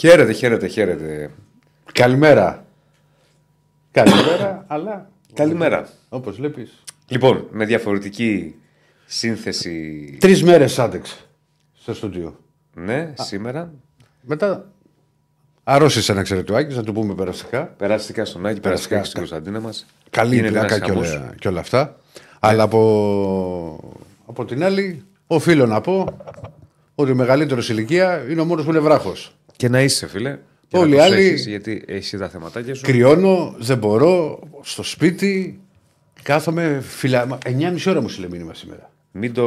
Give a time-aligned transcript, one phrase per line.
[0.00, 1.30] Χαίρετε, χαίρετε, χαίρετε.
[1.92, 2.64] Καλημέρα.
[3.90, 5.10] Καλημέρα, αλλά.
[5.34, 5.88] Καλημέρα.
[6.08, 6.82] Όπως βλέπεις.
[7.08, 8.54] Λοιπόν, με διαφορετική
[9.06, 10.16] σύνθεση.
[10.20, 11.16] Τρεις μέρες άντεξε
[11.72, 12.38] στο στούντιο.
[12.74, 13.72] Ναι, σήμερα.
[14.20, 14.70] Μετά
[15.64, 17.62] αρρώστησε ένα εξαιρετικό να το πούμε περαστικά.
[17.64, 19.86] Περαστικά στον Άκη, περαστικά και στην Κωνσταντίνα μας.
[20.10, 21.96] Καλή πλάκα και, όλα, και όλα αυτά.
[22.40, 26.18] Αλλά από, από την άλλη, οφείλω να πω
[26.94, 29.34] ότι ο μεγαλύτερος ηλικία είναι ο μόνος που είναι βράχος.
[29.60, 30.38] Και να είσαι, φίλε.
[30.68, 31.34] Και Όλοι οι άλλοι.
[31.34, 32.82] γιατί έχεις τα θεματάκια σου.
[32.82, 35.60] Κρυώνω, δεν μπορώ, στο σπίτι.
[36.22, 37.38] Κάθομαι φυλα...
[37.44, 38.90] 9,5 ώρα μου στείλε μήνυμα σήμερα.
[39.10, 39.46] Μην το,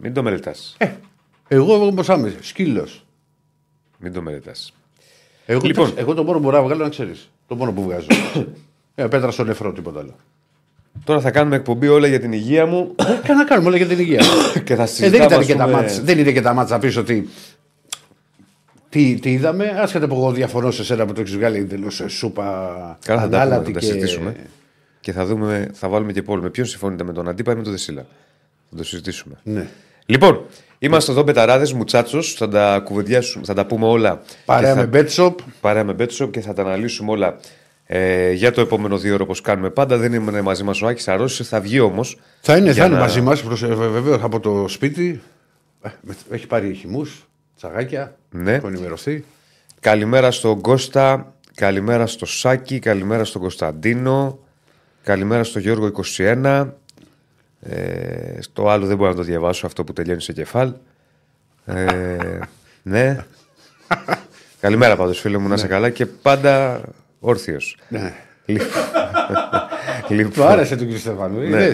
[0.00, 0.74] μην το μελετάς.
[0.78, 0.90] Ε,
[1.48, 3.06] εγώ όμω άμεσα, σκύλος.
[3.98, 4.72] Μην το μελετάς.
[5.46, 5.92] Εγώ, λοιπόν.
[5.96, 7.30] εγώ το μόνο που μπορώ να βγάλω να ξέρεις.
[7.46, 8.06] Το μόνο που βγάζω.
[8.94, 10.16] ε, πέτρα στο νεφρό, τίποτα άλλο.
[11.04, 12.94] Τώρα θα κάνουμε εκπομπή όλα για την υγεία μου.
[13.28, 14.22] Ε, να κάνουμε όλα για την υγεία.
[14.64, 16.96] και θα ε, δεν, ήταν και τα μάτς, δεν είναι και τα μάτσα να πεις
[16.96, 17.28] ότι.
[18.94, 22.98] Τι, τι είδαμε, άσχετα που εγώ διαφωνώ σε σένα που το έχεις βγάλει εντελώς σούπα.
[23.04, 24.36] Καλά, θα τα, θα τα συζητήσουμε.
[25.00, 26.42] Και θα, δούμε, θα βάλουμε και πόλη.
[26.42, 28.06] Με ποιον συμφωνείτε, με τον Αντίπα ή με τον Δεσίλα;
[28.70, 29.34] Θα το συζητήσουμε.
[29.42, 29.66] Ναι.
[30.06, 30.44] Λοιπόν,
[30.78, 32.32] είμαστε εδώ μπεταράδες, μουτσάτσος.
[32.32, 34.22] Θα τα κουβεντιάσουμε, θα τα πούμε όλα.
[34.44, 35.34] Παρέα με Betshop.
[35.60, 37.36] Παρέα με Betshop και θα τα αναλύσουμε όλα
[37.86, 39.96] ε, για το επόμενο δύο ώρο όπως κάνουμε πάντα.
[39.96, 42.18] Δεν είναι μαζί μας ο Άκης Αρρώση, θα βγει όμως.
[42.40, 45.22] Θα είναι, θα είναι μαζί μας, βεβαίως από το σπίτι.
[45.82, 45.88] Ε,
[46.30, 48.16] έχει πάρει χυμούς, τσαγάκια.
[48.30, 48.52] Ναι.
[48.52, 49.24] Έχω ενημερωθεί.
[49.80, 54.38] Καλημέρα στον Κώστα, καλημέρα στο Σάκη, καλημέρα στον Κωνσταντίνο,
[55.02, 56.68] καλημέρα στο Γιώργο 21.
[57.60, 60.72] Ε, στο άλλο δεν μπορώ να το διαβάσω αυτό που τελειώνει σε κεφάλ.
[61.66, 62.38] Ε,
[62.82, 63.24] ναι.
[64.60, 65.70] Καλημέρα πάντως φίλε μου, να είσαι ναι.
[65.70, 66.80] καλά και πάντα
[67.20, 67.78] όρθιος.
[67.88, 68.14] Ναι.
[70.08, 70.32] λοιπόν.
[70.32, 71.48] Του άρεσε τον κύριο Στεφάνου.
[71.48, 71.72] Ναι.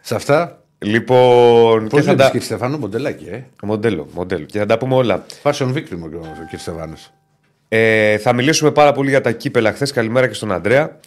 [0.00, 0.62] Σε αυτά.
[0.78, 1.88] Λοιπόν.
[1.88, 2.24] Πώς θα τα...
[2.24, 4.44] κύριε Στεφάνου, μοντελάκι, ε; Μοντέλο, μοντέλο.
[4.44, 5.24] Και θα τα πούμε όλα.
[5.42, 6.96] Fashion victim ο κύριος Στεφάνου.
[7.68, 9.92] Ε, θα μιλήσουμε πάρα πολύ για τα κύπελα χθες.
[9.92, 10.98] Καλημέρα και στον Αντρέα.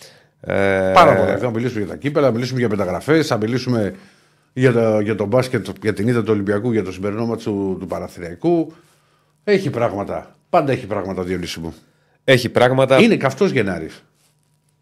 [0.42, 0.92] Ε...
[0.94, 1.38] Πάρα πολύ.
[1.38, 3.96] Θα μιλήσουμε για τα κύπελα, θα μιλήσουμε για μεταγραφές, θα μιλήσουμε
[4.54, 7.88] για το, για το μπάσκετ, για την ήττα του Ολυμπιακού, για το συμπερινό του, του
[7.88, 8.74] Παραθυριακού.
[9.44, 10.36] Έχει πράγματα.
[10.50, 11.74] Πάντα έχει πράγματα, Διονύση μου.
[12.24, 13.00] Έχει πράγματα.
[13.02, 14.04] Είναι καυτός Γενάρης.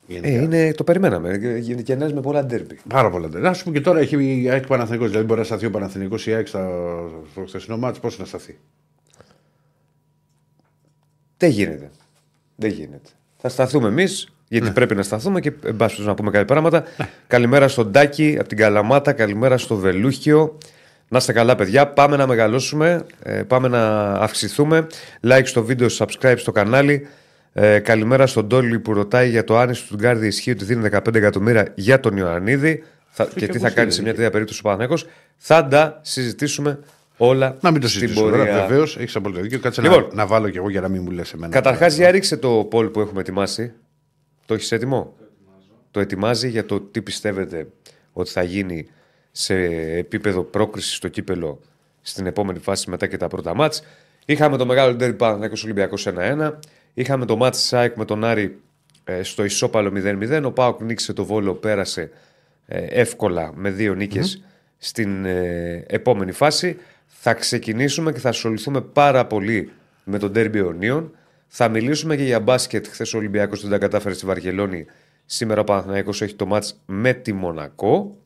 [0.09, 1.36] Ε, είναι, το περιμέναμε.
[1.59, 2.80] Γενάρη με πολλά ντέρμπι.
[2.88, 3.47] Πάρα πολλά ντέρμπι.
[3.47, 5.06] Α πούμε και τώρα έχει η ΑΕΚ Παναθηνικό.
[5.06, 8.00] Δηλαδή μπορεί να σταθεί ο Παναθηνικό ή η ΑΕΚ στο χθεσινό μάτι.
[8.00, 8.58] Πώς να σταθεί;
[11.38, 11.90] Δεν γίνεται.
[12.56, 13.09] Δεν γίνεται.
[13.38, 14.74] Θα σταθούμε εμείς, γιατί ναι.
[14.74, 16.84] πρέπει να σταθούμε και εν να πούμε κάποια πράγματα.
[16.98, 17.09] Ναι.
[17.28, 19.14] Καλημέρα στον Τάκη από την Καλαμάτα.
[19.14, 20.58] Καλημέρα στο Βελούχιο.
[21.08, 21.88] Να είστε καλά, παιδιά.
[21.88, 23.06] Πάμε να μεγαλώσουμε.
[23.24, 24.88] Ε, πάμε να αυξηθούμε.
[25.22, 27.08] Like στο βίντεο, subscribe στο κανάλι.
[27.54, 31.16] Ε, καλημέρα στον Τόλι που ρωτάει για το αν του Γκάρδι ισχύει ότι δίνει 15
[31.16, 34.98] εκατομμύρια για τον Ιωαννίδη θα, και, τι θα κάνει σε μια τέτοια περίπτωση ο Παναγιώ.
[35.38, 36.80] Θα τα συζητήσουμε
[37.18, 37.58] όλα.
[37.62, 38.98] Να μην το συζητήσουμε τώρα, βεβαίως.
[38.98, 39.60] Έχεις απόλυτο δίκιο.
[39.60, 41.54] Κάτσε λοιπόν, να, να, βάλω κι εγώ για να μην μου λες εμένα.
[41.54, 43.74] Καταρχάς, για ρίξε το πόλ που έχουμε ετοιμάσει.
[44.46, 45.24] Το έχεις έτοιμο; Το,
[45.92, 47.68] το ετοιμάζει για το τι πιστεύετε
[48.14, 48.88] ότι θα γίνει
[49.31, 49.56] σε
[49.98, 51.60] επίπεδο πρόκρισης στο κύπελο
[52.02, 53.84] στην επόμενη φάση μετά και τα πρώτα μάτς.
[54.26, 56.52] Είχαμε το μεγάλο ντέρι Παναθυνάκο Ολυμπιακός 1-1.
[56.94, 58.59] Είχαμε το μάτς ΣΑΕΚ με τον Άρη
[59.03, 60.41] ε, στο ισόπαλο 0-0.
[60.45, 62.11] Ο Πάοκ νίκησε το βόλο, πέρασε
[62.66, 63.97] ε, εύκολα με δύο
[64.77, 66.77] στην ε, επόμενη φάση.
[67.05, 69.72] Θα ξεκινήσουμε και θα ασχοληθούμε πάρα πολύ
[70.03, 71.11] με τον ντέρμπι Ιωνίων.
[71.47, 72.88] Θα μιλήσουμε και για μπάσκετ.
[72.88, 74.85] Χθες ο Ολυμπιακός δεν τα κατάφερε στη Βαρκελόνη.
[75.25, 78.18] Σήμερα ο Παναθηναϊκός έχει το μάτς με τη Μονακό.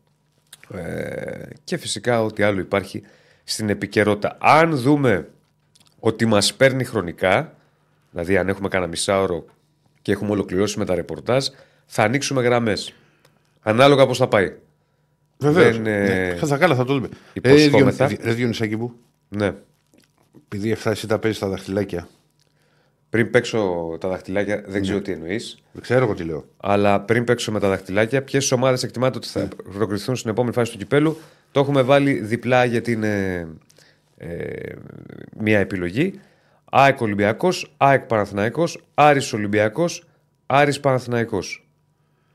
[0.73, 3.03] Ε, και φυσικά ό,τι άλλο υπάρχει
[3.43, 4.37] στην επικαιρότητα.
[4.39, 5.27] Αν δούμε
[5.99, 7.55] ότι μας παίρνει χρονικά,
[8.13, 9.45] δηλαδή αν έχουμε κανένα μισάωρο
[10.01, 11.47] και έχουμε ολοκληρώσει με τα ρεπορτάζ,
[11.85, 12.93] θα ανοίξουμε γραμμές.
[13.61, 14.53] Ανάλογα πώς θα πάει.
[15.37, 15.79] Βεβαίως.
[15.79, 16.35] ναι.
[16.35, 17.09] Θα καλά, θα το δούμε.
[17.33, 18.05] Υποσχόμεθα.
[18.05, 18.93] Ε, ρε Διονυσάκη μου.
[19.29, 19.53] Ναι.
[20.45, 22.07] Επειδή αυτά εσύ τα παίζεις στα δαχτυλάκια.
[23.09, 25.03] Πριν παίξω τα δαχτυλάκια, δεν ξέρω ναι.
[25.03, 25.57] τι εννοείς.
[25.71, 26.45] Δεν ξέρω εγώ τι λέω.
[26.57, 29.47] Αλλά πριν παίξω με τα δαχτυλάκια, ποιες ομάδες εκτιμάτε ότι θα ναι.
[29.73, 31.17] προκριθούν στην επόμενη φάση του κυπέλου.
[31.51, 33.47] Το έχουμε βάλει διπλά γιατί είναι
[34.17, 34.73] ε,
[35.37, 36.19] μια επιλογή.
[36.75, 40.03] ΑΕΚ Ολυμπιακός, ΑΕΚ Παναθυναϊκό, Άρης Ολυμπιακός,
[40.45, 41.39] Άρης Παναθυναϊκό.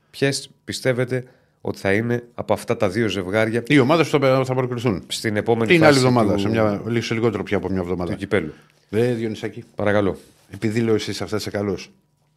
[0.09, 1.23] Ποιες πιστεύετε
[1.61, 3.63] ότι θα είναι από αυτά τα δύο ζευγάρια.
[3.67, 5.03] Οι ομάδες που θα προκριθούν.
[5.07, 6.39] Στην επόμενη Την άλλη εβδομάδα, του...
[6.39, 8.11] σε, μια, σε λιγότερο πια από μια εβδομάδα.
[8.11, 8.53] Του κυπέλου.
[8.89, 9.63] Δε Διονυσάκη.
[9.75, 10.17] Παρακαλώ.
[10.49, 11.91] Επειδή λέω εσύ αυτά είσαι καλός.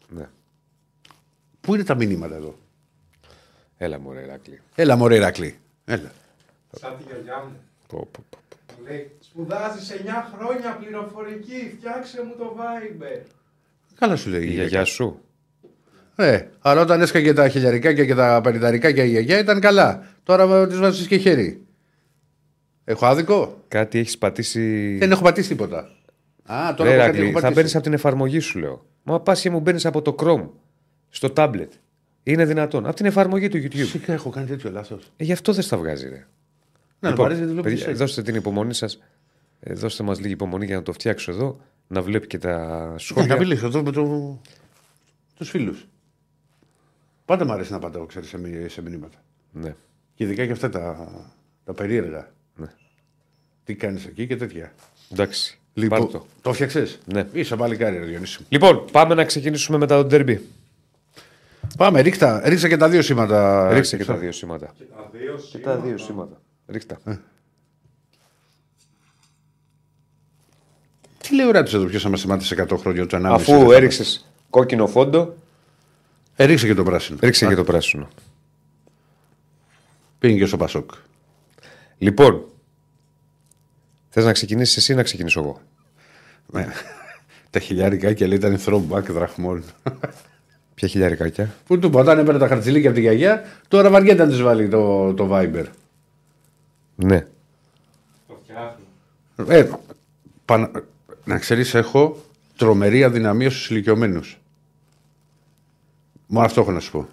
[0.08, 0.28] Ναι.
[1.60, 2.58] Πού είναι τα μηνύματα εδώ;
[3.76, 4.60] Έλα μωρέ Ηράκλη.
[4.74, 5.58] Έλα μωρέ Ηράκλη.
[5.84, 6.12] Έλα.
[6.80, 7.56] Σαν τη γιαγιά μου.
[7.86, 8.38] Πω, πω, πω.
[8.88, 9.96] Λέει, σπουδάζεις 9
[10.36, 13.20] χρόνια πληροφορική, φτιάξε μου το Viber.
[13.98, 15.20] Καλά σου λέει η γιαγιά σου.
[16.16, 20.06] Ε, αλλά όταν έσκαγε τα χιλιαρικά και τα πενηνταρικά και η γιαγιά ήταν καλά.
[20.22, 21.66] Τώρα τη βάζεις και χέρι.
[22.84, 24.96] Έχω άδικο; Κάτι έχεις πατήσει.
[24.96, 25.78] Δεν έχω πατήσει τίποτα.
[26.44, 27.54] Α, τώρα Ρε, από κάτι Ηρακλή, έχω θα πατήσει.
[27.54, 28.86] μπαίνεις από την εφαρμογή σου, λέω.
[29.02, 30.48] Μα πα και μου μπαίνεις από το Chrome
[31.08, 31.68] στο tablet.
[32.22, 32.86] Είναι δυνατόν.
[32.86, 33.68] Από την εφαρμογή του YouTube.
[33.76, 35.12] Φυσικά έχω κάνει τέτοιο λάθος.
[35.16, 36.26] Ε, γι' αυτό δεν στα βγάζει, ρε.
[37.02, 37.98] Ναι, Λοιπόν, λοιπόν, δεν παιδιά, βλέπω.
[37.98, 38.98] δώστε την υπομονή σας.
[39.60, 41.60] δώστε μας λίγη υπομονή για να το φτιάξω εδώ.
[41.88, 42.56] Να βλέπει και τα
[42.92, 43.36] Να σχόλια.
[43.38, 44.38] μιλήσω εδώ με το...
[45.36, 45.86] τους φίλους.
[47.24, 49.18] Πάντα μου αρέσει να πατάω, ξέρεις, σε, μη- σε μηνύματα.
[49.52, 49.74] Ναι.
[50.14, 51.08] Και ειδικά και αυτά τα,
[51.64, 52.32] τα περίεργα.
[52.56, 52.66] Ναι.
[53.64, 54.72] Τι κάνεις εκεί και τέτοια.
[55.12, 55.58] Εντάξει.
[55.74, 56.26] Λοιπόν, Πάρ' το, το.
[56.42, 56.86] το φτιάξε.
[57.04, 57.26] Ναι.
[57.32, 58.46] Είσαι πάλι κάρι, ρε Διονύση μου.
[58.48, 60.46] Λοιπόν, πάμε να ξεκινήσουμε μετά το ντέρμπι.
[61.76, 63.68] Πάμε, ρίχτα, ρίξα και τα δύο σήματα.
[63.72, 64.66] Ρίξε και τα δύο σήματα.
[64.96, 66.40] Τα δύο Και τα δύο σήματα.
[66.72, 66.98] Ρίχτα.
[71.22, 73.24] Τι λέει ο Ράτης εδώ, ποιος μα σημάτισε 100 χρόνια του 1,5.
[73.34, 75.34] Αφού έριξες κόκκινο φόντο,
[76.36, 77.18] Ε, ρίξε και το πράσινο.
[77.22, 78.08] ρίξε και το πράσινο.
[80.18, 80.90] Πήγαινε και στο Πασόκ.
[81.98, 82.44] Λοιπόν,
[84.08, 85.60] θες να ξεκινήσεις εσύ ή να ξεκινήσω εγώ;
[86.46, 86.66] Ναι.
[87.50, 89.64] τα χιλιάρικα και λέει ήταν throwback δραχμών.
[90.74, 94.30] Ποια χιλιάρικάκια; Πού του είπα, όταν έπαιρνε τα χαρτζηλίκια από τη γιαγιά, τώρα βαριέται να
[94.32, 95.64] τη βάλει το, το Viber.
[97.04, 97.26] Ναι.
[98.28, 99.54] Το φτιάχνω.
[99.56, 99.68] Ε,
[100.44, 100.70] πανα-
[101.24, 102.16] να ξέρεις, έχω
[102.56, 104.38] τρομερή αδυναμία στους ηλικιωμένους.
[106.26, 107.08] Μόνο αυτό έχω να σου πω.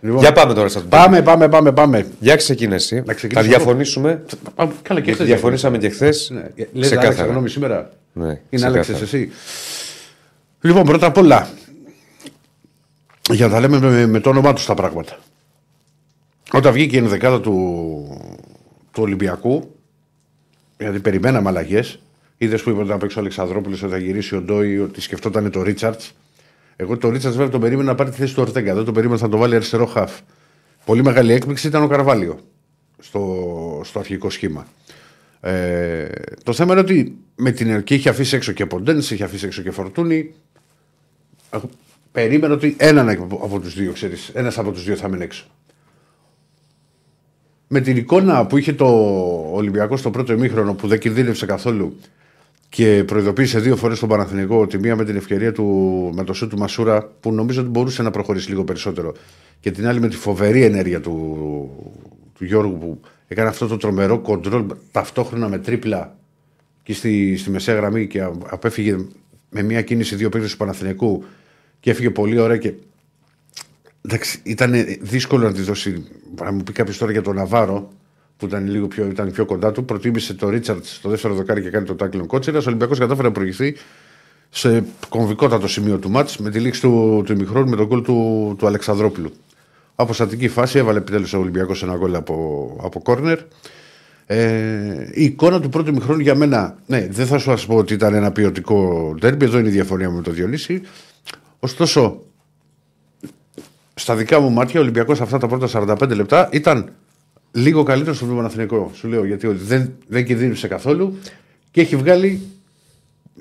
[0.00, 0.96] Λοιπόν, Για πάμε τώρα στα ντέρμπι.
[0.96, 2.06] πάμε, πάμε, πάμε, πάμε.
[2.20, 2.96] Για ξεκινά εσύ.
[2.96, 4.10] Να Θα ξεκινήσω διαφωνήσουμε.
[4.54, 6.30] Α, Καλά, και Γιατί χθες διαφωνήσαμε και χθες.
[6.32, 6.46] Ναι.
[6.72, 8.72] Λες να άλλαξα γνώμη σήμερα; Ναι, Είναι ξεκάθαρα.
[8.72, 9.30] άλλαξες εσύ;
[10.60, 11.48] Λοιπόν, πρώτα απ' όλα,
[13.30, 15.18] για να τα λέμε με, με το όνομά τους τα πράγματα.
[16.52, 17.52] Όταν βγήκε η ενδεκάδα του,
[18.92, 19.74] του Ολυμπιακού,
[20.78, 22.02] γιατί περιμέναμε αλλαγές,
[22.36, 25.62] είδες που είπε να παίξει ο Αλεξανδρόπουλος, ότι θα γυρίσει ο Ντόι, ότι σκεφτόταν το
[25.62, 26.14] Ρίτσαρτς.
[26.76, 28.74] Εγώ το Ρίτσαρτς βέβαια τον περίμενα να πάρει τη θέση του Ορτέγκα.
[28.74, 30.20] Δεν τον περίμενα θα το βάλει αριστερό χαφ.
[30.84, 32.38] Πολύ μεγάλη έκπληξη ήταν ο Καρβάλιο
[32.98, 34.66] στο, στο αρχικό σχήμα.
[35.40, 36.08] Ε,
[36.42, 39.62] το θέμα είναι ότι με την και είχε αφήσει έξω και Ποντέν, είχε αφήσει έξω
[39.62, 40.34] και Φορτούνη.
[41.50, 41.68] Εγώ
[42.12, 45.44] Περίμενα ότι έναν από, από τους δύο, ξέρεις, ένας από τους δύο θα μείνει έξω.
[47.72, 48.86] Με την εικόνα που είχε το
[49.52, 51.96] Ολυμπιακό στο πρώτο ημίχρονο που δεν κινδύνευσε καθόλου
[52.68, 55.64] και προειδοποίησε δύο φορές τον Παναθηνικό ότι μία με την ευκαιρία του
[56.14, 59.14] με το σου του Μασούρα που νομίζω ότι μπορούσε να προχωρήσει λίγο περισσότερο
[59.60, 61.70] και την άλλη με τη φοβερή ενέργεια του,
[62.34, 66.16] του Γιώργου που έκανε αυτό το τρομερό κοντρόλ ταυτόχρονα με τρίπλα
[66.82, 68.96] και στη, στη μεσαία γραμμή και α- απέφυγε
[69.50, 71.24] με μία κίνηση δύο παίκτες του Παναθηνικού
[71.80, 72.72] και έφυγε πολύ ωραία και
[74.02, 76.04] Εντάξει, ήταν δύσκολο να της δώσει.
[76.42, 77.90] Να μου πει κάποιος τώρα για τον Ναβάρο,
[78.36, 79.84] που ήταν λίγο πιο, ήταν πιο κοντά του.
[79.84, 82.58] Προτίμησε το Ρίτσαρτ στο δεύτερο δοκάρι και κάνει το τάκλινο κότσερα.
[82.58, 83.76] Ο Ολυμπιακός κατάφερε να προηγηθεί
[84.50, 88.54] σε κομβικότατο σημείο του μάτς με τη λήξη του, του ημιχρόνου με τον γκολ του,
[88.58, 89.32] του Αλεξανδρόπουλου.
[89.94, 93.38] Από στατική φάση έβαλε επιτέλους ο Ολυμπιακός ένα γκολ από, από κόρνερ.
[94.26, 98.14] Ε, η εικόνα του πρώτου ημιχρόνου για μένα, ναι, δεν θα σου πω ότι ήταν
[98.14, 100.82] ένα ποιοτικό τέρμπι, εδώ είναι η διαφωνία μου με τον Διονύση.
[101.58, 102.22] Ωστόσο,
[104.00, 106.92] στα δικά μου μάτια ο Ολυμπιακός αυτά τα πρώτα 45 λεπτά ήταν
[107.52, 108.90] λίγο καλύτερος στον Παναθηνικό.
[108.94, 111.18] Σου λέω γιατί ότι δεν, δεν κινδύνευσε καθόλου
[111.70, 112.40] και έχει βγάλει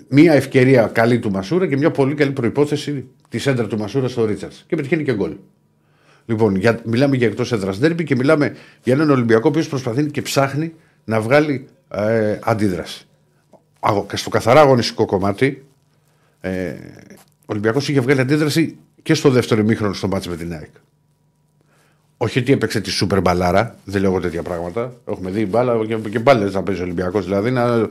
[0.10, 4.26] μια ευκαιρία καλή του Μασούρα και μια πολύ καλή προπόθεση της έντρα του Μασούρα στο
[4.26, 4.54] Ρίτσαρτ.
[4.68, 5.36] Και πετυχαίνει και γκολ.
[6.26, 10.22] Λοιπόν, για, μιλάμε για εκτός έδρα ντέρμπι και μιλάμε για έναν Ολυμπιακό που προσπαθεί και
[10.22, 10.74] ψάχνει
[11.04, 13.08] να βγάλει ε, αντίδραση.
[13.80, 15.66] Αγω- και στο καθαρά αγωνιστικό κομμάτι,
[16.42, 16.70] ε,
[17.22, 20.70] ο Ολυμπιακός είχε βγάλει αντίδραση και στο δεύτερο ημίχρονο στο μάτς με την ΑΕΚ.
[22.18, 24.94] Όχι ότι έπαιξε τη σούπερ μπαλάρα, δεν λέω εγώ τέτοια πράγματα.
[25.06, 27.88] Έχουμε δει μπάλα και, και μπάλε να παίζει ο Ολυμπιακός, δηλαδή να,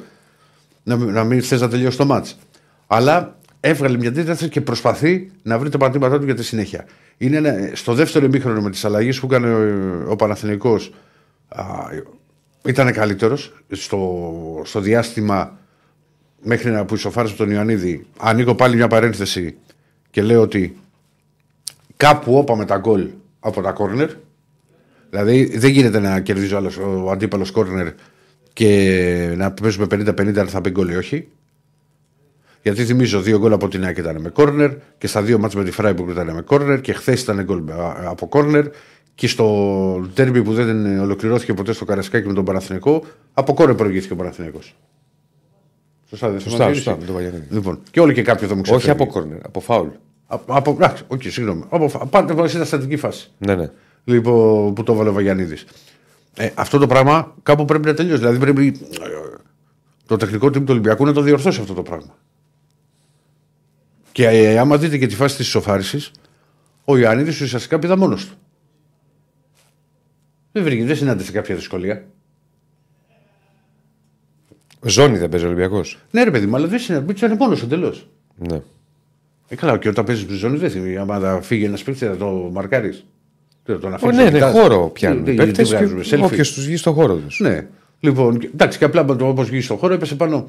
[0.82, 2.38] να, να μην θες να τελειώσει το μάτς.
[2.86, 6.84] Αλλά έβγαλε μια αντίδραση και προσπαθεί να βρει τα πατήματά του για τη συνέχεια.
[7.18, 10.92] Είναι ένα, στο δεύτερο ημίχρονο με τις αλλαγές που έκανε ο, ο Παναθηναϊκός
[11.48, 11.64] α,
[12.64, 15.58] ήταν καλύτερος στο, στο διάστημα
[16.42, 18.06] μέχρι να που ισοφάρισε τον Ιωαννίδη.
[18.18, 19.56] Ανοίγω πάλι μια παρένθεση
[20.10, 20.76] και λέω ότι
[21.98, 23.08] κάπου όπαμε τα γκολ
[23.40, 24.10] από τα κόρνερ.
[25.10, 27.88] Δηλαδή δεν γίνεται να κερδίζει ο, άλλος, ο αντίπαλος κόρνερ
[28.52, 31.28] και να παίζουμε 50-50 αν θα μπει γκολ ή όχι.
[32.62, 35.64] Γιατί θυμίζω δύο γκολ από την ΑΕΚ ήταν με κόρνερ και στα δύο μάτς με
[35.64, 38.66] τη Φράιμπουργκ ήταν με κόρνερ και χθες ήταν γκολ α, από κόρνερ
[39.14, 44.12] και στο ντέρμπι που δεν ολοκληρώθηκε ποτέ στο Καραϊσκάκη με τον Παναθηνικό από κόρνερ προηγήθηκε
[44.12, 44.76] ο Παναθηνικός.
[46.08, 47.00] Σωστά, δεν Σωστά, θυμάμαι, σωστά, έτσι.
[47.00, 47.54] με τον Βαγιανίδη.
[47.54, 49.02] Λοιπόν, και όλοι και κάποιοι εδώ μου Όχι ξεφεύγει.
[49.02, 49.88] από κόρνερ, από φάουλ.
[50.30, 51.64] Α- Από, εντάξει, οκ, συγγνώμη.
[51.68, 53.30] Από, φα- πάντα πάμε σε μια στατική φάση.
[53.38, 53.70] Ναι, ναι.
[54.04, 55.64] Λοιπόν, που το έβαλε ο Βαγιανίδης.
[56.36, 58.18] Ε, αυτό το πράγμα κάπου πρέπει να τελειώσει.
[58.18, 59.36] Δηλαδή πρέπει ε,
[60.06, 62.16] το τεχνικό team του Ολυμπιακού να το διορθώσει αυτό το πράγμα.
[64.12, 66.10] Και ε, άμα δείτε και τη φάση της ισοφάρισης,
[66.84, 68.34] ο Ιωαννίδης ουσιαστικά πήδα μόνος του.
[70.52, 72.04] Δεν βρήκε, δεν συνάντησε κάποια δυσκολία.
[74.82, 75.98] Ζώνη δεν παίζει ο Ολυμπιακός.
[76.10, 78.08] Ναι, ρε παιδί μου, αλλά δεν συναντήσει, είναι μόνος εντελώς.
[78.36, 78.60] Ναι.
[79.48, 80.96] Ε, καλά, και όταν παίζεις στη ζώνη δεν θυμίζει.
[80.96, 83.04] Αν θα φύγει ένας παίκτης, θα το μαρκάρεις.
[83.64, 85.24] Τον Ω, αφήνεις ναι, να ναι, κοιτάς; χώρο πιάνουν.
[85.24, 86.22] Τι- οι τι- τι παίκτες βγάζουμε, και selfie.
[86.22, 87.40] Όποιος τους βγει στο χώρο τους.
[87.40, 87.66] Ναι.
[88.00, 90.48] Λοιπόν, και- εντάξει, και απλά όπως βγήκε στον χώρο έπεσε πάνω.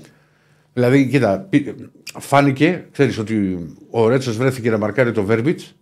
[0.73, 1.75] Δηλαδή, κοίτα, πή-
[2.19, 3.57] φάνηκε, ξέρεις ότι
[3.89, 5.75] ο Ρέτσος βρέθηκε να μαρκάρει τον Βέρμπιτς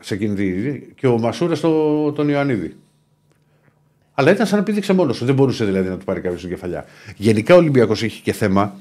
[0.00, 0.80] σε εκείνη τη.
[0.94, 2.76] και ο Μασούρα το, τον Ιωαννίδη.
[4.14, 5.24] Αλλά ήταν σαν να πήδηξε μόνος του.
[5.24, 6.84] Δεν μπορούσε δηλαδή να του πάρει κάποιος στην κεφαλιά.
[7.16, 8.74] Γενικά ο Ολυμπιακός έχει και θέμα.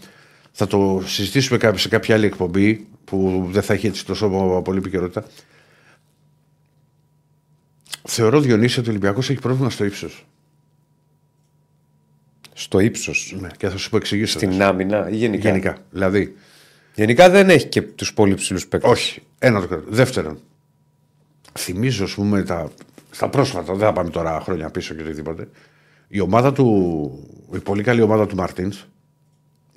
[0.52, 4.30] Θα το συζητήσουμε κάποιο- σε κάποια άλλη εκπομπή που δεν θα έχει έτσι τόσο
[4.64, 5.26] πολύ επικαιρότητα.
[8.08, 10.26] Θεωρώ Διονύση ότι ο Ολυμπιακός έχει πρόβλημα στο ύψος.
[12.54, 13.36] Στο ύψος.
[13.40, 14.38] Ναι, και θα σου πω εξηγήσω.
[14.40, 15.78] Στην άμυνα ή γενικά; Γενικά.
[15.92, 16.36] Δηλαδή,
[16.96, 18.92] Γενικά δεν έχει και τους πολύ ψηλούς παίκτες.
[18.92, 19.22] όχι.
[19.40, 19.86] Ένα το κρατώ.
[19.90, 20.40] Δεύτερον,
[21.58, 22.72] θυμίζω, ας πούμε, τα,
[23.12, 25.48] στα πρόσφατα, δεν θα πάμε τώρα χρόνια πίσω και οτιδήποτε.
[26.08, 26.66] Η ομάδα του,
[27.54, 28.86] η πολύ καλή ομάδα του Μαρτίνς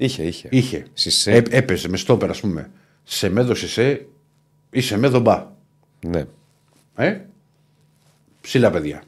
[0.05, 0.49] Είχε, είχε.
[0.51, 0.87] είχε.
[0.93, 1.33] Σισε.
[1.33, 2.71] έ- έπαιζε με στόπερ, ας πούμε,
[3.05, 4.07] σε μέδο σε
[4.71, 5.47] ή σε μέδο μπα.
[6.07, 6.25] Ναι.
[6.97, 7.21] Ε;
[8.41, 9.03] Ψηλά παιδιά.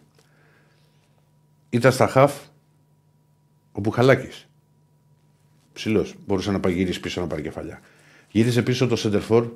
[1.70, 2.34] Ήταν στα χαφ
[3.72, 4.48] ο Μπουχαλάκης.
[5.72, 6.14] Ψηλός.
[6.26, 7.80] Μπορούσε να πάει γυρίσει πίσω να πάρει κεφαλιά.
[8.30, 9.48] Γύρισε πίσω το Σεντερφόρ,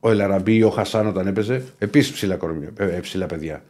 [0.00, 1.64] ο Ελαραμπή ή ο Χασάν όταν έπαιζε.
[1.78, 3.64] Επίσης ψηλά, κορμιά, ε, ε, ψηλά παιδιά.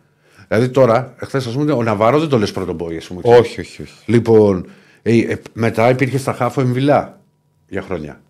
[0.49, 3.21] Δηλαδή τώρα, χθε ας πούμε, ο Ναβάρο δεν το λες πρώτο boy, ας πούμε.
[3.25, 3.95] Όχι, όχι, όχι.
[4.07, 4.69] Λοιπόν,
[5.07, 7.21] ε, ε, μετά υπήρχε στα χαφ ο Εμβιλά
[7.69, 8.21] για χρόνια.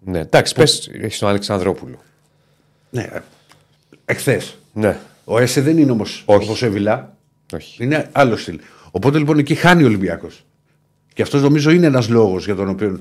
[0.00, 2.02] Ναι, εντάξει, πες, έχεις τον Αλεξανδρόπουλο.
[2.90, 3.10] Ναι,
[4.04, 4.56] εχθές.
[4.72, 6.44] Ναι, Ο Έσε δεν είναι όμως Όχι.
[6.44, 7.16] όπως ο Εμβιλά.
[7.54, 7.84] όχι.
[7.84, 8.60] Είναι άλλο στυλ.
[8.90, 10.44] Οπότε λοιπόν εκεί χάνει ο Ολυμπιακός.
[11.14, 13.00] Και αυτός νομίζω είναι ένας λόγος για τον οποίο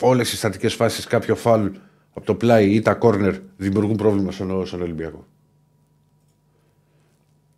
[0.00, 1.66] όλες οι στατικές φάσεις, κάποιο φάουλ
[2.14, 5.26] από το πλάι ή τα κόρνερ δημιουργούν πρόβλημα στον, στον Ολυμπιακό.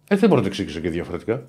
[0.08, 1.44] Ε, δεν μπορώ να το εξήγησω και διαφορετικά.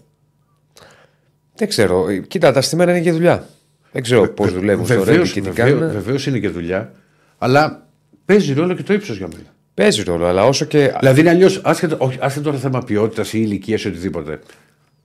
[1.58, 2.10] Δεν ξέρω.
[2.10, 3.48] Ε, Κοίτα, τα στημένα είναι και δουλειά.
[3.92, 5.92] Δεν ξέρω πώς δουλεύουν στο Ρέντι και τι κάνουν.
[5.92, 6.92] Βεβαίω είναι και δουλειά,
[7.38, 7.88] αλλά
[8.26, 9.44] παίζει ρόλο και το ύψος για μένα.
[9.74, 10.94] Παίζει ρόλο, αλλά όσο και.
[11.00, 14.40] Δηλαδή είναι αλλιώς, άσχετο, όχι, άσχετο τώρα θέμα ποιότητας ή ηλικίας ή οτιδήποτε.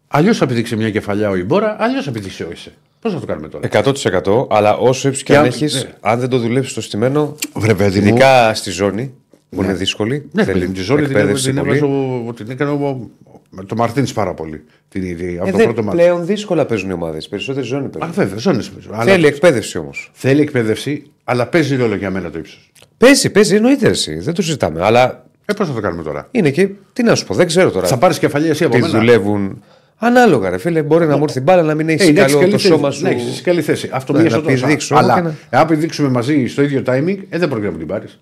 [0.09, 2.73] Αλλιώς θα πηδήξει μια κεφαλιά ο Ιμπόρα, αλλιώς θα πηδήξει ο Ισε.
[3.01, 5.91] Πώς θα το κάνουμε τώρα; 100% αλλά όσο ύψος και Και αν αν- έχεις, ναι.
[6.01, 8.07] αν δεν το δουλέψεις το στημένο, Βρε παιδί μου.
[8.07, 9.15] ειδικά στη ζώνη
[9.51, 11.77] που είναι δύσκολη, Ναι, θέλει παιδί μου, τη ζώνη την, εκπαίδευση την, πολύ.
[11.77, 11.93] έβαζε
[12.29, 13.32] ο- την έκανε ο, με
[13.67, 14.65] το Μαρτίνς πάρα πολύ.
[14.89, 15.97] Την ίδια, από Ε, το δεν- πρώτο μάτι.
[15.97, 17.29] πλέον δύσκολα παίζουν οι ομάδες.
[17.29, 18.15] Περισσότερη ζώνη Α, παίζουν.
[18.15, 20.11] βέβαια, ζώνες Αλλά Θέλει εκπαίδευση όμως.
[20.13, 22.73] θέλει εκπαίδευση, αλλά παίζει ρόλο για μένα το ύψος.
[22.99, 24.19] Παίζει, παίζει, εννοείται εσύ.
[24.19, 24.85] Δεν το συζητάμε.
[24.85, 26.69] Αλλά Ε, πώς θα το κάνουμε τώρα; είναι και.
[26.93, 27.87] Τι να σου πω, δεν ξέρω τώρα.
[27.87, 29.63] Θα πάρεις κεφαλιά εσύ από τι μένα; δουλεύουν.
[29.97, 30.83] Ανάλογα, ρε φίλε.
[30.83, 32.73] Μπορεί να μου έρθει μπάλα να μην έχεις Ε, να έχεις καλό καλή το θέση.
[32.73, 33.03] σώμα σου.
[33.03, 33.89] Να έχεις καλή θέση.
[33.93, 34.65] Αυτό Ναι, μία να στο τόσο.
[34.65, 37.79] πηδήξω Αλλά και να- εάν πηδήξουμε μαζί στο ίδιο timing, ε, δεν πρόκειται να μου
[37.79, 38.21] την πάρεις.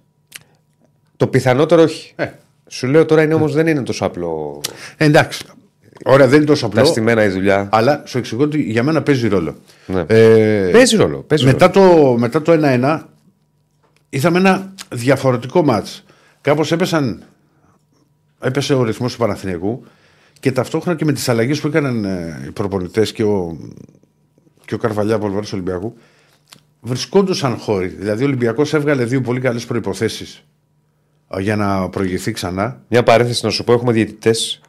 [1.17, 2.15] Το πιθανότερο όχι.
[2.71, 2.75] Ε.
[2.75, 4.61] Σου λέω τώρα είναι όμως δεν είναι τόσο απλό.
[4.97, 5.45] Ε, εντάξει.
[6.05, 6.91] Ωραία, δεν είναι τόσο Τα απλό.
[6.91, 7.69] στημένα η δουλειά.
[7.73, 9.57] Αλλά σου εξηγώ ότι για μένα παίζει ρόλο.
[9.87, 10.05] Ναι.
[10.07, 11.19] Ε, Παίζει ρόλο.
[11.19, 11.95] Παίζει μετά, ρόλο.
[11.95, 13.01] το, μετά το 1-1
[14.11, 16.05] είδαμε ένα διαφορετικό μάτς.
[16.41, 17.23] Κάπως έπεσαν,
[18.41, 19.85] έπεσε ο ρυθμός του Παναθηναϊκού
[20.41, 23.57] και ταυτόχρονα και με τις αλλαγές που έκαναν ε, οι προπονητές και ο,
[24.65, 25.95] και ο Καρβαλιά από Ολυμπιακού Ολυμπιακού
[26.81, 27.87] βρισκόντουσαν χώροι.
[27.87, 30.43] Δηλαδή ο Ολυμπιακός έβγαλε δύο πολύ καλές προϋποθέσεις ε,
[31.39, 32.83] για να προηγηθεί ξανά.
[32.89, 34.61] Μια παρένθεση να σου πω: έχουμε διαιτητές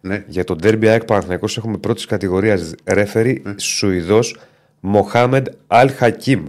[0.00, 0.24] Ναι.
[0.26, 3.54] για τον Derby ΑΕΚ Παναθηναϊκός έχουμε πρώτης κατηγορίας ρέφερη Ναι.
[3.56, 4.36] Σουηδός
[4.80, 6.44] Μοχάμεντ Αλ Χακίμ.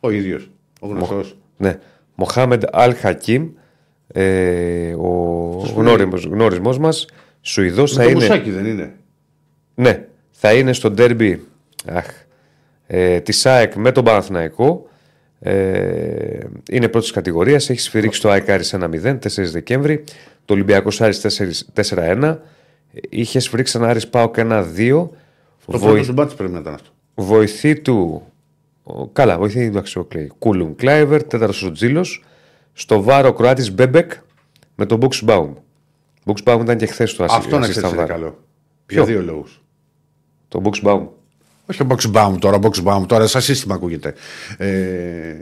[0.00, 0.50] Ο ίδιος,
[0.80, 1.36] ο γνωστός.
[1.56, 1.78] Ναι.
[2.14, 3.48] Μοχάμεντ Αλ Χακίμ,
[4.12, 7.06] ε, ο γνώριμος, γνώρισμός μας,
[7.40, 8.92] Σουηδός θα Το είναι, μουσάκι δεν είναι.
[9.74, 11.46] ναι, θα είναι στο ντέρμπι
[11.86, 12.06] αχ,
[12.86, 14.88] ε, της ΑΕΚ με τον Παναθηναϊκό.
[15.42, 16.38] Ε,
[16.70, 17.70] είναι πρώτης κατηγορίας.
[17.70, 20.04] Έχει σφυρίξει το ΑΕΚ Άρης 1-0, 4 Δεκέμβρη.
[20.44, 21.20] Το Ολυμπιακός Άρης
[21.74, 22.38] 4-1.
[23.08, 25.10] Είχε σφυρίξει ένα Άρης Πάοκ 1-2.
[25.66, 26.90] Το Βοη- πρώτο του μπάτς πρέπει να ήταν αυτό.
[27.14, 28.22] βοηθή του.
[28.82, 30.30] ο- καλά, βοηθή του εντάξει, ο Κλέη.
[30.38, 32.24] Κούλουμ Κλάιβερ, τέταρτος ο Τζίλος.
[32.72, 34.12] Στο βάρο Κροάτης Μπέμπεκ
[34.74, 35.54] με τον Μπουξ Μπάουμ.
[36.24, 38.06] Μπουξ Μπάουμ ήταν και χθες το ασύ- Αυτό να assistant ξέρει είναι VAR.
[38.06, 38.38] καλό.
[38.86, 39.62] Ποιο; Για δύο λόγους.
[40.48, 41.06] Το Μπουξ Μπάουμ.
[41.70, 44.14] Όχι ο box τώρα, box bound τώρα, σαν σύστημα ακούγεται.
[44.56, 45.34] Ε,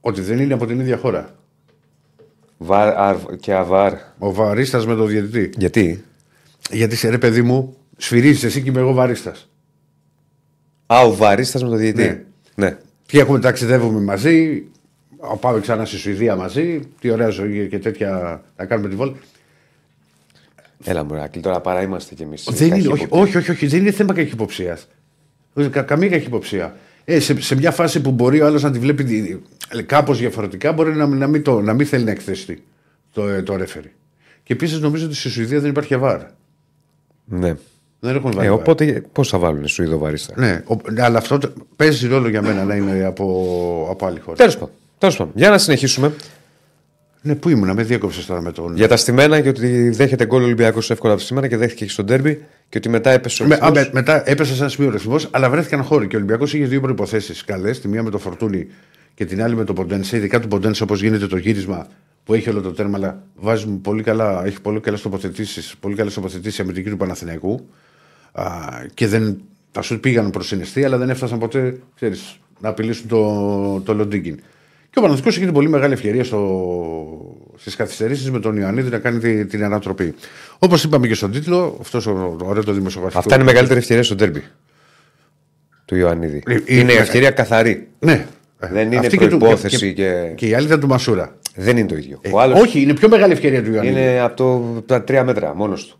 [0.00, 1.34] ότι δεν είναι από την ίδια χώρα.
[2.58, 3.92] Βαρ αρ, και αβάρ.
[4.18, 5.50] Ο βαρίστας με τον διαιτητή.
[5.56, 6.04] Γιατί;
[6.70, 9.50] Γιατί σε ρε παιδί μου, σφυρίζεις εσύ και είμαι εγώ βαρίστας.
[10.86, 12.26] Α, ο βαρίστας με το διαιτητή.
[12.54, 12.66] Ναι.
[12.66, 12.76] ναι.
[13.06, 14.64] Και έχουμε ταξιδεύουμε μαζί,
[15.18, 16.80] α, πάμε ξανά στη Σουηδία μαζί.
[17.00, 19.18] Τι ωραία ζωή και τέτοια να κάνουμε τη βόλτα.
[20.86, 22.48] Έλα μου, Ράκλη, τώρα παρά είμαστε κι εμείς.
[22.50, 24.78] Δεν είναι, όχι, όχι, όχι, όχι, δεν είναι θέμα καχυποψία.
[25.70, 26.76] Κα, καμία καχυποψία.
[27.04, 29.42] Ε, σε, σε μια φάση που μπορεί ο άλλος να τη βλέπει
[29.86, 32.62] κάπως διαφορετικά, μπορεί να, μην- να, μην, το, να μην θέλει να εκθέσει
[33.12, 33.92] το, ε, το ρέφερι.
[34.42, 36.20] Και επίσης νομίζω ότι στη Σουηδία δεν υπάρχει βάρ.
[37.24, 37.54] Ναι.
[38.00, 38.46] Δεν έχουν βάλει.
[38.46, 38.60] Ε, βάρη.
[38.62, 40.34] οπότε πώς θα βάλουν Σουηδό βαρίστα.
[40.36, 44.20] Ναι, ο- ναι, αλλά αυτό τε- παίζει ρόλο για μένα να είναι από, από άλλη
[44.20, 44.36] χώρα.
[44.36, 44.70] Τέλος πάντων.
[44.98, 45.32] Τέλος πάντων.
[45.36, 46.12] Για να συνεχίσουμε.
[47.26, 48.76] Ναι, πού ήμουνα, με διέκοψες τώρα με τον.
[48.76, 52.04] Για τα στημένα και ότι δέχεται γκολ Ολυμπιακός εύκολα από σήμερα και δέχτηκε και στο
[52.04, 53.84] ντέρμπι και ότι μετά έπεσε ο Με, α, ρυθμός.
[53.84, 56.06] με- μετά έπεσε σε ένα σημείο ρυθμός, αλλά βρέθηκαν χώροι.
[56.06, 57.80] Και ο Ολυμπιακός είχε δύο προποθέσει καλές.
[57.80, 58.66] Τη μία με το Φορτούνι
[59.14, 60.16] και την άλλη με το Ποντένσε.
[60.16, 61.86] Ειδικά του Ποντένσε, όπως γίνεται το γύρισμα
[62.24, 66.14] που έχει όλο το τέρμα, αλλά βάζει πολύ καλά, έχει πολύ καλές τοποθετήσεις, πολύ καλές
[66.14, 67.66] τοποθετήσεις αμυντική του Παναθηναϊκού.
[68.32, 68.44] Α,
[68.94, 69.40] και δεν,
[69.72, 74.38] τα σου πήγαν προς συναισθή, αλλά δεν έφτασαν ποτέ ξέρεις, να απειλήσουν το, το Λοντίγκιν.
[74.96, 76.66] Και ο Παναθηναϊκός είχε την πολύ μεγάλη ευκαιρία στο,
[77.56, 80.14] στις καθυστερήσεις με τον Ιωαννίδη να κάνει τη- την ανατροπή.
[80.58, 83.18] Όπως είπαμε και στον τίτλο, αυτός ο, το ωραίος το δημοσιογραφικό.
[83.18, 84.42] Αυτά είναι η μεγαλύτερη ευκαιρία στο ντέρμπι
[85.84, 86.42] του Ιωαννίδη.
[86.46, 87.88] Ε, είναι ε, ευκαιρία καθαρή.
[87.98, 88.26] Ναι.
[88.58, 91.36] Δεν είναι Αυτή και του- προϋπόθεση και, και- και η άλλη ήταν του Μασούρα.
[91.54, 92.18] Δεν είναι το ίδιο.
[92.22, 94.00] Ε, ο άλλος Όχι, είναι πιο μεγάλη ευκαιρία του Ιωαννίδη.
[94.00, 95.98] είναι από, το, από τα τρία μέτρα μόνος του.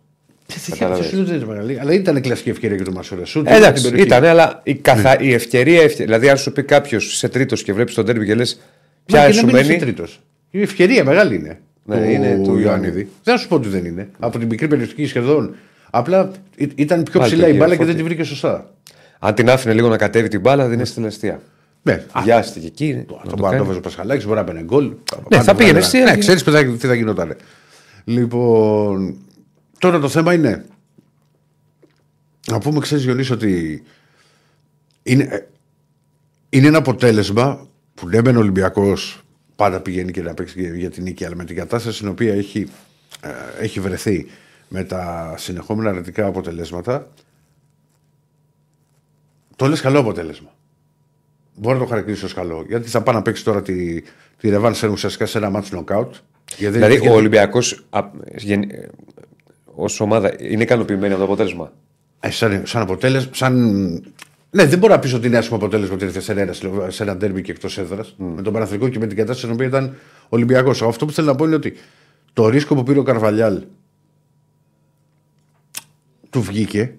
[0.71, 1.07] κατάλαβες.
[1.07, 3.25] Σου δεν είναι μεγάλη, αλλά ήταν κλασική ευκαιρία και του Μασούρα.
[3.25, 4.07] Σου Ε, Εντάξει, την περιοχή.
[4.09, 5.17] ήταν, αλλά η, καθα...
[5.21, 5.26] Ναι.
[5.26, 8.35] η ευκαιρία, ευκαι- Δηλαδή, αν σου πει κάποιος σε τρίτος και βλέπεις τον τέρμπι και
[8.35, 8.62] λες, Μα
[9.07, 9.81] ποια και σου να μην είσαι μένει.
[9.81, 10.21] τρίτος.
[10.51, 11.61] Η ευκαιρία μεγάλη είναι.
[11.85, 13.09] Ναι, του είναι του Ιωαννίδη.
[13.23, 14.09] Δεν θα σου πω ότι δεν είναι.
[14.19, 15.55] Από την μικρή περιοχή σχεδόν.
[15.91, 17.97] Απλά ή- ήταν πιο Πάλι ψηλά το η μπάλα γύρο, και δεν φώτη.
[17.97, 18.71] τη βρήκε σωστά.
[19.19, 21.41] Αν την άφηνε λίγο να κατέβει την μπάλα, δεν είναι στην αιστεία.
[21.83, 22.95] Ναι, Α, Βιάστηκε εκεί.
[22.95, 23.59] να το το μπορεί να κάνει.
[23.59, 24.93] το βάζει ο Πασχαλάκη, μπορεί να παίρνει γκολ.
[25.31, 26.19] Ναι, θα πήγαινε εσύ, Ναι, έγινε.
[26.19, 27.37] ξέρει τι θα γινόταν.
[28.05, 29.17] Λοιπόν,
[29.79, 30.64] τώρα το θέμα είναι.
[32.51, 33.83] Να πούμε, ξέρεις Γιονύση, ότι
[35.03, 35.47] είναι, ε,
[36.49, 37.65] είναι ένα αποτέλεσμα
[37.96, 39.20] που ναι, μεν ο Ολυμπιακός
[39.56, 42.35] πάντα πηγαίνει και να παίξει για- για την νίκη, αλλά με την κατάσταση στην οποία
[42.35, 42.68] έχει,
[43.20, 43.28] ε,
[43.64, 44.26] έχει βρεθεί
[44.68, 47.11] με τα συνεχόμενα αρνητικά αποτελέσματα.
[49.56, 50.48] Το λες καλό αποτέλεσμα.
[51.54, 52.64] Μπορεί να το χαρακτηρίσει ως καλό.
[52.68, 54.02] Γιατί θα πάει να παίξει τώρα τη,
[54.38, 56.14] τη Ρεβάν ουσιαστικά σε ένα μάτσο νοκάουτ.
[56.59, 57.87] Γιατί Δηλαδή, γιατί- ο Ολυμπιακός
[59.64, 61.72] ως ομάδα είναι ικανοποιημένη από το αποτέλεσμα;
[62.20, 63.30] Ε, σαν, σαν αποτέλεσμα.
[63.35, 64.14] Σαν...
[64.50, 66.52] Ναι, δεν μπορώ να πει ότι είναι άσχημο αποτέλεσμα ότι ήρθε σε ένα,
[66.88, 68.14] σε ένα ντέρμπι και εκτός έδρας.
[68.18, 69.96] Με τον Παναθρικό και με την κατάσταση στην οποία ήταν
[70.28, 70.82] Ολυμπιακός.
[70.82, 71.74] Αυτό που θέλω να πω είναι ότι
[72.32, 73.62] το ρίσκο που πήρε ο Καρβαλιάλ
[76.30, 76.96] του βγήκε.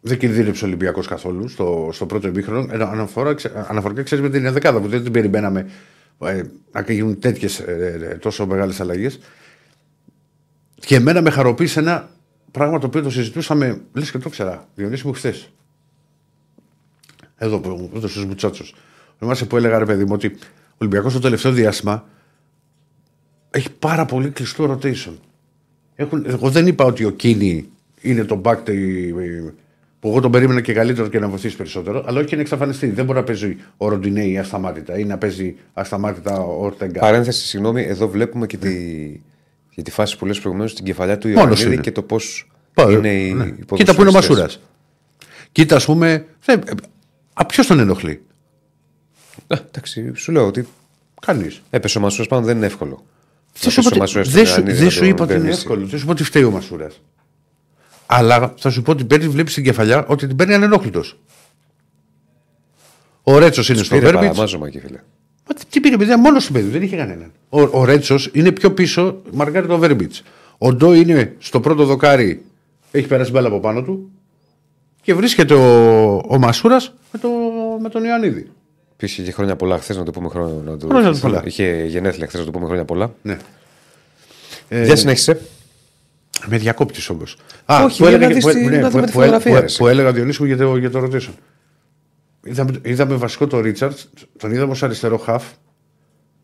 [0.00, 2.74] Δεν κινδύνεψε ο Ολυμπιακός καθόλου στο, στο πρώτο ημίχρονο.
[2.74, 5.66] Ε, Αναφορά, ξε- αναφορικά ξέρεις με την δεκάδα που δεν την περιμέναμε
[6.20, 7.64] ε, να γίνουν τέτοιες
[8.20, 9.18] τόσο μεγάλες αλλαγές.
[10.74, 12.10] Και εμένα με χαροποίησε ένα
[12.50, 15.50] πράγμα το οποίο το συζητούσαμε, λες και το ξέρα, Διονύση μου χθες.
[17.38, 18.64] Εδώ που εδώ στου Μπουτσάτσου.
[19.18, 22.04] Θυμάσαι που έλεγα ρε παιδί μου ότι ο Ολυμπιακός το τελευταίο διάστημα
[23.50, 25.12] έχει πάρα πολύ κλειστό rotation.
[25.94, 27.68] Έχουν, εγώ δεν είπα ότι ο Κίνη
[28.00, 28.74] είναι το back τε-
[30.00, 32.86] που εγώ τον περίμενα και καλύτερο και να βοηθήσει περισσότερο, αλλά όχι και να εξαφανιστεί.
[32.90, 37.00] Δεν μπορεί να παίζει ο Ροντινέη ασταμάτητα ή να παίζει ασταμάτητα ο Ορτεγκά.
[37.00, 38.70] Παρένθεση, συγγνώμη, εδώ βλέπουμε και τη,
[39.70, 41.82] για τη φάση που λες προηγουμένως στην κεφαλιά του Μόνος Ιωαννίδη είναι.
[41.82, 43.44] και το πώς Πα- είναι οι ναι.
[43.44, 44.12] οι Κοίτα που είναι ο ποδοσφαιριστές.
[44.12, 44.60] Μασούρας.
[45.52, 46.26] Κοίτα, ας πούμε.
[47.36, 48.22] Δεν- ε, Α, ποιος τον ενοχλεί;
[49.46, 50.68] Ε, Εντάξει, σου λέω ότι
[51.20, 51.50] Κανεί.
[51.70, 53.04] έπεσε ο Μασούρας πάνω δεν είναι εύκολο.
[53.60, 55.08] Δεν σου, πέσει ο είπα ότι- Μασούρας δεν στον σου, Ιωαννίδη δεν να σου τον
[55.08, 55.60] είπα ότι είναι περνήσει.
[55.62, 55.86] εύκολο.
[55.86, 57.00] Δεν σου είπα ότι φταίει ο Μασούρας.
[58.06, 61.18] Αλλά θα σου πω ότι παίρνει, βλέπεις την κεφαλιά ότι την παίρνει ανενόχλητος.
[63.22, 64.26] Ο Ρέτσος είναι στο Πήρε Βέρμπιτς.
[64.28, 65.00] παραμάζωμα εκεί, φίλε.
[65.48, 67.32] Μα τι- τι πήρε, παιδιά, μόνος του παιδί, δεν είχε κανέναν.
[67.48, 70.22] Ο, ο Ρέτσος είναι πιο πίσω, μαρκάρει το Βέρμπιτς.
[70.58, 72.44] Ο Ντό είναι στο πρώτο δοκάρι,
[72.90, 74.10] έχει περάσει μπάλα από πάνω του
[75.06, 77.28] και βρίσκεται ο, ο Μασούρας με, το,
[77.82, 78.50] με τον Ιωαννίδη.
[78.92, 80.70] Επίση είχε χρόνια πολλά χθες να το πούμε χρόνια.
[80.70, 80.86] Να το...
[80.88, 81.42] Χρόνια πολλά.
[81.44, 83.14] Είχε γενέθλια χθες να το πούμε χρόνια πολλά.
[83.22, 83.38] Ναι.
[84.68, 85.40] Για συνέχισε.
[86.46, 87.36] Με διακόπτη όμως.
[87.64, 89.20] Α, Όχι, που για έλεγα, να δεις που, τη- ναι, να που, δούμε της που,
[89.22, 89.84] έλεγα- φωτογραφία, που, ρε.
[89.84, 91.32] που έλεγα Διονύση μου για το, για το rotation.
[92.44, 95.44] Είδαμε, είδαμε βασικό το Ρίτσαρτς, τον είδαμε ως αριστερό χαφ.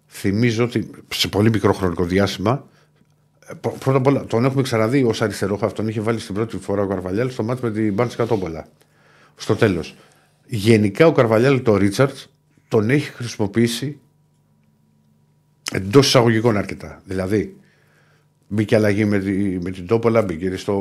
[0.07, 2.67] Θυμίζω ότι σε πολύ μικρό χρονικό διάστημα.
[3.49, 5.73] Ε, πρω- Πρώτα απ' όλα, τον έχουμε ξαναδεί ως αριστερό χαφ.
[5.73, 8.67] Τον είχε βάλει στην πρώτη φορά ο Καρβαλιάλ στο μάτι με την Μπάντση Κατόπολα.
[9.37, 9.97] Στο τέλος.
[10.47, 12.33] Γενικά ο Καρβαλιάλ το Ρίτσαρτς
[12.69, 13.99] τον έχει χρησιμοποιήσει
[15.73, 17.01] εντός εισαγωγικών αρκετά.
[17.05, 17.57] Δηλαδή,
[18.55, 20.75] Μπήκε αλλαγή με, τη, με την Τόπολα, μπήκε στο,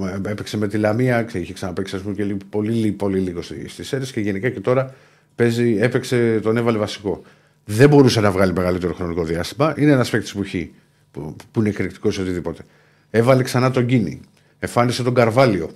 [0.00, 3.18] με- έπαιξε με τη Λαμία, ξέ- είχε ξαναπέξει ας πούμε, και λίγο- πολύ, λι- πολύ
[3.18, 4.94] λίγο στι στις αίρες και γενικά και τώρα
[5.34, 7.22] παίζει, έπαιξε, τον έβαλε βασικό.
[7.64, 9.74] Δεν μπορούσε να βγάλει μεγαλύτερο χρονικό διάστημα.
[9.76, 10.72] Είναι ένας παίκτης που έχει,
[11.10, 12.62] που, που είναι εκρηκτικός σε οτιδήποτε.
[13.10, 14.20] Έβαλε ξανά τον Κίνη.
[14.58, 15.70] Εφάνισε τον Καρβάλιο.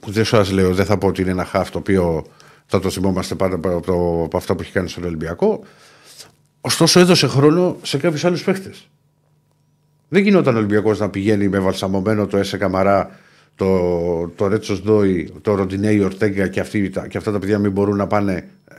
[0.00, 2.26] Που δεν σας λέω, δεν θα πω ότι είναι ένα χάφ το οποίο
[2.66, 5.64] θα το θυμόμαστε πάντα από, το- από αυτά που έχει κάνει στον Ολυμπιακό.
[6.60, 8.88] Ωστόσο έδωσε χρόνο σε κάποιους άλλους παίχτες.
[10.08, 13.18] Δεν γινόταν ο Ολυμπιακός να πηγαίνει με βαλσαμωμένο το Έσε Καμαρά,
[13.56, 17.70] το, το Ρέτσο Ντόι, το Ροντινέι Ορτέγκα και, αυτοί, τα- και αυτά τα παιδιά μην
[17.72, 18.32] μπορούν να πάνε
[18.70, 18.74] ε,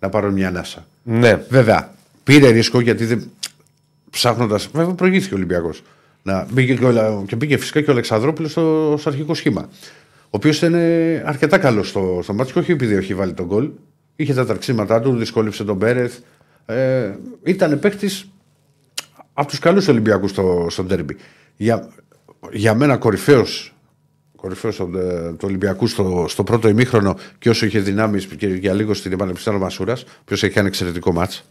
[0.00, 0.86] να πάρουν μια ανάσα.
[1.02, 1.44] Ναι.
[1.48, 1.94] Βέβαια,
[2.24, 3.30] πήρε ρίσκο γιατί δεν.
[4.10, 4.68] Ψάχνοντας.
[4.72, 5.82] Βέβαια, προηγήθηκε ο Ολυμπιακός.
[6.22, 9.68] Να, μπήκε και, ο, και μπήκε φυσικά και ο Αλεξανδρόπουλος στο, στο αρχικό σχήμα.
[10.24, 13.46] Ο οποίος ήταν ε, αρκετά καλός στο, στο μάτσο και όχι επειδή έχει βάλει τον
[13.46, 13.70] γκολ.
[14.16, 16.18] Είχε τα ταρξίματά του, δυσκόλυψε τον Πέρεθ.
[16.66, 18.10] Ε, ήταν παίχτη
[19.32, 21.16] από τους καλούς Ολυμπιακούς στο, στο ντέρμπι.
[21.56, 21.88] Για,
[22.52, 23.72] για μένα κορυφαίος
[24.40, 29.12] κορυφαίος του Ολυμπιακού στο, στο πρώτο ημίχρονο και όσο είχε δυνάμεις και για λίγο στην
[29.12, 31.44] επανεπιστήμη ο Μασούρας, ο οποίος έχει ένα εξαιρετικό μάτς.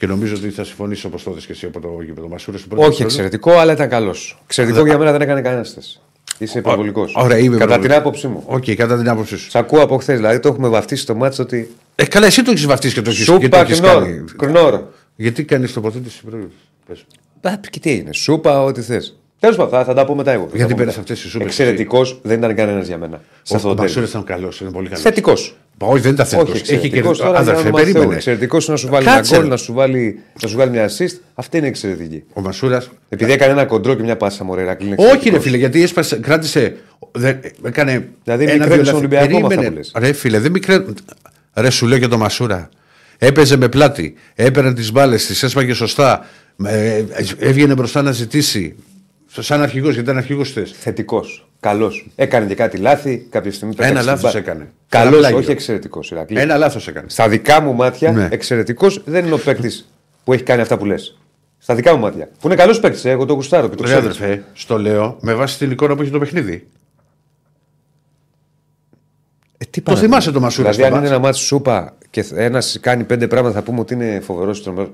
[0.00, 2.58] Και νομίζω ότι θα συμφωνήσει όπως το και εσύ από το γήπεδο Μασούρα.
[2.74, 4.42] Όχι εξαιρετικό, αλλά ήταν καλός.
[4.44, 6.00] Εξαιρετικό για μένα δεν έκανε κανένας θέση.
[6.38, 7.14] Είσαι υπερβολικός.
[7.16, 8.42] Ωραία, είμαι Κατά την άποψή μου.
[8.46, 9.50] Οκ, okay, κατά την άποψή σου.
[9.50, 10.16] Σ' ακούω από χθες.
[10.16, 11.74] Δηλαδή το έχουμε βαφτίσει το μάτσο ότι.
[11.94, 13.66] Ε, καλά, εσύ το έχεις βαφτίσει και το έχει Σούπα
[14.36, 14.80] κνόρ.
[15.16, 19.18] Γιατί κάνεις τοποθέτηση πρώτη; Και τι είναι, σούπα, ό,τι θες.
[19.40, 20.48] Τέλος πάντων, θα, θα, τα πούμε τα εγώ.
[20.54, 21.46] Γιατί πέρασε αυτές τις σούπες.
[21.46, 23.20] Εξαιρετικός δεν ήταν κανένας για μένα.
[23.42, 24.04] Σε αυτό το τέλο.
[24.06, 25.02] ήταν καλός, είναι πολύ καλός.
[25.02, 25.56] Θετικός.
[25.82, 26.52] Όχι, δεν ήταν θετικό.
[26.52, 27.02] Έχει και
[27.34, 28.14] Αδερφέ, περίμενε.
[28.14, 31.18] Εξαιρετικός να σου βάλει ένα γκολ, να σου βάλει, να σου βάλει μια assist.
[31.34, 32.22] Αυτή είναι εξαιρετική.
[32.32, 32.82] Ο Μασούρα.
[33.08, 34.76] Επειδή έκανε ένα κοντρό και μια πάσα μωρέρα.
[34.96, 36.76] Όχι, ρε φίλε, γιατί έσπασε, κράτησε.
[37.12, 40.84] Δεν, έκανε δηλαδή, ένα δύο Ολυμπιακό με Ρε φίλε, δεν μικρέ.
[41.54, 42.68] Ρε σου λέω και το Μασούρα.
[43.18, 46.26] Έπαιζε με πλάτη, έπαιρνε τις μπάλες, τις έσπαγε σωστά,
[46.64, 47.04] ε,
[47.38, 48.74] έβγαινε μπροστά να ζητήσει.
[49.38, 50.72] Σαν αρχηγός, γιατί ήταν αρχηγός θες.
[50.78, 51.48] Θετικός.
[51.60, 52.10] Καλός.
[52.14, 53.26] Έκανε και κάτι λάθη.
[53.30, 54.72] Κάποια στιγμή Ένα λάθος έκανε.
[54.88, 56.12] Καλός, όχι εξαιρετικός.
[56.26, 57.08] Ένα λάθος έκανε.
[57.08, 58.28] Στα δικά μου μάτια, ναι.
[58.30, 59.92] εξαιρετικός δεν είναι ο παίκτης
[60.24, 61.18] που έχει κάνει αυτά που λες.
[61.58, 62.28] Στα δικά μου μάτια.
[62.40, 63.98] Που είναι καλός παίκτης, ε, εγώ το γουστάρω και το ξέρω.
[63.98, 66.68] αδερφέ, στο λέω με βάση την εικόνα που έχει το παιχνίδι.
[69.58, 70.70] Ε, τι το θυμάσαι το Μασούρα.
[70.70, 74.20] Δηλαδή, αν είναι ένα μάτι σούπα και ένας κάνει πέντε πράγματα, θα πούμε ότι είναι
[74.20, 74.90] φοβερός τρομερός.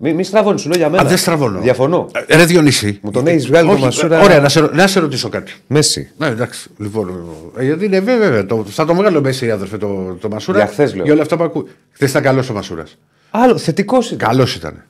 [0.00, 1.02] Μη, μη στραβώνεις, σου λέω για μένα.
[1.02, 1.60] Α, δεν στραβώνω.
[1.60, 2.08] Διαφωνώ.
[2.26, 2.98] Ε, ρε Διονύση.
[3.02, 4.20] Μου τον έχεις βγάλει το Μασούρα.
[4.20, 5.52] Ωραία, να σε, να σε ρωτήσω κάτι.
[5.66, 6.10] Μέση.
[6.16, 6.70] Ναι, εντάξει.
[6.78, 7.26] Λοιπόν,
[7.58, 10.58] ε, γιατί είναι βέβαια, βέβαια το, θα το μεγάλο Μέση, αδερφέ, το, το Μασούρα.
[10.58, 11.04] Για χθες, λέω.
[11.04, 11.66] Για όλα αυτά που ακούω.
[11.92, 12.98] Χθες ήταν καλός ο Μασούρας.
[13.30, 14.28] Άλλο, θετικός ήταν.
[14.28, 14.84] Καλός ήταν.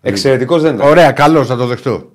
[0.00, 0.88] Εξαιρετικός δεν ήταν.
[0.88, 2.12] Ωραία, καλός, θα το δεχτώ.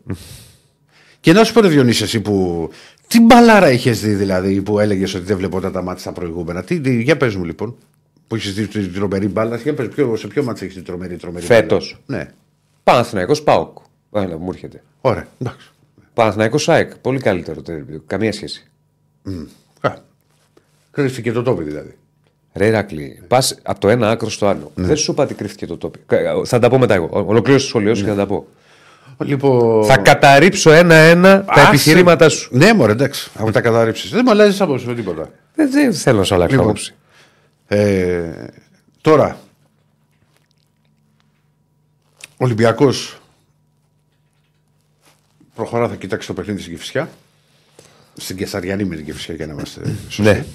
[1.20, 2.70] Και να σου πω, ρε Διονύση, εσύ που.
[3.08, 6.80] Τι μπαλάρα είχες δει δηλαδή που έλεγες ότι δεν βλέπω τα μάτια στα προηγούμενα; Τι,
[6.80, 7.76] τι, για πες μου λοιπόν
[8.34, 9.56] που έχεις δει την τρομερή μπάλα.
[9.56, 11.98] Για πες, ποιο, σε ποιο μάτσο έχεις την τρομερή, τρομερή Φέτος.
[12.06, 12.30] Ναι.
[12.84, 13.78] Παναθυναϊκό Πάοκ.
[14.12, 14.84] Ένα μου έρχεται.
[15.02, 15.28] Ωραία.
[15.42, 15.72] Εντάξει.
[16.14, 16.96] Παναθυναϊκό ΣΑΕΚ.
[16.98, 17.72] Πολύ καλύτερο το
[18.08, 18.68] Καμία σχέση.
[19.82, 19.94] Mm.
[20.92, 21.98] Κρύφτηκε το τόπι δηλαδή.
[22.54, 24.72] Ρε Ρακλή, πας από το ένα άκρο στο άλλο.
[24.76, 24.88] Ναι.
[24.88, 26.00] Δεν σου είπα ότι κρύφτηκε το τόπι.
[26.46, 27.10] Θα τα πω μετά εγώ.
[27.12, 28.10] Ολοκλήρωσε το σχολείος σου ναι.
[28.10, 28.48] και θα τα πω.
[29.18, 29.86] Λοιπόν...
[29.86, 32.50] Θα καταρρύψω ένα-ένα τα επιχειρήματά σου.
[32.52, 33.32] Ναι, μωρέ, εντάξει.
[33.36, 34.10] Από τα καταρρύψεις.
[34.10, 35.30] Δεν μου αλλάζεις άποψη με τίποτα.
[35.56, 36.96] Δεν, δεν θέλω να σου αλλάξω λοιπόν, άποψη.
[37.68, 38.46] Ε,
[39.02, 39.40] τώρα,
[42.22, 43.22] ο Ολυμπιακός
[45.56, 47.10] προχωρά, θα κοιτάξει το παιχνίδι στην Κυφσιά.
[48.16, 50.22] Στην Κεσαριανή με την Κυφσιά για να είμαστε σωστοί.
[50.22, 50.46] Ναι.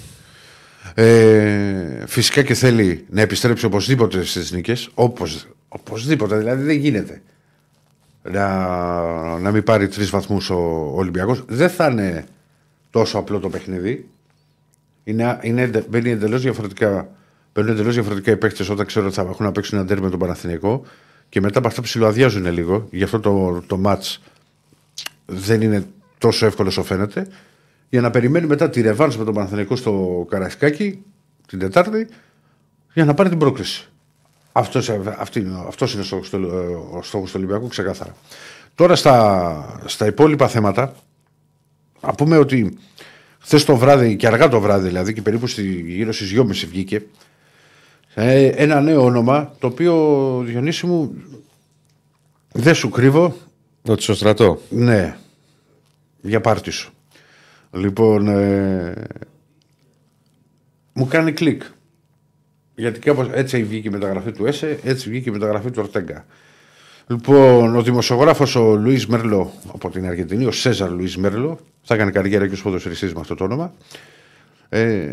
[0.93, 4.89] Ε, φυσικά και θέλει να επιστρέψει οπωσδήποτε στις νίκες.
[4.93, 7.21] Όπως, οπωσδήποτε, δηλαδή δεν γίνεται
[8.21, 11.43] να, να μην πάρει τρεις βαθμούς ο Ολυμπιακός.
[11.47, 12.25] Δεν θα είναι
[12.89, 14.09] τόσο απλό το παιχνίδι.
[15.03, 17.09] Είναι, είναι, μπαίνει εντελώς διαφορετικά.
[17.53, 20.09] Μπαίνουν εντελώς διαφορετικά οι παίχτε όταν ξέρουν ότι θα έχουν να παίξουν ένα τέρμα με
[20.09, 20.85] τον Παναθηναϊκό
[21.29, 22.87] και μετά από αυτά ψιλοαδιάζουν λίγο.
[22.91, 24.17] Γι' αυτό το, το match
[25.25, 25.85] δεν είναι
[26.17, 27.27] τόσο εύκολο όσο φαίνεται.
[27.89, 31.03] Για να περιμένει μετά τη ρευάνση με τον Παναθηναϊκό στο Καρασκάκι
[31.47, 32.07] την Τετάρτη
[32.93, 33.89] για να πάρει την πρόκληση.
[34.51, 34.89] Αυτός
[35.67, 36.03] αυτός είναι
[36.91, 38.15] ο στόχος του Ολυμπιακού, ξεκάθαρα.
[38.75, 40.93] Τώρα στα, στα υπόλοιπα θέματα,
[42.01, 42.77] να πούμε ότι
[43.39, 47.05] χθες το βράδυ και αργά το βράδυ, δηλαδή και περίπου στη, γύρω στις 2.30 βγήκε
[48.13, 49.93] ε, ένα νέο όνομα το οποίο
[50.45, 51.15] Διονύση μου
[52.51, 53.35] δεν σου κρύβω.
[53.81, 54.61] Ότι στο στρατό.
[54.69, 55.17] Ναι.
[56.21, 56.93] Για πάρτι σου.
[57.71, 58.93] Λοιπόν, ε,
[60.93, 61.61] μου κάνει κλικ.
[62.75, 66.25] Γιατί κάπως έτσι βγήκε η μεταγραφή του ΕΣΕ, έτσι βγήκε η μεταγραφή του Ορτέγκα.
[67.11, 72.11] Λοιπόν, ο δημοσιογράφος ο Λουίς Μέρλο από την Αργεντινή, ο Σέζαρ Λουίς Μέρλο, θα έκανε
[72.11, 73.73] καριέρα και ως ποδοσφαιριστή με αυτό το όνομα.
[74.69, 75.07] Ε,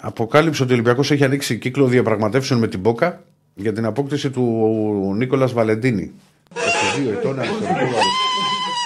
[0.00, 3.22] αποκάλυψε ότι ο Ολυμπιακός έχει ανοίξει κύκλο διαπραγματεύσεων με την Μπόκα
[3.54, 6.12] για την απόκτηση του Νίκολας Βαλεντίνη.
[7.06, 7.38] 22 ετών,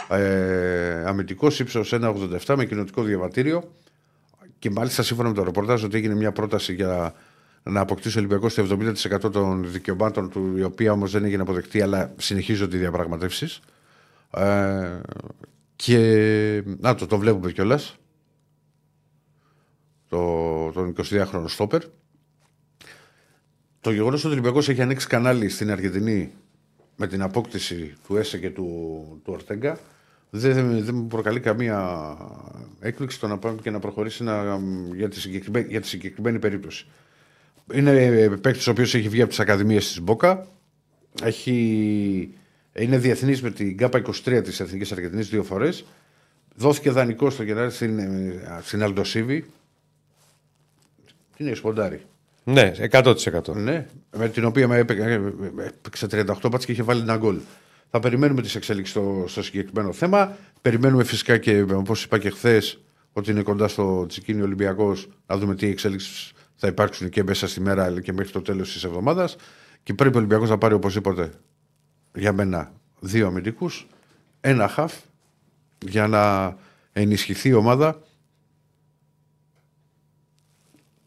[0.08, 3.70] ε, αμυντικός ύψος 1,87 με κοινοτικό διαβατήριο.
[4.58, 7.14] Και μάλιστα σύμφωνα με το ρεπορτάζ ότι έγινε μια πρόταση για
[7.70, 8.66] να αποκτήσει ο Ολυμπιακός το
[9.24, 13.60] 70% των δικαιωμάτων του, η οποία όμως δεν έγινε αποδεκτή, αλλά συνεχίζονται οι διαπραγματεύσεις.
[14.30, 15.00] Ε,
[15.76, 17.96] και να το, το βλέπουμε κιόλας.
[20.08, 21.82] Το, τον 22χρονο Στόπερ.
[23.80, 26.32] Το γεγονός ότι ο Ολυμπιακός έχει ανοίξει κανάλι στην Αργεντινή
[26.96, 28.64] με την απόκτηση του Έσε και του,
[29.24, 29.78] του Ορτέγκα
[30.36, 32.16] δεν, δεν μου προκαλεί καμία
[32.80, 34.60] έκπληξη το να πάμε και να προχωρήσει να,
[34.94, 36.86] για, τη συγκεκριμένη, για τη συγκεκριμένη περίπτωση.
[37.72, 40.46] Είναι παίκτης ο οποίος έχει βγει από τις Ακαδημίες της Μπόκα.
[41.22, 42.34] Έχει
[42.74, 45.84] Είναι διεθνής με την ΚΑΠΑ 23 της Εθνικής Αργεντινής δύο φορές.
[46.56, 49.44] Δόθηκε δανεικό στο Γενάρη στην, ε, στην Αλντοσίβη.
[51.36, 52.00] Είναι σποντάρι.
[52.44, 53.54] Ναι, 100%.
[53.54, 55.14] Ναι, με την οποία με έπαι- ε,
[55.66, 57.38] έπαιξε 38 πάτς και είχε βάλει ένα γκολ.
[57.90, 60.36] Θα περιμένουμε τις εξέλιξει στο, στο συγκεκριμένο θέμα.
[60.62, 62.80] Περιμένουμε φυσικά και όπως είπα και χθες
[63.12, 67.60] ότι είναι κοντά στο Τσικίνι Ολυμπιακός να δούμε τι εξέλιξει θα υπάρξουν και μέσα στη
[67.60, 69.36] μέρα αλλά και μέχρι το τέλος της εβδομάδας.
[69.82, 71.32] Και πρέπει ο Ολυμπιακός να πάρει οπωσδήποτε
[72.14, 73.86] για μένα δύο αμυντικούς,
[74.40, 74.94] ένα χαφ
[75.86, 76.56] για να
[76.92, 78.02] ενισχυθεί η ομάδα.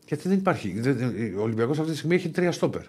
[0.06, 0.80] Γιατί δεν υπάρχει.
[0.80, 2.82] δεν- δεν- Ο Ολυμπιακός αυτή τη στιγμή έχει τρία στόπερ.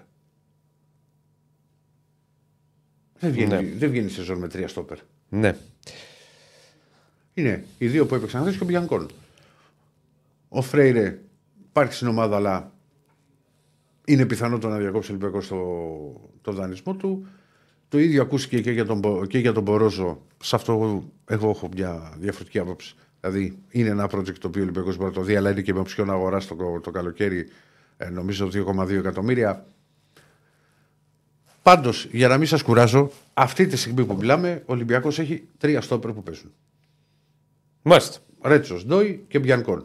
[3.20, 3.62] Δεν βγαίνει, Ναι.
[3.76, 4.98] δεν βγαίνει η σεζόν με τρία στόπερ.
[5.28, 5.56] Ναι.
[7.34, 9.10] Είναι οι δύο που έπαιξαν χθες και ο Μπιανκόν.
[10.48, 11.18] Ο Φρέιρε
[11.78, 12.72] υπάρχει στην ομάδα, αλλά
[14.04, 15.56] είναι πιθανό το να διακόψει ο Ολυμπιακός το,
[16.42, 17.26] το δανεισμό του.
[17.88, 20.22] Το ίδιο ακούστηκε και για τον, Μπο- και για τον Μπορόζο.
[20.42, 22.94] Σε αυτό εγώ, εγώ έχω μια διαφορετική άποψη.
[23.20, 25.72] Δηλαδή, είναι ένα project το οποίο ο Ολυμπιακός μπορεί να το δει, αλλά είναι και
[25.72, 27.48] με οψιόν αγορά το, το καλοκαίρι,
[27.96, 29.66] ε, νομίζω 2,2 εκατομμύρια.
[31.62, 35.80] Πάντως, για να μην σας κουράζω, αυτή τη στιγμή που μιλάμε, ο Ολυμπιακός έχει τρία
[35.80, 36.52] στόπερ που παίζουν.
[37.82, 38.18] Μάλιστα.
[38.42, 39.84] Ρέτσος, Ντόι και Μπιανκόν.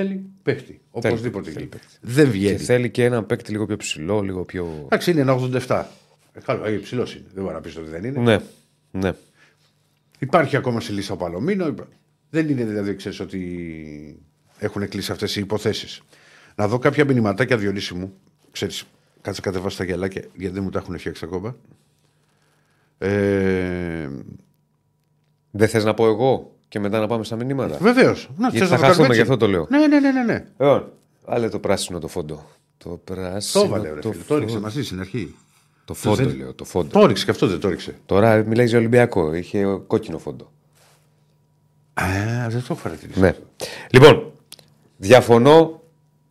[0.00, 0.80] Θέλει παίχτη.
[0.90, 1.44] Οπωσδήποτε.
[1.50, 1.96] θέλει Θέλει παίχτη.
[2.00, 2.56] Δεν Και βγαίνει.
[2.58, 4.82] θέλει και έναν παίκτη λίγο πιο ψηλό, λίγο πιο.
[4.84, 5.32] Εντάξει, είναι ένα
[5.66, 5.84] 87.
[6.32, 7.24] Ε, καλό, ε, ψηλός είναι.
[7.34, 8.20] Δεν μπορεί να πεις ότι δεν είναι.
[8.20, 8.38] Ναι.
[8.90, 9.12] Ναι.
[10.18, 11.66] Υπάρχει ακόμα σε λύσα Παλωμίνο.
[11.66, 11.88] Υπά-
[12.30, 14.22] Δεν είναι δηλαδή, ξέρεις ότι
[14.58, 16.02] έχουν κλείσει αυτές οι υποθέσεις.
[16.54, 18.12] Να δω κάποια μηνυματάκια Διονύση μου.
[18.50, 18.84] Ξέρεις,
[19.20, 21.56] κάτσε κατεβάσει τα γυαλάκια γιατί δεν μου τα έχουν φτιάξει ακόμα.
[22.98, 24.08] Ε,
[25.50, 27.76] Δεν θες να πω εγώ; Και μετά να πάμε στα μηνύματα.
[27.80, 28.28] Βεβαίως.
[28.50, 29.66] Γιατί θα χάσουμε, γι' αυτό το λέω.
[29.70, 30.22] Ναι, ναι, ναι, ναι.
[30.22, 30.44] ναι.
[30.58, 30.92] Λοιπόν,
[31.26, 32.44] βάλε το πράσινο το φόντο.
[32.78, 33.64] Το πράσινο.
[33.64, 34.22] Το έβαλε, ρε το, φίλε.
[34.26, 35.34] Το έριξε μαζί στην αρχή.
[35.84, 36.54] το φόντο, δεν- λέω.
[36.54, 36.88] Το φόντο.
[36.88, 37.94] Το έριξε και αυτό δεν το έριξε.
[38.06, 39.34] Τώρα μιλάει για Ολυμπιακό.
[39.34, 40.50] Είχε κόκκινο φόντο.
[41.94, 42.04] Α,
[42.48, 43.20] δεν το παρατηρήσα.
[43.20, 43.34] Ναι.
[43.90, 44.32] Λοιπόν,
[44.96, 45.82] διαφωνώ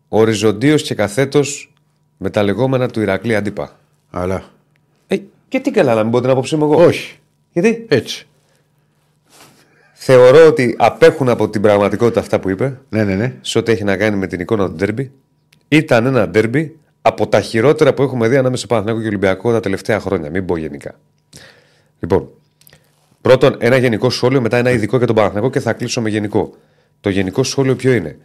[0.07, 1.73] οριζοντίως και καθέτος
[2.17, 3.79] με τα λεγόμενα του Ηρακλή Αντίπα.
[4.09, 4.43] Αλλά.
[5.07, 6.83] Ε, και τι καλά να μην πω την άποψή μου εγώ.
[6.85, 7.19] Όχι.
[7.51, 8.27] Γιατί; Έτσι.
[10.09, 13.33] Θεωρώ ότι απέχουν από την πραγματικότητα αυτά που είπε Ναι, ναι, ναι.
[13.41, 15.11] σε ό,τι έχει να κάνει με την εικόνα του ντέρμπι.
[15.67, 19.59] Ήταν ένα ντέρμπι από τα χειρότερα που έχουμε δει ανάμεσα σε Παναθηναϊκό και Ολυμπιακό τα
[19.59, 20.29] τελευταία χρόνια.
[20.29, 20.99] Μην πω γενικά.
[21.99, 22.29] Λοιπόν,
[23.21, 26.53] πρώτον ένα γενικό σχόλιο, μετά ένα ειδικό για τον Παναθηναϊκό και θα κλείσω με γενικό.
[27.01, 28.17] Το γενικό σχόλιο ποιο είναι;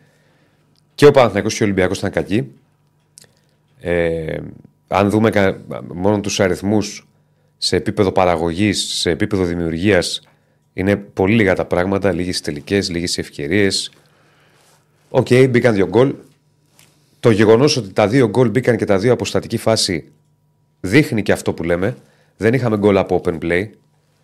[0.94, 2.50] Και ο Παναθηναϊκός και ο Ολυμπιακός ήταν κακοί.
[3.80, 4.36] Ε,
[4.88, 5.60] αν δούμε κα-
[5.94, 7.08] μόνο τους αριθμούς
[7.58, 10.22] σε επίπεδο παραγωγής, σε επίπεδο δημιουργίας,
[10.72, 13.92] είναι πολύ λίγα τα πράγματα, λίγες τελικές, λίγες ευκαιρίες.
[15.08, 16.14] Οκ, μπήκαν δύο γκολ.
[17.20, 20.12] Το γεγονός ότι τα δύο γκολ μπήκαν και τα δύο από στατική φάση
[20.80, 21.96] δείχνει και αυτό που λέμε.
[22.36, 23.68] Δεν είχαμε γκολ από open play,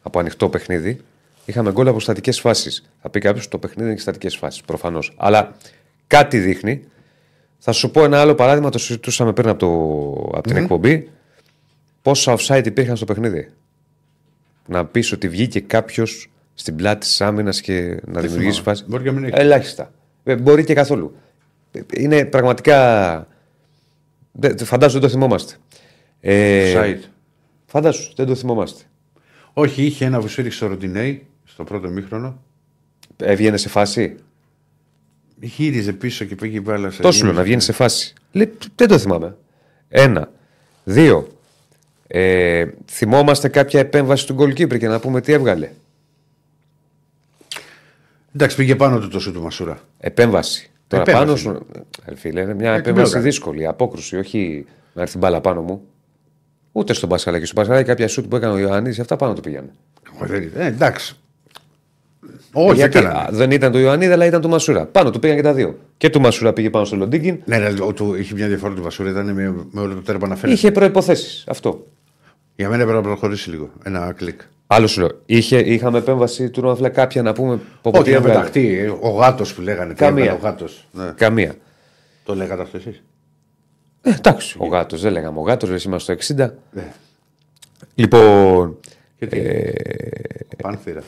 [0.02, 1.00] από ανοιχτό παιχνίδι.
[1.44, 2.90] Είχαμε γκολ από στατικές φάσεις.
[3.02, 5.14] Θα πει κάποιος το παιχνίδι είναι και στατικές φάσεις, προφανώς.
[5.16, 5.56] Αλλά
[6.06, 6.84] κάτι δείχνει.
[7.58, 11.10] Θα σου πω ένα άλλο παράδειγμα, το συζητούσαμε πριν από, το, από την εκπομπή.
[12.02, 13.50] Πόσα offside υπήρχαν στο παιχνίδι.
[14.66, 18.62] Να πεις ότι βγήκε κάποιος στην πλάτη της άμυνας και να δημιουργήσει θυμάμαι.
[18.62, 18.84] φάση.
[18.86, 19.40] Μπορεί και να μην έχει.
[19.40, 19.92] Ελάχιστα.
[20.24, 21.16] Ε, Μπορεί και καθόλου.
[21.72, 23.26] Ε, Είναι πραγματικά.
[24.32, 25.54] Δεν- Φαντάζομαι δεν το θυμόμαστε.
[26.20, 27.02] Ε, Side.
[27.66, 28.82] φαντάσου, δεν το θυμόμαστε.
[29.52, 32.42] Όχι, είχε ένα που σφύριξε στο Ροντινέι στο πρώτο μήχρονο.
[33.16, 34.14] Έβγαινε σε φάση;
[35.40, 37.02] Γύριζε πίσω και πήγε η μπάλα σε.
[37.02, 38.12] Τόσο λέω να βγαίνει σε φάση.
[38.32, 39.36] Λέει, δεν το θυμάμαι.
[39.88, 40.30] Ένα.
[40.84, 41.28] Δύο.
[42.06, 45.70] Ε, θυμόμαστε κάποια επέμβαση του goalkeeper και να πούμε τι έβγαλε.
[48.34, 49.78] Εντάξει, πήγε πάνω του το σου του Μασούρα.
[49.98, 50.70] Επέμβαση.
[50.86, 51.26] Τώρα Επέμβαση.
[51.26, 51.66] πάνω σου.
[52.04, 53.66] Ε, Φίλε, είναι μια Ε, επέμβαση τι δύσκολη.
[53.66, 55.82] Απόκρουση, όχι να έρθει μπάλα πάνω μου.
[56.72, 57.44] Ούτε στον Πασχαλάκη.
[57.44, 59.68] Στον Πασχαλάκη κάποια σουτ που έκανε ο Ιωάννης, αυτά πάνω του πήγανε.
[60.22, 60.52] Ε, δεν είναι.
[60.56, 61.16] Ε, εντάξει.
[62.52, 63.16] Όχι, Γιατί έκαναν.
[63.16, 64.86] α, δεν ήταν του Ιωαννίδη, αλλά ήταν του Μασούρα.
[64.86, 65.78] Πάνω του πήγαν και τα δύο.
[65.96, 67.38] Και του Μασούρα πήγε πάνω στο Λοντίγκιν.
[67.44, 70.28] Ναι, ναι, ο- του, είχε μια διαφορά του Μασούρα, ήταν με, με όλο το τέρμα
[70.28, 70.58] να φαίνεται.
[70.58, 71.44] Είχε προποθέσει.
[71.48, 71.86] Αυτό.
[72.56, 73.70] Για μένα έπρεπε να προχωρήσει λίγο.
[73.82, 74.40] Ένα κλικ.
[74.70, 75.10] Άλλο σου λέω.
[75.26, 77.56] Είχε, είχαμε επέμβαση του Ρωμαφλέ κάποια να πούμε.
[77.56, 78.34] πω, πω, Όχι, τι να έβγαλε.
[78.34, 78.78] πεταχτεί.
[78.78, 79.92] ε, Ο γάτος που λέγανε.
[79.92, 80.22] τι Καμία.
[80.24, 80.86] έβγαλε Ο γάτος.
[80.92, 81.12] Ναι.
[81.16, 81.54] Καμία.
[82.24, 83.02] Το λέγατε αυτό εσείς;
[84.02, 86.50] Ε, εντάξει, ο γάτος, δεν λέγαμε ο γάτος, εσύ είμαστε στο 60.
[86.70, 86.92] Ναι.
[87.94, 88.76] Λοιπόν.
[89.18, 89.72] Και τι; Ε,
[90.62, 91.02] Πάνθυρα.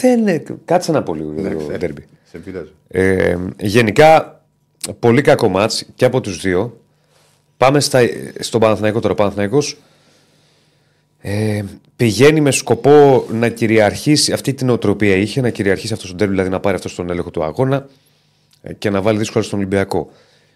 [0.00, 0.26] δεν.
[0.28, 2.04] ε, Κάτσε να πω λίγο για το Ναι, ντέρμπι.
[2.30, 2.70] Σε πειράζει.
[2.88, 4.40] Ε, γενικά,
[4.98, 6.80] πολύ κακό μάτς και από τους δύο.
[7.56, 8.00] Πάμε στα,
[8.40, 9.12] στον Παναθηναϊκό τώρα.
[9.12, 9.76] Ο Παναθηναϊκός
[11.24, 11.62] ε,
[11.96, 16.50] πηγαίνει με σκοπό να κυριαρχήσει αυτή την οτροπία είχε, να κυριαρχήσει αυτό το ντέρμπι, δηλαδή
[16.50, 17.86] να πάρει αυτό τον έλεγχο του αγώνα
[18.62, 20.10] ε, και να βάλει δύσκολα στον Ολυμπιακό.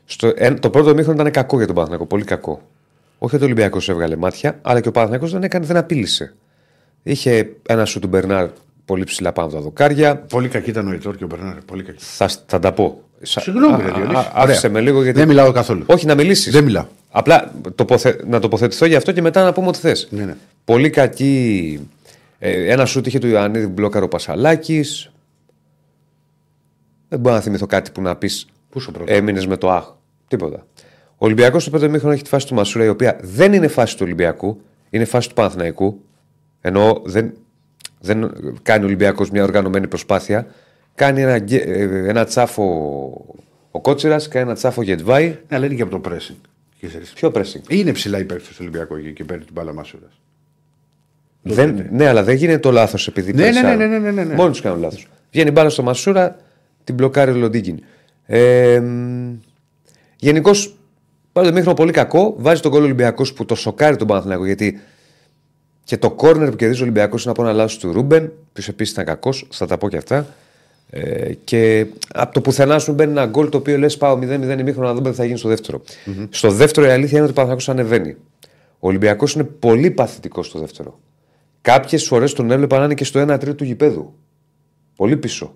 [0.05, 2.63] Στο, ε, το πρώτο μήχρονο ήταν κακό για τον Παναθηναϊκό, πολύ κακό.
[3.19, 6.35] Όχι ότι ο Ολυμπιακός έβγαλε μάτια, αλλά και ο Παναθηναϊκός δεν έκανε, δεν απείλησε.
[7.03, 8.49] Είχε ένα σου του Μπερνάρ
[8.85, 10.17] πολύ ψηλά πάνω από τα δοκάρια.
[10.17, 11.55] Πολύ κακή ήταν ο Ιτόρ και ο Μπερνάρ.
[11.55, 11.99] Πολύ κακή.
[12.05, 13.01] Θα, θα τα πω.
[13.23, 14.17] Σα- Συγγνώμη, ρε Α, Διονύση.
[14.17, 14.71] α, Άφησε Ωραία.
[14.71, 15.19] με λίγο γιατί.
[15.19, 15.83] Δεν μιλάω καθόλου.
[15.87, 16.53] Όχι να μιλήσεις.
[16.53, 16.85] Δεν μιλάω.
[17.19, 18.21] Απλά τοποθε...
[18.27, 20.09] να τοποθετηθώ γι' αυτό και μετά να πούμε ό,τι θες.
[20.11, 20.37] Ναι, ναι.
[20.65, 21.81] Πολύ κακή.
[22.39, 25.11] Ε, ένα σουτ είχε του Ιωαννίδη μπλόκαρο ο Πασαλάκης.
[27.09, 28.47] Δεν μπορώ να θυμηθώ κάτι που να πεις.
[28.71, 29.13] Πού σου πρώτο.
[29.13, 29.93] Έμεινες με το αχ.
[30.29, 30.67] Τίποτα.
[31.11, 33.97] Ο Ολυμπιακός στο πέντε μήχρονο έχει τη φάση του Μασούρα, η οποία δεν είναι φάση
[33.97, 36.01] του Ολυμπιακού, είναι φάση του Παναθηναϊκού.
[36.61, 37.33] Ενώ δεν,
[38.01, 40.47] δεν κάνει ο Ολυμπιακός μια οργανωμένη προσπάθεια.
[40.95, 42.65] Κάνει ένα, γκε- ε, ένα τσάφο
[43.71, 45.27] ο Κότσιρας, κάνει ένα τσάφο ο Γετβάη.
[45.27, 46.41] Ναι, αλλά είναι και από το pressing.
[46.81, 47.13] Ξέρεις.
[47.13, 47.69] Ποιο pressing.
[47.69, 50.21] Είναι ψηλά υπέρ του Ολυμπιακού εκεί και παίρνει την μπάλα Μασούρας.
[51.43, 53.79] Δεν, ναι, αλλά δεν γίνεται το λάθος επειδή Ναι, ναι, πρεσάρουν.
[53.79, 54.35] ναι, ναι, ναι, ναι, ναι.
[54.35, 55.07] Μόνοι τους κάνουν λάθος.
[55.33, 56.37] Βγαίνει μπάλα στο Μασούρα,
[56.85, 57.79] την μπλοκάρει ο Λοντίγκιν.
[58.27, 58.83] Ε,
[60.17, 60.77] Γενικώς,
[61.33, 62.35] πάντα μήχρονο πολύ κακό.
[62.39, 64.81] Βάζει τον κόλλο Ολυμπιακός που το σοκάρει τον Παναθηναϊκό γιατί
[65.85, 68.93] και το κόρνερ που κερδίζει ο Ολυμπιακός είναι από ένα λάθος του Ρούμπεν, που επίσης
[68.93, 70.27] ήταν κακός, θα τα πω και αυτά.
[70.91, 74.89] Ε, και από το πουθενά σου μπαίνει ένα γκολ το οποίο λες: Πάω 0-0 ημίχρονο
[74.89, 75.83] να δούμε τι θα γίνει στο δεύτερο.
[76.31, 78.17] Στο δεύτερο η αλήθεια είναι ότι ο Παναθηναϊκός ανεβαίνει.
[78.79, 81.01] Ο Ολυμπιακός είναι πολύ παθητικός στο δεύτερο.
[81.61, 84.15] Κάποιες φορές τον έβλεπα να είναι και στο 1 τρίτο του γηπέδου.
[84.97, 85.55] Πολύ πίσω.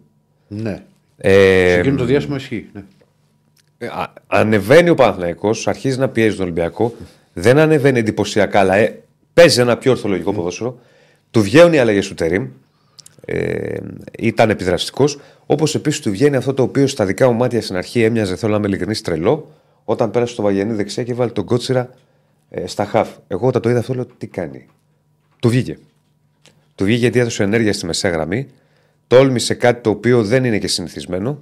[0.49, 0.83] Ναι.
[1.17, 2.69] Ε, Σε εκείνο το διάστημα ισχύει.
[2.73, 3.87] Ναι.
[3.87, 6.95] α- ανεβαίνει ο Παναθηναϊκός, αρχίζει να πιέζει τον Ολυμπιακό.
[7.33, 9.01] Δεν ανεβαίνει εντυπωσιακά, αλλά ε,
[9.35, 10.79] παίζει ένα πιο ορθολογικό ποδόσφαιρο.
[11.31, 12.49] Του βγαίνουν οι αλλαγές του Τερήμ.
[13.25, 13.79] Ε,
[14.19, 15.19] ήταν επιδραστικός.
[15.47, 18.53] Όπως επίσης του βγαίνει αυτό το οποίο στα δικά μου μάτια στην αρχή έμοιαζε, θέλω
[18.53, 19.51] να είμαι ειλικρινής, τρελό.
[19.85, 21.91] Όταν πέρασε το Βαγενή δεξιά και βάλει τον Κότσιρα
[22.49, 23.09] ε, στα χαφ.
[23.29, 24.67] Εγώ όταν το είδα αυτό λέω τι κάνει.
[25.41, 25.79] Του βγήκε.
[26.75, 28.47] Του βγήκε γιατί έδωσε ενέργεια στη μεσαία γραμμή.
[29.07, 31.39] Τόλμησε κάτι το οποίο δεν είναι και συνηθισμένο.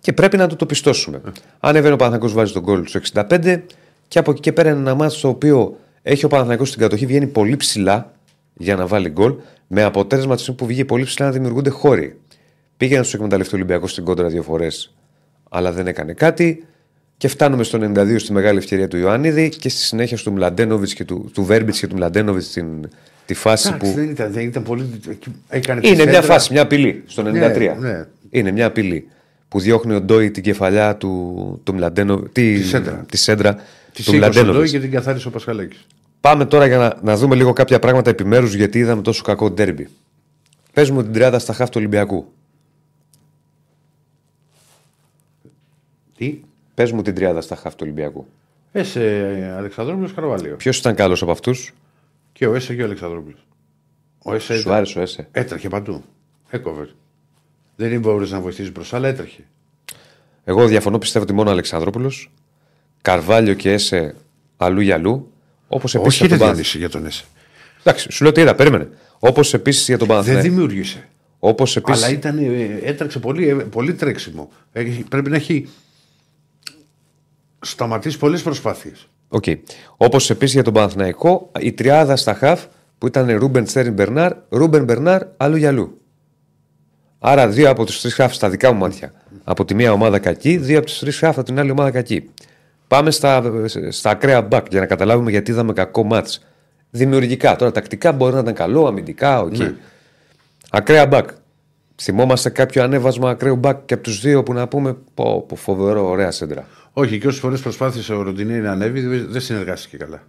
[0.00, 1.20] Και πρέπει να του το πιστώσουμε.
[1.60, 3.62] Ανεβαίνει ο Παναθηναϊκός βάζει τον γκολ στο 65
[4.08, 7.06] και από εκεί και πέρα είναι ένα μάτι στο οποίο έχει ο Παναθηναϊκός στην κατοχή,
[7.06, 8.12] βγαίνει πολύ ψηλά
[8.54, 9.34] για να βάλει γκολ.
[9.74, 12.16] Με αποτέλεσμα τη στιγμή που βγήκε πολύ ψηλά να δημιουργούνται χώροι.
[12.76, 14.94] Πήγε να τους εκμεταλλευτεί ο Ολυμπιακός στην κόντρα δύο φορές,
[15.48, 16.64] αλλά δεν έκανε κάτι.
[17.16, 21.04] Και φτάνουμε στο 92 στη μεγάλη ευκαιρία του Ιωάννιδη και στη συνέχεια του Μλαντένοβιτς και
[21.04, 22.66] του, του Βέρμπιτς και του Μλαντένοβιτς την,
[23.26, 23.96] τη φάση Εντάξει, που.
[23.98, 25.00] δεν ήταν, δεν ήταν πολύ.
[25.48, 26.22] Έκανε τη Είναι μια σέντρα.
[26.22, 27.28] φάση, μια απειλή στο 93.
[27.32, 28.04] Ναι, ναι.
[28.30, 29.08] Είναι μια απειλή
[29.48, 33.04] που διώχνει ο Ντόι την κεφαλιά του, του Μλαντένο, τη, Τη σέντρα.
[33.10, 33.60] τη σέντρα Τη
[33.92, 34.70] του σήκωσε ο Ντόι Μλαντένοβιτς.
[34.72, 35.86] και την καθάρισε ο Πασχαλάκης.
[36.22, 39.88] Πάμε τώρα για να, να δούμε λίγο κάποια πράγματα επιμέρους γιατί είδαμε τόσο κακό ντέρμπι.
[40.72, 42.32] Πες μου την τριάδα στα χάφη του Ολυμπιακού.
[46.16, 46.40] Τι;
[46.74, 48.26] Πες μου την τριάδα στα χάφη του Ολυμπιακού.
[48.72, 50.56] Έσε Αλεξανδρόπουλος Καρβάλιο.
[50.56, 51.72] Ποιος ήταν καλός από αυτούς,
[52.32, 53.46] Και ο Έσε και ο Αλεξανδρόπουλος.
[54.22, 56.02] Ο Έσε Σου ήταν- άρεσε ο Έσε; έτρεχε παντού.
[56.50, 56.88] Έκοβε.
[57.76, 59.44] Δεν μπορούσε να βοηθήσεις μπροστά, αλλά έτρεχε.
[60.44, 62.30] Εγώ διαφωνώ, πιστεύω ότι μόνο ο Αλεξανδρόπουλος,
[63.02, 64.14] Καρβάλιο και Έσε
[64.56, 65.31] αλλού για αλλού.
[65.74, 67.24] Όπως επίσης Όχι, για δεν τον Παναθ- διάδυση για τον Έσε.
[67.84, 68.88] Εντάξει, σου λέω τι είδα, περίμενε.
[69.18, 70.48] Όπως επίσης για τον Δεν Παναθηναϊκό.
[70.50, 71.08] δημιούργησε.
[71.38, 72.12] Όπως Αλλά επίση.
[72.12, 74.50] ήταν, ε, έτρεξε πολύ, ε, πολύ τρέξιμο.
[74.72, 75.68] Έχει- πρέπει να έχει
[77.60, 79.08] σταματήσει πολλές προσπάθειες.
[79.28, 79.44] Οκ.
[79.96, 82.64] Όπως επίσης για τον Παναθηναϊκό, η τριάδα στα χαφ
[82.98, 86.00] που ήταν Ρούμπεν Τσέριν Μπερνάρ, Ρούμπεν Μπερνάρ αλλού για αλλού.
[87.18, 89.12] Άρα δύο από τους τρεις χαφ στα δικά μου μάτια.
[89.44, 92.30] Από τη μία ομάδα κακή, δύο από τους τρεις χαφ από την άλλη ομάδα κακή.
[92.92, 93.42] Πάμε στα,
[93.88, 96.44] στα ακραία μπακ για να καταλάβουμε γιατί είδαμε κακό ματς.
[96.90, 97.56] Δημιουργικά.
[97.56, 99.56] Τώρα τακτικά μπορεί να ήταν καλό, αμυντικά, οκ.
[99.56, 99.74] Ναι.
[100.70, 101.28] Ακραία μπακ.
[102.02, 106.08] Θυμόμαστε κάποιο ανέβασμα ακραίου μπακ και από τους δύο που να πούμε πω, πω φοβερό,
[106.08, 106.66] ωραία σέντρα.
[106.92, 110.22] Όχι, και όσες φορές προσπάθησε ο Ροντινέη να ανέβει, δεν δεν συνεργάστηκε καλά.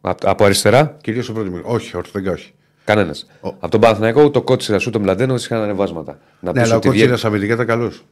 [0.00, 1.64] Από, από αριστερά, Κυρίως στο πρώτος μήνας.
[1.66, 2.52] Όχι, ορθοδικά όχι.
[2.84, 3.26] Κανένας.
[3.40, 6.18] Από τον Παναθηναϊκό ούτε ο Κότσιρα ούτε ο Μλαντένο είχαν ανεβάσματα.
[6.40, 8.04] Να Ναι, πεις αλλά ο ότι βγαίνει- Κότσιρας αμυντικά ήταν καλός.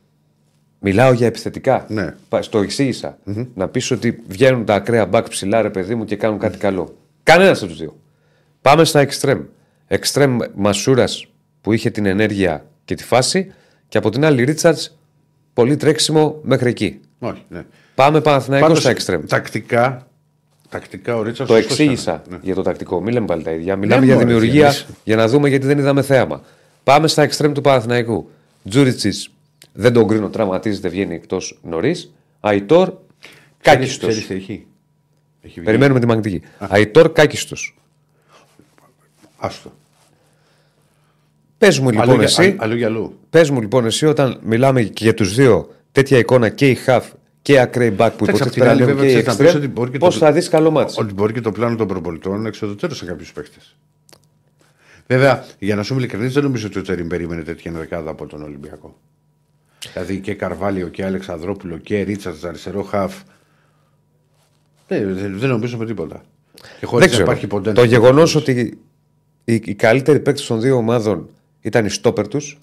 [0.89, 1.85] Μιλάω για επιθετικά.
[1.89, 2.15] Ναι.
[2.29, 3.19] Πα- Στο εξηγησα
[3.55, 6.97] Να πεις ότι βγαίνουν τα ακραία μπακ ψηλά, ρε παιδί μου, και κάνουν κάτι καλό.
[7.23, 7.97] Κανένας από τους δύο.
[8.63, 9.41] Πάμε στα εξτρέμ.
[9.87, 11.27] Εξτρέμ Μασούρας
[11.61, 13.53] που είχε την ενέργεια και τη φάση
[13.89, 14.99] και από την άλλη Ρίτσαρτς
[15.53, 17.01] πολύ τρέξιμο μέχρι εκεί.
[17.19, 17.65] Όχι, ναι.
[17.95, 19.25] Πάμε Παναθηναϊκό Πάντως, στα εξτρέμ.
[19.27, 20.07] Τακτικά,
[20.69, 21.53] τακτικά ο Ρίτσαρτς.
[21.53, 23.01] Το εξήγησα για το τακτικό.
[23.03, 23.77] Μην λέμε πάλι τα ίδια.
[23.77, 24.87] Μιλάμε Ναι, για μωρέ, δημιουργία Διονύση.
[25.05, 26.43] για να δούμε γιατί δεν είδαμε θέαμα.
[26.85, 28.31] Πάμε στα εξτρέμ του Παναθηναϊκού.
[28.69, 29.31] Τζούριτσις
[29.77, 32.13] δεν τον κρίνω, τραυματίζεται, βγαίνει εκτός νωρίς.
[32.41, 32.93] Αϊτόρ
[33.61, 34.09] κάκιστος.
[34.09, 34.67] Ξέρεις τι έχει.
[35.41, 35.65] Έχει βγει.
[35.65, 36.43] Περιμένουμε τη μαγνητική.
[36.59, 37.77] Αϊτόρ κάκιστος.
[39.37, 39.73] Άστο.
[41.59, 43.19] Πες μου λοιπόν Αλλού για- εσύ, α- Αλλού για αλλού.
[43.31, 47.11] πες μου λοιπόν εσύ όταν μιλάμε και για τους δύο τέτοια εικόνα και η χαφ
[47.43, 49.27] και η ακραίη μπακ που Εντάξει, απ' την υποτίθεται άλλη, λέγουν βέβαια, και η ξέρεις
[49.39, 51.03] να πεις εξτρέμ, ότι μπορεί και πώς το- θα δεις καλό μάτσο.
[51.03, 53.59] Ότι μπορεί και το πλάνο των προπολιτών να εξοδοτέρωσε κάποιους παίχτε.
[55.07, 58.27] Βέβαια, για να σου είμαι ειλικρινής, δεν νομίζω ότι ο Τερήμ περίμενε τέτοια δεκάδα από
[58.27, 58.97] τον Ολυμπιακό.
[59.97, 63.15] Δηλαδή και Καρβάλιο και Αλεξανδρόπουλο και Ρίτσαρτς αριστερό χαφ.
[64.89, 66.23] Δεν, δεν, δεν νομίζω με τίποτα.
[66.81, 67.23] Και χωρίς Δεν να ξέρω.
[67.23, 67.81] υπάρχει ποντέντα.
[67.81, 68.79] Το γεγονός ότι
[69.45, 71.29] οι, οι καλύτεροι παίκτες των δύο ομάδων
[71.61, 72.59] ήταν οι στόπερ τους.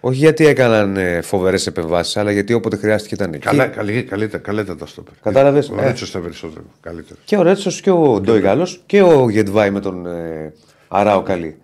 [0.00, 3.44] Όχι γιατί έκαναν ε, φοβερές επεμβάσεις, αλλά γιατί όποτε χρειάστηκε ήταν εκεί.
[3.44, 5.14] Καλά, καλή, καλύτερα, καλύτερα τα στόπερ.
[5.22, 5.84] Κατάλαβες, Ο ε.
[5.84, 6.64] Ρέτσος ήταν περισσότερο.
[6.80, 7.22] Καλύτερος.
[7.24, 10.52] Και ο Ρέτσος και ο Ντόιγαλο και ο Γετβάη με τον ε,
[10.88, 11.56] Αράο Καλή.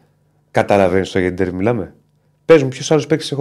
[0.51, 1.95] Καταλαβαίνεις το γιατί δεν μιλάμε;
[2.45, 3.35] Παίζουν ποιος άλλος παίκτης σε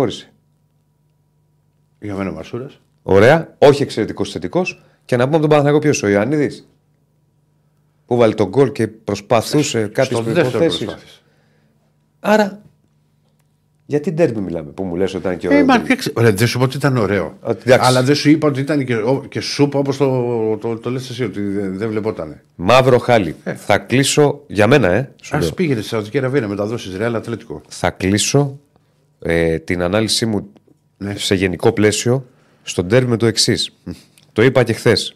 [2.07, 2.13] χώρισε.
[2.13, 2.79] Για μένα ο Μασούρας.
[3.03, 4.83] Ωραία, όχι εξαιρετικός θετικός.
[5.05, 6.67] Και να πούμε από τον Παναθηναϊκό ποιος, ο Ιωαννίδης.
[8.05, 10.85] Που βάλει τον γκολ και προσπαθούσε κάποιες Στο δεύτερο προποθέσει.
[10.85, 11.19] προσπάθησε.
[12.19, 12.61] Άρα,
[13.85, 15.65] γιατί ντέρμπι μιλάμε, που μου λες ότι ήταν και Ε, ωραίο.
[15.65, 15.85] μα, ντέρμπι.
[15.91, 17.37] εντάξει, ωραία, δεν σου είπα ότι ήταν ωραίο.
[17.41, 17.87] Ότι, εντάξει.
[17.89, 21.09] Αλλά δεν σου είπα ότι ήταν και, ο- και σούπα όπως το, το, το, λες
[21.09, 22.43] εσύ, ότι δεν, δεν βλεπότανε.
[22.55, 23.35] Μαύρο χάλι.
[23.55, 25.11] Θα κλείσω για μένα, ε.
[25.21, 25.51] σου Α λέω.
[25.51, 27.61] πήγαινε στη Σαουδική Αραβία να μεταδώσεις Ρεάλ Ατλέτικο.
[27.67, 28.59] θα κλείσω
[29.19, 30.49] ε, την ανάλυση μου
[30.97, 31.17] Ναι.
[31.17, 32.25] σε γενικό πλαίσιο
[32.63, 33.73] στον τέρμι με το εξής.
[34.33, 35.15] Το είπα και χθες.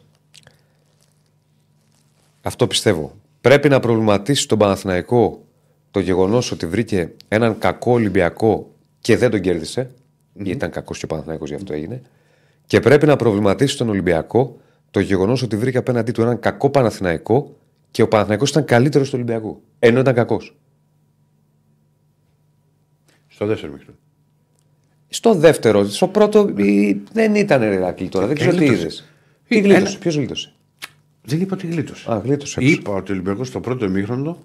[2.41, 3.15] Αυτό πιστεύω.
[3.41, 5.45] Πρέπει να προβληματίσει τον Παναθηναϊκό
[5.91, 9.91] το γεγονός ότι βρήκε έναν κακό Ολυμπιακό και δεν τον κέρδισε.
[10.43, 12.01] Ήταν κακός και ο Παναθηναϊκός γι' αυτό έγινε.
[12.65, 14.57] Και πρέπει να προβληματίσει τον Ολυμπιακό
[14.91, 17.57] το γεγονός ότι βρήκε απέναντί του έναν κακό Παναθηναϊκό
[17.91, 19.61] και ο Παναθηναϊκός ήταν καλύτερος του Ολυμπιακού.
[19.79, 20.55] Ενώ ήταν κακός.
[23.27, 23.93] Στο δεύτερο μικρό.
[25.13, 28.25] Στο δεύτερο, στο πρώτο η- δεν ήταν Ερακλή τώρα.
[28.27, 28.79] Δεν ξέρω τι γλίτωσε.
[28.81, 29.05] είδες.
[29.47, 30.51] Τι Ε, γλίτωσε, ένα- ποιος γλίτωσε;
[31.25, 32.11] Δεν είπα ότι γλίτωσε.
[32.11, 32.59] Α, γλίτωσε.
[32.59, 32.71] έξω.
[32.71, 34.37] Είπα ότι ο Ολυμπιακός στο πρώτο ημίχρονο,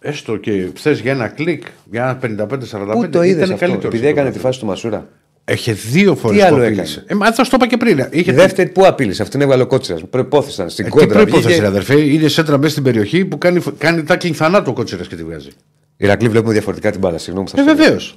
[0.00, 3.94] έστω και θε για ένα κλικ, για ένα 55-45, Πού το είδες ήταν αυτό, καλύτερος.
[3.94, 5.08] επειδή έκανε τη φάση του Μασούρα.
[5.44, 7.04] Έχει δύο φορές Τι άλλο που έκανε; απείλησε.
[7.06, 8.06] Ε, μα θα σου το είπα και πριν.
[8.10, 10.02] Είχε Η δεύτερη που απείλησε, αυτήν έβγαλε ο Κότσιρας.
[10.10, 11.16] Προπόθεση ήταν στην Ε, τι κόντρα.
[11.18, 11.60] προπόθεση, βγήκε.
[11.60, 12.00] ρε αδερφέ.
[12.00, 15.48] Είναι σέντρα μέσα στην περιοχή που κάνει, κάνει τάκλινγκ θανάτου ο κότσιρας και τη βγάζει.
[15.96, 17.18] Ηρακλή βλέπουμε διαφορετικά την μπάλα.
[17.18, 17.84] Συγγνώμη που θα Ε, σου το λέω.
[17.84, 18.16] βεβαίως.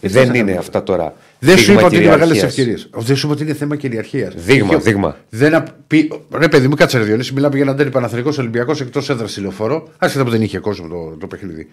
[0.00, 1.14] Ε, Δεν είναι αυτά τώρα.
[1.38, 2.58] Δεν σου δείγμα είπα ότι είναι μεγάλες κυριαρχίας.
[2.58, 2.88] ευκαιρίες.
[3.06, 4.34] Δεν σου είπα ότι είναι θέμα κυριαρχίας.
[4.36, 5.16] Δείγμα, δείγμα.
[5.28, 5.66] Δεν απ...
[5.86, 6.12] πει...
[6.32, 9.88] Ρε παιδί μου, κάτσε ρε Διονύση, μιλάμε για έναν τέρι Παναθρικό Ολυμπιακός εκτός έδρας τηλεοφόρο.
[9.98, 11.70] Άσχετα που δεν είχε κόσμο το, το παιχνίδι.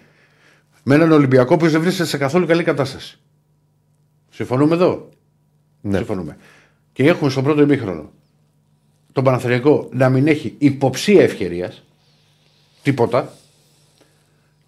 [0.82, 3.18] Με έναν Ολυμπιακό που δεν βρίσκεται σε καθόλου καλή κατάσταση.
[4.30, 5.08] Συμφωνούμε εδώ;
[5.80, 5.96] Ναι.
[5.96, 6.36] Συμφωνούμε.
[6.92, 8.10] Και έχουμε στον πρώτο ημίχρονο
[9.12, 11.84] τον Παναθριακό να μην έχει υποψία ευκαιρίας.
[12.82, 13.32] Τίποτα.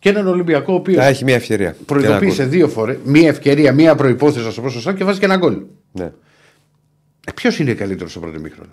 [0.02, 1.70] Και έναν Ολυμπιακό ο οποίος Θα έχει μια ευκαιρία.
[1.70, 2.50] Και ένα προειδοποίησε γκολ.
[2.50, 2.96] δύο φορές.
[3.04, 5.62] Μία ευκαιρία, μία προπόθεση, να σου πω σωστά και βάζει και ένα γκολ.
[5.92, 6.04] Ναι.
[7.26, 8.72] Ε, Ποιος είναι καλύτερος στο πρώτο ημίχρονο;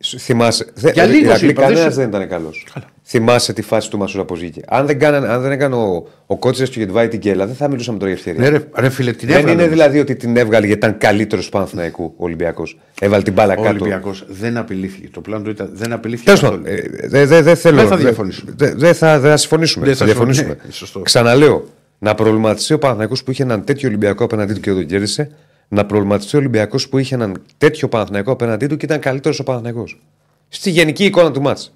[0.00, 0.66] Σου- Θυμάσαι.
[0.74, 2.66] Δε, Για λίγο Ηρακλή, σου είπα, δεν κανένας σου- δεν ήταν καλός.
[3.06, 4.60] Θυμάσαι τη φάση του Μασούρα πώς βγήκε.
[4.68, 7.54] Αν δεν, κάναν, αν δεν έκανε ο, ο Κότσιρα και ο Γετβάη την κέλα, δεν
[7.54, 8.50] θα μιλούσαμε τώρα για ευκαιρία.
[8.50, 9.74] Ναι, ρε, ρε φίλε, την δεν έβγαλε είναι όμως.
[9.74, 12.78] δηλαδή ότι την έβγαλε γιατί ήταν καλύτερος του Παναθηναϊκού ο Ολυμπιακός.
[13.00, 13.68] Έβαλε την μπάλα Ο κάτω.
[13.68, 15.08] Ολυμπιακός δεν απειλήθηκε.
[15.12, 16.24] Το πλάνο του ήταν δεν απειλήθηκε.
[16.26, 16.62] Τέλος καθόλου.
[16.62, 17.76] πάντων, ε, δεν δε, δε θέλω.
[17.76, 18.52] Δεν θα δε- διαφωνήσουμε.
[18.56, 19.86] δε- Δεν θα, δεν θα συμφωνήσουμε.
[19.86, 20.44] Δεν θα θα συμφωνήσουμε.
[20.46, 20.68] διαφωνήσουμε.
[20.68, 21.00] Ναι, σωστό.
[21.00, 21.64] Ξαναλέω,
[21.98, 25.30] να προβληματιστεί ο Παναθηναϊκός που είχε έναν τέτοιο Ολυμπιακό απέναντί του και δεν τον κέρδισε.
[25.68, 29.42] Να προβληματιστεί ο Ολυμπιακός που είχε έναν τέτοιο Παναθηναϊκό απέναντί του και ήταν καλύτερος ο
[29.42, 30.02] Παναθηναϊκός.
[30.48, 31.74] Στη γενική εικόνα του μάτς.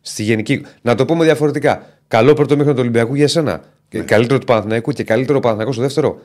[0.00, 0.64] Στη γενική.
[0.82, 1.86] Να το πούμε διαφορετικά.
[2.08, 3.60] Καλό πρώτο μήχρονο του Ολυμπιακού για σένα.
[3.88, 6.20] Και Καλύτερο του Παναθηναϊκού και καλύτερο ο Παναθηναϊκός στο δεύτερο.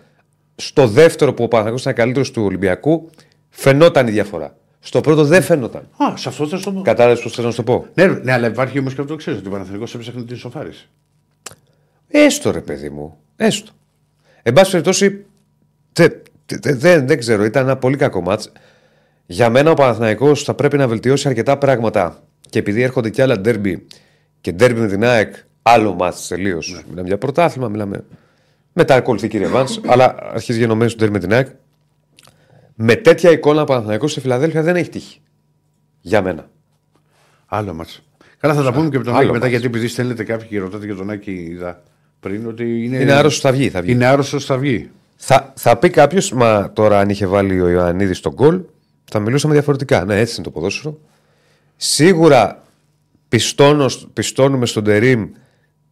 [0.56, 3.10] Στο δεύτερο που ο Παναθηναϊκός ήταν καλύτερος του Ολυμπιακού,
[3.50, 4.56] φαινόταν η διαφορά.
[4.80, 5.88] Στο πρώτο δεν φαινόταν.
[5.98, 6.82] Α, σε αυτό θα σου το πω.
[6.82, 7.86] Κατάλαβες πώς θέλω να σου το πω.
[7.94, 10.90] Ναι, ναι, αλλά υπάρχει όμως και αυτό το ξέρεις ότι ο Παναθηναϊκός έψαχνε την ισοφάριση.
[12.08, 13.18] Έστω ρε παιδί μου.
[13.36, 13.72] Έστω.
[14.44, 15.26] Εν πάση περιπτώσει,
[15.94, 16.28] τε- τε- τε-
[16.62, 18.52] δεν, δεν ξέρω, ήταν ένα πολύ κακό μάτς.
[19.26, 23.39] Για μένα ο Παναθηναϊκός θα πρέπει να βελτιώσει αρκετά πράγματα και επειδή έρχονται και άλλα
[23.39, 23.86] ντέρμπι
[24.41, 26.84] και ντέρμπι με την ΑΕΚ, άλλο μάτς τελείως.
[26.89, 28.04] Μιλάμε για πρωτάθλημα, μιλάμε.
[28.74, 31.48] Μετά ακολουθεί κύριε Βάνς, αλλά αρχίζει γενομένη στο ντέρμπι με την ΑΕΚ.
[32.76, 35.20] Με τέτοια εικόνα ο Παναθηναϊκός σε Φιλαδέλφια δεν έχει τύχει.
[36.02, 36.50] Για μένα.
[37.46, 37.86] Άλλο μα.
[38.38, 39.50] Καλά, θα τα πούμε και με τον άλλο Άκη μετά, μάτς.
[39.50, 41.84] γιατί επειδή στέλνετε κάποιοι και ρωτάτε για τον Άκη είδα
[42.20, 42.98] πριν ότι είναι.
[42.98, 43.70] Είναι άρρωστος, θα βγει.
[43.70, 43.91] Θα βγει.
[43.91, 44.89] Είναι άρρωστος, θα βγει.
[45.16, 48.61] Θα, θα πει κάποιος, μα τώρα αν είχε βάλει ο Ιωαννίδης τον γκολ,
[49.11, 50.05] θα μιλούσαμε διαφορετικά.
[50.05, 50.99] Ναι, έτσι είναι το ποδόσφαιρο.
[51.76, 52.63] Σίγουρα
[53.28, 55.30] πιστώνω, πιστώνουμε στον Τερήμ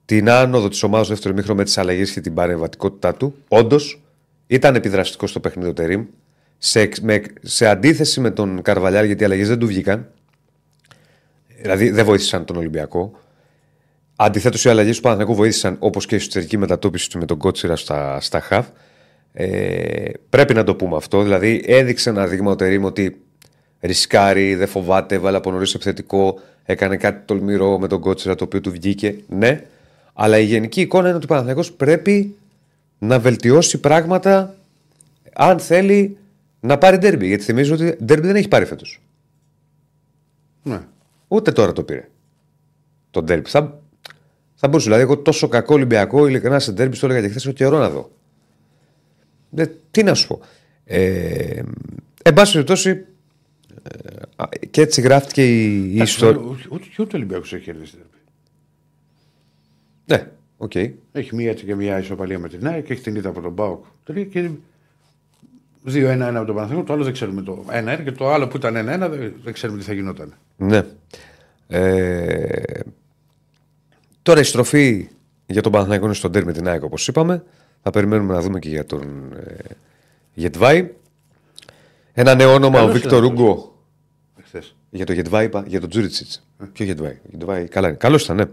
[0.06, 3.36] την άνοδο της ομάδας στο δεύτερο μήχρονο με τις αλλαγές και την παρεμβατικότητά του.
[3.48, 4.02] Όντως,
[4.48, 6.06] ήταν επιδραστικό στο παιχνίδι ο Τερήμ.
[6.58, 10.08] Σε, με, σε αντίθεση με τον Καρβαλιάρ, γιατί οι αλλαγές δεν του βγήκαν.
[11.62, 13.12] Δηλαδή δεν βοήθησαν τον Ολυμπιακό.
[14.16, 17.76] Αντιθέτως, οι αλλαγές του Παναθηναϊκού βοήθησαν όπως και η εσωτερική μετατόπιση του με τον Κότσιρα
[17.76, 18.68] στα, στα χαφ.
[19.34, 21.22] Ε, πρέπει να το πούμε αυτό.
[21.22, 23.22] Δηλαδή, έδειξε ένα δείγμα ο Τερήμ ότι
[23.80, 28.62] ρισκάρει, δεν φοβάται, βάλε από νωρίς επιθετικό, έκανε κάτι τολμηρό με τον Κότσιρα το οποίο
[28.62, 29.16] του βγήκε.
[29.28, 29.66] Ναι,
[30.14, 32.36] αλλά η γενική εικόνα είναι ότι ο Παναθηναϊκός πρέπει
[33.00, 34.56] να βελτιώσει πράγματα
[35.34, 36.18] αν θέλει
[36.60, 37.28] να πάρει ντέρμπι.
[37.28, 39.02] Γιατί θυμίζω ότι ντέρμπι δεν έχει πάρει φέτος.
[40.64, 40.80] Ναι.
[41.28, 42.10] Ούτε τώρα το πήρε.
[43.12, 43.50] Το ντέρμπι.
[43.50, 43.80] Θα,
[44.56, 44.86] θα μπορούσε.
[44.86, 48.12] Δηλαδή, εγώ τόσο κακό Ολυμπιακό, ειλικρινά σε ντέρμπι, το έλεγα και χθες, καιρό να δω.
[49.56, 50.42] Ε, τι να σου πω.
[50.86, 51.62] Ε,
[52.24, 56.42] εν πάση περιπτώσει, ε, α, και έτσι γράφτηκε η, η ιστορία.
[56.70, 57.98] Ούτε, ούτε ο Ολυμπιακός έχει κερδίσει.
[60.06, 60.32] Ναι,
[60.64, 60.76] Οκ.
[61.12, 63.52] Έχει μία έτσι και μία ισοπαλία με την ΑΕΚ και έχει την ήττα από τον
[63.52, 63.86] ΠΑΟΚ.
[64.04, 64.50] Τρία και
[65.88, 66.84] 2-1-1 από τον Παναθηναϊκό.
[66.84, 69.80] Το άλλο δεν ξέρουμε το 1-1 και το άλλο που ήταν 1-1 δεν, δεν ξέρουμε
[69.80, 70.34] τι θα γινόταν.
[70.58, 70.84] Ναι.
[71.68, 72.80] Ε,
[74.22, 75.10] τώρα η στροφή
[75.46, 77.44] για τον Παναθηναϊκό είναι στο ντέρμπι με την ΑΕΚ όπως είπαμε.
[77.84, 79.54] Θα περιμένουμε να δούμε και για τον ε,
[80.34, 80.90] Γεντβάι.
[82.14, 83.76] Ένα νέο όνομα, Καλός ο Βίκτορ ήταν Ούγκο.
[84.44, 84.76] Χθες.
[84.90, 86.48] Για το Γετβάη, είπα, για τον Τζούριτσιτς.
[86.74, 87.20] Ποιο Γετβάη.
[87.30, 87.98] Γετβάη, καλά είναι.
[87.98, 88.46] Καλός ήταν, ναι.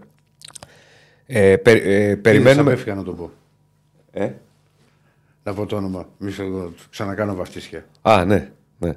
[1.26, 2.50] Ε, πε, ε, περιμένουμε.
[2.60, 3.30] Είδες, απέφυγα να το πω.
[4.10, 4.30] Ε;
[5.42, 6.08] Να πω το όνομα.
[6.18, 7.84] Μη σε το ξανακάνω βαφτίσια.
[8.02, 8.50] Α, ναι.
[8.78, 8.96] ναι.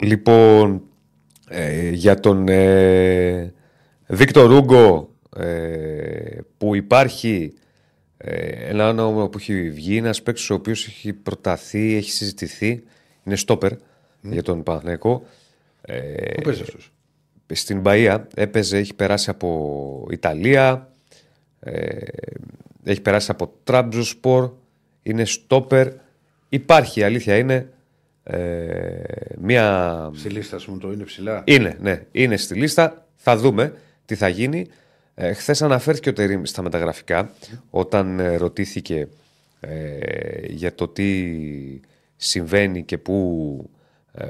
[0.00, 0.82] Λοιπόν,
[1.48, 3.52] ε, για τον ε,
[4.06, 7.58] Βίκτορ Ούγκο ε, που υπάρχει ε,
[8.18, 12.82] ένα όνομα που έχει βγει, ένας παίκτης ο οποίος έχει προταθεί, έχει συζητηθεί,
[13.24, 13.72] είναι στόπερ
[14.20, 15.26] για τον Παναθηναϊκό.
[15.80, 16.92] Ε, Πού παίζει αυτός;
[17.52, 20.92] στην Μπαία έπαιζε, έχει περάσει από Ιταλία,
[21.60, 21.96] ε,
[22.84, 24.52] έχει περάσει από Τραμπζοσπορ,
[25.02, 25.88] είναι στόπερ.
[26.48, 27.68] Υπάρχει, η αλήθεια είναι,
[28.22, 29.02] ε,
[29.38, 30.10] μια...
[30.14, 31.42] Στη λίστα, ας πούμε, το είναι ψηλά.
[31.46, 33.06] Είναι, ναι, είναι στη λίστα.
[33.16, 34.66] Θα δούμε τι θα γίνει.
[35.20, 37.30] Ε, Χθες αναφέρθηκε ο Τερήμ στα μεταγραφικά
[37.70, 39.08] όταν ε, ρωτήθηκε
[39.60, 39.98] ε,
[40.48, 41.24] για το τι
[42.16, 43.70] συμβαίνει και πού
[44.12, 44.24] ε,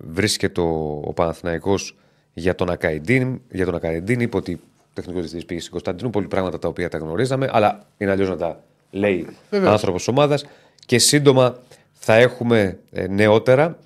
[0.00, 1.96] βρίσκεται ο, ο Παναθηναϊκός
[2.34, 3.40] για τον Ακαϊντίν.
[3.50, 4.60] Για τον Ακαϊντίν είπε ότι
[4.92, 8.62] τεχνικός διευθυντής πήγε στην Κωνσταντινούπολη, πράγματα τα οποία τα γνωρίζαμε, αλλά είναι αλλιώς να τα
[8.90, 10.44] λέει άνθρωπος ομάδας.
[10.86, 11.58] Και σύντομα
[11.92, 13.78] θα έχουμε ε, νεότερα.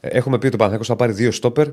[0.00, 1.68] Ε, Έχουμε πει ότι ο Παναθηναϊκός θα πάρει δύο στόπερ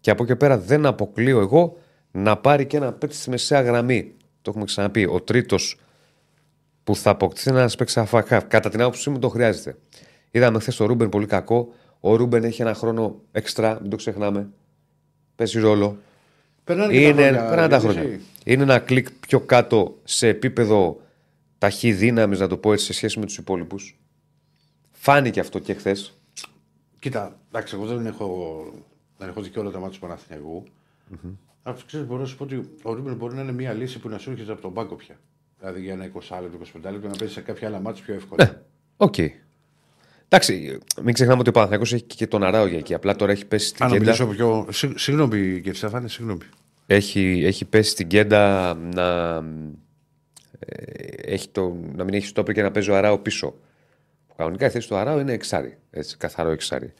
[0.00, 1.76] και από εκεί και πέρα δεν αποκλείω εγώ
[2.16, 4.14] να πάρει και ένα παίκτη στη μεσαία γραμμή.
[4.42, 5.04] Το έχουμε ξαναπεί.
[5.04, 5.78] Ο τρίτος
[6.84, 8.40] που θα αποκτήσει ένας παίκτης αφακά.
[8.40, 9.76] Κατά την άποψή μου το χρειάζεται.
[10.30, 11.68] Είδαμε χθες τον Ρούμπεν πολύ κακό.
[12.00, 14.48] Ο Ρούμπεν έχει ένα χρόνο εξτρά, μην το ξεχνάμε.
[15.36, 15.98] Παίζει ρόλο.
[16.64, 17.88] Περνάνε και Είναι, τα χρόνια, περνάνε τα έτσι.
[17.88, 18.20] χρόνια.
[18.44, 21.00] Είναι ένα κλικ πιο κάτω σε επίπεδο
[21.58, 23.98] ταχυδύναμης, να το πω έτσι, σε σχέση με τους υπόλοιπους.
[24.92, 26.18] Φάνηκε αυτό και χθες.
[26.98, 28.64] Κοίτα, εντάξει, εγώ δεν έχω,
[29.18, 30.64] δεν έχω δει και όλα τα ματς του Παναθηναϊκού.
[31.66, 34.08] Αλλά ξέρεις, μπορώ να σου πω ότι ο Ρούμπεν μπορεί να είναι μια λύση που
[34.08, 35.16] να σου έρχεται από τον πάγκο πια.
[35.58, 36.58] Δηλαδή για ένα 20 λεπτό,
[36.88, 38.44] 25 λεπτό να παίζει σε κάποια άλλα ματς πιο εύκολα.
[38.44, 38.58] Ναι,
[38.96, 39.14] οκ.
[40.28, 42.94] Εντάξει, μην ξεχνάμε ότι ο Παναθηναϊκός έχει και τον Αράο για εκεί.
[42.94, 44.10] Απλά τώρα έχει πέσει στην Αν να ατζέντα.
[44.10, 44.66] μιλήσω πιο.
[44.70, 46.40] Συ- Συγγνώμη, κύριε Στέφανε, συγγνώμη.
[46.86, 49.36] Έχει, έχει πέσει στην ατζέντα να,
[50.58, 50.82] ε,
[51.32, 53.50] έχει το, να μην έχει στόπερ και να παίζει ο Αράο πίσω.
[54.28, 55.78] Που κανονικά η θέση του Αράο είναι εξάρι.
[55.90, 56.92] Έτσι, καθαρό εξάρι.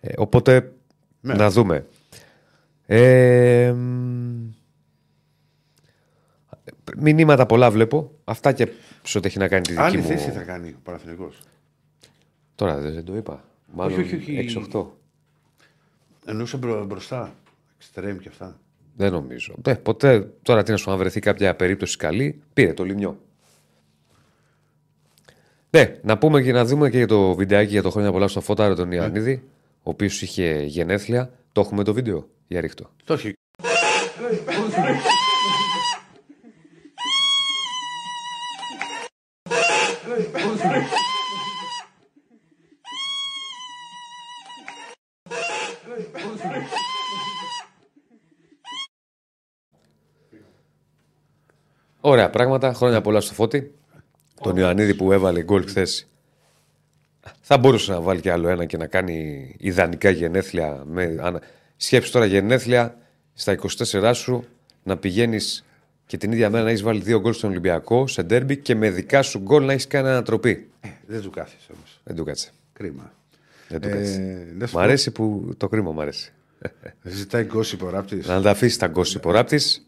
[0.00, 0.72] Ε, οπότε
[1.20, 1.34] Ναι.
[1.34, 1.86] να δούμε.
[2.94, 4.50] Ε, μ,
[6.98, 8.10] μηνύματα πολλά βλέπω.
[8.24, 8.68] Αυτά και
[9.02, 10.04] σε ό,τι έχει να κάνει τη δική Άλλη μου.
[10.04, 11.38] θέση θα κάνει ο Παναθηναϊκός.
[12.54, 13.44] Τώρα δεν, δεν το είπα.
[13.72, 14.66] Μάλλον όχι, όχι.
[14.72, 14.84] 6-8.
[16.24, 17.34] Εννοούσε μπρο, μπροστά.
[17.76, 18.58] Εξτρέμ και αυτά.
[18.96, 19.54] Δεν νομίζω.
[19.66, 23.18] Ε, ποτέ τώρα τι να σου αν βρεθεί κάποια περίπτωση καλή, πήρε το λιμιό.
[25.70, 28.40] Ναι, να πούμε και να δούμε και για το βιντεάκι για το χρόνια πολλά στο
[28.40, 29.42] Φώταρο τον Ιωαννίδη,
[29.82, 31.30] ο οποίος είχε γενέθλια.
[31.52, 32.90] Το έχουμε το βίντεο; Για ρίχτω.
[33.04, 33.32] Το έχει.
[52.00, 52.72] Ωραία πράγματα.
[52.74, 53.74] Χρόνια πολλά στο Φώτη.
[54.40, 56.06] Τον Ιωαννίδη που έβαλε γκολ χθες.
[57.40, 60.82] Θα μπορούσε να βάλει και άλλο ένα και να κάνει ιδανικά γενέθλια.
[60.86, 61.16] Με,
[61.82, 61.86] ανα...
[61.86, 62.96] Σκέψει τώρα γενέθλια
[63.34, 63.58] στα
[63.92, 64.44] 24 σου
[64.82, 65.64] να πηγαίνεις
[66.06, 68.90] και την ίδια μέρα να έχεις βάλει δύο γκολ στον Ολυμπιακό σε ντέρμπι και με
[68.90, 70.70] δικά σου γκολ να έχεις κάνει ανατροπή.
[71.06, 72.00] Δεν του κάθισε όμως.
[72.04, 72.50] Δεν του κάτσε.
[72.72, 73.12] Κρίμα.
[73.68, 74.46] Δεν του Ε, κάτσε.
[74.58, 76.32] να σου Μ' πω- αρέσει που το κρίμα μου αρέσει.
[77.02, 78.26] Ζητάει γκόσυπ ο ράπτης.
[78.26, 79.86] Να τα αφήσεις τα γκόσυπ ο ράπτης.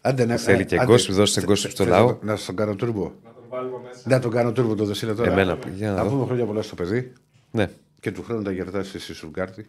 [0.00, 2.18] Άντε να Θέλει και γκόσυπ, δώστε γκόσυπ στο λαό.
[2.22, 3.02] Να στον κάνω τούρμπο.
[3.24, 4.00] Να τον βάλουμε μέσα.
[4.04, 5.32] Να τον κάνω τούρμπο το δεσίλε τώρα.
[5.32, 6.10] Εμένα, για να να δω.
[6.10, 7.12] πούμε χρόνια πολλά στο παιδί
[7.50, 7.70] Ναι.
[8.00, 9.66] και του χρόνου τα γιορτάσεις στη Σουργκάρτη.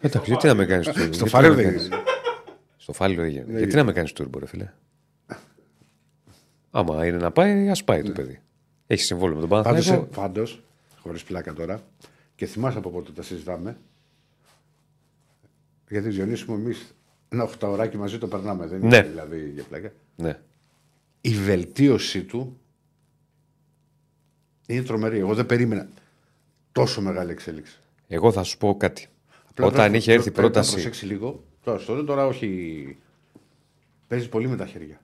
[0.00, 1.00] Εντάξει, γιατί να με κάνεις τούρμπο.
[1.12, 2.02] Στο γιατί φάρελ να με δεν κάνεις- είναι.
[2.76, 3.58] Στο φάλιο δεν γίνεται.
[3.58, 4.72] Γιατί να με κάνεις τούρμπο, ρε φίλε;
[6.70, 8.40] Άμα είναι να πάει, ας πάει το παιδί.
[8.86, 10.04] Έχει συμβόλαιο με τον Πάντως, Παναθηναϊκό.
[10.20, 10.62] πάντως,
[11.00, 11.80] χωρίς πλάκα τώρα,
[12.34, 13.76] και θυμάσαι από πότε τα συζητάμε.
[15.88, 16.94] Γιατί Διονύσιμο εμείς
[17.28, 18.66] ένα οχταωράκι μαζί το περνάμε.
[18.66, 18.96] Δεν Ναι.
[18.96, 19.92] είναι δηλαδή για πλάκα.
[20.16, 20.38] Ναι.
[21.20, 22.60] Η βελτίωσή του
[24.66, 25.18] είναι τρομερή.
[25.18, 25.88] Εγώ δεν περίμενα
[26.72, 27.78] τόσο μεγάλη εξέλιξη.
[28.08, 29.06] Εγώ θα σου πω κάτι.
[29.56, 30.68] Απλά Όταν πρέπει- είχε έρθει πρέπει πρόταση.
[30.68, 31.44] Να προσέξει λίγο.
[31.64, 32.98] Τώρα, στο λέω, τώρα όχι.
[34.08, 35.00] Παίζεις πολύ με τα χέρια.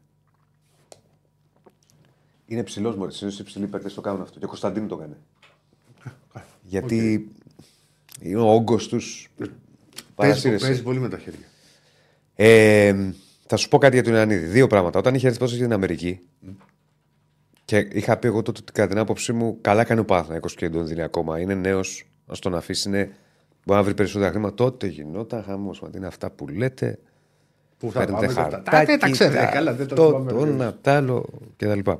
[2.46, 3.12] Είναι ψηλός μόλι.
[3.22, 4.38] Είναι υψηλοί παίκτες το κάνουν αυτό.
[4.38, 5.16] Και ο Κωνσταντίνου το έκανε.
[6.72, 7.28] Γιατί
[8.20, 9.30] είναι ο όγκος τους.
[10.14, 11.46] Παίζει, παίζει πολύ με τα χέρια.
[12.34, 13.12] Ε,
[13.46, 14.46] Θα σου πω κάτι για τον Ιωαννίδη.
[14.46, 14.98] Δύο πράγματα.
[14.98, 16.20] Όταν είχε έρθει πρόσφατα στην Αμερική
[17.64, 20.68] και είχα πει εγώ τότε ότι κατά την άποψή μου καλά κάνει ο Πάθνακος και
[20.68, 21.40] δεν τον δίνει ακόμα.
[21.40, 22.88] Είναι νέος, ας τον αφήσει.
[22.88, 23.16] Είναι...
[23.66, 24.54] Μπορεί να βρει περισσότερα χρήματα.
[24.54, 25.80] Τότε γινόταν χαμός.
[25.80, 26.98] Μα τι είναι αυτά που λέτε.
[27.78, 28.42] Πού θα Παίρνετε πάμε αυτά.
[28.64, 30.30] χαρτάκι, Τα- Τα ξέρετε, τα- καλά, δεν το το, θυμάμαι.
[30.30, 30.54] το ακριβώς.
[30.60, 31.24] ένα, τ' άλλο
[31.56, 31.90] κτλ.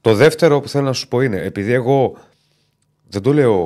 [0.00, 2.16] Το δεύτερο που θέλω να σου πω είναι, επειδή εγώ
[3.08, 3.64] δεν το λέω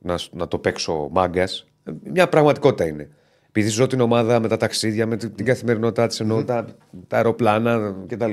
[0.00, 1.66] να, να το παίξω μάγκας,
[2.12, 3.10] μια πραγματικότητα είναι.
[3.48, 6.64] Επειδή ζω την ομάδα με τα ταξίδια, με την την καθημερινότητά της, εννοώ τα,
[7.08, 8.32] τα αεροπλάνα κτλ.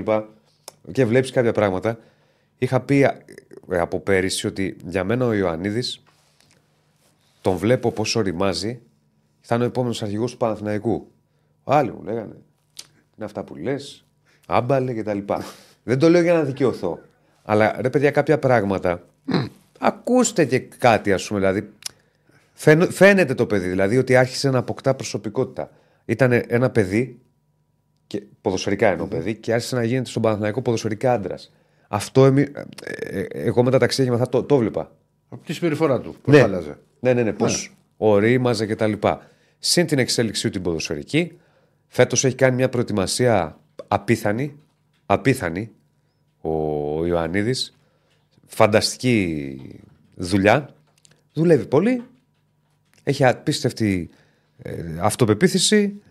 [0.91, 1.97] Και βλέπεις κάποια πράγματα.
[2.57, 6.03] Είχα πει ε, από πέρυσι ότι για μένα ο Ιωαννίδης
[7.41, 8.81] τον βλέπω πόσο οριμάζει.
[9.41, 11.11] Θα είναι ο επόμενος αρχηγός του Παναθηναϊκού.
[11.63, 12.35] Άλλοι μου λέγανε.
[13.15, 14.05] Είναι αυτά που λες.
[14.47, 15.17] Άμπαλε κτλ.
[15.83, 16.99] Δεν το λέω για να δικαιωθώ.
[17.43, 19.03] Αλλά ρε παιδιά, κάποια πράγματα.
[19.79, 21.39] ακούστε και κάτι, ας πούμε.
[21.39, 21.69] Δηλαδή,
[22.53, 23.67] φαίνο- φαίνεται το παιδί.
[23.67, 25.71] Δηλαδή ότι άρχισε να αποκτά προσωπικότητα.
[26.05, 27.19] Ήταν ένα παιδί.
[28.07, 31.53] Και, ποδοσφαιρικά εννοώ παιδί, και άρχισε να γίνεται στον Παναθηναϊκό ποδοσφαιρικά άντρας.
[31.87, 34.91] Αυτό εμεί, ε, ε, εγώ με τα ταξίδια και με αυτά το, το βλέπα.
[35.29, 36.15] Από τη συμπεριφορά του.
[36.21, 36.41] Πώ Ναι.
[36.41, 36.77] άλλαζε.
[36.99, 37.33] Ναι, ναι, ναι.
[37.33, 39.27] Πώς ορίμαζε και τα λοιπά.
[39.59, 41.37] Συν την εξέλιξή του την ποδοσφαιρική,
[41.87, 44.57] φέτος έχει κάνει μια προετοιμασία απίθανη.
[45.05, 45.71] Απίθανη
[46.41, 47.77] ο Ιωαννίδης.
[48.45, 49.59] Φανταστική
[50.15, 50.73] δουλειά.
[51.33, 52.03] Δουλεύει πολύ.
[53.03, 54.09] Έχει απίστευτη
[54.61, 56.01] ε, αυτοπεποίθηση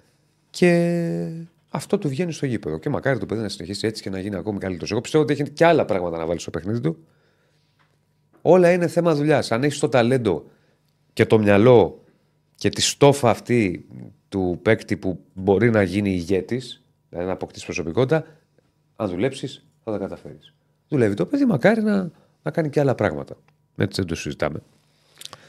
[0.50, 1.30] και
[1.68, 2.78] αυτό του βγαίνει στο γήπεδο.
[2.78, 4.90] Και μακάρι το παιδί να συνεχίσει έτσι και να γίνει ακόμη καλύτερος.
[4.90, 7.06] Εγώ πιστεύω ότι έχει και άλλα πράγματα να βάλει στο παιχνίδι του.
[8.42, 9.52] Όλα είναι θέμα δουλειάς.
[9.52, 10.44] Αν έχεις το ταλέντο
[11.18, 12.04] και το μυαλό
[12.54, 13.86] και τη στόφα αυτή
[14.28, 18.24] του παίκτη που μπορεί να γίνει ηγέτης, δηλαδή να αποκτήσει προσωπικότητα,
[18.96, 20.54] αν δουλέψεις, θα τα καταφέρεις.
[20.88, 22.10] Δουλεύει το παιδί, μακάρι να,
[22.42, 23.36] να κάνει και άλλα πράγματα.
[23.76, 24.62] Έτσι δεν το συζητάμε.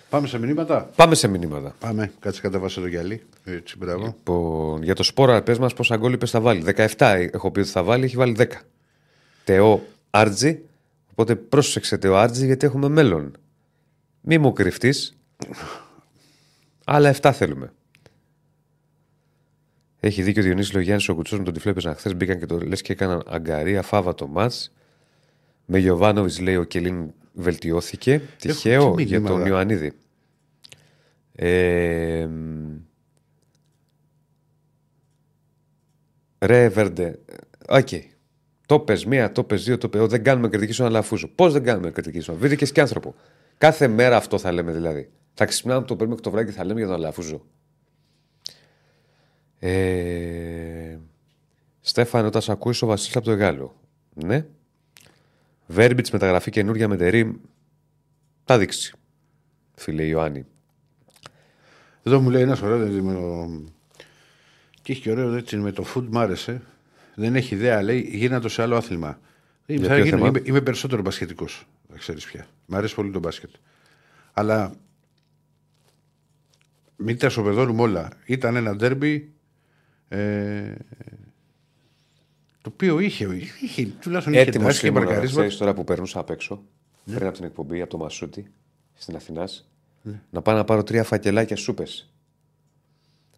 [0.09, 1.75] Πάμε σε μηνύματα; Πάμε σε μηνύματα.
[1.79, 3.23] Πάμε, κάτσε κατεβάσε το γυαλί.
[3.43, 4.05] Έτσι, μπράβο.
[4.05, 6.63] Λοιπόν, για το σπόρα, πες μας πόσα γκολ είπες θα βάλει.
[6.97, 8.45] 17 έχω πει ότι θα βάλει, έχει βάλει 10.
[9.43, 10.61] Τεό Άρτζι.
[11.11, 13.37] Οπότε πρόσεξε Τεό Άρτζι γιατί έχουμε μέλλον.
[14.21, 15.13] Μη μου κρυφτείς.
[16.85, 17.73] Άλλα 7 θέλουμε.
[19.99, 22.15] Έχει δίκιο ο Διονύσης Λογιάννης ο Κουτσός με τον Τυφλό έπαιζαν χθες.
[22.15, 24.73] Μπήκαν και το λες και έκαναν αγκαρία φάβα το μάτς.
[25.65, 28.21] Με Γιωβάνοβιτς λέει ο Κελίν βελτιώθηκε.
[28.37, 29.47] Τυχαίο τι για μήνυμα, τον δα.
[29.47, 29.91] Ιωαννίδη.
[31.35, 32.77] Ε, μ,
[36.39, 37.19] Ρε Βέρντε.
[37.67, 37.87] Οκ.
[38.65, 40.05] Το πες μία, το πες δύο, το πε.
[40.05, 41.27] Δεν κάνουμε κριτική στον Αλαφούζο.
[41.27, 43.15] Πώς δεν κάνουμε κριτική στον Βίδη και άνθρωπο.
[43.57, 45.09] Κάθε μέρα αυτό θα λέμε δηλαδή.
[45.41, 47.45] Θα ξυπνάμε το πρωί μέχρι το βράδυ και θα λέμε για τον Αλαφούζο.
[49.59, 50.97] Ε...
[51.81, 53.75] Στέφανε, όταν σε ακούει ο Βασίλη από το Αιγάλεω.
[54.13, 54.45] Ναι.
[55.67, 57.35] Βέρμπιτς μεταγραφή καινούργια με Τερίμ.
[58.45, 58.93] Θα δείξει.
[59.75, 60.45] Φίλε Ιωάννη.
[62.03, 62.79] Εδώ μου λέει ένας ωραίος.
[62.89, 63.71] δηλαδή, με το-
[64.81, 66.61] Και έχει και ωραίο έτσι με το food μ' άρεσε.
[67.15, 69.19] Δεν έχει ιδέα, λέει, γίνατο σε άλλο άθλημα.
[69.65, 71.47] Είμαι, Για θα ποιο γίνω- θέμα; είμαι, είμαι περισσότερο μπασχετικό.
[71.89, 72.47] Θα ξέρεις πια.
[72.65, 73.49] Μ' αρέσει πολύ το μπάσκετ.
[74.33, 74.73] Αλλά
[76.99, 78.09] μην τα σοπεδώνουμε όλα.
[78.25, 79.33] Ήταν ένα ντέρμπι
[80.07, 80.75] ε,
[82.61, 83.27] το οποίο είχε,
[83.61, 85.39] είχε τουλάχιστον είχε Έτοιμος τάση και ήμουν, παρκαρίσματα.
[85.39, 86.63] ξέρεις τώρα που περνούσα απ' έξω,
[87.05, 88.51] πριν από την εκπομπή, από το Μασούτι,
[88.93, 89.69] στην Αθηνάς,
[90.29, 92.13] να πάω να πάρω τρία φακελάκια σούπες.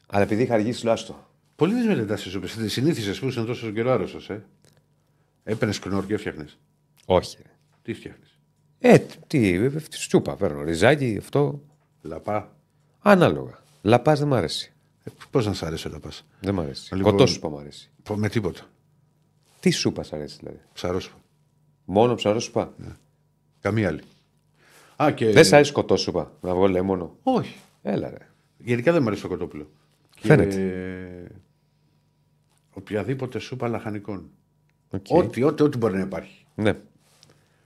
[0.08, 1.30] Αλλά επειδή είχα αργήσει, λέω άστο.
[1.56, 2.48] Πολύ δεν μελετά τις σούπε.
[2.68, 4.30] Συνήθισες που ήσουν τόσο καιρό άρρωστος.
[4.30, 4.46] Ε.
[5.44, 6.58] Έπαιρνες κνόρ και έφτιαχνες.
[7.06, 7.38] Όχι.
[7.82, 8.24] Τι φτιάχνει.
[8.80, 8.98] Ε,
[9.28, 10.64] τι, ε, σούπα παίρνω.
[10.64, 11.64] Ριζάκι, αυτό.
[12.02, 12.56] Λαπά.
[13.02, 13.60] Ανάλογα.
[13.82, 14.72] Λαπάς δεν μ' αρέσει.
[15.32, 16.96] Πώς να σ' αρέσει ο λαπάς; Δεν μ' αρέσει.
[16.96, 17.90] Λοιπόν- Κοτό σούπα μ' αρέσει.
[18.16, 18.62] Με τίποτα.
[19.60, 21.18] Τι σούπα σ' αρέσει δηλαδή; Ψαρόσουπα.
[21.86, 22.74] Μόνο ψαρόσουπα.
[23.60, 24.02] Καμία άλλη.
[25.04, 25.30] Α, και...
[25.32, 26.32] Δεν σ' αρέσει κοτόσουπα.
[26.42, 27.56] Με αυγολέμονο; Όχι.
[27.82, 28.28] Έλα ρε.
[28.58, 29.70] Γενικά δεν μου αρέσει το κοτόπουλο.
[30.20, 30.56] Φαίνεται.
[30.56, 31.36] Και...
[32.74, 34.30] Οποιαδήποτε σούπα λαχανικών.
[34.90, 35.06] Οκ.
[35.10, 36.46] Ό,τι, ό,τι, ό,τι μπορεί να υπάρχει.
[36.56, 36.78] Ναι.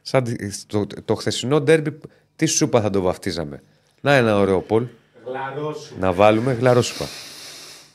[0.01, 1.97] Σαν τη- το, το χθεσινό ντέρμπι,
[2.35, 3.63] τι σούπα θα το βαφτίζαμε;
[4.01, 4.87] Να ένα ωραίο poll.
[5.25, 5.95] Γλαρόσου.
[5.99, 7.05] Να βάλουμε γλαρόσουπα.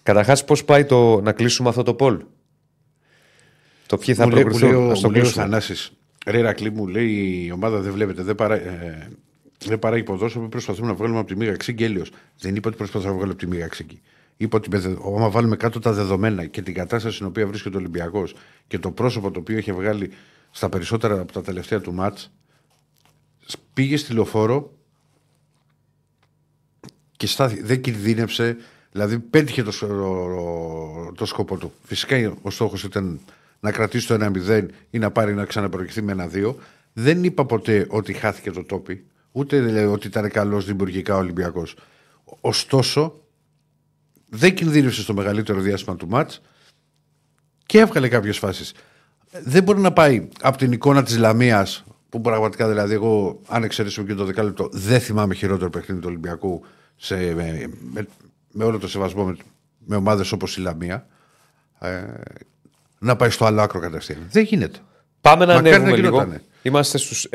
[0.03, 2.21] Καταρχάς, πώς πάει το να κλείσουμε αυτό το πολ.
[3.87, 4.89] Το ποιοι θα μου λέει, μου λέει, προκριθούν.
[4.89, 5.45] ο- Ας το μου λέει ο κλείσουμε.
[5.45, 5.93] Θανάσης,
[6.27, 9.11] Ρε Ρακλή μου λέει η ομάδα δεν βλέπετε, δεν, παρά, ε,
[9.67, 12.11] δεν παράγει ποδόσφαιρο, προσπαθούμε να βγάλουμε από τη μίγα ξύγκη Έλεος.
[12.39, 14.01] Δεν είπα ότι προσπαθώ να βγάλω από τη μίγα ξύγκη.
[14.37, 17.77] Είπα ότι με δε- άμα βάλουμε κάτω τα δεδομένα και την κατάσταση στην οποία βρίσκεται
[17.77, 18.35] ο Ολυμπιακός
[18.67, 20.11] και το πρόσωπο το οποίο είχε βγάλει
[20.51, 22.31] στα περισσότερα από τα τελευταία του μάτς,
[23.75, 24.73] πήγε στη λεωφόρο
[27.21, 28.57] και στάθη, δεν κινδύνεψε,
[28.93, 29.87] δηλαδή πέτυχε το, σ-
[31.15, 31.73] το σκοπό του.
[31.83, 33.21] Φυσικά ο στόχος ήταν
[33.61, 36.55] να κρατήσει το 1-0 ή να πάρει να ξαναπροηγηθεί με 1-2.
[36.93, 41.77] Δεν είπα ποτέ ότι χάθηκε το τόπι, ούτε δηλαδή ότι ήταν καλός δημιουργικά ο Ολυμπιακός.
[42.41, 43.21] Ωστόσο,
[44.29, 46.43] δεν κινδύνευσε στο μεγαλύτερο διάστημα του μάτς
[47.67, 48.75] και έβγαλε κάποιες φάσεις.
[49.45, 54.07] Δεν μπορεί να πάει από την εικόνα της Λαμίας, που πραγματικά δηλαδή εγώ, αν εξαιρέσουμε
[54.07, 56.65] και το δεκάλεπτο, δεν θυμάμαι χειρότερο παιχνίδι του Ολυμπιακού
[57.01, 58.07] σε, με, με,
[58.53, 59.37] με όλο το σεβασμό με,
[59.79, 61.07] με ομάδες όπως η Λαμία.
[61.81, 62.03] Ε,
[62.99, 64.27] να πάει στο άλλο άκρο κατευθείαν.
[64.31, 64.79] Δεν γίνεται.
[65.21, 66.09] Πάμε να Μακάρι ανέβουμε να λίγο.
[66.09, 66.43] γινότανε.
[66.63, 67.29] Είμαστε στους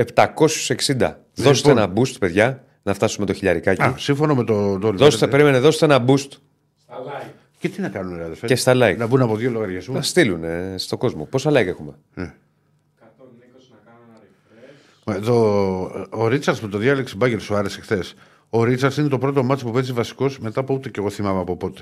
[0.96, 1.14] 760.
[1.36, 3.82] Δώστε ένα boost, παιδιά, να φτάσουμε το χιλιαρικάκι.
[3.82, 6.30] Α, σύμφωνο με το, το Δώστε, περίμενε, δώστε ένα boost
[6.78, 7.30] Στα like.
[7.60, 8.98] Και τι να κάνουν, ρε, αδερφέ; και στα like.
[8.98, 9.96] Να μπουν από δύο λογαριασμού.
[9.96, 11.26] Να στείλουν ε, στον κόσμο.
[11.26, 15.16] Πόσα like έχουμε; 120 να κάνω ένα refresh.
[15.16, 18.16] Εδώ, ο Ρίτσαρτς που το διάλεξε μπάγκερ σου άρεσε χθες.
[18.50, 21.40] Ο Ρίτσαρτς είναι το πρώτο μάτσο που παίζει βασικός μετά από ούτε και εγώ θυμάμαι
[21.40, 21.82] από πότε.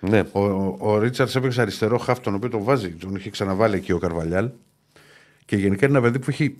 [0.00, 0.22] Ναι.
[0.32, 3.92] Ο, ο, ο Ρίτσαρτς έπαιξε αριστερό χάφ, τον οποίο τον βάζει, τον είχε ξαναβάλει εκεί
[3.92, 4.50] ο Καρβαλιάλ.
[5.44, 6.56] Και γενικά είναι ένα παιδί που έχει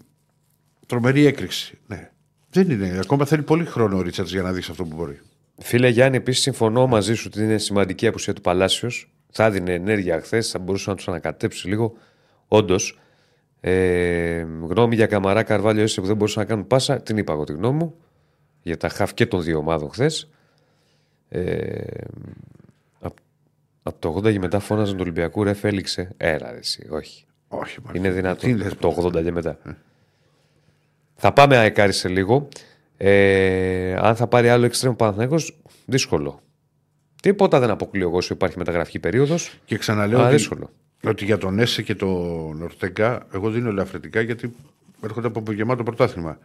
[0.86, 1.78] τρομερή έκρηξη.
[1.86, 2.10] Ναι.
[2.50, 2.98] Δεν είναι.
[3.02, 5.20] Ακόμα θέλει πολύ χρόνο ο Ρίτσαρτς για να δεις αυτό που μπορεί.
[5.58, 9.10] Φίλε Γιάννη, επίσης συμφωνώ μαζί σου ότι είναι σημαντική η απουσία του Παλάσιος.
[9.30, 11.92] Θα έδινε ενέργεια χθες, θα μπορούσε να του ανακατέψει λίγο.
[12.48, 12.98] Όντως.
[13.60, 17.44] Ε, γνώμη για Καμαρά Καρβάλιο Έσε που δεν μπορούσαν να κάνουν πάσα, την είπα εγώ
[17.44, 17.94] τη γνώμη μου.
[18.66, 20.28] Για τα χαφ και των δύο ομάδων χθες.
[21.28, 21.80] Ε,
[23.82, 26.10] από το 80 και μετά φώναζαν του Ολυμπιακού ρε Φέληξε.
[26.16, 27.24] Έλα ρε, εσύ, όχι.
[27.48, 27.90] Όχι, μα.
[27.94, 28.40] Είναι δυνατό.
[28.40, 29.58] Τι λες, Από το 80 και μετά.
[31.14, 32.48] Θα πάμε αεκάρι σε λίγο.
[32.96, 36.42] Ε, αν θα πάρει άλλο εξτρέμο Παναθηναϊκός, δύσκολο.
[37.22, 39.58] Τίποτα δεν αποκλείω εγώ όσο υπάρχει μεταγραφική περίοδος.
[39.64, 40.70] Και ξαναλέω Α, ότι, δύσκολο.
[41.04, 44.54] ότι για τον Έσε και τον Ορτεγκά, εγώ δίνω ελαφρυντικά γιατί
[45.00, 46.38] έρχονται από γεμάτο πρωτάθλημα.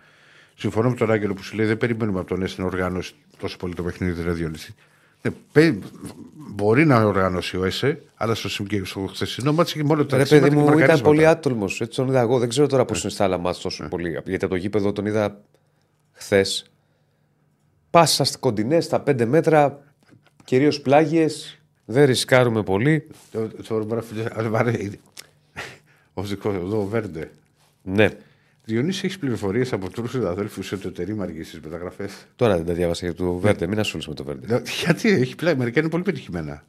[0.55, 3.57] Συμφωνώ με τον Άγγελο που σου λέει δεν περιμένουμε από τον Έσε να οργανώσει τόσο
[3.57, 4.75] πολύ το παιχνίδι, ρε Διονύση.
[5.21, 5.75] Ναι, πε-
[6.35, 10.21] μπορεί να οργανώσει ο Έσε, αλλά στο, συμ- στο χθεσινό μάτι είχε μόνο τα Ρε
[10.21, 11.15] αξίματα παιδί και μου, ήταν μαρκαρίσματα.
[11.15, 11.81] πολύ άτολμος.
[11.81, 12.39] Έτσι τον είδα εγώ.
[12.39, 14.09] Δεν ξέρω τώρα πώς είναι στα άλλα μάτια τόσο πολύ.
[14.09, 15.41] Γιατί από το γήπεδο τον είδα
[16.11, 16.71] χθες.
[17.89, 19.79] Πάσα κοντινές στα 5 μέτρα,
[20.43, 21.59] κυρίως πλάγιες.
[21.85, 23.07] Δεν ρισκάρουμε πολύ.
[23.31, 24.99] Το- το- το- βαρέ-
[26.13, 27.31] Ο δικό εδώ, ο Βέρντε.
[27.81, 28.09] Ναι.
[28.63, 32.73] Διονύσης, έχεις πληροφορίες από του συναδέλφους σε το εταιρείο αργεί στις μεταγραφές; Τώρα δεν τα
[32.73, 33.67] διάβασα για το Βέρντε.
[33.67, 34.61] Μην ασχολείσαι με το Βέρντε.
[34.83, 36.65] Γιατί έχει πλάι, μερικά είναι πολύ πετυχημένα.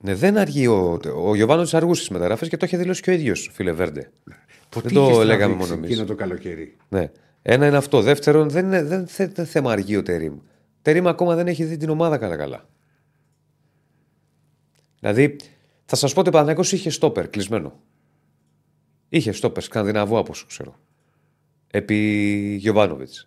[0.00, 3.12] Ναι, δεν αργεί ο, ο Γιωβάνος αργούσε στις μεταγραφές και το είχε δηλώσει και ο
[3.12, 4.10] ίδιος, φίλε Βέρντε.
[4.68, 5.90] Ποτέ το είχες λέγαμε τραβήξει μόνο εμείς.
[5.90, 7.10] Εκείνο το καλοκαίρι; Ναι.
[7.42, 8.02] Ένα είναι αυτό.
[8.02, 10.38] Δεύτερον, δεν είναι δεν, δεν, δεν θέμα αργεί ο Τερήμ.
[10.82, 12.68] Τερήμ ακόμα δεν έχει δει την ομάδα καλά-καλά.
[15.00, 15.36] Δηλαδή,
[15.84, 17.80] θα σας πω ότι ο Παναγιώ είχε στόπερ κλεισμένο.
[19.08, 20.78] Είχε στόπερ σκανδιναβό από όσο ξέρω.
[21.70, 21.96] Επί
[22.60, 23.26] Γιωβάνοβιτς.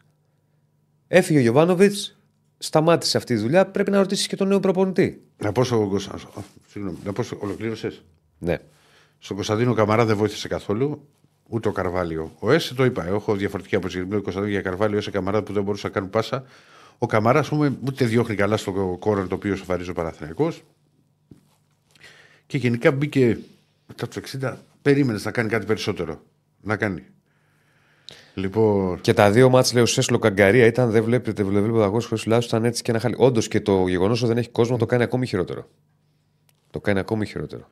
[1.08, 2.18] Έφυγε ο Γιωβάνοβιτς,
[2.58, 3.66] σταμάτησε αυτή τη δουλειά.
[3.66, 5.22] Πρέπει να ρωτήσεις και τον νέο προπονητή.
[5.38, 8.04] Να πω στο Κωνσα- α, Συγγνώμη, να πω στο ολοκλήρωσες;
[8.40, 8.58] Ναι.
[9.20, 11.08] Στον Κωνσταντίνο Καμαρά δεν βοήθησε καθόλου.
[11.52, 12.32] Ούτε ο Καρβάλιο.
[12.40, 13.06] Ο Έσε το είπα.
[13.08, 14.04] Έχω διαφορετική άποψη.
[14.04, 16.44] Μιλάω Κωνσταντίνο για Καρβάλιο, Έσε Καμαρά που δεν μπορούσε να κάνουν πάσα.
[16.98, 20.64] Ο Καμαρά, ας πούμε, ούτε διώχνει καλά στο κόρνερ το οποίο σοφαρίζει ο Παναθηναϊκός.
[22.46, 23.38] Και γενικά μπήκε
[23.88, 24.58] μετά του 60.
[24.82, 26.22] Περίμενες να κάνει κάτι περισσότερο.
[26.62, 27.04] Να κάνει.
[28.40, 32.00] Λοιπόν, Και τα δύο μάτς λέει ο Σέσλο Καγκαρία ήταν δεν βλέπετε, δεν βλέπετε αγώ
[32.02, 33.16] χωρίς τουλάχιστον ήταν έτσι και ένα χάλι.
[33.18, 35.68] Όντως και το γεγονός ότι δεν έχει κόσμο το κάνει ακόμη χειρότερο.
[36.72, 37.70] Το κάνει ακόμη χειρότερο.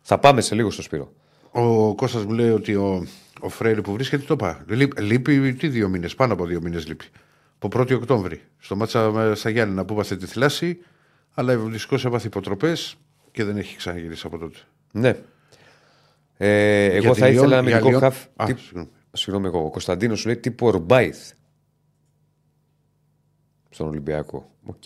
[0.00, 1.12] Θα πάμε σε λίγο στο Σπύρο.
[1.50, 3.06] Ο Κώστας μου λέει ότι ο,
[3.40, 4.64] ο Φρέιρη που βρίσκεται, το είπα.
[4.68, 7.04] Λείπει, λείπει τι δύο μήνες, πάνω από δύο μήνες λείπει.
[7.58, 8.40] Από 1η Οκτώβρη.
[8.58, 10.78] Στο μάτσα με- στα Γιάννενα που είμαστε τη θλάση,
[11.34, 12.96] αλλά δυστυχώς έπαθε υποτροπές
[13.32, 14.58] και δεν έχει ξαναγυρίσει από τότε.
[14.92, 15.16] Ναι.
[16.36, 18.24] Ε, εγώ Για θα τη ήθελα Λιόν- ένα για αμυντικό Λιόν- χαφ.
[18.36, 18.54] Α, Τι-
[19.12, 19.18] συγγνώμη.
[19.18, 19.64] Συγγνώμη εγώ.
[19.64, 21.32] Ο Κωνσταντίνος σου λέει τύπου Ορμπάιθ.
[23.70, 24.50] Στον Ολυμπιακό.
[24.64, 24.82] Οκ.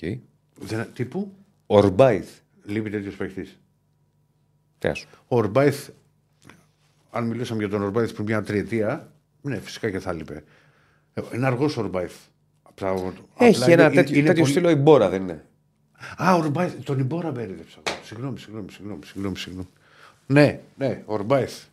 [0.60, 1.32] Δεν, τύπου;
[1.66, 2.28] Ορμπάιθ.
[2.64, 3.58] λείπει τέτοιος παίχτης.
[4.78, 5.08] Τέα σου.
[5.28, 5.88] Ο Ορμπάιθ,
[7.10, 9.12] αν μιλούσαμε για τον Ορμπάιθ πριν μια τριετία,
[9.42, 10.44] ναι, φυσικά και θα λείπε.
[11.14, 12.14] Ε, Είναι αργός ο Ορμπάιθ.
[12.62, 12.92] Απλά-
[13.38, 15.44] Έχει απλά ένα είναι- τέτοιο, είναι τέτοιο πολύ- στυλ ο Ιμπόρα, δεν είναι;
[16.16, 17.78] Α, ο Ορμπάιθ, τον Ιμπόρα μπέρδεψα.
[18.04, 19.68] Συγγνώμη, συγγνώμη, συγγνώμη, συγγνώμη, συγγνώμη.
[20.26, 21.64] Ναι, ναι, ο Ορμπάιθ.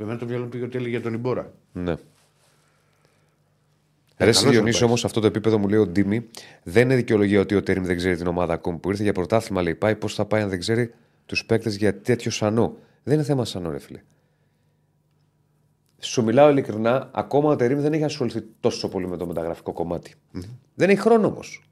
[0.00, 1.52] Εμένα το μυαλό μου πήγε ότι έλεγε για τον Ιμπόρα.
[1.72, 1.90] Ναι.
[1.90, 1.96] Ε,
[4.24, 4.82] Ρε καλός Διονύση, Ορμπάιθ.
[4.82, 6.26] όμως αυτό το επίπεδο μου λέει ο Ντίμη
[6.62, 9.62] δεν είναι δικαιολογία ότι ο Τέριμ δεν ξέρει την ομάδα ακόμη που ήρθε για πρωτάθλημα.
[9.62, 10.94] Λέει πάει πώς θα πάει αν δεν ξέρει
[11.26, 12.76] τους παίκτες για τέτοιο σανό.
[13.02, 14.00] Δεν είναι θέμα σανό, ρε φίλε.
[15.98, 20.14] Σου μιλάω ειλικρινά, ακόμα ο Τερήμ δεν έχει ασχοληθεί τόσο πολύ με το μεταγραφικό κομμάτι.
[20.74, 21.64] Δεν έχει χρόνο όμως.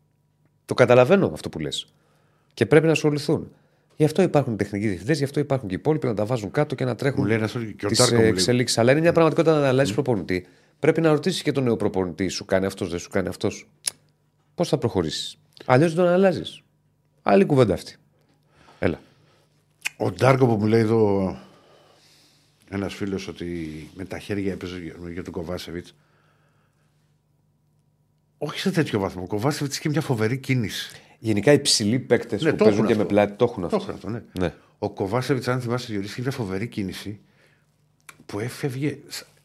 [0.65, 1.93] Το καταλαβαίνω αυτό που λες.
[2.55, 3.53] Και πρέπει να ασχοληθούν.
[3.99, 6.75] Γι' αυτό υπάρχουν τεχνικοί διευθυντές, γι' αυτό υπάρχουν και οι υπόλοιποι να τα βάζουν κάτω
[6.75, 8.31] και να τρέχουν Μου λέει ένας ότι και ο τις Τάρκο μου λέει.
[8.31, 8.79] εξελίξεις.
[8.79, 10.47] Αλλά είναι μια πραγματικότητα να αλλάζεις προπονητή.
[10.79, 13.69] Πρέπει να ρωτήσεις και τον νέο προπονητή, σου κάνει αυτός, δεν σου κάνει αυτός.
[14.55, 16.63] Πώς θα προχωρήσεις; Αλλιώς δεν τον αλλάζεις.
[17.23, 17.97] Άλλη κουβέντα αυτή.
[18.79, 19.01] Έλα.
[19.97, 21.37] Ο Ντάρκο που μου λέει εδώ
[22.71, 23.47] ένας φίλος ότι
[23.95, 25.95] με τα χέρια έπαιζε για- για τον Κοβάσεβιτς.
[28.39, 29.23] Όχι σε τέτοιο βαθμό.
[29.23, 30.97] Ο Κοβάσεβιτς είχε μια φοβερή κίνηση.
[31.19, 33.15] Γενικά οι ψηλοί παίκτες Ναι, που το παίζουν έχουν και με αυτό.
[33.15, 33.79] πλάτη το έχουν Το αυτό.
[33.89, 34.23] έχω αυτό, ναι.
[34.39, 34.55] Ναι.
[34.79, 37.21] Ο Κοβάσεβιτς, αν θυμάσαι, Διονύση, είχε μια φοβερή κίνηση
[38.27, 38.99] που έφευγε.
[39.07, 39.37] σα-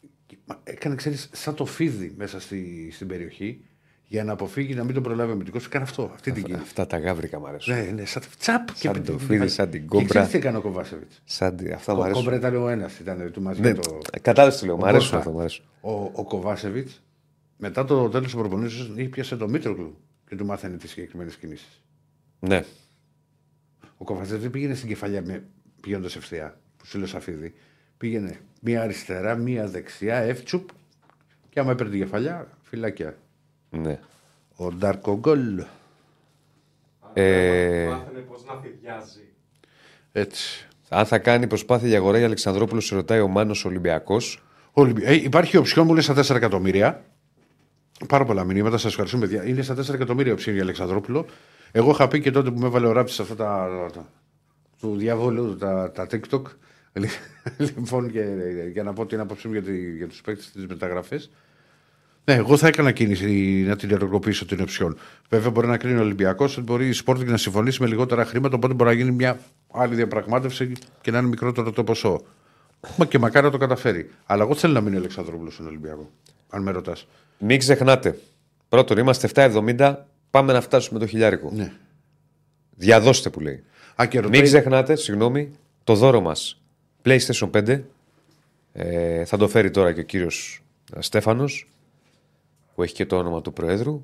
[0.64, 3.60] Έκανε, ξέρεις, σαν το φίδι μέσα στη, στην περιοχή
[4.06, 5.58] για να αποφύγει να μην τον προλάβει ο αμυντικό.
[5.66, 6.62] Έκανε αυτό, αυτή την κίνηση.
[6.64, 7.74] Αυτά τα γάβρικα μου αρέσουν.
[7.74, 9.50] Ναι, ναι, σαν, τσαπ Σαν με το την φίδι, κεφάλι.
[9.50, 10.06] σαν την Και κόμπρα.
[10.08, 11.56] ξέρεις τι έκανε ο Κοβάσεβιτς; Σαν...
[11.56, 12.22] τη- Αυτά μου Ο αρέσουν.
[12.24, 13.98] κόμπρα ήταν ο ένας, ήταν του μαζί Ναι, με το.
[14.22, 14.76] Κατάλαβες τι λέω.
[14.76, 15.18] Μου ο αρέσουν Μπόρχα.
[15.18, 15.30] αυτό.
[15.30, 15.64] Μου αρέσουν.
[15.80, 17.02] Ο, ο Κοβάσεβιτς
[17.56, 19.96] μετά το τέλος του προπονήσεως ήπιασε το Μήτροκλου
[20.28, 21.80] και του μάθανε τις συγκεκριμένες κινήσεις.
[22.40, 22.64] Ναι.
[23.96, 25.42] Ο Κοβάσεβιτ δεν πήγαινε στην κεφαλιά
[25.80, 27.54] πηγαίνοντας ευθεία, που σου λέω Σαφίδη.
[27.96, 30.68] Πήγαινε μία αριστερά, μία δεξιά, εύτσουπ
[31.50, 33.16] και άμα έπαιρνε την κεφαλιά, φυλάκια.
[33.70, 33.98] ναι.
[34.56, 35.64] Ο Ντάρκο Γκολ.
[37.14, 39.20] Ε, Μάθαινε πώς να θηδιάζει.
[40.12, 40.68] Έτσι.
[40.88, 44.42] Αν θα κάνει προσπάθεια για αγορά για Αλεξανδρόπουλος, σε ρωτάει ο Μάνος Ολυμπιακός.
[44.72, 47.04] Ολυμπι- Ε, υπάρχει οψιόν μου λέει στα 4 εκατομμύρια.
[48.08, 49.26] Πάρα πολλά μηνύματα, σας ευχαριστούμε.
[49.26, 49.44] παιδιά.
[49.48, 51.26] Είναι στα 4 εκατομμύρια οψιόν για Αλεξανδρόπουλο.
[51.72, 54.08] Εγώ είχα πει και τότε που με έβαλε ο Ράπτη σε αυτά τα, τα-
[54.80, 56.42] του διαβόλου, τα, τα TikTok.
[57.58, 58.24] λοιπόν, και,
[58.72, 61.30] για να πω την άποψή μου για, τη, για τους παίκτες τη μεταγραφές.
[62.24, 64.96] Ναι, εγώ θα έκανα κίνηση να την ενεργοποιήσω την οψιόν.
[65.28, 68.56] Βέβαια, μπορεί να κρίνει ο Ολυμπιακός ότι μπορεί η Sporting να συμφωνήσει με λιγότερα χρήματα,
[68.56, 69.38] οπότε μπορεί να γίνει μια
[69.72, 72.22] άλλη διαπραγμάτευση και να είναι μικρότερο το ποσό.
[72.96, 74.10] Μα και μακάρι να το καταφέρει.
[74.26, 76.10] Αλλά εγώ θέλω να μείνει ο Αλεξανδρόπουλος στον Ολυμπιακό.
[76.48, 77.06] Αν με ρωτάς.
[77.38, 78.18] Μην ξεχνάτε.
[78.68, 79.94] Πρώτον, είμαστε 7,70.
[80.30, 81.50] Πάμε να φτάσουμε το χιλιάρικο.
[81.54, 81.72] Ναι.
[82.76, 83.62] Διαδώστε που λέει.
[84.00, 84.42] Α, και Μην ρωτάει.
[84.42, 85.50] ξεχνάτε, συγγνώμη,
[85.84, 86.60] το δώρο μας.
[87.04, 87.80] PlayStation 5.
[88.72, 90.62] Ε, θα το φέρει τώρα και ο κύριος
[90.98, 91.68] Στέφανος,
[92.74, 94.02] που έχει και το όνομα του Προέδρου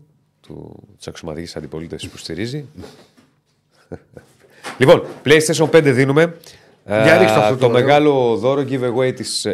[0.98, 2.66] της αξιωματικής αντιπολίτευσης που στηρίζει.
[4.78, 6.36] λοιπόν, PlayStation 5 δίνουμε.
[6.84, 7.78] Για Ε, ρίξτε αυτό το, το δώρο.
[7.84, 9.44] μεγάλο δώρο giveaway της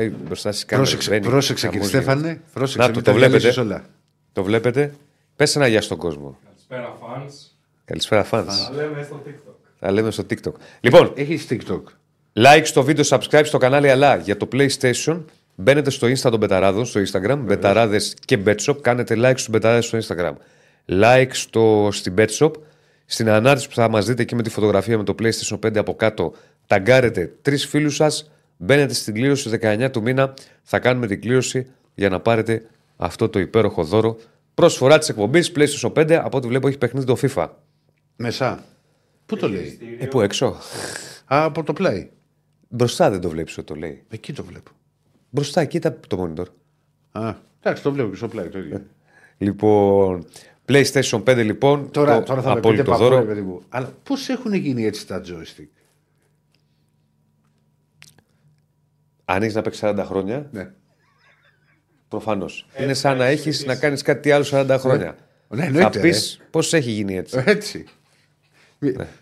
[0.00, 0.22] εκπομπή.
[0.26, 0.90] Μπροστά στις κάμερες.
[0.92, 2.20] Πρόσεξε, Βαίνει, πρόσεξε κύριε χαμός Στέφανε.
[2.26, 2.40] γίνεται.
[2.52, 3.38] Πρόσεξε, Να μην το, τα το βλέπετε.
[3.38, 3.84] διαλύσεις Όλα.
[4.32, 4.94] Το βλέπετε.
[5.36, 6.38] Πες ένα γεια στον κόσμο.
[6.44, 7.32] Καλησπέρα fans.
[7.84, 8.44] Καλησπέρα, fans.
[8.70, 9.52] Τα λέμε στο TikTok.
[9.80, 10.52] Θα λέμε στο TikTok.
[10.80, 11.82] Λοιπόν, Έχεις TikTok.
[12.32, 15.20] like στο βίντεο, subscribe στο κανάλι, αλλά για το PlayStation
[15.54, 18.76] μπαίνετε στο Insta των Μπεταράδων, στο Instagram, Μπεταράδες και BetShop.
[18.80, 20.32] Κάνετε like στους Μπεταράδες στο Instagram.
[20.88, 22.50] Like στο, στην BetShop.
[23.06, 25.94] Στην ανάρτηση που θα μας δείτε εκεί με τη φωτογραφία με το PlayStation 5 από
[25.94, 26.32] κάτω,
[26.66, 28.30] ταγκάρετε τρεις φίλους σας.
[28.56, 30.34] Μπαίνετε στην κλήρωση 19 του μήνα.
[30.62, 34.16] Θα κάνουμε την κλήρωση για να πάρετε αυτό το υπέροχο δώρο.
[34.54, 36.12] Προσφορά της εκπομπής PlayStation 5.
[36.12, 37.48] Από ό,τι βλέπω έχει παιχνίδι το FIFA.
[38.16, 38.64] Μεσά.
[39.26, 40.46] Πού το λέει; Ε, πού έξω.
[41.26, 42.06] Α, από το Play.
[42.68, 44.04] Μπροστά δεν το βλέπεις ότι το λέει.
[44.08, 44.70] Εκεί το βλέπω.
[45.30, 46.46] Μπροστά, κοίτα το monitor.
[47.12, 48.82] Α, εντάξει, το βλέπω και στο Play το ίδιο.
[49.38, 50.24] Λοιπόν,
[50.68, 51.90] PlayStation 5 λοιπόν.
[51.90, 53.18] Τώρα, το τώρα θα με πείτε απόλυτο παππού, δώρο.
[53.18, 53.62] ρε παιδί μου.
[53.68, 55.68] Αλλά πώς έχουν γίνει έτσι τα joystick;
[59.28, 60.70] Αν έχει να παίξεις 40 χρόνια, Ναι.
[62.08, 62.66] προφανώς.
[62.80, 65.16] Είναι σαν να έχεις να κάνεις κάτι άλλο 40 χρόνια.
[65.48, 66.44] Ναι, θα εννοείται, πεις ρε.
[66.50, 67.42] πώς έχει γίνει έτσι.
[67.46, 67.84] Έτσι.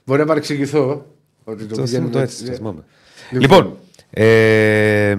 [0.05, 1.07] Μπορεί να παρεξηγηθώ.
[1.45, 2.57] Ότι το, το, πηγαίνουμε θυμ- το έτσι, το Ναι.
[2.57, 2.85] θυμάμαι.
[3.31, 3.79] Λοιπόν,
[4.11, 5.15] ε,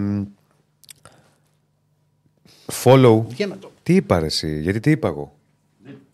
[2.83, 3.23] follow.
[3.27, 3.71] Για να το.
[3.83, 5.35] Τι είπα ρε εσύ, γιατί τι είπα εγώ;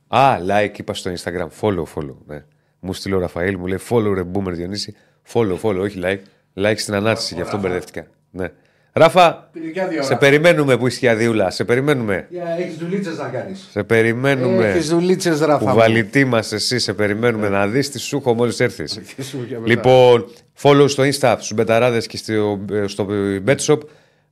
[0.07, 1.47] Α, like είπα στο Instagram.
[1.61, 2.15] Follow, follow.
[2.27, 2.43] Ναι.
[2.79, 4.95] Μου στείλε ο Ραφαήλ, μου λέει follow ρε boomer Διονύση.
[5.33, 6.19] Follow, follow, όχι like.
[6.55, 8.07] Like στην ανάρτηση, γι' αυτό μπερδευτικά.
[8.31, 8.47] Ναι.
[8.93, 10.17] Ράφα, Πήγε και άδεια σε ώρα.
[10.17, 11.49] περιμένουμε που είσαι αδίουλα.
[11.49, 12.27] Σε περιμένουμε.
[12.59, 13.67] Έχεις δουλίτσες να κάνεις.
[13.71, 14.67] Σε περιμένουμε.
[14.69, 15.57] Έχεις δουλίτσες, Ράφα.
[15.57, 15.75] Που μου.
[15.75, 18.83] βαλιτή μας εσύ, σε περιμένουμε να δεις τι σου έχω μόλις έρθει.
[19.15, 19.71] Τι σου για μετά.
[19.73, 20.25] Λοιπόν,
[20.61, 23.07] follow στο Insta, στους Μπεταράδες και στο, στο
[23.47, 23.77] BetShop,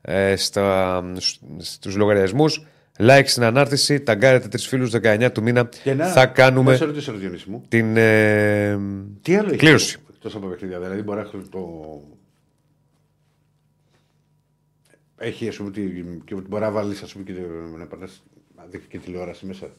[0.02, 1.04] ε, στα,
[1.58, 2.66] στους λογαριασμούς.
[3.02, 5.70] Like στην ανάρτηση, ταγκάρετε τρεις φίλους 19 του μήνα.
[5.84, 7.64] Και να- θα κάνουμε Να σε ρωτήσω, ρε Διονύση μου.
[7.68, 8.78] την ε,
[9.22, 9.98] Τι άλλο έχει κλήρωση.
[10.24, 11.60] Εκτό από παιχνίδια, δηλαδή μπορεί να έχει το.
[15.22, 15.90] Έχει, ας πούμε, τη...
[16.26, 17.34] και μπορεί να βάλει, ας πούμε, και
[17.78, 18.24] να πατάς,
[18.56, 19.70] να δείχνει και τηλεόραση μέσα.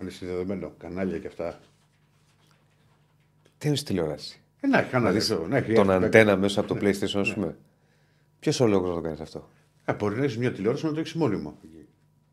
[0.00, 1.60] Αν είσαι συνδεδεμένο, κανάλια και αυτά.
[3.58, 6.60] Τι είναι στη τηλεόραση; Ε, να έχει κανένα τέτοιο, να έχει Τον έχει- αντένα μέσα
[6.60, 7.56] από το PlayStation, ας πούμε.
[8.38, 9.48] Ποιος ο λόγος να το κάνεις αυτό;
[9.84, 11.58] Ε, μπορεί να έχεις μια τηλεόραση να το έχεις μόνιμο.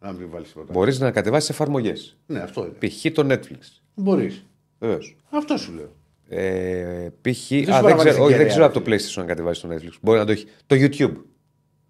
[0.01, 0.73] Να μην βάλεις τίποτα.
[0.73, 2.17] Μπορείς να κατεβάσεις εφαρμογές.
[2.27, 2.87] Ναι, αυτό είναι.
[2.87, 3.11] Π.χ.
[3.13, 3.81] το Netflix.
[3.95, 4.45] Μπορείς.
[4.79, 5.15] Βεβαίως.
[5.29, 5.95] Αυτό σου λέω.
[6.31, 7.35] Ε, π.χ.
[7.37, 8.95] σου Α, δεν παραβάλεις ξέρω, την όχι, δεν κεραία, ξέρω από το φίλε.
[8.95, 9.93] PlayStation να κατεβάσει το Netflix.
[10.01, 10.45] Μπορεί να το έχει.
[10.65, 11.13] Το YouTube.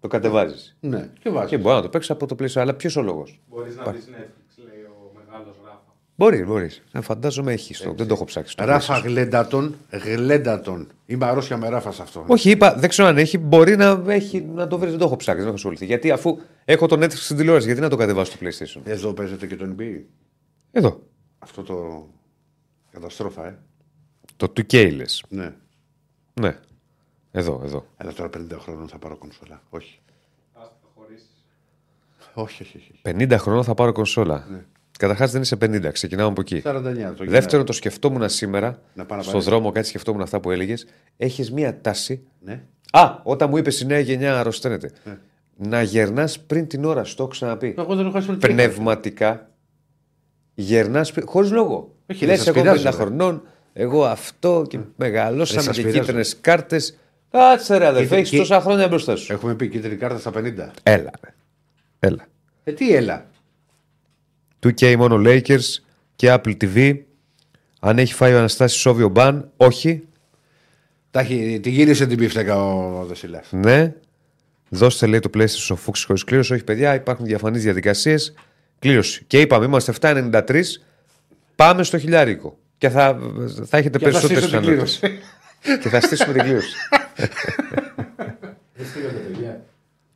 [0.00, 0.76] Το κατεβάζεις.
[0.80, 1.50] Ναι, και βάζεις.
[1.50, 2.60] Και μπορεί να το παίξει από το PlayStation.
[2.60, 5.94] Αλλά ποιος ο λόγος; Μπορείς να δεις Netflix, λέει ο μεγάλος Ράφα.
[6.16, 6.82] Μπορείς, μπορείς.
[7.00, 7.92] Φαντάζομαι έχει το.
[7.92, 8.56] Δεν το έχω ψάξει.
[8.56, 9.02] το Ράφα PlayStation.
[9.04, 10.88] γλέντατον, γλέντατον.
[11.06, 12.24] Είμαι αρρώστια με ράφα σε αυτό.
[12.26, 13.38] Όχι, είπα, δεν ξέρω αν έχει.
[13.38, 14.90] Μπορεί να, έχει, να το βρεις.
[14.90, 15.38] Δεν το έχω ψάξει.
[15.38, 15.84] Δεν έχω ασχοληθεί.
[15.84, 19.46] Γιατί αφού έχω το Netflix στην τηλεόραση, γιατί να το κατεβάσω στο PlayStation; Εδώ παίζεται
[19.46, 20.00] και το NBA.
[20.72, 21.00] Εδώ.
[21.38, 22.06] Αυτό το.
[22.92, 23.58] Καταστρόφα, ε.
[24.40, 25.04] Το 2K λε.
[25.28, 25.54] Ναι.
[26.40, 26.58] Ναι.
[27.30, 27.86] Εδώ, εδώ.
[27.96, 29.62] Αλλά τώρα 50 χρόνων θα πάρω κονσόλα.
[29.70, 30.00] Όχι.
[30.52, 31.44] Ας το χωρίσεις.
[32.34, 33.00] Όχι, όχι, όχι.
[33.04, 34.46] 50 χρονών θα πάρω κονσόλα.
[34.50, 34.64] Ναι.
[34.98, 36.62] Καταρχάς δεν είσαι 50, ξεκινάμε από εκεί.
[36.64, 37.14] 49.
[37.16, 38.82] Το Δεύτερον, το σκεφτόμουν σήμερα.
[38.94, 39.48] Να πάω να στον πάρεις.
[39.48, 40.86] δρόμο, κάτι σκεφτόμουν αυτά που έλεγες.
[41.16, 42.26] Έχεις μία τάση.
[42.40, 42.64] Ναι.
[42.90, 44.90] Α, όταν μου είπες η νέα γενιά αρρωσταίνεται.
[45.04, 45.18] Ναι.
[45.56, 47.74] Να γερνάς πριν την ώρα σου, το έχω ξαναπεί.
[47.78, 49.50] Εγώ δεν έχω χάσει Πνευματικά
[50.54, 51.94] γερνάς χωρίς λόγο.
[52.10, 52.90] Όχι, Λες, δεν σας εγώ 50 πειράζει, ρε.
[52.90, 53.42] χρονών,
[53.72, 55.98] εγώ αυτό και μεγαλώσαμε σας και πειράζει.
[56.00, 56.98] κίτρινες κάρτες.
[57.30, 59.32] Κάτσε ρε αδερφέ, Κοίτα, έχεις και- τόσα χρόνια μπροστά σου.
[59.32, 60.70] Έχουμε πει κίτρινη κάρτα στα 50.
[60.82, 61.10] Έλα.
[61.24, 61.34] ρε.
[61.98, 62.26] Έλα.
[62.64, 63.26] Ε, τι έλα.
[64.60, 65.78] 2K μόνο Lakers
[66.16, 66.98] και Apple TV.
[67.80, 70.02] Αν έχει φάει ο Αναστάσης Σόβιο Μπαν, όχι.
[71.10, 73.46] Τα έχει, τη γύρισε την πίφτεκα ο Δεσίλας.
[73.50, 73.94] Ναι.
[74.68, 76.52] Δώστε λέει το PlayStation στο Fox χωρίς κλήρωση.
[76.52, 78.34] Όχι, παιδιά, υπάρχουν διαφανείς διαδικασίες.
[78.78, 79.24] Κλήρωση.
[79.26, 80.62] Και είπαμε, είμαστε 7,93.
[81.56, 82.58] Πάμε στο χιλιάρικο.
[82.80, 83.18] Και θα,
[83.64, 85.18] θα έχετε Και θα περισσότερες στήσω την κλήρωση.
[85.80, 86.76] Και θα στήσουμε την κλήρωση.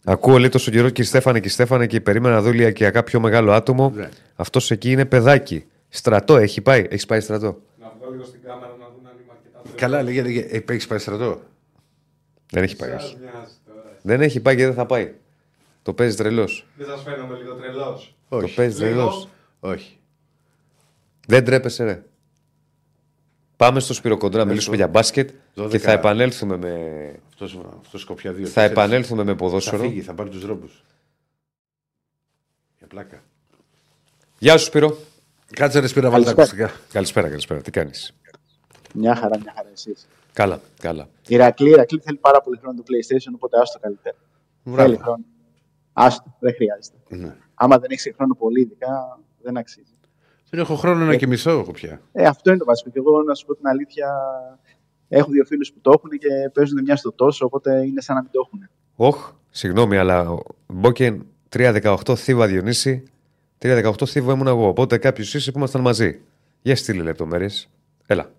[0.05, 3.03] Ακούω λέει τόσο καιρό και η Στέφανε και η Στέφανε και περίμενα να δω ηλιακιακά
[3.03, 3.93] πιο μεγάλο άτομο.
[3.95, 4.09] Ναι.
[4.37, 5.65] Αυτός εκεί είναι παιδάκι.
[5.89, 6.87] Στρατό έχει πάει.
[6.89, 9.81] Έχεις πάει στρατό; Να βγω λίγο στην κάμερα να δουν αν είμαι αρκετά τρελός.
[9.81, 10.57] Καλά, λέγεται.
[10.57, 11.41] Ε, έχει πάει στρατό;
[12.51, 12.91] Δεν έχει πάει.
[12.91, 13.17] Σας όχι.
[13.21, 13.99] μοιάζει τώρα.
[14.03, 15.13] Δεν έχει πάει και δεν θα πάει.
[15.83, 16.67] Το παίζεις τρελός.
[16.77, 18.15] Δεν σας φαίνομαι λίγο τρελός.
[18.29, 18.55] Το Όχι.
[18.55, 18.91] παίζεις Λίγο.
[18.91, 19.29] τρελός.
[19.61, 19.99] Όχι.
[21.27, 22.03] Δεν τρέπεσαι, ρε.
[23.57, 25.77] Πάμε στο Σπυροκοντρό να μιλήσουμε για μπάσκετ Δώδεκα.
[25.79, 28.47] και θα επανέλθουμε με, Αυτός αυτός σκοπιά δύο.
[28.47, 28.71] θα τέσσερις.
[28.71, 29.83] επανέλθουμε με Θα ποδόσφαιρο.
[29.83, 30.69] φύγει, θα πάρει τους ρόμπου.
[32.79, 33.23] Για πλάκα.
[34.39, 34.97] Γεια σου, Σπύρο.
[35.53, 36.65] Κάτσε ρε σπίρα, βάλεις τα Καλησπέρα.
[36.65, 36.93] ακουστικά.
[36.93, 37.61] Καλησπέρα, καλησπέρα.
[37.61, 38.15] Τι κάνεις;
[38.95, 40.07] Μια χαρά, μια χαρά εσείς.
[40.33, 41.09] Καλά, καλά.
[41.29, 44.17] Η Ρακλή, η Ρακλή θέλει πάρα πολύ χρόνο το PlayStation, οπότε άστο καλύτερα.
[44.65, 44.83] Μπράβο.
[44.89, 45.25] Θέλει χρόνο.
[45.93, 46.97] Άστο, δεν χρειάζεται.
[47.09, 47.37] Ναι.
[47.55, 49.94] Άμα δεν έχεις χρόνο πολύ, ειδικά δεν αξίζει.
[50.51, 52.01] Δεν έχω χρόνο να κοιμηθώ εγώ πια.
[52.13, 52.91] Ε, αυτό είναι το βασικό.
[52.91, 54.09] Και εγώ να σου πω την αλήθεια,
[55.09, 58.23] έχω δύο φίλους που το έχουν και παίζουν μια στο τόσο, οπότε είναι σαν να
[58.23, 58.69] μην το έχουν.
[58.97, 61.27] Όχ, συγγνώμη, αλλά ο Μπόκεν
[61.57, 63.03] 3-18 θύβα Διονύση.
[63.59, 64.69] 3-18 θύβα ήμουν εγώ.
[64.69, 66.21] Οπότε κάποιος είσαι που ήμασταν μαζί.
[66.63, 67.69] Για στείλε λεπτομέρειες.
[68.07, 68.31] Έλα.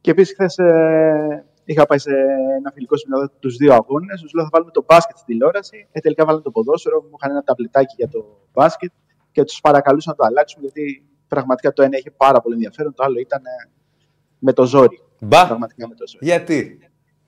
[0.00, 2.10] Και επίσης χθες ε, είχα πάει σε
[2.58, 4.20] ένα φιλικό σεμινάριο τους δύο αγώνες.
[4.20, 5.88] Τους λέω θα βάλουμε το μπάσκετ στη τηλεόραση.
[5.92, 7.02] Ε, τελικά βάλαμε το ποδόσφαιρο.
[7.02, 8.92] Μου είχαν ένα ταμπλετάκι για το μπάσκετ
[9.36, 12.94] και τους παρακαλούσα να το αλλάξουμε γιατί πραγματικά το ένα είχε πάρα πολύ ενδιαφέρον.
[12.94, 13.70] Το άλλο ήταν ε,
[14.38, 15.00] με το ζόρι.
[15.20, 16.24] Μπα, Πραγματικά με το ζόρι.
[16.26, 16.78] γιατί;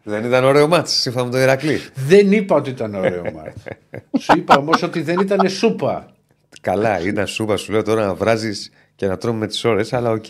[0.03, 1.79] Δεν ήταν ωραίο ματς, σύμφωνα με τον Ηρακλή.
[1.95, 3.63] Δεν είπα ότι ήταν ωραίο ματς.
[4.25, 6.15] Σου είπα όμως ότι δεν ήταν σούπα.
[6.61, 10.11] Καλά, ήταν σούπα, σου λέω τώρα να βράζεις και να τρώμε με τις ώρες, αλλά
[10.11, 10.25] οκ.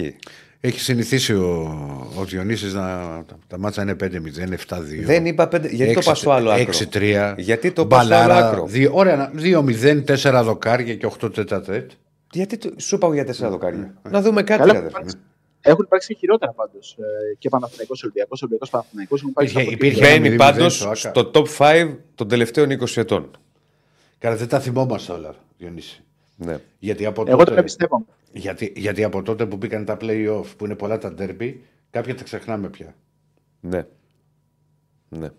[0.61, 1.77] Έχει συνηθίσει ο,
[2.19, 2.83] ο Διονύσης να
[3.27, 4.79] τα, τα ματς είναι 5-0, 7-2.
[5.05, 5.69] Δεν είπα πέντε.
[5.69, 7.35] Γιατί το πας στο άλλο άκρο; 6-3.
[7.37, 11.56] Γιατί το πας στο άλλο Μπαλάρα, άκρο; δύο- Ωραία, 2-0, 4 δοκάρια και 8 τετ
[11.56, 11.91] α τετ.
[12.33, 12.71] Γιατί το...
[12.77, 13.95] σου είπα για τέσσερα δοκάρια.
[14.11, 14.97] Να δούμε κάτι, Καλά, ρε, αδερφέ.
[14.99, 15.17] υπάρξει-
[15.61, 16.97] Έχουν υπάρξει και χειρότερα πάντως.
[16.99, 19.21] Ε, και Παναθηναϊκός Ολυμπιακός, Ολυμπιακός Παναθηναϊκός.
[19.21, 20.21] Έχουν πάει Υπήρχε- στα υπήρχε- ποτήρια.
[20.21, 20.95] Μπαίνει ένα πάντω 0-0 στο Άκα.
[20.95, 23.31] στο top 5 των τελευταίων 20 ετών.
[24.19, 26.03] Καλά, δεν τα θυμόμαστε όλα, Διονύση.
[26.39, 26.59] Ναι.
[26.79, 28.07] Γιατί από, Εγώ τότε, το εμπιστεύομαι.
[28.33, 31.55] γιατί, γιατί από τότε που μπήκαν τα play-off, που είναι πολλά τα derby,
[31.91, 32.97] κάποια τα ξεχνάμε πια.
[33.61, 33.87] ναι.
[35.09, 35.31] Ναι.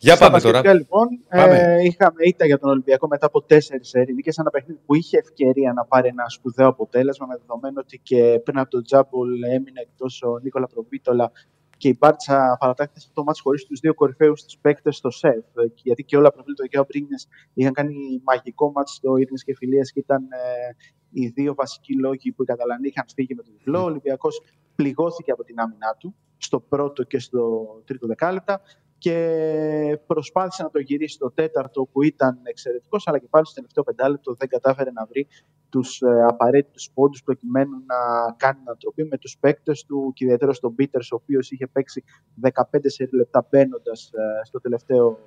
[0.00, 0.62] Για Στα πάμε τώρα.
[0.62, 1.56] μπασκετικά, λοιπόν, Πάμε.
[1.56, 5.18] Ε, είχαμε ήττα για τον Ολυμπιακό μετά από τέσσερις σερί νίκες, ένα παιχνίδι που είχε
[5.18, 9.80] ευκαιρία να πάρει ένα σπουδαίο αποτέλεσμα με δεδομένο ότι και πριν από τον Τζάμπολ έμεινε
[9.80, 11.32] εκτός ο Νίκολα Προβίτολα
[11.78, 15.34] και η Μπάρτσα παρατάχθηκε το μάτς χωρίς τους δύο κορυφαίους τους παίκτες στο ΣΕΦ.
[15.34, 19.44] Ε, και Γιατί και όλα Προβίτολα και ο Μπρίνιες είχαν κάνει μαγικό μάτς στο Ήρνες
[19.44, 20.70] και Φιλίες και ήταν ε,
[21.10, 23.80] οι δύο βασικοί λόγοι που οι Καταλανοί είχαν φύγει με το διπλό.
[23.80, 24.42] Ο Ολυμπιακός
[24.74, 28.60] πληγώθηκε από την άμυνά του στο πρώτο και στο τρίτο δεκάλεπτα
[28.98, 33.84] και προσπάθησε να το γυρίσει στο τέταρτο που ήταν εξαιρετικός αλλά και πάλι στο τελευταίο
[33.84, 35.26] πεντάλεπτο δεν κατάφερε να βρει
[35.68, 37.96] τους ε, απαραίτητους πόντους προκειμένου να
[38.36, 42.04] κάνει ανατροπή με τους παίκτες του και ιδιαίτερα στον Πίτερς ο οποίος είχε παίξει
[42.42, 42.50] 15
[42.82, 44.10] σε λεπτά μπαίνοντας
[44.44, 45.18] στο τελευταίο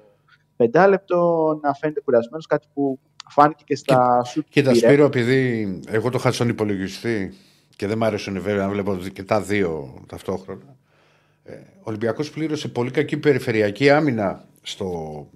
[0.55, 2.99] πεντάλεπτο να φαίνεται κουρασμένος κάτι που
[3.29, 4.87] φάνηκε και στα σουτ που Κοίτα, πήρε.
[4.87, 7.33] Σπύρο, επειδή εγώ το είχα στον υπολογιστή
[7.75, 10.77] και δεν μ' άρεσαν βέβαια να βλέπω και τα δύο ταυτόχρονα.
[11.43, 15.29] Ε, ο Ολυμπιακός πλήρωσε πολύ κακή περιφερειακή άμυνα στο,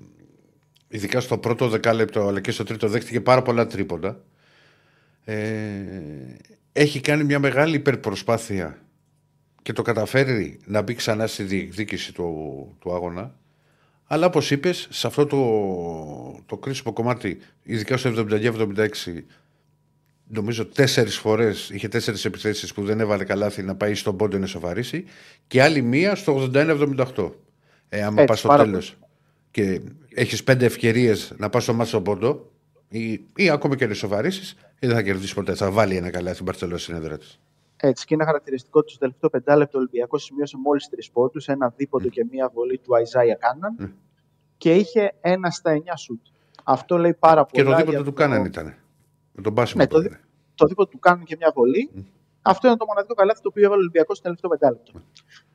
[0.87, 4.21] ειδικά στο πρώτο δεκάλεπτο αλλά και στο τρίτο δέχτηκε πάρα πολλά τρίποντα.
[5.23, 5.37] Ε,
[6.71, 8.85] έχει κάνει μια μεγάλη υπερπροσπάθεια
[9.61, 13.35] και το καταφέρει να μπει ξανά στη διεκδίκηση του, του αγώνα.
[14.07, 18.87] Αλλά όπως είπες, σε αυτό το, το κρίσιμο κομμάτι, ειδικά στο 79-76,
[20.27, 24.45] νομίζω τέσσερις φορές είχε τέσσερις επιθέσεις που δεν έβαλε καλάθι να πάει στον πόντο να
[24.45, 25.05] σοβαρήσει
[25.47, 27.31] και άλλη μία στο 81-78.
[27.89, 28.97] Ε, άμα Έτσι, πας στο πάρα τέλος
[29.51, 29.81] και
[30.13, 32.51] έχεις πέντε ευκαιρίες να πας στο μάτι στον πόντο
[32.89, 35.55] ή, ή ακόμα και να σοβαρήσεις, δεν θα κερδίσεις ποτέ.
[35.55, 37.39] Θα βάλει ένα καλάθι στην Παρσελόνα στην έδρα της.
[37.77, 41.73] Έτσι, και είναι χαρακτηριστικό ότι στο τελευταίο πεντάλεπτο ο Ολυμπιακός σημείωσε μόλις τρεις πόντους, ένα
[41.77, 43.91] δίποντο και μία βολή του Αϊζάια Κάναν Mm.
[44.57, 46.19] και είχε ένα στα εννιά σουτ.
[46.63, 47.75] Αυτό λέει πάρα Και πολλά.
[47.75, 48.75] το δίποτο για του Κάναν ήταν.
[49.35, 49.81] Με τον Πάσιμο.
[49.83, 50.19] Ναι, το, δι-
[50.55, 51.91] το δίποτο του κάνουν και μια βολή.
[52.41, 54.91] Αυτό είναι το μοναδικό καλάθι το οποίο έβαλε ο Ολυμπιακός στο τελευταίο πεντάλεπτο.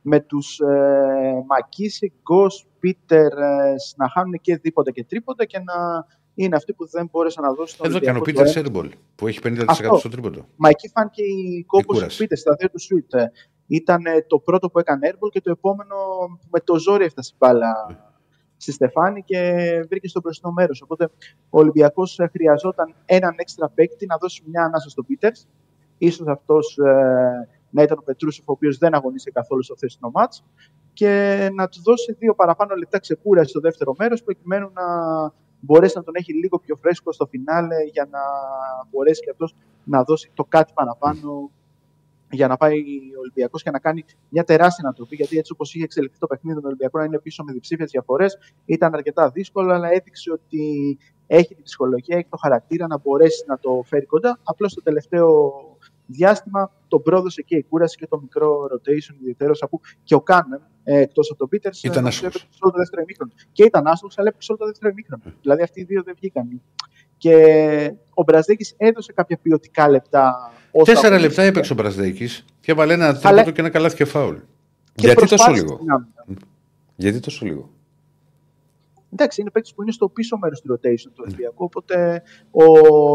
[0.01, 6.05] Με τους ε, Μακίση, Γκος, Πίτερ ε, να χάνουν και δίποτα και τρίποτα και να
[6.33, 7.67] είναι αυτοί που δεν μπόρεσαν να δώσουν.
[7.75, 9.97] στον Εδώ έκανε ο Ολυμπιακό Πίτερ το Σέρμπολ που έχει 50% Αυτό.
[9.97, 10.45] στο τρίποντο.
[10.55, 12.17] Μα εκεί φάνηκε η κόπωση κούραση.
[12.17, 13.13] του Πίτερ στα δύο του σουτ.
[13.13, 13.31] Ε,
[13.67, 15.95] Ήταν ε, το πρώτο που έκανε airball και το επόμενο
[16.51, 17.71] με το ζόρι έφτασε η μπάλα
[18.61, 19.39] στη Στεφάνη και
[19.89, 20.81] βρήκε στο μπροστινό μέρος.
[20.81, 21.09] Οπότε
[21.49, 25.47] ο Ολυμπιακός χρειαζόταν έναν έξτρα παίκτη να δώσει μια ανάσα στον Πίτερς.
[26.11, 26.77] σω αυτός
[27.69, 30.43] να ήταν ο Πετρούσεφ, ο οποίος δεν αγωνίστηκε καθόλου στο χθεσινό μάτς.
[30.93, 34.83] Και να του δώσει δύο παραπάνω λεπτά ξεκούραση στο δεύτερο μέρος, προκειμένου να
[35.59, 38.19] μπορέσει να τον έχει λίγο πιο φρέσκο στο φινάλε για να
[38.89, 41.51] μπορέσει και αυτός να δώσει το κάτι παραπάνω
[42.31, 42.79] για να πάει
[43.17, 45.15] ο Ολυμπιακός και να κάνει μια τεράστια ανατροπή.
[45.15, 48.37] Γιατί έτσι όπως είχε εξελιχθεί το παιχνίδι των Ολυμπιακών, να είναι πίσω με διψήφιες διαφορές,
[48.65, 53.59] ήταν αρκετά δύσκολο, αλλά έδειξε ότι έχει την ψυχολογία, έχει το χαρακτήρα να μπορέσει να
[53.59, 54.39] το φέρει κοντά.
[54.43, 55.51] Απλώς στο τελευταίο
[56.05, 60.61] διάστημα τον πρόδωσε και η κούραση και το μικρό rotation, ιδιαίτερος από και ο Κάνεμ
[60.83, 61.83] ε, εκτός από τον Πίτερς.
[61.83, 62.33] Ήταν άσχημος.
[62.33, 63.31] σε όλο το δεύτερο ημίχρονο.
[63.51, 65.23] Και ήταν άσχημος, αλλά έπαιξε όλο το δεύτερο ημίχρονο.
[65.41, 66.61] Δηλαδή αυτοί οι δύο δεν βγήκαν.
[67.17, 70.51] Και ο Μπραζδέκης έδωσε κάποια ποιοτικά λεπτά.
[70.71, 71.27] Όσο Τέσσερα αγωνίστηκε.
[71.41, 72.27] λεπτά έπαιξε ο Μπραζδέκη
[72.61, 74.35] και έβαλε ένα Αλλά- τρίποντο και ένα καλάθι και φάουλ.
[74.35, 74.41] Και
[74.95, 76.39] Γιατί τόσο προσπάθησε λίγο; την άμυνα.
[76.95, 77.69] Γιατί τόσο λίγο;
[79.13, 81.63] Εντάξει, είναι παίκτης που είναι στο πίσω μέρος του rotation του Ολυμπιακού.
[81.63, 82.63] Οπότε ο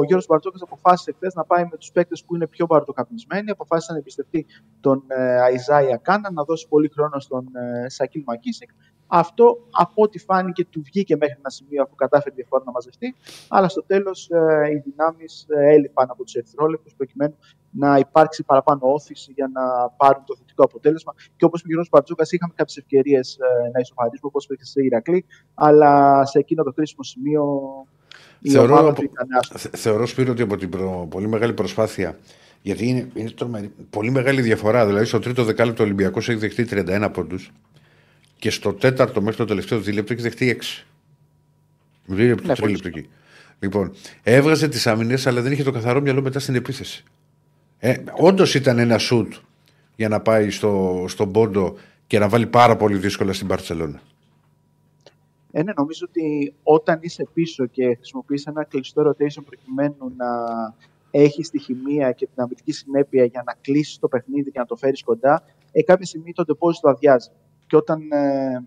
[0.04, 3.50] Γιώργος Μπαρτζόκας αποφάσισε χθες να πάει με τους παίκτες που είναι πιο μπαρτοκαπνισμένοι.
[3.50, 4.46] Αποφάσισε να εμπιστευτεί
[4.80, 8.70] τον ε, Αϊζάια Κάνα, να δώσει πολύ χρόνο στον ε, Σακίλ Μακίσικ.
[9.06, 13.14] Αυτό από ό,τι φάνηκε του βγήκε μέχρι ένα σημείο αφού κατάφερε η διαφορά να μαζευτεί.
[13.48, 17.36] Αλλά στο τέλος ε, οι δυνάμεις ε, έλειπαν από τους ερυθρόλεπτους προκειμένου
[17.78, 19.62] να υπάρξει παραπάνω όθηση για να
[19.96, 21.14] πάρουν το θετικό αποτέλεσμα.
[21.36, 24.64] Και όπως είπε ο Γιώργος Μπαρτζόκα, είχαμε κάποιες ευκαιρίες ε, να ισοφαρίσουμε, όπως είπε και
[24.64, 25.24] σε Ηρακλή,
[25.54, 27.44] αλλά σε εκείνο το κρίσιμο σημείο
[28.40, 29.60] η Θεωρώ, ομάδα από- του ήταν άστοχη.
[29.68, 32.18] θε- θεωρώ Σπύρο ότι από την προ- πολύ μεγάλη προσπάθεια.
[32.62, 34.86] Γιατί είναι, είναι τρομερή, πολύ μεγάλη διαφορά.
[34.86, 37.50] Δηλαδή, στο τρίτο δεκάλεπτο ο Ολυμπιακός έχει δεχτεί 31 πόντους
[38.38, 40.86] και στο τέταρτο μέχρι το τελευταίο δίλεπτο έχει δεχτεί 6.
[42.06, 43.08] Δίλεπτο, Ναι, τρίλεπτο πολύ εκεί.
[43.58, 47.04] Λοιπόν, έβγαζε τις άμυνες, αλλά δεν είχε το καθαρό μυαλό μετά στην επίθεση.
[47.78, 49.32] Ε, Όντως ήταν ένα σουτ
[49.96, 51.74] για να πάει στο, στον πόντο
[52.06, 54.00] και να βάλει πάρα πολύ δύσκολα στην Παρσελόνα.
[55.52, 60.26] Ε, ναι, νομίζω ότι όταν είσαι πίσω και χρησιμοποιείς ένα κλειστό rotation προκειμένου να
[61.10, 64.76] έχεις τη χημεία και την αμυντική συνέπεια για να κλείσεις το παιχνίδι και να το
[64.76, 67.30] φέρεις κοντά, ε, κάποια στιγμή το ντεπόζιτο αδειάζει.
[67.66, 68.64] Και όταν ε,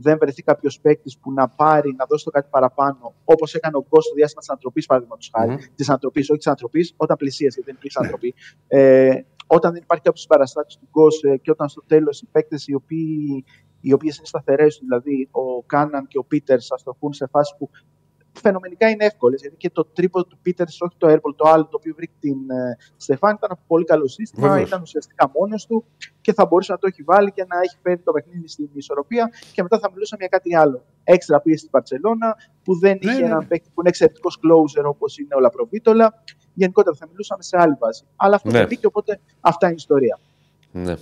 [0.00, 3.84] δεν βρεθεί κάποιος παίκτης που να πάρει, να δώσει το κάτι παραπάνω, όπως έκανε ο
[3.88, 5.58] Γκος στο διάστημα της ανατροπή, παραδείγματος χάρη, Μμμ.
[5.74, 8.34] της ανατροπή, όχι της ανατροπή, όταν πλησίασε, γιατί δεν υπήρξε ανατροπή.
[8.66, 12.66] Ε, όταν δεν υπάρχει κάποιος συμπαραστάτης του Γκος ε, και όταν στο τέλος οι παίκτες
[12.66, 13.44] οι οποίοι
[13.80, 17.70] οι οποίες είναι σταθερές, δηλαδή ο Κάναν και ο Πίτερς, αστοχούν σε φάση που
[18.40, 19.40] φαινομενικά είναι εύκολες.
[19.40, 22.50] Γιατί και το τρίπο του Πίτερ, όχι το airball, το άλλο το οποίο βρήκε την
[22.50, 24.48] ε, Στεφάνη, ήταν από πολύ καλό σύστημα.
[24.48, 24.68] Βεβαίως.
[24.68, 25.84] Ήταν ουσιαστικά μόνος του
[26.20, 29.30] και θα μπορούσε να το έχει βάλει και να έχει φέρει το παιχνίδι στην ισορροπία.
[29.52, 30.84] Και μετά θα μιλούσαμε για κάτι άλλο.
[31.04, 33.44] Έξτρα πίεση στην Παρσελώνα, που δεν Ναι, είχε ναι, έναν ναι.
[33.46, 36.22] παίκτη που είναι εξαιρετικός closer όπως είναι ο Λαπροβίτολα.
[36.54, 38.04] Γενικότερα θα μιλούσαμε σε άλλη βάση.
[38.16, 38.58] Αλλά αυτό Ναι.
[38.58, 40.18] δεν μπήκε, οπότε αυτά είναι η ιστορία.
[40.72, 40.94] Ναι.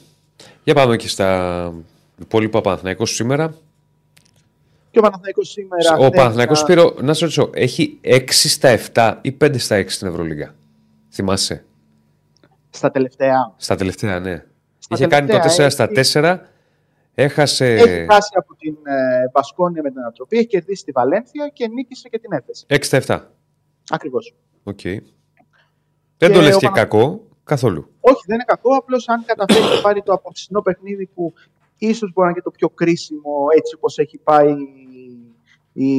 [0.65, 1.73] Για πάμε και στα
[2.21, 3.55] υπόλοιπα Παναθηναϊκός σήμερα.
[4.95, 5.93] Και ο Παναθηναϊκός σήμερα.
[5.97, 9.77] Ο χθες, Παναθηναϊκός α, Σπύρο, να σε ρωτήσω, έχει 6 στα 7 ή 5 στα
[9.77, 10.55] 6 στην Ευρωλίγα;
[11.11, 11.65] Θυμάσαι;
[12.71, 13.53] Στα τελευταία.
[13.57, 14.45] Στα τελευταία, ναι.
[14.79, 16.39] Στα Είχε κάνει το 4 τελευταία στα έχει- 4.
[17.15, 21.69] Έχασε Έχει χάσει από την ε, Μπασκόνια με την ανατροπή, έχει κερδίσει τη Βαλένθια και
[21.69, 22.65] νίκησε και την Έφεση.
[22.69, 23.21] 6 στα 7.
[23.91, 24.35] Ακριβώς.
[24.63, 24.81] Οκ.
[26.19, 27.89] Δεν το Και λες ο και Πανα- κακό καθόλου.
[28.01, 28.75] Όχι, δεν είναι κακό.
[28.77, 31.33] Απλώς αν καταφέρει και πάρει το αποψινό παιχνίδι που
[31.79, 34.55] ίσως μπορεί να είναι και το πιο κρίσιμο έτσι όπως έχει πάει
[35.77, 35.93] η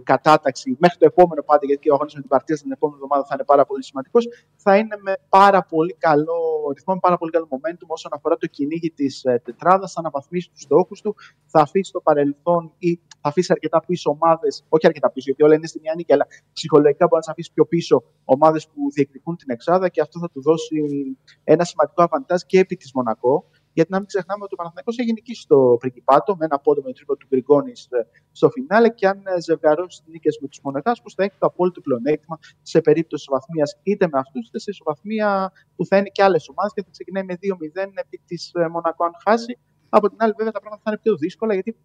[0.00, 3.26] κατάταξη μέχρι το επόμενο πάντα, γιατί και ο αγώνας με την Παρτίζα την επόμενη εβδομάδα
[3.28, 4.28] θα είναι πάρα πολύ σημαντικός.
[4.56, 6.38] Θα είναι με πάρα πολύ καλό
[6.74, 9.92] ρυθμό, με πάρα πολύ καλό momentum όσον αφορά το κυνήγι της τετράδας.
[9.92, 11.14] Θα αναβαθμίσει τους στόχους του,
[11.46, 15.54] θα αφήσει το παρελθόν ή θα αφήσει αρκετά πίσω ομάδες, όχι αρκετά πίσω, γιατί όλα
[15.54, 19.50] είναι στη μια νίκη, αλλά ψυχολογικά μπορεί να αφήσει πιο πίσω ομάδες που διεκδικούν την
[19.50, 20.76] εξάδα και αυτό θα του δώσει
[21.44, 23.44] ένα σημαντικό αβαντάζ και επί της Μονακό.
[23.76, 26.86] Γιατί να μην ξεχνάμε ότι ο Παναθηναϊκός έχει νικήσει στο Πρικυπάτο με ένα πόντο με
[26.86, 27.88] το τρίπο του Γκριγκόνης
[28.32, 31.80] στο φινάλε και αν ε, ζευγαρώσει τις νίκες με τους Μονεκάσκου θα έχει το απόλυτο
[31.80, 36.48] πλεονέκτημα σε περίπτωση ισοβαθμία είτε με αυτούς είτε σε ισοβαθμία που θα είναι και άλλες
[36.48, 39.58] ομάδες και θα ξεκινάει με 2-0 επί της Μονακό αν χάσει.
[39.88, 41.76] Από την άλλη, βέβαια, τα πράγματα θα είναι πιο δύσκολα γιατί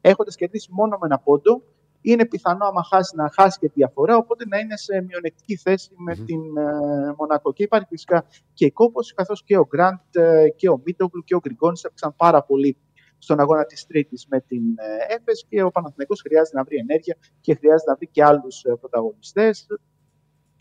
[0.00, 1.62] έχοντας κερδίσει μόνο με ένα πόντο,
[2.00, 5.90] είναι πιθανό άμα χάσει να χάσει και τη διαφορά, οπότε να είναι σε μειονεκτική θέση
[5.96, 6.24] με Μμμ.
[6.24, 7.52] την ε, Μονακό.
[7.52, 11.34] Και υπάρχει φυσικά και η κόπος, καθώς και ο Γκραντ ε, και ο Μίτογλου και
[11.34, 12.76] ο Γκριγκόνης έπαιξαν πάρα πολύ
[13.18, 17.16] στον αγώνα της Τρίτης με την ε, ΕΦΕΣ και ο Παναθηναϊκός χρειάζεται να βρει ενέργεια
[17.40, 19.66] και χρειάζεται να βρει και άλλους πρωταγωνιστές.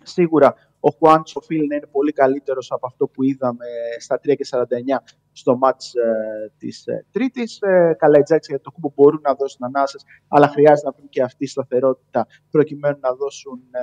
[0.03, 3.65] Σίγουρα ο Χουάν οφείλει να είναι πολύ καλύτερος από αυτό που είδαμε
[3.99, 4.59] στα 3 και 49
[5.31, 7.61] στο μάτς ε, της ε, Τρίτης.
[7.61, 11.09] Ε, καλά, οι Τζάξ για το κούμπο μπορούν να δώσουν ανάσες, αλλά χρειάζεται να βρουν
[11.09, 13.81] και αυτή η σταθερότητα προκειμένου να δώσουν ε,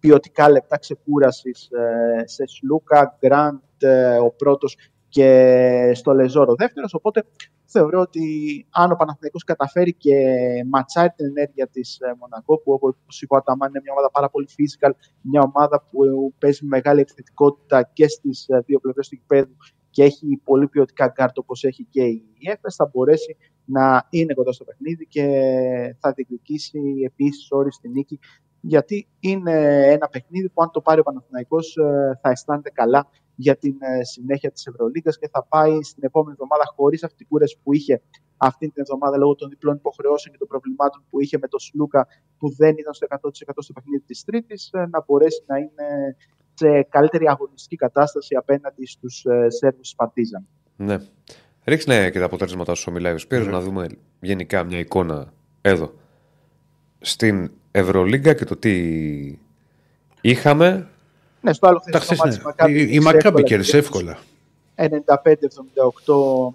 [0.00, 4.76] ποιοτικά λεπτά ξεκούρασης ε, σε Σλούκα, Γκραντ, ε, ο πρώτος
[5.08, 6.94] και στο Λεζόρο δεύτερος.
[6.94, 7.24] Οπότε
[7.72, 8.24] θεωρώ ότι
[8.70, 10.14] αν ο Παναθηναϊκός καταφέρει και
[10.70, 14.48] ματσάρει την ενέργεια της ε, Μονακό, που όπως είπα ο είναι μια ομάδα πάρα πολύ
[14.56, 14.90] physical,
[15.20, 16.00] μια ομάδα που
[16.38, 19.56] παίζει μεγάλη επιθετικότητα και στις ε, δύο πλευρές του γηπέδου
[19.90, 24.52] και έχει πολύ ποιοτικά κάρτα όπως έχει και η ΕΦΕΣ, θα μπορέσει να είναι κοντά
[24.52, 25.24] στο παιχνίδι και
[25.98, 28.18] θα διεκδικήσει επίσης όρις στη νίκη
[28.64, 33.56] γιατί είναι ένα παιχνίδι που αν το πάρει ο Παναθηναϊκός ε, θα αισθάνεται καλά για
[33.56, 37.58] την ε, συνέχεια της Ευρωλίγκας και θα πάει στην επόμενη εβδομάδα χωρίς αυτή την κούραση
[37.62, 38.02] που είχε
[38.36, 42.06] αυτή την εβδομάδα λόγω των διπλών υποχρεώσεων και των προβλημάτων που είχε με τον Σλούκα
[42.38, 46.16] που δεν ήταν στο 100% στο παιχνίδι της Τρίτης ε, να μπορέσει να είναι
[46.54, 50.46] σε καλύτερη αγωνιστική κατάσταση απέναντι στους Σέρβους Παρτίζαν.
[50.76, 50.98] Ναι.
[51.64, 53.52] Ρίξτε και τα αποτέλεσματα όσο μιλάει ο Σπύρος, ναι.
[53.52, 53.86] να δούμε
[54.20, 55.92] γενικά μια εικόνα εδώ
[57.02, 59.38] στην Ευρωλίγκα και το τι
[60.20, 60.88] είχαμε.
[61.42, 62.22] Ναι, στο άλλο χθες
[62.66, 62.70] ναι.
[62.70, 64.18] Η, η Μακάμπης κέρδισε εύκολα.
[64.76, 64.84] 95-78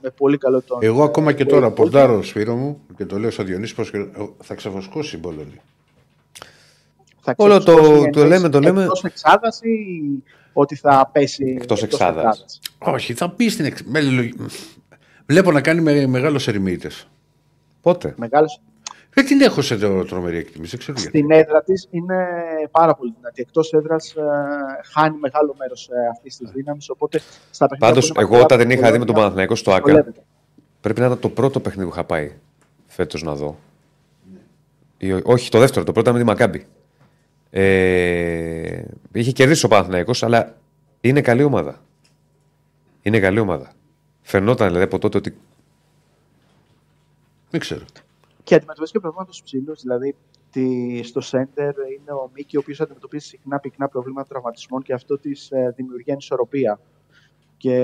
[0.02, 0.80] με πολύ καλό τόνο.
[0.84, 3.92] Εγώ ακόμα και τώρα πορτάρω Σπύρο μου και το λέω στο Διονύσης πως
[4.44, 5.62] θα ξεφωσκώσει η Μπολόνια.
[7.36, 8.82] Όλο το, το λέμε, το λέμε.
[8.84, 9.78] Εκτός εξάδας ή
[10.54, 12.60] ότι θα πέσει εκτός εξάδας.
[12.80, 14.04] Όχι, θα πει στην εξάδας.
[15.26, 17.08] Βλέπω να κάνει με, μεγάλος ερμήτες.
[17.82, 18.62] Πότε; Μεγάλος
[19.18, 20.78] δεν την έχω σε τρομερή εκτίμηση.
[20.78, 22.28] Ξέρω Στην έδρα της είναι
[22.72, 23.42] πάρα πολύ δυνατή.
[23.42, 24.22] Εκτός έδρας ε,
[24.94, 26.90] χάνει μεγάλο μέρος ε, αυτής της δύναμης.
[26.90, 27.22] Οπότε
[27.52, 30.06] στα Πάντως, εγώ όταν την είχα δει με τον Παναθηναϊκό στο ΑΚΑ,
[30.82, 32.32] πρέπει να ήταν το πρώτο παιχνίδι που είχα πάει
[32.88, 33.58] φέτος να δω.
[35.00, 35.20] Ναι.
[35.24, 36.66] όχι, το δεύτερο, το πρώτο με τη Μακάμπη.
[37.50, 40.56] Ε, είχε κερδίσει ο Παναθηναϊκός, αλλά
[41.02, 41.82] είναι καλή ομάδα.
[43.02, 43.72] Είναι καλή ομάδα.
[44.22, 45.38] Φαινόταν δηλαδή από τότε ότι.
[47.50, 47.82] Δεν ξέρω
[48.48, 49.82] και αντιμετωπίζει και προβλήματα στους ψηλούς.
[49.82, 50.16] Δηλαδή,
[50.52, 55.18] τη, στο center είναι ο Μίκη, ο οποίος αντιμετωπίζει συχνά πυκνά προβλήματα τραυματισμών και αυτό
[55.18, 56.80] της ε, δημιουργεί ανισορροπία.
[57.58, 57.76] Και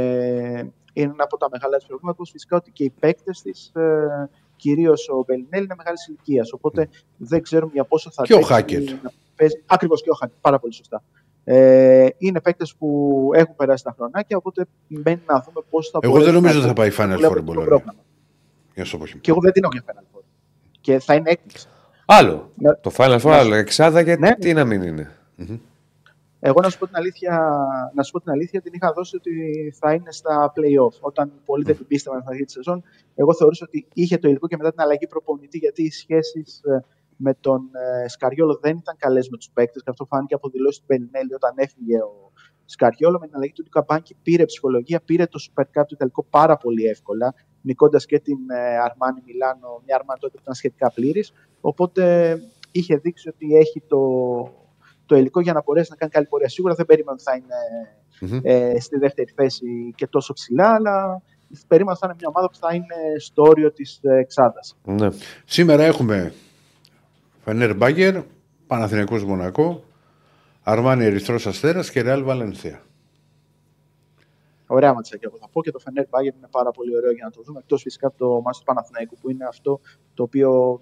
[0.93, 2.23] είναι ένα από τα μεγάλα της προβλήματα.
[2.31, 6.53] Φυσικά ότι και οι παίκτες της, ε, κυρίως ο Μπελινέλ, είναι μεγάλης ηλικίας.
[6.53, 8.89] Οπότε δεν ξέρουμε για πόσο θα Και ο Χάκετ.
[9.65, 10.37] Ακριβώς και ο Χάκετ.
[10.41, 11.03] Πάρα πολύ σωστά.
[11.43, 16.21] Ε, είναι παίκτες που έχουν περάσει τα χρονάκια, οπότε μένει να δούμε πώς θα Εγώ
[16.21, 17.37] δεν νομίζω ότι θα πάει Final Four
[18.75, 20.22] η Και εγώ δεν την έχω για Final Four
[20.83, 21.67] και θα είναι έκπληξη.
[22.05, 22.51] Άλλο.
[22.55, 22.73] Ναι.
[22.75, 23.55] Το Final Four, άλλο.
[23.55, 24.35] Εξάδα και ναι.
[24.35, 25.11] τι να μην είναι.
[26.39, 27.57] Εγώ να σου, πω την αλήθεια,
[27.93, 29.33] να σου πω την αλήθεια, την είχα δώσει ότι
[29.79, 30.99] θα είναι στα play-off.
[30.99, 32.83] Όταν πολλοί δεν την πίστευαν στην αρχή της σεζόν,
[33.15, 36.83] εγώ θεωρούσα ότι είχε το υλικό και μετά την αλλαγή προπονητή, γιατί οι σχέσεις ε,
[37.15, 37.61] με τον
[38.03, 39.83] ε, Σκαριόλο δεν ήταν καλές με τους παίκτες.
[39.83, 42.31] Και αυτό φάνηκε από δηλώσεις του Πενινέλη όταν έφυγε ο
[42.65, 43.19] Σκαριόλο.
[43.19, 46.85] Με την αλλαγή του Ντουκαμπάνκι πήρε ψυχολογία, πήρε το Super Cup του Ιταλικό πάρα πολύ
[46.85, 47.33] εύκολα
[47.63, 48.37] νικώντας και την
[48.83, 51.33] Αρμάνι ε, Μιλάνο, μια Αρμάνι τότε που ήταν σχετικά πλήρης.
[51.61, 52.37] Οπότε
[52.71, 53.99] είχε δείξει ότι έχει το,
[55.05, 56.49] το υλικό για να μπορέσει να κάνει καλή πορεία.
[56.49, 61.21] Σίγουρα δεν περίμενα ότι θα ειναι ε, στη δεύτερη θέση και τόσο ψηλά, αλλά
[61.67, 64.77] περίμενα ότι θα είναι μια ομάδα που θα είναι στο όριο της ε, εξάδας.
[64.83, 65.07] Ναι.
[65.45, 66.33] Σήμερα έχουμε
[67.43, 68.21] Φενέρ Μπάγκερ,
[68.67, 69.83] Παναθηναϊκός Μονακό,
[70.63, 72.81] Αρμάνι Ερυθρός Αστέρας και Ρεάλ Βαλενθία.
[74.73, 77.31] Ωραία ματσάκια εγώ θα πω και το Φενέρ Μπάγκερ είναι πάρα πολύ ωραίο για να
[77.31, 77.59] το δούμε.
[77.59, 79.79] Εκτός φυσικά από το μάτι του Παναθηναϊκού που είναι αυτό
[80.13, 80.81] το οποίο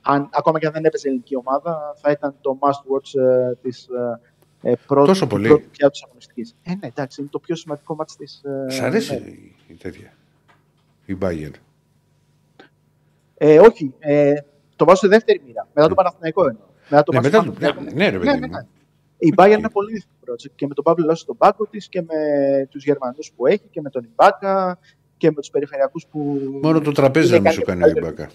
[0.00, 3.88] αν, ακόμα και αν δεν έπαιζε ελληνική ομάδα θα ήταν το must watch ε, της
[3.88, 5.68] ε, ε, πρώτη Τόσο πολύ.
[5.70, 6.56] πια της αγωνιστικής.
[6.62, 8.42] Ε, ναι, εντάξει, είναι το πιο σημαντικό μάτι της.
[8.44, 9.20] Ε, Σ' αρέσει ναι.
[9.66, 10.12] η τέτοια.
[11.06, 11.50] Η Μπάγκερ;
[13.36, 13.94] Ε, όχι.
[13.98, 14.34] Ε,
[14.76, 15.68] το βάζω σε δεύτερη μοίρα.
[15.74, 16.66] Μετά το Παναθηναϊκό εννοώ.
[16.88, 17.54] Μετά το ναι, μετά το...
[17.80, 18.66] ναι, ναι, ρε, ναι, ναι, ναι.
[19.22, 22.02] Η Bayern είναι πολύ δύσκολο project και με τον Παύλο Λάσο στον πάγκο της και
[22.02, 22.14] με
[22.70, 24.78] τους Γερμανούς που έχει και με τον Ιμπάκα
[25.16, 26.40] και με τους περιφερειακούς που.
[26.62, 28.30] Μόνο το τραπέζι δεν σου κάνει ο Ιμπάκα.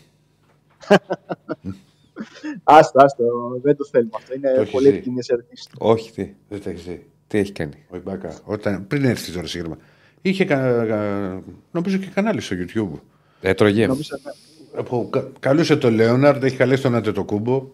[2.64, 3.24] άστο, άστο,
[3.62, 4.34] δεν το θέλουμε αυτό.
[4.34, 5.68] Είναι πολύ επικίνδυνες ερωτήσεις.
[5.78, 7.10] Όχι, τι, δεν το έχεις δει.
[7.28, 7.86] Τι έχει κάνει.
[7.90, 9.78] Ο Ιμπάκα, όταν, πριν έρθεις τώρα σύγκριμα.
[10.22, 10.46] Είχε,
[11.72, 13.00] νομίζω και κανάλι στο YouTube.
[13.42, 13.88] Έτρωγε.
[13.88, 13.94] Ναι.
[15.40, 17.72] Καλούσε τον Λέοναρντ, έχει καλέσει τον Αντετοκούμπο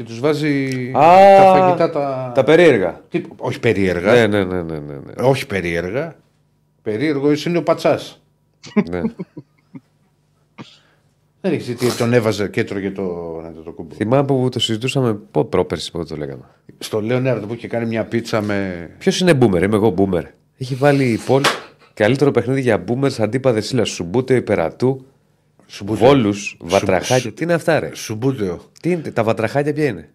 [0.00, 2.32] και τους βάζει Α, τα φαγητά τα.
[2.34, 3.00] Τα περίεργα.
[3.08, 4.12] Τι, όχι περίεργα.
[4.12, 5.22] Ναι, ναι, ναι, ναι, ναι, ναι.
[5.22, 6.16] Όχι περίεργα.
[6.82, 8.22] Περίεργο είναι ο πατσάς.
[8.90, 9.00] ναι.
[11.40, 13.04] Δεν έχει τι τον έβαζε και έτρωγε το,
[13.64, 13.94] το κούμπο.
[13.94, 15.18] Θυμάμαι που το συζητούσαμε
[15.48, 16.42] πρόπερση που το λέγαμε.
[16.78, 18.90] Στο Λέοναρντ που είχε κάνει μια πίτσα με.
[18.98, 20.24] Ποιος είναι μπούμερ, είμαι εγώ μπούμερ.
[20.58, 21.42] Έχει βάλει η Πολ
[21.94, 25.06] καλύτερο παιχνίδι για μπούμερ αντίπαδες σύλλα Σουμπούτε υπερατού.
[25.84, 27.32] Βόλους, βατραχάκια.
[27.32, 28.60] Τι είναι αυτά, ρε; Σουμπούτεο.
[28.80, 30.10] Τι είναι, τα βατραχάκια ποια είναι;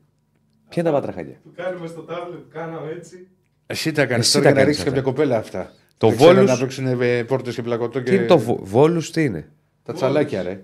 [0.69, 3.27] Ποια είναι τα βατραχάκια; Του κάνουμε στο τάβλετ, του κάναμε έτσι.
[3.65, 5.11] Εσύ τα κάνεις Εσύ τώρα τα για να κάνεις ρίξεις κάποια αυτά.
[5.11, 5.71] κοπέλα αυτά.
[5.97, 8.09] Το Δεν ξέρω Βόλους- Να παίξουν πόρτες και πλακωτό και.
[8.09, 8.59] Τι είναι το βο...
[8.61, 9.49] Βόλους, τι είναι;
[9.83, 10.61] Τα τσαλάκια, ρε.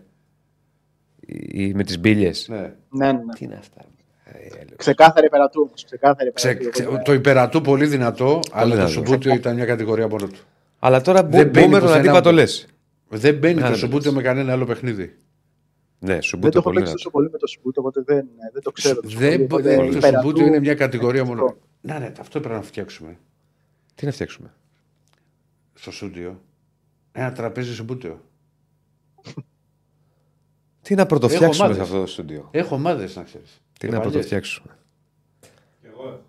[1.20, 2.32] Ή- ή με τις μπύλε.
[2.48, 2.74] Ναι.
[2.90, 3.20] Ναι, ναι.
[3.38, 3.82] Τι είναι αυτά;
[4.24, 5.84] Ε, Ξεκάθαρη υπερατού όμως.
[5.86, 6.70] Ξεκάθαρη Ξε, υπερατού.
[6.72, 8.92] ξε, Οπότε, το υπερατού πολύ δυνατό, αλλά το δυνατό.
[8.92, 10.40] σουμπούτιο ήταν μια κατηγορία μόνο του.
[10.80, 11.30] Αλλά τώρα μπο...
[11.38, 12.66] Δεν μπαίνει μπούμε τον πουθενά αντίπα το που- λες.
[13.12, 15.16] Δεν μπαίνει Να, το δεν σουμπούτιο με κανένα άλλο παιχνίδι.
[16.00, 16.94] Ναι, σου Δεν το μπούτο έχω πολύ παίξει δυνατό.
[16.94, 19.00] τόσο πολύ με το Σουμπούτ, οπότε δεν, δεν το ξέρω.
[19.02, 21.44] το Δεν, Σουμπούτ, μπο- οπότε δεν- το υπερατού- σουμπούτιο είναι μια κατηγορία μόνο.
[21.46, 21.58] Αυτό.
[21.82, 23.18] Να, ναι, αυτό πρέπει να φτιάξουμε
[23.96, 24.54] Τι να φτιάξουμε;
[25.74, 26.42] στο στούντιο.
[27.12, 28.22] Ένα τραπέζι σουμπούτιο.
[30.82, 31.80] Τι να πρωτοφτιάξουμε σε ομάδες.
[31.82, 33.62] αυτό το στούντιο; Έχω ομάδες να ξέρεις.
[33.80, 34.78] Τι να πρωτοφτιάξουμε;
[35.82, 36.22] Κι εγώ.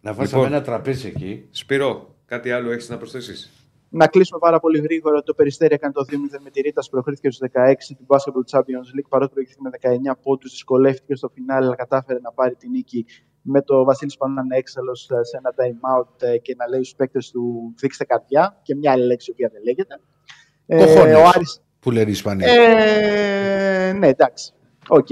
[0.00, 0.46] Να βάζει Λοιπόν.
[0.52, 1.46] ένα τραπέζι εκεί.
[1.50, 3.50] Σπυρό, κάτι άλλο έχεις να προσθέσεις;
[3.96, 5.22] Να κλείσουμε πάρα πολύ γρήγορα.
[5.22, 9.08] Το Περιστέρι έκανε το 2-0 με τη Ρίτα, προκρίθηκε στους 16 του Basketball Champions League.
[9.08, 9.70] Παρότι προηγήθηκε με
[10.12, 13.06] 19 πόντους, δυσκολεύτηκε στο φινάλε, αλλά κατάφερε να πάρει την νίκη
[13.42, 16.82] με το Βασίλης Πανού να είναι έξαλλο σε ένα time out ε, και να λέει
[16.82, 20.00] στους παίκτες του δείξτε καρδιά και μια άλλη λέξη η οποία δεν λέγεται.
[20.66, 21.16] Ε, Cojones.
[21.16, 22.44] ο Άρης, Που λένε οι Ισπανοί.
[22.46, 24.52] ε, ναι, εντάξει.
[24.88, 25.10] Οκ.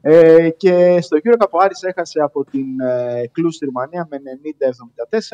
[0.00, 4.16] Ε, και στο Euro Cup ο Άρης έχασε από την ε, Κλουζ στη Ρουμανία με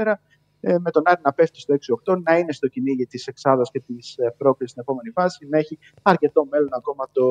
[0.04, 0.12] 90-74.
[0.60, 1.74] Ε, με τον Άρη να πέφτει στο
[2.12, 5.58] 6-8, να είναι στο κυνήγι της Εξάδας και της ε, πρόκλησης στην επόμενη φάση, να
[5.58, 7.22] έχει αρκετό μέλλον ακόμα το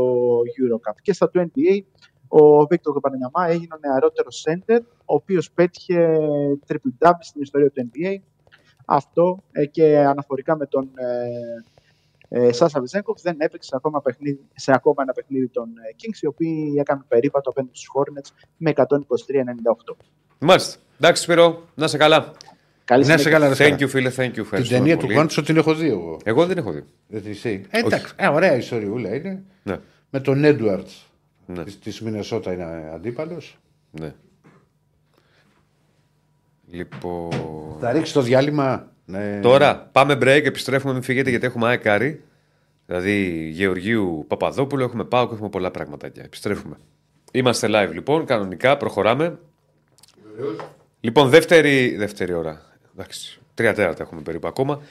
[0.59, 0.95] Euro Cup.
[1.01, 1.81] Και στα του NBA,
[2.27, 6.17] ο Βίκτορ Γουεμπανιάμα έγινε ο νεαρότερος center, ο οποίος πέτυχε
[6.67, 8.15] triple double στην ιστορία του NBA.
[8.85, 11.27] Αυτό ε, και αναφορικά με τον ε,
[12.29, 16.21] ε, Σάσα Βεζέγκοφ δεν έπαιξε σε ακόμα, παιχνίδι, σε ακόμα ένα παιχνίδι των ε, Kings,
[16.21, 18.85] οι οποίοι έκαναν περίπατο απέναντι στους Hornets με 123-98.
[20.39, 20.79] Μάλιστα.
[20.99, 22.33] Εντάξει, Σπυρό, να σε καλά.
[22.89, 23.47] Καλή Να είσαι συνέχεια.
[23.47, 24.31] καλά, ρε Thank you, φίλε, thank you.
[24.33, 25.13] Την Ευχαριστούμε ταινία του πολύ.
[25.13, 26.19] Κουάντσο την έχω δει εγώ.
[26.23, 26.83] Εγώ δεν έχω δει.
[27.07, 27.65] Δεν τη εσύ.
[27.69, 29.43] Ε, εντάξει, ε, ωραία ιστοριούλα είναι.
[29.63, 29.79] Ναι,
[30.09, 30.87] Με τον Έντουαρτ
[31.45, 33.57] ναι, της της Μινεσότα είναι αντίπαλος.
[33.91, 34.13] ναι.
[36.71, 37.77] Λοιπόν.
[37.79, 38.91] Θα ρίξει το διάλειμμα.
[39.05, 39.39] Ναι.
[39.41, 42.11] Τώρα πάμε break, επιστρέφουμε, μην φύγετε γιατί έχουμε ΑΕΚ
[42.85, 46.23] Δηλαδή Γεωργίου Παπαδόπουλου, έχουμε πάω και έχουμε πολλά πραγματάκια.
[46.23, 46.75] Επιστρέφουμε.
[47.31, 49.39] Είμαστε live λοιπόν, κανονικά, προχωράμε.
[50.99, 52.68] Λοιπόν, δεύτερη, δεύτερη ώρα.
[52.99, 54.81] Εντάξει, τρία τέταρτα έχουμε περίπου ακόμα.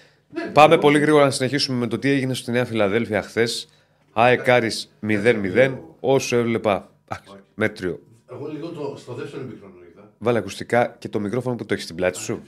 [0.53, 3.69] Πάμε πολύ γρήγορα να συνεχίσουμε με το τι έγινε στη Νέα Φιλαδέλφια χθες.
[4.13, 5.75] ΑΕΚ Άρης 0-0.
[6.01, 6.91] Όσο έβλεπα.
[7.09, 8.01] εντάξει, Μέτριο.
[8.31, 10.11] Εγώ λίγο το, στο δεύτερο μικρό είδα.
[10.19, 12.43] Βάλε ακουστικά και το μικρόφωνο που το έχεις στην πλάτη σου.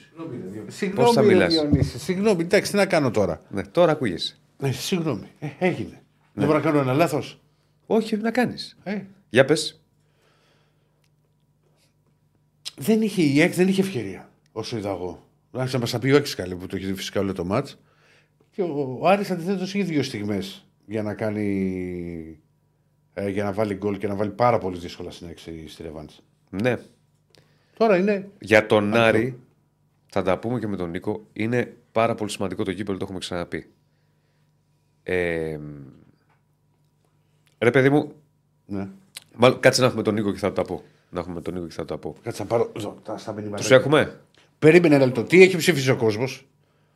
[0.66, 4.36] Συγγνώμη, Πώς θα ρε μιλάς; Διονύση, Συγγνώμη, εντάξει, τι να κάνω τώρα; Ναι, τώρα ακούγεσαι.
[4.62, 6.02] Ε, συγγνώμη, ε, έγινε.
[6.32, 7.40] Δεν μπορώ να κάνω ένα λάθος;
[7.86, 8.76] Όχι, να κάνεις.
[8.82, 9.00] Ε,
[9.30, 9.80] Για πες.
[12.76, 15.28] δεν είχε η ΕΚ, δεν είχε ευκαιρία όσο είδα εγώ.
[15.52, 17.44] Άρχισε να μα τα πει ο Έξι καλή που το έχεις δει φυσικά όλο το
[17.44, 17.68] μάτ.
[18.50, 22.40] Και ο, ο Άρης αντιθέτως είχε δύο στιγμές για να κάνει.
[23.14, 26.10] Ε, για να βάλει γκολ και να βάλει πάρα πολύ δύσκολα στην έξι στη Ρεβάντ.
[26.50, 26.76] Ναι.
[27.76, 28.28] Τώρα είναι.
[28.40, 29.38] Για τον Άρη,
[30.06, 33.18] θα τα πούμε και με τον Νίκο, είναι πάρα πολύ σημαντικό το κύπελο, το έχουμε
[33.18, 33.70] ξαναπεί.
[35.02, 35.58] Ε,
[37.58, 38.12] ρε παιδί μου,
[38.66, 38.88] Ναι.
[39.36, 40.82] μάλλον, κάτσε να έχουμε τον Νίκο και θα τα πω.
[41.10, 42.16] Να έχουμε τον Νίκο και θα τα πω.
[42.22, 42.72] Κάτσε να πάρω.
[42.76, 43.56] Εδώ, τα, στα μηνύματα.
[43.56, 44.20] Τους έχουμε;
[44.60, 45.24] Περίμενε ένα λεπτό.
[45.24, 46.48] Τι έχει ψηφίσει ο κόσμος;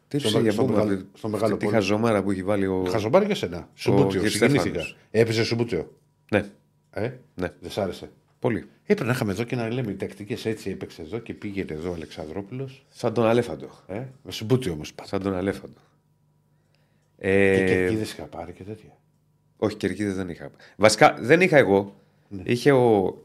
[0.08, 1.76] Τι Στο του με- για στο πούμε, μεγάλο- αυτή- στο μεγάλο αυτή τη πόλο.
[1.76, 2.84] χαζομάρα που έχει βάλει ο.
[2.88, 3.68] Χαζομπάρι και σένα.
[3.74, 4.20] Σουμπούτιο.
[4.20, 4.60] Γερ Συγκινήθηκα.
[4.60, 4.96] Στέφανος.
[5.10, 5.92] Έπαιζε σουμπούτιο.
[6.30, 6.44] Ναι,
[6.90, 8.10] Ε, ναι, δεν σ' άρεσε.
[8.38, 8.64] πολύ.
[8.82, 11.90] Έπρεπε να είχαμε εδώ και να λέμε οι τακτικές έτσι έπαιξε εδώ και πήγαινε εδώ
[11.90, 12.86] ο Αλεξανδρόπουλος.
[12.88, 13.68] Σαν τον Αλέφαντο.
[13.86, 15.08] Ε, με σουμπούτιο όμως πάντα.
[15.08, 15.80] Σαν τον Αλέφαντο.
[17.18, 18.96] Και Ε, κερκίδες είχα πάρει και τέτοια.
[19.56, 20.50] όχι, κερκίδες δεν είχα.
[20.76, 21.94] Βασικά δεν είχα εγώ.
[22.28, 22.42] Ναι.
[22.44, 23.18] Είχε ο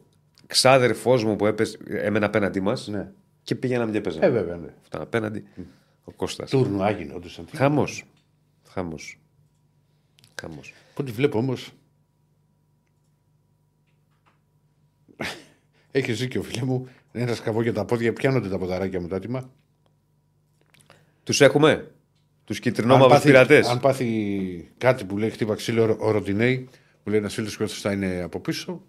[0.47, 3.11] ξάδερφός μου που έπαιζε, έμενα απέναντί μας Ναι.
[3.49, 4.25] Και πήγαιναμε και έπαιζα.
[4.25, 4.73] Ε, βέβαια, ναι.
[4.85, 5.43] Ήταν απέναντι.
[6.03, 6.49] Ο Κώστας.
[6.49, 7.41] Τούρνου άγινε όντως.
[7.55, 8.03] Χαμός.
[8.67, 9.19] Χαμός.
[10.39, 10.73] Χαμός.
[10.93, 11.53] Πού τη βλέπω όμω.
[15.91, 16.87] Έχεις δίκιο, φίλε μου.
[17.11, 18.13] Ένα σκαβό για τα πόδια.
[18.13, 19.51] Πιάνονται τα ποδαράκια μου το άτομα.
[21.23, 21.91] Τους έχουμε;
[22.43, 26.69] Τους Αν κυτρινόμαυρου πάθει, πειρατές; αν πάθει κάτι που λέει χτύπα ξύλο ο Ροντινέη,
[27.03, 28.81] που λέει ένα φίλο που θα είναι από πίσω.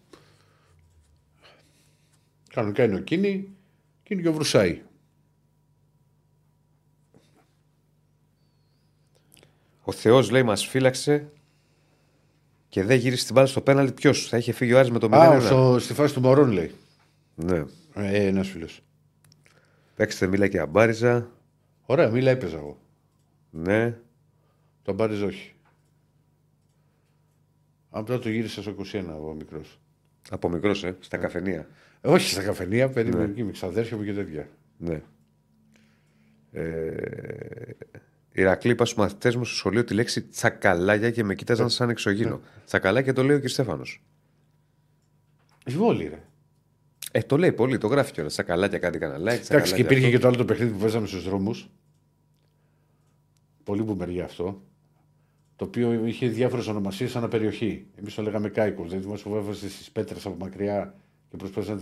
[2.48, 3.54] Κανονικά είναι ο Κίνη
[4.10, 4.82] και είναι και ο Βρουσάη.
[9.82, 11.30] Ο Θεός λέει μας φύλαξε
[12.68, 13.92] και δεν γύρισε την μπάλα στο πέναλτι.
[13.92, 15.14] Ποιος θα είχε φύγει ο Άρης με το 0-1.
[15.14, 16.74] Α, στο, στη φάση του Μωρών λέει.
[17.34, 17.64] Ναι.
[17.94, 18.82] Ε, ένας φίλος.
[19.94, 21.30] Παίξτε μίλα και αμπάριζα.
[21.86, 22.78] Ωραία, μίλα έπαιζα εγώ.
[23.50, 23.98] Ναι.
[24.82, 25.54] Το μπάριζ όχι.
[27.90, 29.80] Απλά το γύρισα στο 21 εγώ μικρός.
[30.30, 31.68] Από μικρός, ε, στα καφενεία.
[32.02, 34.48] Όχι στα καφενεία, περίμενε εκεί με ξαδέρφια μου και τέτοια.
[34.76, 35.02] Ναι.
[36.52, 37.72] Ε,
[38.32, 42.40] Ηρακλή, είπα στου μαθητές μου στο σχολείο τη λέξη τσακαλάκια και με κοίταζαν σαν εξωγήινο.
[42.64, 43.48] Τσακαλάκια το λέει ο κ.
[43.48, 44.02] Στέφανος.
[45.66, 46.22] Βόλη, ρε.
[47.12, 48.32] Ε, το λέει πολύ, το γράφει κιόλας.
[48.32, 49.46] Τσακαλάκια κάτι καναλάκι.
[49.52, 51.70] Εντάξει, και υπήρχε και το άλλο το παιχνίδι που παίζαμε στους δρόμους.
[53.64, 54.62] Πολύ μπουμεριά αυτό.
[55.56, 57.86] Το οποίο είχε διάφορες ονομασίες ανά περιοχή.
[57.98, 58.84] Εμείς το λέγαμε Κάικο.
[58.84, 60.94] Δηλαδή, μα φοβεύεσαι στις πέτρες από μακριά
[61.30, 61.72] και προσπαθούσε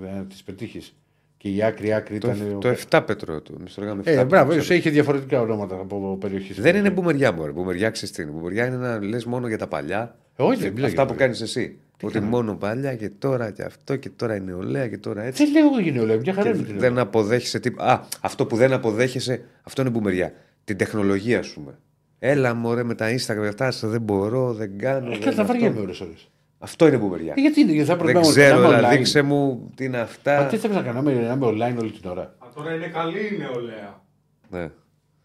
[0.00, 0.94] να τις πετύχεις.
[1.36, 2.58] Και η άκρη άκρη Το, ήταν.
[2.60, 3.54] το 7 πέτρο του.
[3.58, 4.74] Εμείς το λέγαμε 7 Ε, πέτρο, μπράβο, ξέρω.
[4.74, 6.60] είχε διαφορετικά ονόματα από περιοχή.
[6.60, 7.50] Δεν είναι μπουμεριά μου, ρε.
[7.52, 8.30] Μπουμεριά ξέρει τι είναι.
[8.30, 10.16] Μπουμεριά είναι να λες μόνο για τα παλιά.
[10.36, 11.78] Ε, όχι, δεν μιλάω Αυτά για που τα κάνεις εσύ.
[12.02, 15.44] Ότι μόνο παλιά και τώρα και αυτό και τώρα είναι νεολαία και τώρα έτσι.
[15.44, 16.16] Δεν λέω εγώ γίνει όλα.
[16.16, 17.92] Μια χαρά Και είναι την δεν αποδέχεσαι τίποτα.
[17.92, 20.32] Α, αυτό που δεν αποδέχεσαι, αυτό είναι μπουμεριά.
[20.64, 21.78] Την τεχνολογία, ας πούμε.
[22.18, 25.06] Έλα μωρέ με τα Instagram αυτά, σε δεν μπορώ, δεν κάνω.
[25.06, 25.52] Ε, δεν Κάτι θα αυτό.
[25.52, 26.28] βαριέμαι ώρες ώρες.
[26.64, 27.34] Αυτό είναι μπουμεριά.
[27.36, 28.96] Ε, Γιατί είναι, γιατί θα πρέπει Δεν να ξέρω, να είμαι έλα online.
[28.96, 30.46] δείξε μου τι είναι Μα αυτά.
[30.46, 32.22] τι θέλει να κάνω, να είμαι- να είμαι online όλη την ώρα.
[32.22, 34.02] Α, τώρα είναι καλή η νεολαία.
[34.50, 34.70] Ναι.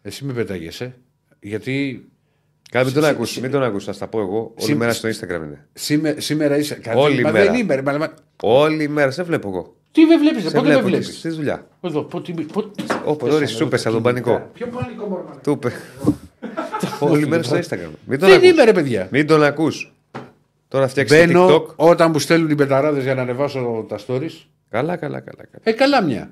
[0.01, 0.95] Εσύ με πετάγεσαι.
[1.39, 2.03] Γιατί
[2.71, 4.37] Κάτι μην τον Σι- ακούς, μην τον ακούς, θα στα πω εγώ.
[4.39, 5.67] Όλη Σι- μέρα στο Instagram είναι.
[5.73, 6.75] σήμερα, σήμερα είσαι.
[6.75, 7.45] Κάτι, Όλη μα μέρα.
[7.51, 7.75] δεν είμαι.
[7.75, 8.13] ρε, μα- μα-
[8.43, 9.75] Όλη μέρα σε βλέπω εγώ.
[9.91, 11.67] Τι με βλέπεις, Σε πότε με βλέπω βλέπεις; στη δουλειά.
[11.81, 12.31] Εδώ, πότε.
[12.53, 14.49] πότε- Ο Ποδόρη σου είπε από τον πανικό.
[14.53, 15.39] Ποιο πανικό μορφανέ.
[15.43, 15.71] Του είπε.
[17.11, 17.89] Όλη μέρα στο Instagram.
[18.05, 18.49] Μην τον Δεν ακούς.
[18.49, 19.07] είμαι, ρε παιδιά.
[19.11, 19.93] Μην τον ακούς.
[20.69, 21.75] Τώρα φτιάξει το Μπαίνω TikTok.
[21.75, 24.31] όταν μου στέλνουν οι πεταράδε για να ανεβάσω τα stories.
[24.69, 25.19] Καλά, καλά, καλά.
[25.19, 25.63] καλά.
[25.63, 26.31] Ε, καλά μια.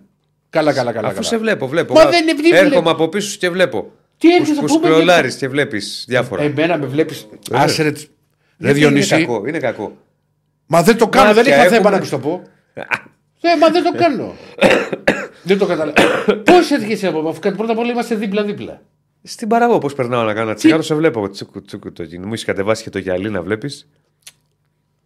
[0.50, 1.08] Καλά, καλά, καλά.
[1.08, 1.28] Αφού καλά.
[1.28, 1.94] σε βλέπω, βλέπω.
[1.94, 2.90] Μα Μα- δεν είναι- τι Έρχομαι βλέπω.
[2.90, 3.92] από πίσω σου και βλέπω.
[4.18, 6.42] Τι Που, έρχεσαι, που πού με σκρολάρεις βλέπεις; και βλέπεις διάφορα.
[6.44, 7.28] Εμένα με βλέπεις.
[7.50, 7.66] Βέβαια.
[7.66, 7.90] Άσερε.
[7.90, 8.10] Ρε Γιατί
[8.58, 9.10] είναι Διονύση.
[9.10, 9.98] κακό, είναι κακό.
[10.66, 11.90] Μα δεν το κάνω, δεν Μάτια είχα θέμα έχουμε.
[11.96, 12.42] να τους το πω.
[13.42, 14.34] Ε, μα δεν το κάνω.
[15.44, 16.08] δεν το καταλαβαίνω.
[16.52, 18.82] Πώς έρχεσαι από αφού πρώτα απ' όλα είμαστε δίπλα-δίπλα.
[19.24, 21.30] Στην παραγωγή, πώς περνάω να κάνω ένα τσιγάρο, σε βλέπω.
[21.30, 22.26] Τσούκου, τσούκου, το γίνει.
[22.26, 23.88] Μου έχεις κατεβάσει και το γυαλί να βλέπεις.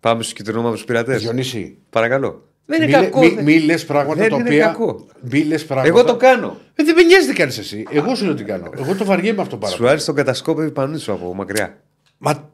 [0.01, 1.21] Πάμε στους κυτρινόμαυρου πειρατές.
[1.21, 1.77] Διονύση.
[1.89, 2.45] Παρακαλώ.
[2.65, 3.19] Δεν είναι Μη, κακό.
[3.19, 4.65] μη, δεν- μη λες πράγματα Δεν τα είναι οποία.
[4.65, 5.05] κακό.
[5.21, 5.89] Μη λες πράγματα.
[5.97, 6.57] Εγώ το κάνω.
[6.75, 7.85] Ε, δεν με νοιάζει τι κάνεις εσύ.
[7.91, 8.69] Εγώ σου λέω τι κάνω.
[8.77, 9.89] Εγώ το βαριέμαι αυτό πάρα Σου πολύ.
[9.89, 11.77] άρεσε τον κατασκόπευη πανί σου από μακριά.
[12.17, 12.49] Μα,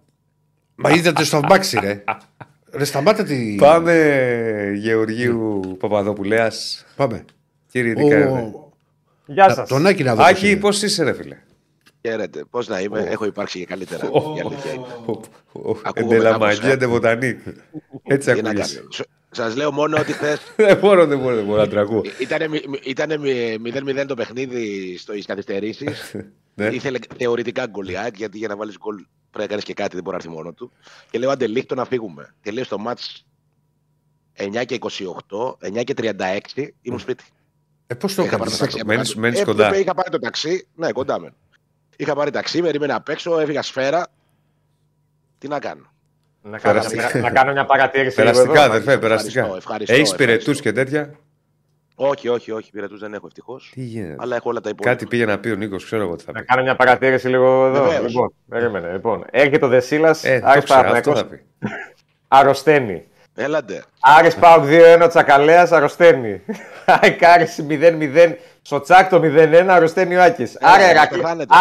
[0.75, 2.03] μα είδατε στο μπάξι, ρε.
[2.71, 3.55] ρε, σταμάτα τη.
[3.59, 3.93] Πάμε
[4.75, 6.85] Γεωργίου Παπαδοπουλέας.
[6.95, 7.25] Πάμε.
[7.71, 8.29] Κύριε, τι κάνετε.
[8.31, 8.71] Ο...
[9.25, 9.69] Γεια σας.
[9.69, 10.21] Τον Άκη να δω.
[10.21, 10.59] πώς Άκη, είναι.
[10.59, 11.37] πώς είσαι, ρε φίλε;
[12.01, 12.45] Χαίρετε.
[12.49, 14.05] Πώς να είμαι, έχω υπάρξει και καλύτερα.
[14.35, 14.85] Η αλήθεια είναι.
[15.03, 15.99] Ακούγομαι κάπως, ε.
[15.99, 17.37] Εντελαμαγία, βοτανή.
[18.03, 18.75] Έτσι Τι να ακούγεσαι.
[18.75, 18.87] κάνω.
[19.31, 22.01] Σας λέω μόνο ότι χθε Δεν μπορώ, δεν μπορώ, δεν μπορώ να τραγώ.
[22.83, 26.15] ήταν 0-0 το παιχνίδι στι καθυστερήσεις.
[26.59, 26.65] Ναι.
[26.67, 30.15] Ήθελε θεωρητικά γκολιάκ, γιατί για να βάλεις γκολ πρέπει να κάνεις και κάτι, δεν μπορεί
[30.17, 30.71] να έρθει μόνο του.
[31.11, 32.35] Και λέω αντελήκτο να φύγουμε.
[32.41, 33.25] Και λέω στο μάτς
[34.37, 37.23] 9 και 28, 9 και 36 ήμουν σπίτι.
[37.87, 38.57] Ε, πώς το Είχα πάρει έκανε.
[38.57, 38.85] το ταξί.
[38.85, 39.51] Μένεις- από μένεις κάτω.
[39.51, 39.73] κοντά.
[39.75, 40.67] Ε, Είχα πάρει το ταξί.
[40.75, 41.33] Ναι, κοντά με.
[41.97, 44.07] Είχα πάρει ταξί, περίμενα απ' έξω, έφυγα σφαίρα.
[45.37, 45.91] Τι να κάνω.
[46.41, 47.11] Να κάνω, Περαστικά.
[47.13, 48.19] να, να κάνω μια παρατήρηση.
[48.21, 48.71] λίγο Περαστικά, εδώ.
[48.73, 49.39] αδερφέ, περαστικά.
[49.39, 50.15] Ευχαριστώ, ευχαριστώ, Έχεις ευχαριστώ.
[50.43, 51.11] πυρετούς και τέτοια;
[51.95, 52.71] Όχι, όχι, όχι.
[52.71, 53.71] Πειρατού δεν έχω ευτυχώς.
[53.73, 54.89] Τι γίνεται; Αλλά έχω όλα τα υπόλοιπα.
[54.95, 56.45] Κάτι πήγε να πει ο Νίκος, ξέρω εγώ τι θα Να πει.
[56.45, 57.83] κάνω μια παρατήρηση λίγο εδώ.
[57.83, 58.11] Βεβαίως.
[58.11, 58.91] Λοιπόν, περίμενε.
[58.91, 61.45] Λοιπόν, έρχεται ο Δεσίλας, Ε, το Άρης ξέρω, αυτό Παναθηναϊκός, θα πει.
[62.39, 63.07] αρρωσταίνει.
[63.35, 63.83] Έλαντε.
[63.99, 64.63] Άρης Πάουκ
[65.03, 66.41] 2-1, Τσακαλέας, αρρωσταίνει.
[67.01, 70.57] ΑΕΚ Άρης 0-0, στο τσάκ το 0-1, αρρωσταίνει ο Άκης.
[70.61, 71.53] Άρα, Ε, Ερακλή, πεθάνετε.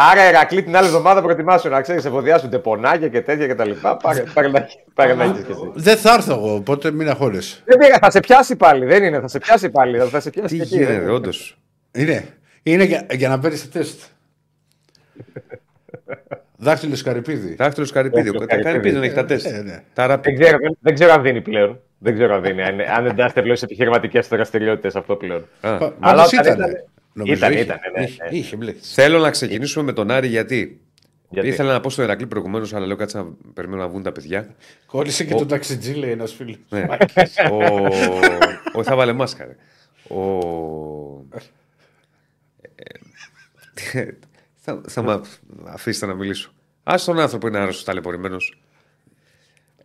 [0.00, 3.64] Άρα, άρα Ερακλή την άλλη εβδομάδα προετοιμάσου να ξέρεις, εφοδιάσονται πονάκια και τέτοια και τα
[3.66, 3.96] λοιπά.
[3.96, 5.70] Πάρε, πάρε να πάρε να έχεις και εσύ.
[5.74, 7.62] Δεν θα έρθω εγώ, οπότε μην αγχώρεσαι.
[7.64, 10.48] Δεν πήγα, θα σε πιάσει πάλι, δεν είναι, θα σε πιάσει πάλι, θα σε πιάσει
[10.48, 10.76] Τι και εκεί.
[10.76, 11.12] δεν γίνεται, είναι.
[11.12, 11.58] όντως.
[11.92, 12.24] Είναι,
[12.62, 14.00] είναι για, για να παίρνεις τεστ.
[16.60, 17.54] Δάχτυλος σκαρυπίδι.
[17.54, 18.28] Δάχτυλος καρυπίδι.
[18.28, 18.94] Όχι, ο Τα καρυπίδι Καρυπίδη.
[18.94, 19.46] δεν έχει τα τεστ.
[19.46, 19.82] Ε, ναι.
[19.94, 20.40] Τα Δεν rapid.
[20.40, 21.80] ξέρω, δεν, δεν ξέρω αν δίνει πλέον.
[21.98, 22.62] Δεν ξέρω αν δίνει.
[22.62, 25.40] Αν, αν εντάσσεται πλέον σε επιχειρηματικές δραστηριότητες αυτό πλέον.
[25.60, 26.84] Α, Πα- Αλλά Πάντως όταν ήταν.
[27.14, 27.60] Ήταν- Νομίζω ήταν, είχε.
[27.62, 28.36] ήταν, ναι, Είχε, ναι.
[28.36, 28.92] είχε μπλέξει.
[28.94, 30.80] Θέλω να ξεκινήσουμε με τον Άρη γιατί.
[31.30, 33.24] Γιατί; Ήθελα να πω στο Ερακλή προηγουμένως, αλλά λέω κάτσε να
[33.54, 34.54] περιμένω να βγουν τα παιδιά.
[34.86, 36.56] Κόλλησε και τον ταξιτζή, λέει ένας φίλος.
[36.68, 36.86] Ναι.
[37.50, 37.86] ο...
[38.72, 38.82] ο...
[38.82, 39.44] Θα βάλε μάσκα.
[39.44, 39.56] ρε.
[40.16, 40.38] Ο...
[43.92, 44.08] Ε,
[44.54, 45.20] θα, θα με
[45.66, 46.50] αφήσετε να μιλήσω.
[46.82, 48.60] Α τον άνθρωπο είναι άρρωστος ταλαιπωρημένος.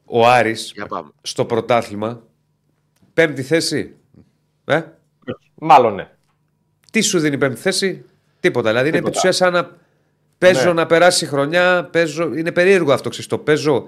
[0.05, 1.09] Ο Άρης Για πάμε.
[1.21, 2.23] στο πρωτάθλημα,
[3.13, 3.95] πέμπτη θέση.
[4.65, 4.81] Ε;
[5.55, 6.09] Μάλλον ναι.
[6.93, 8.05] Τι σου δίνει η πέμπτη θέση,
[8.39, 8.69] τίποτα.
[8.69, 9.27] Δηλαδή είναι επί Τίποτα.
[9.29, 9.77] της ουσίας σαν να
[10.37, 10.73] παίζω Ναι.
[10.73, 11.89] να περάσει η χρονιά.
[11.91, 12.33] Παίζω...
[12.35, 13.09] Είναι περίεργο αυτό.
[13.09, 13.87] Ξέρεις, το παίζω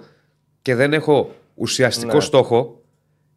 [0.62, 2.20] και δεν έχω ουσιαστικό Ναι.
[2.22, 2.82] στόχο.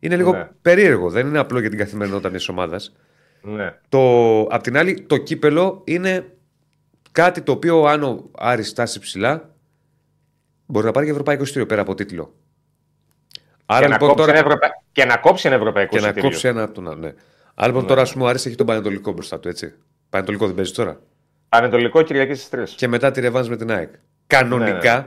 [0.01, 0.49] Είναι λίγο Ναι.
[0.62, 1.11] περίεργο.
[1.11, 2.97] Δεν είναι απλό για την καθημερινότητα μιας ομάδας.
[3.43, 3.74] ναι.
[3.89, 4.40] Το...
[4.40, 6.32] Απ' την άλλη, το κύπελο είναι
[7.12, 9.51] κάτι το οποίο αν ο Άρης φτάσει ψηλά
[10.66, 12.35] μπορεί να πάρει και ευρωπαϊκό ειστήριο πέρα από τίτλο.
[13.66, 14.39] Άρα και, να λοιπόν κόψει τώρα.
[14.39, 14.69] ένα ευρωπα...
[14.93, 16.31] και να κόψει ένα ευρωπαϊκό Και να εισιτήριο.
[16.31, 16.99] κόψει ένα από τον άλλο.
[17.01, 17.12] Ναι.
[17.61, 19.75] Άρα λοιπόν τώρα, ας πούμε, ο Άρης έχει τον Πανετολικό μπροστά του, έτσι.
[20.11, 21.01] Πανετολικό δεν παίζει τώρα.
[21.49, 22.75] Ανατολικό Κυριακή στις 3.
[22.77, 23.93] και μετά τη ρεβάνς με την ΑΕΚ.
[24.27, 25.07] Κανονικά Ναι,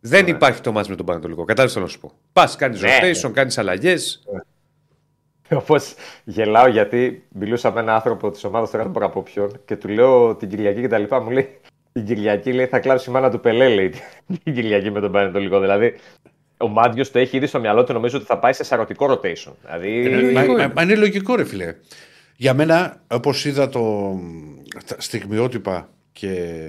[0.00, 1.44] δεν υπάρχει το μάτς με τον Πανατολικό.
[1.44, 2.12] Κατάλαβες θέλω να σου πω.
[2.32, 4.22] Πας, κάνεις Ναι, rotation, κάνεις αλλαγές.
[5.50, 5.94] Όπως
[6.24, 9.76] γελάω γιατί μιλούσα με έναν άνθρωπο της ομάδας τώρα δεν μπορώ να πω ποιον και
[9.76, 11.20] του λέω την Κυριακή και τα λοιπά.
[11.20, 11.60] Μου λέει
[11.92, 13.92] την Κυριακή λέει, θα κλάψει η μάνα του Πελέ, λέει
[14.44, 15.60] την Κυριακή με τον Πανετολικό.
[15.60, 15.94] Δηλαδή
[16.56, 19.52] Ο Μάντιος το έχει ήδη στο μυαλό του, νομίζω ότι θα πάει σε σαρωτικό rotation.
[19.62, 20.06] Δηλαδή...
[20.06, 21.74] Ε, μα, μα, μα είναι λογικό, ρε φιλέ.
[22.36, 24.14] Για μένα, όπως είδα το
[24.86, 26.60] τα στιγμιότυπα και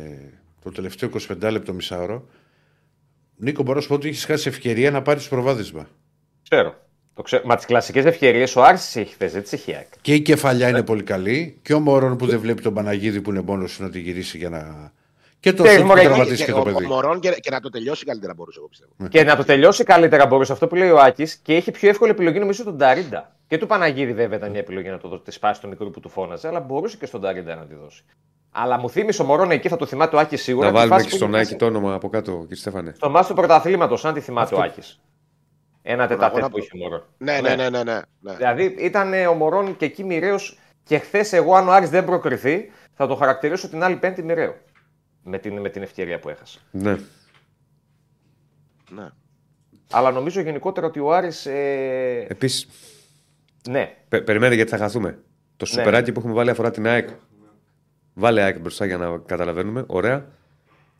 [0.64, 1.10] το τελευταίο
[1.42, 2.26] 25 λεπτό μισάωρο,
[3.36, 5.88] Νίκο, μπορώ να σου πω ότι έχεις χάσει ευκαιρία να πάρεις προβάδισμα.
[6.50, 6.76] Ξέρω.
[7.14, 7.44] Το ξέρω.
[7.46, 9.88] Μα τις κλασικές ευκαιρίες ο Άρης έχει θέσει, δεν τι έχει η ΑΕΚ.
[10.02, 11.58] Και η κεφαλιά είναι πολύ καλή.
[11.62, 14.38] Και ο Μωρόν που δεν βλέπει τον Παναγίδη που είναι μόνος του να τη γυρίσει
[14.38, 14.92] για να.
[15.40, 16.86] Και το Ξέρεις, σουτ που μωρέ, τραυματίσει και ο, το ο παιδί.
[16.86, 18.92] Μωρόν και, και να το τελειώσει καλύτερα μπορούσε, εγώ πιστεύω.
[19.10, 22.12] Και να το τελειώσει καλύτερα μπορούσε αυτό που λέει ο Άκης και είχε πιο εύκολη
[22.12, 23.36] επιλογή νομίζω τον Ταρίντα.
[23.48, 26.00] Και του Παναγίδη βέβαια ήταν μια επιλογή να το δώσει, τη σπάσει το μικρό που
[26.00, 28.04] του φώναζε, αλλά μπορούσε και στον Ταρίντα να τη δώσει.
[28.52, 30.66] Αλλά μου θύμισε ο Μωρόν εκεί, θα το θυμάται ο Άκης σίγουρα.
[30.66, 31.60] Να τη βάλουμε φάση και που στον είχε Άκη χάσει.
[31.60, 32.94] το όνομα από κάτω, κύριε Στέφανε.
[32.96, 35.00] Στο μάτι του πρωταθλήματος, αν τη θυμάται ο Άκης.
[35.82, 37.04] Ένα αγώνα τετάτετ που- που είχε ο Μωρόν.
[37.18, 37.84] Ναι, ναι, ναι, ναι.
[37.84, 38.34] ναι, ναι.
[38.36, 40.58] Δηλαδή ήταν ο Μωρόν και εκεί μοιραίος.
[40.84, 44.56] Και χθες εγώ, αν ο Άρης δεν προκριθεί, θα το χαρακτηρίσω την άλλη Πέμπτη μοιραίο.
[45.30, 46.60] Με την, με την ευκαιρία που έχασε.
[46.72, 46.96] Ναι.
[48.92, 49.10] ναι.
[49.92, 51.46] Αλλά νομίζω γενικότερα ότι ο Άρης.
[51.46, 52.68] Ε, Επίσης,
[53.70, 55.10] ναι, περιμένετε γιατί θα χαθούμε.
[55.58, 55.68] Το Ναι.
[55.68, 57.10] σουπεράκι που έχουμε βάλει αφορά την ΑΕΚ.
[58.14, 59.84] Βάλε ΑΕΚ μπροστά για να καταλαβαίνουμε.
[59.88, 60.26] Ωραία.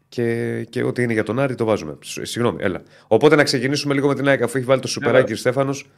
[0.10, 1.98] Και, και ό,τι είναι για τον Άρη το βάζουμε.
[2.04, 2.82] Σ- Συγγνώμη, έλα.
[3.08, 5.90] Οπότε να ξεκινήσουμε λίγο με την ΑΕΚ αφού έχει βάλει το σουπεράκι ο Στέφανος.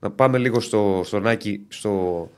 [0.00, 2.30] Να πάμε λίγο στο, στον Άκη, στο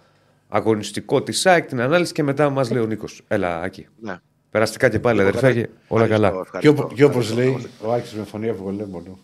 [0.49, 3.23] αγωνιστικό της ΑΕΚ, την ανάλυση και μετά μας λέει ο Νίκος.
[3.29, 3.87] Έλα, Άκη.
[4.01, 4.17] ναι.
[4.51, 6.29] Περαστικά και πάλι, αδερφέ, και όλα καλά.
[6.29, 6.83] Ευχαριστώ, Και, ευχαριστώ.
[6.83, 7.59] όπως και όπως Ευχαριστώ.
[7.59, 9.19] λέει ο Άκης με φωνή αυγολέμονο.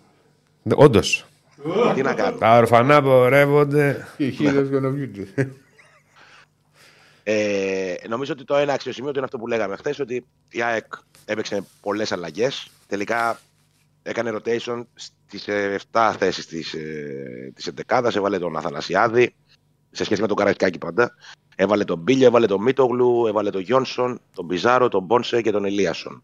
[0.74, 1.27] Όντως.
[1.94, 2.36] Τι να κάνω.
[2.39, 4.07] Τα ορφανά πορεύονται.
[4.16, 5.28] Οι χείρες γονοβιούνται.
[7.23, 10.85] Ε, νομίζω ότι το ένα αξιοσημείο είναι αυτό που λέγαμε χθες, ότι η ΑΕΚ
[11.24, 12.69] έπαιξε πολλές αλλαγές.
[12.86, 13.40] Τελικά
[14.03, 15.44] έκανε rotation στις
[15.93, 16.74] 7 θέσεις της
[17.55, 19.35] της 11 Έβαλε τον Αθανασιάδη
[19.90, 21.15] σε σχέση με τον Καραϊσκάκη πάντα.
[21.56, 25.64] Έβαλε τον Μπίλιο, έβαλε τον Μίτογλου, έβαλε τον Γιόνσον, τον Πιζάρο, τον Μπόνσε και τον
[25.64, 26.22] Ελίασον.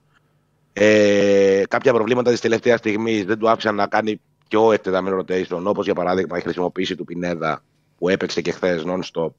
[0.72, 5.84] Ε, κάποια προβλήματα της τελευταίας στιγμής δεν του άφησαν να κάνει πιο εκτεταμένο rotation, όπως
[5.84, 7.62] για παράδειγμα η χρησιμοποίηση του Πινέδα
[7.98, 9.30] που έπαιξε και χθες non-stop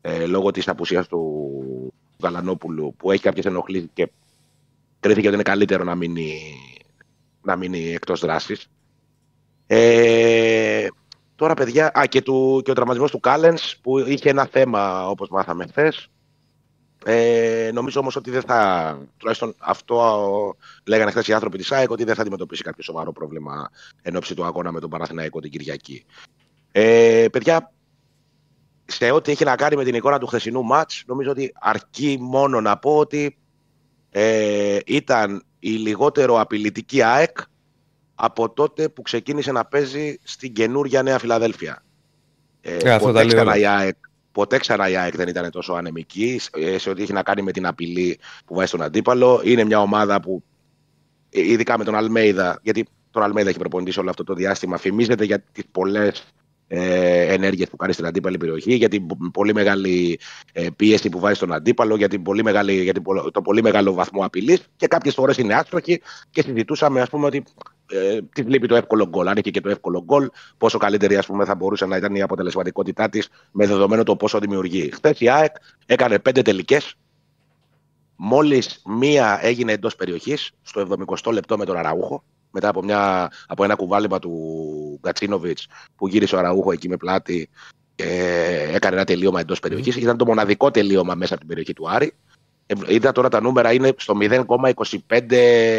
[0.00, 1.92] ε, λόγω της απουσίας του
[2.22, 4.10] Γαλανόπουλου που έχει κάποιες ενοχλήσεις και
[5.00, 6.40] κρίθηκε ότι είναι καλύτερο να μείνει,
[7.42, 8.68] να μείνει εκτός δράσης.
[9.66, 10.86] Ε,
[11.44, 15.28] τώρα παιδιά, α, και, του, και ο τραυματισμός του Κάλενς που είχε ένα θέμα όπως
[15.28, 16.08] μάθαμε χθες.
[17.04, 22.04] Ε, νομίζω όμως ότι δεν θα, τουλάχιστον αυτό λέγανε χθες οι άνθρωποι της ΑΕΚ, ότι
[22.04, 23.70] δεν θα αντιμετωπίσει κάποιο σοβαρό πρόβλημα
[24.02, 26.04] εν ώψη του αγώνα με τον Παναθηναϊκό την Κυριακή.
[26.72, 27.72] Ε, παιδιά,
[28.84, 32.60] σε ό,τι έχει να κάνει με την εικόνα του χθεσινού μάτς, νομίζω ότι αρκεί μόνο
[32.60, 33.38] να πω ότι
[34.10, 37.38] ε, ήταν η λιγότερο απειλητική ΑΕΚ
[38.14, 41.82] από τότε που ξεκίνησε να παίζει στην καινούρια Νέα Φιλαδέλφια.
[42.60, 43.56] Ε, Ε, αυτό τα ποτέ, λέει ξανά όλα.
[43.58, 43.96] η ΑΕΚ,
[44.32, 47.52] ποτέ ξανά η ΑΕΚ δεν ήταν τόσο ανεμική ε, σε ό,τι έχει να κάνει με
[47.52, 49.40] την απειλή που βάζει στον αντίπαλο.
[49.44, 50.42] Είναι μια ομάδα που,
[51.30, 54.76] ε, ειδικά με τον Αλμέιδα, γιατί τον Αλμέιδα έχει προπονητή σε όλο αυτό το διάστημα,
[54.76, 56.24] φημίζεται για τις πολλές
[56.66, 60.20] ε, ενέργειες που κάνει στην αντίπαλη περιοχή, για την πο- πολύ μεγάλη
[60.52, 63.62] ε, πίεση που βάζει στον αντίπαλο, για, την πολύ μεγάλη, για την, πο- το πολύ
[63.62, 66.00] μεγάλο βαθμό απειλής και κάποιες φορές είναι άστροχη
[66.30, 67.44] και συζητούσαμε ας πούμε, ότι
[67.90, 69.28] ε, τη λείπει το εύκολο γκολ.
[69.28, 72.22] Αν είχε και το εύκολο γκολ, πόσο καλύτερη ας πούμε, θα μπορούσε να ήταν η
[72.22, 74.90] αποτελεσματικότητά της με δεδομένο το πόσο δημιουργεί.
[74.92, 75.56] Χθες η ΑΕΚ
[75.86, 76.94] έκανε πέντε τελικές.
[78.16, 80.80] Μόλις μία έγινε εντός περιοχής, στο
[81.24, 84.32] 70 λεπτό με τον Αραούχο, μετά από, μια, από ένα κουβάλιμα του
[85.02, 85.66] Γκατσίνοβιτς
[85.96, 87.48] που γύρισε ο Αραούχο εκεί με πλάτη
[87.94, 88.04] και
[88.72, 89.96] έκανε ένα τελείωμα εντός περιοχής.
[89.96, 92.14] Ήταν το μοναδικό τελείωμα μέσα από την περιοχή του Άρη.
[92.66, 94.44] Ε, Είδα τώρα τα νούμερα είναι στο 0,25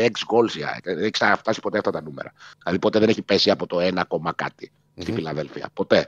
[0.03, 0.83] ex goals η ΑΕΚ.
[0.83, 2.33] Δεν έχει ξαναφτάσει ποτέ αυτά τα νούμερα.
[2.59, 5.69] Δηλαδή ποτέ δεν έχει πέσει από το 1, κόμμα κάτι στη Φιλαδέλφια.
[5.73, 6.07] Ποτέ.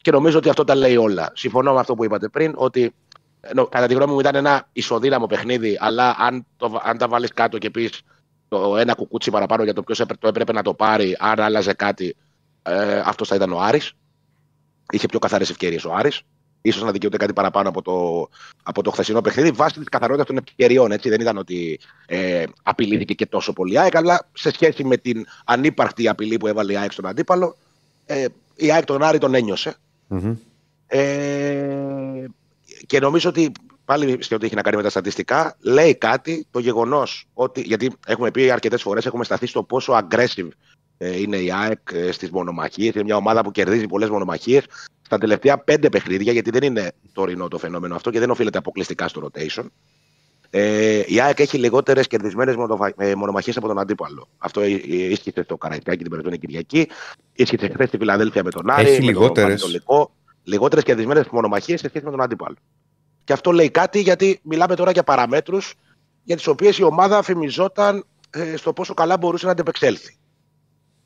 [0.00, 1.32] Και νομίζω ότι αυτό τα λέει όλα.
[1.34, 2.94] Συμφωνώ με αυτό που είπατε πριν, ότι
[3.40, 7.32] ενώ, κατά τη γνώμη μου ήταν ένα ισοδύναμο παιχνίδι, αλλά αν, το, αν τα βάλεις
[7.32, 8.02] κάτω και πεις
[8.48, 12.16] το ένα κουκούτσι παραπάνω για το ποιος το έπρεπε να το πάρει, αν άλλαζε κάτι,
[12.62, 13.92] ε, αυτός θα ήταν ο Άρης.
[14.90, 16.22] Είχε πιο καθαρές ευκαιρίες ο Άρης.
[16.66, 18.28] Ίσως να δικαιούται κάτι παραπάνω από το,
[18.62, 20.92] από το χθεσινό παιχνίδι, βάσει της καθαρότητας των ευκαιριών.
[20.92, 21.08] Έτσι.
[21.08, 25.26] Δεν ήταν ότι ε, απειλήθηκε και τόσο πολύ η ΑΕΚ, αλλά σε σχέση με την
[25.44, 27.56] ανύπαρκτη απειλή που έβαλε η ΑΕΚ στον αντίπαλο,
[28.06, 28.24] ε,
[28.54, 29.76] η ΑΕΚ τον Άρη τον ένιωσε.
[30.86, 32.24] Ε,
[32.86, 33.52] και νομίζω ότι
[33.84, 37.60] πάλι σε ό,τι έχει να κάνει με τα στατιστικά, λέει κάτι το γεγονός ότι.
[37.60, 40.48] Γιατί έχουμε πει αρκετές φορές, έχουμε σταθεί στο πόσο aggressive
[40.98, 42.94] ε, είναι η ΑΕΚ ε, στις μονομαχίες.
[42.94, 44.64] Είναι μια ομάδα που κερδίζει πολλές μονομαχίες.
[45.06, 49.08] Στα τελευταία πέντε παιχνίδια, γιατί δεν είναι τωρινό το φαινόμενο αυτό και δεν οφείλεται αποκλειστικά
[49.08, 49.66] στο rotation.
[50.50, 52.54] Ε, η ΑΕΚ έχει λιγότερες κερδισμένες
[53.16, 54.28] μονομαχίες από τον αντίπαλο.
[54.38, 56.88] Αυτό ί- ί- ίσχυσε στο Καραϊσκάκι την περασμένη Κυριακή.
[57.32, 58.82] Ίσχυσε χθες στη Φιλαδέλφια με τον Άρη.
[58.82, 59.48] Έχει με τον λιγότερες.
[59.48, 60.10] Πανετολικό.
[60.42, 62.56] Λιγότερες κερδισμένες μονομαχίες σε σχέση με τον αντίπαλο.
[63.24, 65.74] Και αυτό λέει κάτι γιατί μιλάμε τώρα για παραμέτρους
[66.24, 70.16] για τις οποίες η ομάδα φημιζόταν ε, στο πόσο καλά μπορούσε να αντεπεξέλθει.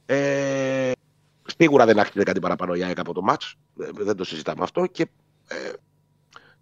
[0.06, 0.92] Ε,
[1.60, 3.54] σίγουρα δεν άξιζε κάτι παραπάνω η ΑΕΚ από το μάτς.
[3.80, 4.86] Ε, Δεν το συζητάμε αυτό.
[4.86, 5.08] Και,
[5.48, 5.72] ε,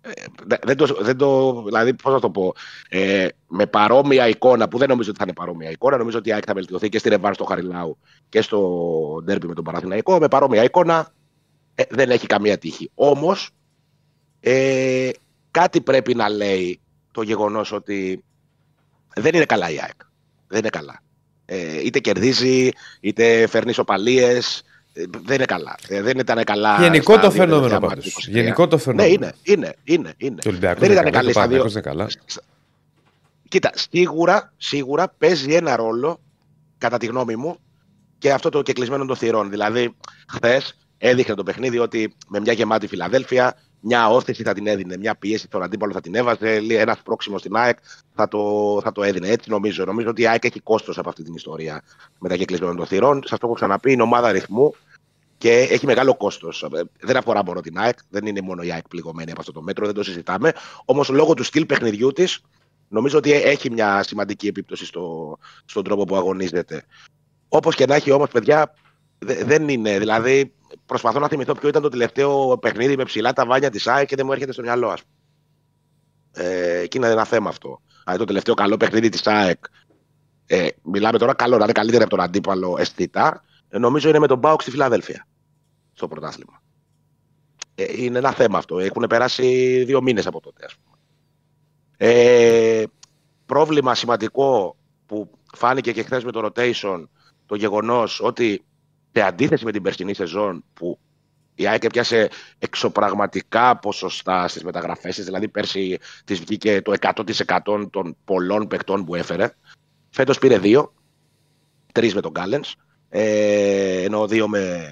[0.00, 0.12] ε,
[0.46, 2.54] δε- δεν, το, δεν το, δηλαδή, πώς να το πω,
[2.88, 6.32] ε, με παρόμοια εικόνα, που δεν νομίζω ότι θα είναι παρόμοια εικόνα, νομίζω ότι η
[6.32, 7.98] ΑΕΚ θα βελτιωθεί και στη Ρεβάν στο Χαριλάου
[8.28, 10.18] και στο ντέρμπι με τον Παναθηναϊκό.
[10.18, 11.12] Με παρόμοια εικόνα
[11.74, 12.90] ε, δεν έχει καμία τύχη.
[12.94, 13.50] Όμως,
[14.40, 15.10] ε,
[15.50, 16.80] κάτι πρέπει να λέει
[17.12, 18.24] το γεγονός ότι
[19.14, 20.00] δεν είναι καλά η ΑΕΚ.
[20.48, 21.02] Δεν είναι καλά.
[21.44, 22.68] Ε, είτε κερδίζει,
[23.00, 24.38] είτε φέρνει ισοπαλίε.
[25.24, 25.76] Δεν είναι καλά.
[25.88, 26.76] Ε, δεν ήταν καλά.
[26.80, 28.04] Γενικό στα το δύο φαινόμενο τελευταία πάντως.
[28.14, 28.42] μάτια, 23.
[28.42, 29.12] Γενικό το Ναι, φαινόμενο.
[29.14, 29.34] είναι.
[29.42, 30.40] είναι, είναι, είναι.
[30.42, 31.56] Το Ολυμπιακό δεν είναι ήταν καλά, καλή το στα δύο.
[31.58, 32.06] Παναθηναϊκός είναι καλά.
[33.48, 36.20] Κοίτα, σίγουρα, σίγουρα παίζει ένα ρόλο,
[36.78, 37.58] κατά τη γνώμη μου,
[38.18, 39.50] και αυτό το κεκλεισμένο των θυρών.
[39.50, 39.96] Δηλαδή,
[40.32, 45.14] χθες έδειχνε το παιχνίδι ότι με μια γεμάτη Φιλαδέλφια, μια όθηση θα την έδινε, μια
[45.16, 47.78] πίεση στον αντίπαλο θα την έβαζε, ένας πρόξιμος στην ΑΕΚ
[48.14, 48.40] θα το,
[48.82, 49.28] θα το έδινε.
[49.28, 49.84] Έτσι νομίζω.
[49.84, 51.82] Νομίζω ότι η ΑΕΚ έχει κόστος από αυτή την ιστορία
[52.18, 53.22] με τα κεκλεισμένων των θυρών.
[53.26, 54.74] Σας το έχω ξαναπεί, είναι ομάδα αριθμού
[55.38, 56.66] και έχει μεγάλο κόστος.
[57.00, 59.86] Δεν αφορά μόνο την ΑΕΚ, δεν είναι μόνο η ΑΕΚ πληγωμένη από αυτό το μέτρο,
[59.86, 60.52] δεν το συζητάμε.
[60.84, 62.40] Όμως λόγω του στυλ παιχνιδιού της,
[62.88, 66.84] νομίζω ότι έχει μια σημαντική επίπτωση στο, στον τρόπο που αγωνίζεται.
[67.48, 68.74] Όπως και να έχει όμως, παιδιά,
[69.18, 69.98] δε- δεν είναι.
[69.98, 70.52] Δηλαδή,
[70.86, 74.16] προσπαθώ να θυμηθώ ποιο ήταν το τελευταίο παιχνίδι με ψηλά τα βάνια της ΑΕΚ και
[74.16, 75.14] δεν μου έρχεται στο μυαλό, ας πούμε.
[76.48, 77.80] Ε, εκεί είναι ένα θέμα αυτό.
[78.02, 79.64] Δηλαδή, το τελευταίο καλό παιχνίδι της ΑΕΚ.
[80.46, 83.42] Ε, μιλάμε τώρα καλό, να είναι καλύτερο από τον αντίπαλο αισθητά.
[83.68, 85.26] Ε, νομίζω είναι με τον Μπάουκ στη Φιλαδέλφια.
[85.92, 86.62] Στο πρωτάθλημα.
[87.74, 88.78] Ε, είναι ένα θέμα αυτό.
[88.78, 90.96] Έχουν περάσει δύο μήνες από τότε, ας πούμε.
[91.96, 92.84] Ε,
[93.46, 94.76] πρόβλημα σημαντικό
[95.06, 97.04] που φάνηκε και χθες με το rotation
[97.46, 98.64] το γεγονός ότι
[99.12, 100.98] σε αντίθεση με την περσινή σεζόν που
[101.54, 108.16] η ΑΕΚ έπιασε εξωπραγματικά ποσοστά στις μεταγραφές της, δηλαδή πέρσι της βγήκε το 100% των
[108.24, 109.54] πολλών παικτών που έφερε.
[110.10, 110.94] Φέτος πήρε δύο,
[111.92, 112.74] τρεις με τον Κάλενς,
[113.08, 114.86] ε, ενώ δύο με...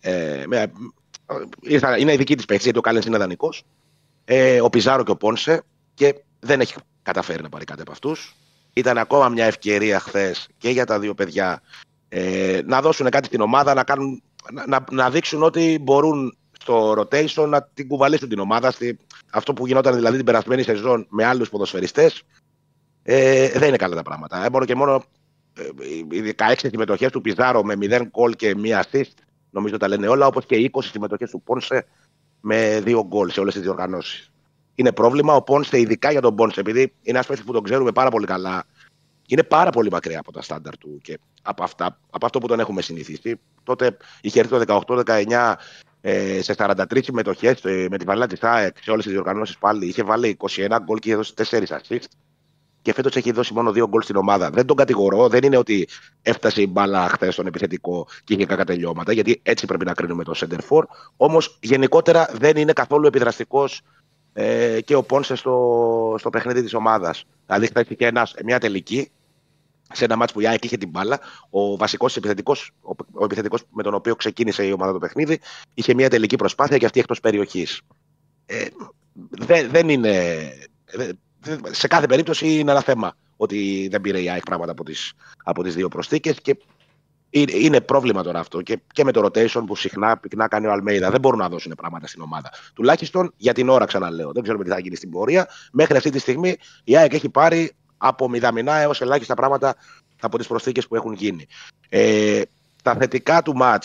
[0.00, 0.72] Ε, με
[1.60, 3.62] ήρθα, είναι η δική της παίξη, γιατί ο Κάλενς είναι δανεικός.
[4.24, 5.62] Ε, ο Πιζάρο και ο Πόνσε
[5.94, 8.36] και δεν έχει καταφέρει να πάρει κάτι από αυτούς.
[8.72, 11.62] Ήταν ακόμα μια ευκαιρία χθες και για τα δύο παιδιά
[12.08, 14.22] ε, να δώσουν κάτι στην ομάδα, να, κάνουν,
[14.52, 18.70] να, να, να δείξουν ότι μπορούν στο rotation να την κουβαλήσουν την ομάδα.
[18.70, 18.98] Στη,
[19.30, 22.22] αυτό που γινόταν δηλαδή την περασμένη σεζόν με άλλους ποδοσφαιριστές
[23.02, 24.44] ε, δεν είναι καλά τα πράγματα.
[24.44, 24.98] Ε, μόνο και μόνο ε,
[26.10, 29.10] οι 16 συμμετοχές του Πιζάρο με 0 γκολ και 1 assist
[29.56, 31.86] νομίζω τα λένε όλα, όπως και οι 20 συμμετοχές του Πόνσε
[32.40, 34.30] με 2 γκολ σε όλες τις διοργανώσεις.
[34.74, 37.92] Είναι πρόβλημα ο Πόνσε, ειδικά για τον Πόνσε, επειδή είναι ένας παίκτης που τον ξέρουμε
[37.92, 38.64] πάρα πολύ καλά.
[39.28, 42.60] Είναι πάρα πολύ μακριά από τα στάνταρ του και από, αυτά, από αυτό που τον
[42.60, 43.40] έχουμε συνηθίσει.
[43.62, 45.54] Τότε είχε έρθει το 18-19
[46.00, 49.86] ε, σε 43 συμμετοχές με τη βαλά της ΑΕΚ σε όλες τις διοργανώσεις πάλι.
[49.86, 52.04] Είχε βάλει 21 γκολ και είχε δώσει 4 assist.
[52.86, 54.50] Και φέτος έχει δώσει μόνο 2 γκολ στην ομάδα.
[54.50, 55.88] Δεν τον κατηγορώ, δεν είναι ότι
[56.22, 60.24] έφτασε η μπάλα χθες στον επιθετικό και είχε κακά τελειώματα, γιατί έτσι πρέπει να κρίνουμε
[60.24, 60.82] το center for.
[61.16, 63.82] Όμως γενικότερα δεν είναι καθόλου επιδραστικός
[64.32, 67.24] ε, και ο Πόνσε στο, στο παιχνίδι της ομάδας.
[67.46, 69.10] Δηλαδή, χθες είχε ένας, μια τελική
[69.92, 71.20] σε ένα μάτσο που η ΑΕΚ είχε την μπάλα.
[71.50, 75.40] Ο βασικός επιθετικός, ο, ο επιθετικός με τον οποίο ξεκίνησε η ομάδα το παιχνίδι,
[75.74, 77.80] είχε μια τελική προσπάθεια και αυτή εκτός περιοχής.
[78.46, 78.66] Ε,
[79.30, 80.48] δεν, δεν είναι.
[81.46, 85.12] Δεν- σε κάθε περίπτωση είναι ένα θέμα ότι δεν πήρε η ΑΕΚ πράγματα από τις,
[85.44, 86.56] από τις δύο προσθήκες και
[87.30, 90.72] είναι, είναι πρόβλημα τώρα αυτό και, και με το rotation που συχνά πυκνά κάνει ο
[90.72, 91.10] Αλμέιδα.
[91.10, 92.50] Δεν μπορούν να δώσουν πράγματα στην ομάδα.
[92.74, 94.32] Τουλάχιστον για την ώρα, ξαναλέω.
[94.32, 95.48] Δεν ξέρουμε τι θα γίνει στην πορεία.
[95.72, 99.76] Μέχρι αυτή τη στιγμή η ΑΕΚ έχει πάρει από μηδαμινά έως ελάχιστα πράγματα
[100.20, 101.46] από τις προσθήκες που έχουν γίνει.
[101.88, 102.42] Ε,
[102.82, 103.84] τα θετικά του ματ,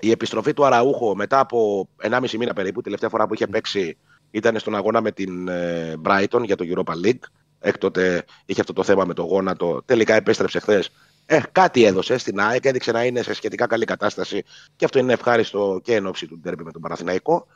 [0.00, 3.96] η επιστροφή του Αραούχο μετά από 1,5 μήνα περίπου, τελευταία φορά που είχε παίξει
[4.34, 7.24] ήταν στον αγώνα με την ε, Brighton για το Europa League.
[7.60, 9.82] Έκτοτε είχε αυτό το θέμα με το γόνατο.
[9.84, 10.90] Τελικά επέστρεψε χθες.
[11.26, 14.42] Ε, κάτι έδωσε στην ΑΕΚ, έδειξε να είναι σε σχετικά καλή κατάσταση
[14.76, 17.46] και αυτό είναι ευχάριστο και εν ώψη του ντέρμπι με τον Παναθηναϊκό.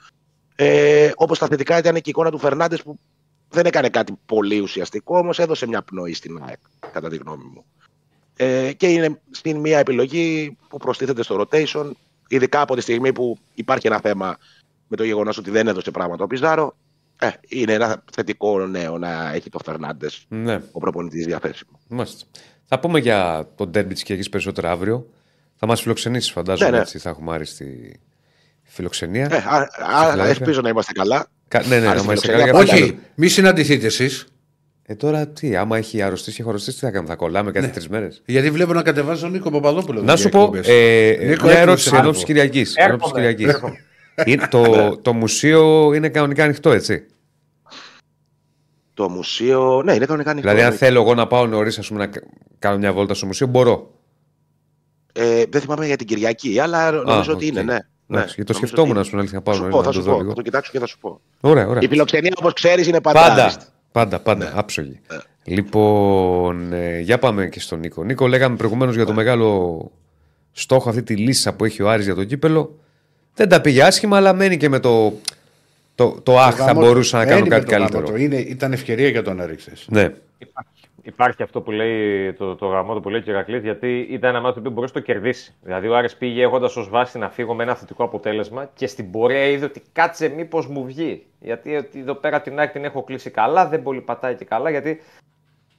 [0.56, 2.98] Ε, Όπως τα θετικά ήταν και η εικόνα του Φερνάντες που
[3.48, 6.60] δεν έκανε κάτι πολύ ουσιαστικό, όμως έδωσε μια πνοή στην ΑΕΚ,
[6.92, 7.64] κατά τη γνώμη μου.
[8.36, 11.90] Ε, και είναι στην μία επιλογή που προστίθεται στο rotation,
[12.28, 14.38] ειδικά από τη στιγμή που υπάρχει ένα θέμα
[14.88, 16.76] με το γεγονός ότι δεν έδωσε πράγματα ο Πιζάρο.
[17.20, 21.78] Ε, είναι ένα θετικό νέο να έχει το Φερνάντες Ναι, ο προπονητής διαθέσιμο.
[21.88, 22.24] μάλιστα.
[22.64, 25.06] Θα πούμε για τον τέρμπι της Κυριακής περισσότερο αύριο.
[25.56, 26.70] Θα μας φιλοξενήσεις, φαντάζομαι.
[26.70, 26.82] Ναι, ναι.
[26.82, 28.00] Έτσι, θα έχουμε άριστη
[28.62, 29.28] φιλοξενία.
[29.30, 30.24] Ε, α, α, Φιλαδέλφια.
[30.38, 31.26] ελπίζω να είμαστε καλά.
[31.48, 32.80] Κα- ναι, ναι, άριστη άμα είστε φιλοξενία, καλά, για όχι.
[32.82, 32.84] πάντα.
[32.94, 34.26] Όχι, μη συναντηθείτε εσείς.
[34.86, 37.58] Ε, τώρα τι, άμα έχει αρρωστήσει, έχει αρρωστήσει, τι θα κάνουμε, θα κολλάμε Ναι.
[37.60, 40.02] κάθε τρεις μέρες; Γιατί βλέπω να κατεβάζει τον Νίκο Παπαδόπουλο.
[40.02, 40.68] Να σου για πω, εκπομπές.
[40.68, 42.12] ε, Νίκο, μια έρχομαι ερώτηση σε εδώ άρθρο.
[42.12, 42.74] της Κυριακής.
[44.24, 44.46] Έρχομαι.
[44.76, 47.06] το, το μουσείο είναι κανονικά ανοιχτό, έτσι;
[48.94, 49.82] Το μουσείο.
[49.84, 50.48] Ναι, είναι κανονικά ανοιχτό.
[50.50, 52.22] Δηλαδή, αν θέλω εγώ να πάω νωρίς, ας πούμε, να κα-
[52.58, 53.90] κάνω μια βόλτα στο μουσείο, μπορώ.
[55.12, 57.36] Ε, δεν θυμάμαι για την Κυριακή, αλλά νομίζω οκ.
[57.36, 57.72] ότι είναι, ναι.
[57.72, 58.18] Εντάξει, ναι.
[58.34, 59.82] γιατί το Νομίζω σκεφτόμουν ότι να σου την αλήθεια Θα πάω σου να, πω, να
[59.82, 60.16] θα το σου δω πω.
[60.16, 60.34] Θα λίγο.
[60.34, 61.20] το κοιτάξω και θα σου πω.
[61.40, 61.82] Ωραία, ωραία.
[61.82, 63.20] Η φιλοξενία, όπως ξέρεις, είναι πάντα.
[63.20, 63.64] Πάντα, άριστη.
[63.92, 64.52] πάντα, πάντα, Ναι.
[64.54, 65.00] άψογη.
[65.44, 68.04] Λοιπόν, ε, για πάμε και στον Νίκο.
[68.04, 69.90] Νίκο, λέγαμε προηγουμένως για το μεγάλο
[70.52, 72.78] στόχο, αυτή τη λύσα που έχει ο Άρης για το κύπελο.
[73.38, 75.12] Δεν τα πήγε άσχημα, αλλά μένει και με το,
[75.94, 78.16] το, το αχ, θα γάμο- μπορούσα να δεν κάνω είπε κάτι το γάμο καλύτερο.
[78.16, 78.22] του.
[78.22, 79.86] Είναι, ήταν ευκαιρία για τον Άρη χθες.
[79.90, 80.12] Ναι,
[81.02, 84.60] Υπάρχει αυτό που λέει το, το γραμμό που λέει ο Ηρακλής, γιατί ήταν ένα μάτι
[84.60, 85.58] που μπορούσε να το κερδίσεις.
[85.62, 89.10] Δηλαδή, ο Άρης πήγε έχοντας ως βάση να φύγω με ένα θετικό αποτέλεσμα και στην
[89.10, 91.26] πορεία είδε ότι κάτσε μήπως μου βγει.
[91.40, 94.70] Γιατί ότι εδώ πέρα την ΑΕΚ την έχω κλείσει καλά, δεν πολύ πατάει και καλά.
[94.70, 95.02] Γιατί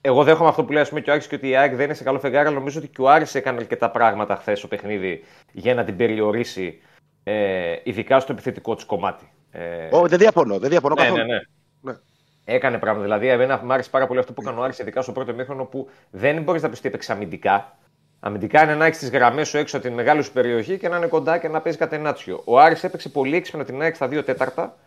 [0.01, 1.85] εγώ δέχομαι αυτό που λέει ας πούμε, και ο Άρης και ότι η ΑΕΚ δεν
[1.85, 4.67] είναι σε καλό φεγγάρι, αλλά νομίζω ότι και ο Άρης έκανε αρκετά πράγματα χθες στο
[4.67, 6.79] παιχνίδι για να την περιορίσει,
[7.23, 9.31] ε, ειδικά στο επιθετικό της κομμάτι.
[9.51, 11.25] Ε, Ω, δεν διαφωνώ, δεν διαφωνώ ναι, καθόλου.
[11.25, 11.39] ναι, ναι.
[11.81, 11.97] Ναι.
[12.45, 13.03] Έκανε πράγματα.
[13.03, 15.65] Δηλαδή, εμένα μου άρεσε πάρα πολύ αυτό που έκανε ο Άρης, ειδικά στο πρώτο μήχρονο
[15.65, 17.77] που δεν μπορείς να πεις ότι έπαιξε αμυντικά.
[18.19, 20.97] Αμυντικά είναι να έχεις τις γραμμές σου έξω από την μεγάλη σου περιοχή και να
[20.97, 22.41] είναι κοντά και να παίζει κατενάτσιο.
[22.45, 24.77] Ο Άρης έπαιξε πολύ έξυπνα την ΑΕΚ στα δύο τέταρτα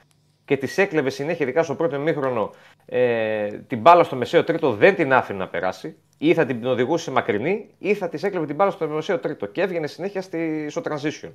[0.44, 2.50] και τη έκλεβε συνέχεια, ειδικά στο πρώτο μήχρονο,
[2.86, 5.96] ε, την μπάλα στο μεσαίο τρίτο δεν την άφηνε να περάσει.
[6.18, 9.60] Ή θα την οδηγούσε μακρινή, ή θα της έκλεβε την μπάλα στο μεσαίο τρίτο και
[9.60, 11.32] έβγαινε συνέχεια στη, στο transition.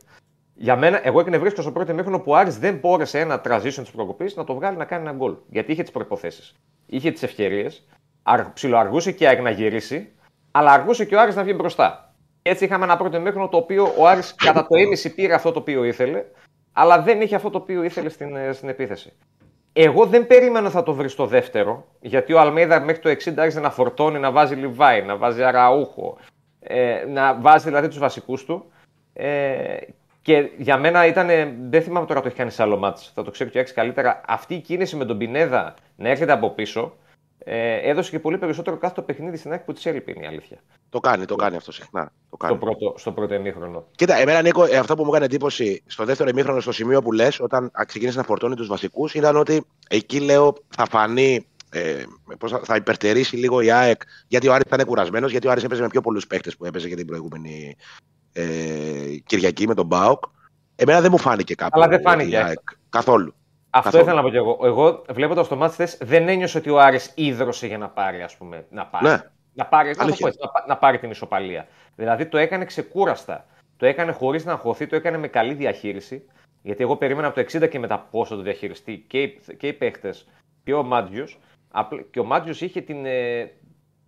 [0.60, 3.92] Για μένα, εγώ εκνευρίστηκα στο πρώτο μήχρονο που ο Άρης δεν μπόρεσε ένα transition της
[3.92, 5.36] προκοπής να το βγάλει να κάνει ένα γκολ.
[5.50, 6.56] Γιατί είχε τις προποθέσει.
[6.86, 7.88] Είχε τις ευκαιρίες,
[8.54, 10.12] ψιλοαργούσε και η ΑΕΚ να γυρίσει,
[10.52, 12.14] αλλά αργούσε και ο Άρης να βγει μπροστά.
[12.42, 15.60] Έτσι είχαμε ένα πρώτο μήχρονο το οποίο ο Άρης κατά το ίμιση πήρε αυτό το
[15.60, 16.24] οποίο ήθελε,
[16.74, 19.14] αλλά δεν είχε αυτό το οποίο ήθελε στην, ε, στην επίθεση.
[19.74, 23.60] Εγώ δεν περίμενα θα το βρει στο δεύτερο, γιατί ο Αλμέιδα μέχρι το 60 άρχισε
[23.60, 26.18] να φορτώνει, να βάζει Λιβάη, να βάζει Αραούχο,
[26.60, 28.72] ε, να βάζει δηλαδή τους βασικούς του.
[29.14, 29.78] Ε,
[30.28, 31.28] και για μένα ήταν.
[31.70, 33.74] Δεν θυμάμαι τώρα το έχει κάνει σε άλλο μάτς, θα το ξέρει και ο Άκης
[33.74, 34.22] καλύτερα.
[34.28, 36.98] Αυτή η κίνηση με τον Πινέδα να έρχεται από πίσω
[37.38, 40.28] ε, έδωσε και πολύ περισσότερο κάθε το παιχνίδι στην άκρη που τη έλειπε, είναι η
[40.28, 40.58] αλήθεια.
[40.90, 42.04] Το κάνει, το κάνει αυτό συχνά.
[42.04, 42.58] Το Στο κάνει.
[42.58, 43.88] πρώτο, στο πρώτο εμίχρονο.
[43.96, 47.12] Κοίτα, εμένα Νίκο, ε, αυτό που μου έκανε εντύπωση στο δεύτερο ημίχρονο, στο σημείο που
[47.12, 51.48] λες, όταν α, ξεκίνησε να φορτώνει τους βασικούς, ήταν ότι εκεί λέω θα φανεί.
[51.70, 52.04] Ε,
[52.40, 55.64] πώς θα, θα υπερτερήσει λίγο η ΑΕΚ, γιατί ο Άρης ήταν κουρασμένος, γιατί ο Άρης
[55.64, 58.17] έπαιζε με πιο πολλούς παίχτε που έπαιζε και την προηγούμενη ε,
[59.26, 60.24] Κυριακή με τον Μπάουκ.
[60.76, 61.72] Εμένα δεν μου φάνηκε κάπου.
[61.74, 62.30] Αλλά δεν ότι φάνηκε.
[62.30, 62.60] η ΑΕΚ,
[62.90, 63.34] καθόλου.
[63.70, 64.04] Αυτό Καθόλου.
[64.04, 64.60] ήθελα να πω και εγώ.
[64.64, 68.36] Εγώ βλέποντα το μάτι χθες, δεν ένιωσε ότι ο Άρης ίδρωσε για να πάρει, ας
[68.38, 69.06] πούμε, να πάρει.
[69.06, 69.22] Ναι.
[69.54, 70.20] Να πάρει, να, το Αλήθεια.
[70.20, 71.68] πω έτσι, να, πά- να πάρει την ισοπαλία.
[71.96, 73.46] Δηλαδή το έκανε ξεκούραστα.
[73.78, 76.26] Το έκανε χωρίς να αγχωθεί, το έκανε με καλή διαχείριση.
[76.62, 79.68] Γιατί εγώ περίμενα από το 60 και μετά πώ θα το διαχειριστεί και οι, και
[79.68, 80.28] οι παίχτες
[80.64, 81.40] και ο Μάτζιος.
[82.12, 83.52] Και ο Μάτζιος είχε την, ε,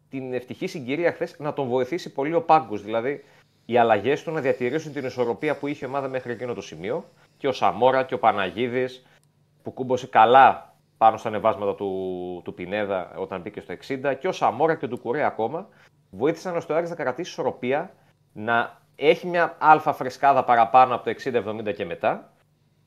[0.09, 2.83] την ευτυχή συγκυρία χθες να τον βοηθήσει πολύ ο Πάγκος.
[2.83, 3.23] Δηλαδή
[3.69, 7.03] οι αλλαγές του να διατηρήσουν την ισορροπία που είχε η ομάδα μέχρι εκείνο το σημείο.
[7.37, 9.05] Και ο Σαμόρα και ο Παναγίδης
[9.63, 14.31] που κούμπωσε καλά πάνω στα ανεβάσματα του, του Πινέδα όταν μπήκε στο 60 και ο
[14.31, 15.67] Σαμόρα και ο Ντουκουρέ ακόμα
[16.09, 17.91] βοήθησαν ώστε ο Άρης να κρατήσει ισορροπία,
[18.33, 21.15] να έχει μια αλφα φρεσκάδα παραπάνω από το
[21.69, 22.33] 60-70 και μετά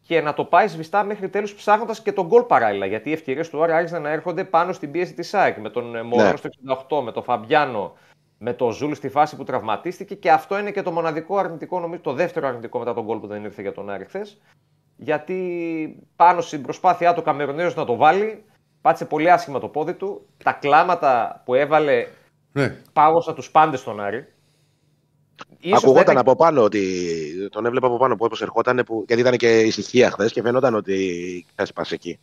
[0.06, 2.86] και να το πάει σβηστά μέχρι τέλους ψάχνοντας και τον γκολ παράλληλα.
[2.86, 5.58] Γιατί οι ευκαιρίες του Άρη άρχισαν να έρχονται πάνω στην πίεση της ΑΕΚ.
[5.58, 6.36] Με τον ε, Μωρόνο Ναι.
[6.36, 6.48] στο
[6.88, 7.92] 68, με τον Φαμπιάνο,
[8.44, 10.14] με τον Ζούλ στη φάση που τραυματίστηκε.
[10.14, 13.26] Και αυτό είναι και το μοναδικό αρνητικό, νομίζω, το δεύτερο αρνητικό μετά τον γκολ που
[13.26, 14.40] δεν ήρθε για τον Άρη χθες.
[14.96, 18.44] Γιατί πάνω στην προσπάθειά του Καμερονέο να το βάλει,
[18.80, 20.26] πάτησε πολύ άσχημα το πόδι του.
[20.44, 22.06] Τα κλάματα που έβαλε
[22.52, 22.76] Ναι.
[22.92, 24.26] πάγωσαν τους πάντες στον Άρη.
[25.58, 26.80] Ίσως θα Ακουγόταν ήταν- από πάνω ότι.
[27.50, 31.46] Τον έβλεπα από πάνω πώ ερχόταν, που, γιατί ήταν και ησυχία χθες και φαινόταν ότι
[31.56, 32.18] έσπασε εκεί.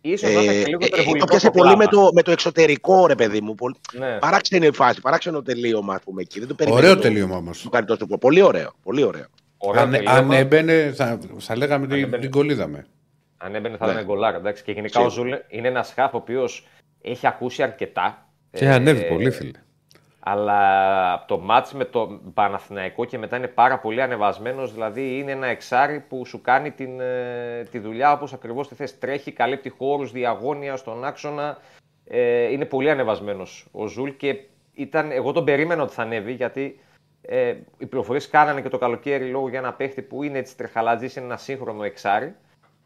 [0.00, 2.06] Ίσως να ήταν Ε, και λίγο ε, υπερβολικό το πιάσε το πολύ με κλάμα.
[2.06, 3.54] το, με το εξωτερικό, ρε παιδί μου.
[3.54, 3.74] Πολύ...
[3.98, 4.18] Ναι.
[4.18, 6.38] Παράξενη η φάση, παράξενο τελείωμα, ας πούμε εκεί.
[6.38, 7.60] Δεν το περίμενα Ωραίο το- τελείωμα όμως.
[7.62, 8.18] Του κάνει τόσο πολύ.
[8.18, 8.72] Πολύ ωραίο.
[8.82, 9.24] Πολύ ωραίο.
[9.58, 10.16] Ωραίο Αν, τελείωμα.
[10.16, 12.18] αν έμπαινε, θα, θα λέγαμε Αν την, έμπαινε.
[12.22, 12.86] την κολλίδαμε.
[13.36, 13.92] Αν έμπαινε θα Ναι.
[13.92, 14.36] ήταν γκολάρα.
[14.36, 14.62] Εντάξει.
[14.62, 15.30] Και γενικά ο Σίγουρα.
[15.36, 16.66] Ζούλ είναι ένας χάφ ο οποίος
[17.02, 18.26] έχει ακούσει αρκετά.
[18.52, 19.50] Και Ε, ανέβει πολύ, φίλε.
[20.30, 25.32] Αλλά από το μάτς με το Παναθηναϊκό και μετά είναι πάρα πολύ ανεβασμένος, δηλαδή είναι
[25.32, 28.98] ένα εξάρι που σου κάνει την, ε, τη δουλειά όπως ακριβώς τη θες.
[28.98, 31.58] Τρέχει, καλύπτει χώρους, διαγώνια στον άξονα.
[32.04, 34.40] Ε, είναι πολύ ανεβασμένος ο Ζουλ και
[34.74, 36.80] ήταν, εγώ τον περίμενα ότι θα ανέβει γιατί
[37.22, 41.16] ε, οι πληροφορίες κάνανε και το καλοκαίρι λόγω για ένα παίχτη που είναι έτσι τρεχαλάτζης,
[41.16, 42.34] είναι ένα σύγχρονο εξάρι.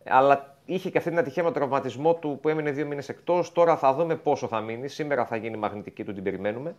[0.04, 3.52] Αλλά είχε και αυτή την ατυχία με τον τραυματισμό του που έμεινε δύο μήνες εκτός.
[3.52, 4.88] Τώρα θα δούμε πόσο θα μείνει.
[4.88, 6.74] Σήμερα θα γίνει η μαγνητική του, την περιμένουμε.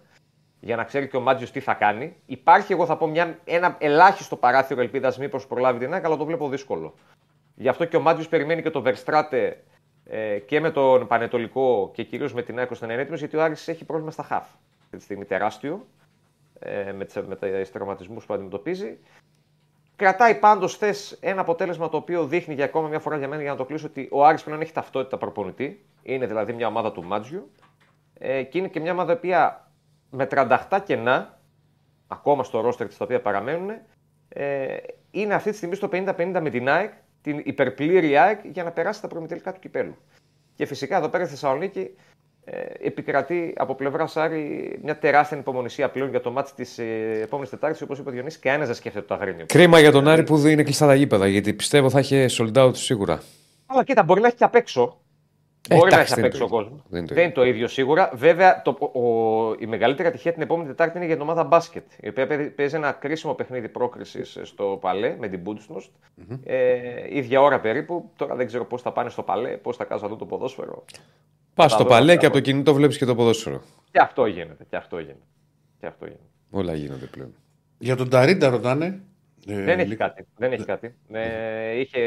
[0.63, 2.15] Για να ξέρει και ο Μάτζιος τι θα κάνει.
[2.25, 6.25] Υπάρχει, εγώ θα πω, μια, ένα ελάχιστο παράθυρο ελπίδας μήπως προλάβει την ΑΕΚ, αλλά το
[6.25, 6.93] βλέπω δύσκολο.
[7.55, 9.63] Γι' αυτό και ο Μάτζιος περιμένει και το Βερστράτε
[10.05, 13.37] ε, και με τον Πανετολικό και κυρίως με την ΑΕΚ ώστε να είναι έτοιμος, γιατί
[13.37, 14.45] ο Άρης έχει πρόβλημα στα χαφ.
[14.83, 15.85] Αυτή τη στιγμή τεράστιο
[16.59, 18.97] ε, με, τις, με τα τραυματισμούς που αντιμετωπίζει.
[19.95, 23.51] Κρατάει πάντως θες ένα αποτέλεσμα το οποίο δείχνει για ακόμα μια φορά για μένα για
[23.51, 25.85] να το κλείσω ότι ο Άρης πλέον έχει ταυτότητα προπονητή.
[26.03, 27.51] Είναι δηλαδή μια ομάδα του Μάτζιου.
[28.17, 29.67] Ε, και είναι και μια ομάδα η οποία
[30.15, 31.39] με 38 κενά
[32.07, 33.69] ακόμα στο ρόστερ της τα οποία παραμένουν,
[34.29, 34.75] ε,
[35.11, 36.91] είναι αυτή τη στιγμή στο 50-50 με την ΑΕΚ,
[37.21, 39.95] την υπερπλήρη ΑΕΚ, για να περάσει τα προμετελικά του κυπέλου.
[40.55, 41.95] Και φυσικά εδώ πέρα στη Θεσσαλονίκη
[42.45, 47.49] ε, επικρατεί από πλευρά Σάρη μια τεράστια υπομονησία πλέον για το μάτι της ε, επόμενης
[47.49, 47.81] Τετάρτης.
[47.81, 49.45] Όπως είπε ο Διονύσης, κανένας δεν σκέφτεται το αγρίνιο.
[49.45, 52.53] Κρίμα για τον Άρη που δεν είναι κλειστά τα γήπεδα, γιατί πιστεύω θα είχε sold
[52.53, 53.21] out σίγουρα.
[53.65, 55.01] Αλλά κοίτα, μπορεί να έχει και απ' έξω.
[55.69, 56.79] Ε, μπορεί να εντάξει, έχει απ' δεν έξω ο είναι το κόσμος.
[56.79, 56.89] ίδιο.
[56.89, 58.11] Δεν είναι το Δεν είναι το ίδιο σίγουρα.
[58.13, 58.69] Βέβαια, το,
[58.99, 61.83] ο, η μεγαλύτερη ατυχία την επόμενη Τετάρτη είναι για την ομάδα μπάσκετ.
[62.01, 65.91] Η οποία παίζει- παίζει ένα κρίσιμο παιχνίδι πρόκρισης στο Παλέ με την Μπούντσνοστ.
[66.43, 68.09] Ε, ίδια ώρα περίπου.
[68.15, 70.83] Τώρα δεν ξέρω πώς θα πάνε στο Παλέ, πώς θα κάνουν αυτό το ποδόσφαιρο.
[71.53, 72.15] Πας Θα στο δω παλέ αυτά.
[72.19, 73.61] και από το κινητό βλέπεις και το ποδόσφαιρο.
[73.91, 74.65] Και αυτό γίνεται.
[74.69, 75.19] Και αυτό γίνεται.
[75.79, 76.23] Και αυτό γίνεται.
[76.51, 77.33] Όλα γίνονται πλέον.
[77.77, 79.01] Για τον Ταρίντα ρωτάνε.
[79.47, 80.25] Ε, Δεν έχει λι- κάτι.
[80.37, 80.95] Δεν έχει κάτι.
[81.11, 81.99] Ε, είχε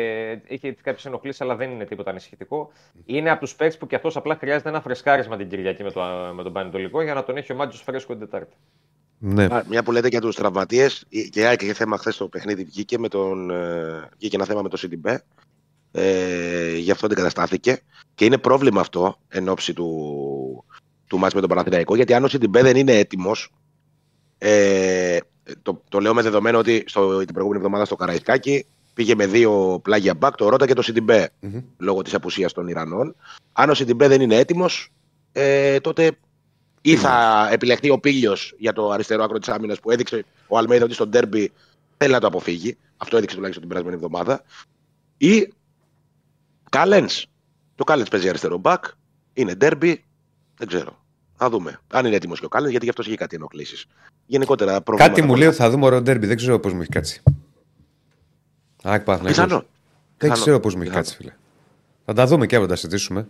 [0.49, 2.73] είχε κάποιες ενοχλήσεις, αλλά δεν είναι τίποτα ανησυχητικό.
[3.05, 6.01] Είναι από τους παίκτες που κι αυτός απλά χρειάζεται ένα φρεσκάρισμα την Κυριακή με, το,
[6.35, 8.57] με τον Πανετολικό για να τον έχει ο Μάτζο φρέσκο την Τετάρτη.
[9.19, 9.45] Ναι.
[9.45, 12.65] Α, Μια που λέτε για τους τραυματίες, και η ΑΕΚ είχε θέμα χθες το παιχνίδι,
[12.65, 15.17] βγήκε, με τον, ε, βγήκε ένα θέμα με το CDB.
[15.93, 17.81] Ε, γι' αυτό αντικαταστάθηκε.
[18.15, 20.65] Και είναι πρόβλημα αυτό εν ώψη του,
[21.07, 23.53] του μάτς με τον Παναθηναϊκό, γιατί αν ο CDB δεν είναι έτοιμος,
[24.39, 25.19] ε,
[25.67, 29.81] το, το λέω με δεδομένο ότι στο, την προηγούμενη εβδομάδα στο Καραϊσκάκι πήγε με δύο
[29.83, 31.25] πλάγια μπακ, το Ρότα και το CDB,
[31.79, 33.17] λόγω της απουσίας των Ιρανών.
[33.53, 34.93] Αν ο CDB δεν είναι έτοιμος,
[35.33, 36.19] ε, τότε
[36.81, 40.85] ή θα επιλεχθεί ο Πίλιο για το αριστερό άκρο της άμυνας που έδειξε ο Αλμέιδα
[40.85, 41.53] ότι στο ντέρμπι
[41.97, 42.77] θέλει να το αποφύγει.
[42.97, 44.43] Αυτό έδειξε τουλάχιστον την περασμένη εβδομάδα.
[45.17, 45.53] Ή
[46.71, 47.27] Κάλενς.
[47.75, 48.85] Το Κάλενς παίζει αριστερό μπακ.
[49.33, 50.05] Είναι ντέρμπι.
[50.57, 51.06] Δεν ξέρω.
[51.37, 51.81] Θα δούμε.
[51.93, 53.87] Αν είναι έτοιμος και ο Κάλεν, γιατί γι' αυτό έχει κάτι ενοχλήσεις.
[54.27, 55.15] Γενικότερα προβλήματα.
[55.15, 56.27] Κάτι μου λέει ότι θα δούμε ωραίο ντέρμπι.
[56.27, 57.23] Δεν ξέρω πώς μου έχει κάτσει.
[58.83, 59.45] Άκ, Παναθηναϊκός.
[59.45, 59.61] Πιθανό.
[59.61, 59.69] Δεν
[60.17, 60.41] Πιθανό.
[60.41, 61.07] ξέρω πώς μου έχει Πιθανό.
[61.07, 61.33] κάτσει, φίλε.
[62.05, 63.29] Θα τα δούμε και αύριο, θα τα συζητήσουμε.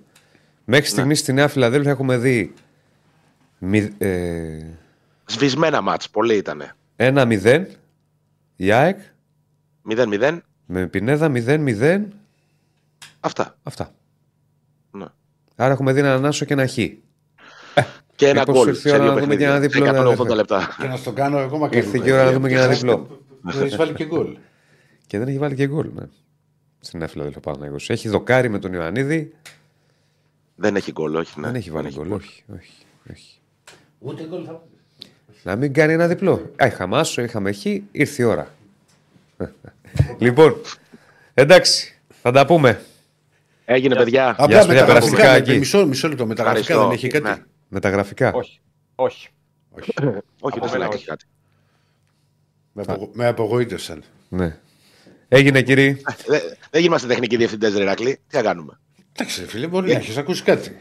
[0.65, 2.55] Μέχρι στιγμής στη Νέα Φιλαδέλφια έχουμε δει
[3.59, 4.65] μη- ε,
[5.27, 6.11] Σβησμένα μάτς.
[6.11, 6.74] Πολλοί ήταν.
[6.97, 7.66] 1-0
[8.57, 8.99] η ΑΕΚ
[9.83, 10.39] 0-0.
[10.66, 12.01] με Πινέδα 0-0.
[13.20, 13.57] Αυτά.
[13.62, 13.95] Αυτά.
[14.91, 15.05] Ναι.
[15.57, 16.78] Άρα έχουμε δει έναν Άσο και ένα Χ.
[18.16, 18.68] Και ένα Μήπως γκολ.
[18.68, 19.82] ήρθε η Σε ώρα δύο να δούμε και ένα παιχνίδια.
[19.82, 20.34] διπλό, Σε 180 αδερφέ.
[20.34, 20.76] λεπτά.
[20.80, 23.20] Και να στο κάνω ακόμα Ήρθε και η ώρα να δούμε και ένα διπλό.
[23.43, 24.36] Δεν έχεις βάλει και γκολ.
[25.06, 25.86] Και δεν έχει βάλει και γκολ.
[25.94, 26.02] Ναι.
[26.80, 27.90] Στην Νέα Φιλαδέλφια Παναθηναϊκός.
[27.90, 29.32] Έχει δοκάρι με τον Ιωαννίδη.
[30.56, 31.40] Δεν έχει γκολ, όχι.
[31.40, 31.47] Ναι.
[31.47, 32.12] Δεν έχει βάλει γκολ.
[32.12, 32.72] Όχι, όχι,
[33.12, 33.38] όχι.
[33.98, 34.62] Ούτε γκολ θα
[35.43, 36.51] Να μην κάνει ένα διπλό.
[36.62, 38.55] Α, είχαμε άσο, είχαμε χ, ήρθε η ώρα.
[40.18, 40.56] λοιπόν,
[41.34, 42.80] εντάξει, θα τα πούμε.
[43.64, 44.22] Έγινε, παιδιά.
[44.24, 45.51] Γεια Απλά σου, παιδιά, περαστικά μεταγραφικά.
[45.51, 45.59] εκεί.
[45.59, 46.26] Μισό, μισό λεπτό.
[46.26, 47.09] Μεταγραφικά Ευχαριστώ.
[47.09, 47.43] δεν έχει κάτι.
[47.68, 47.78] Ναι.
[47.78, 48.60] Με τα γραφικά; Όχι.
[48.94, 49.28] Όχι.
[50.40, 50.97] Όχι, δεν μένα θέλει να όχι.
[50.97, 51.24] έχει κάτι.
[52.72, 54.02] Με, απογο- με απογοήτευσαν.
[54.28, 54.59] Ναι.
[55.28, 55.97] Έγινε, κύριε.
[56.26, 56.40] Δεν
[56.70, 58.14] δεν είμαστε τεχνικοί διευθυντές, Ρεράκλη.
[58.28, 58.80] Τι θα κάνουμε;
[59.12, 60.76] Εντάξει, ρε φίλε, μπορεί να έχεις ακούσει κάτι.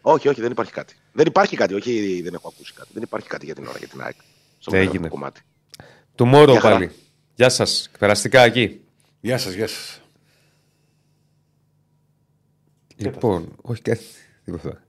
[0.00, 0.94] Όχι, όχι, δεν υπάρχει κάτι.
[1.12, 2.88] Δεν υπάρχει κάτι, όχι, δεν έχω ακούσει κάτι.
[2.92, 4.14] Δεν υπάρχει κάτι για την ώρα για την ΑΕΚ.
[4.58, 4.92] Στο Έγινε.
[4.92, 5.40] μεγάλο κομμάτι.
[6.16, 6.74] Tomorrow Γεια χαρά.
[6.74, 6.90] πάλι.
[7.34, 7.90] Γεια σας.
[7.98, 8.80] Περαστικά εκεί.
[9.20, 10.00] Γεια σας, γεια σας.
[12.96, 14.04] Λοιπόν, όχι κάτι.
[14.44, 14.82] τίποτα.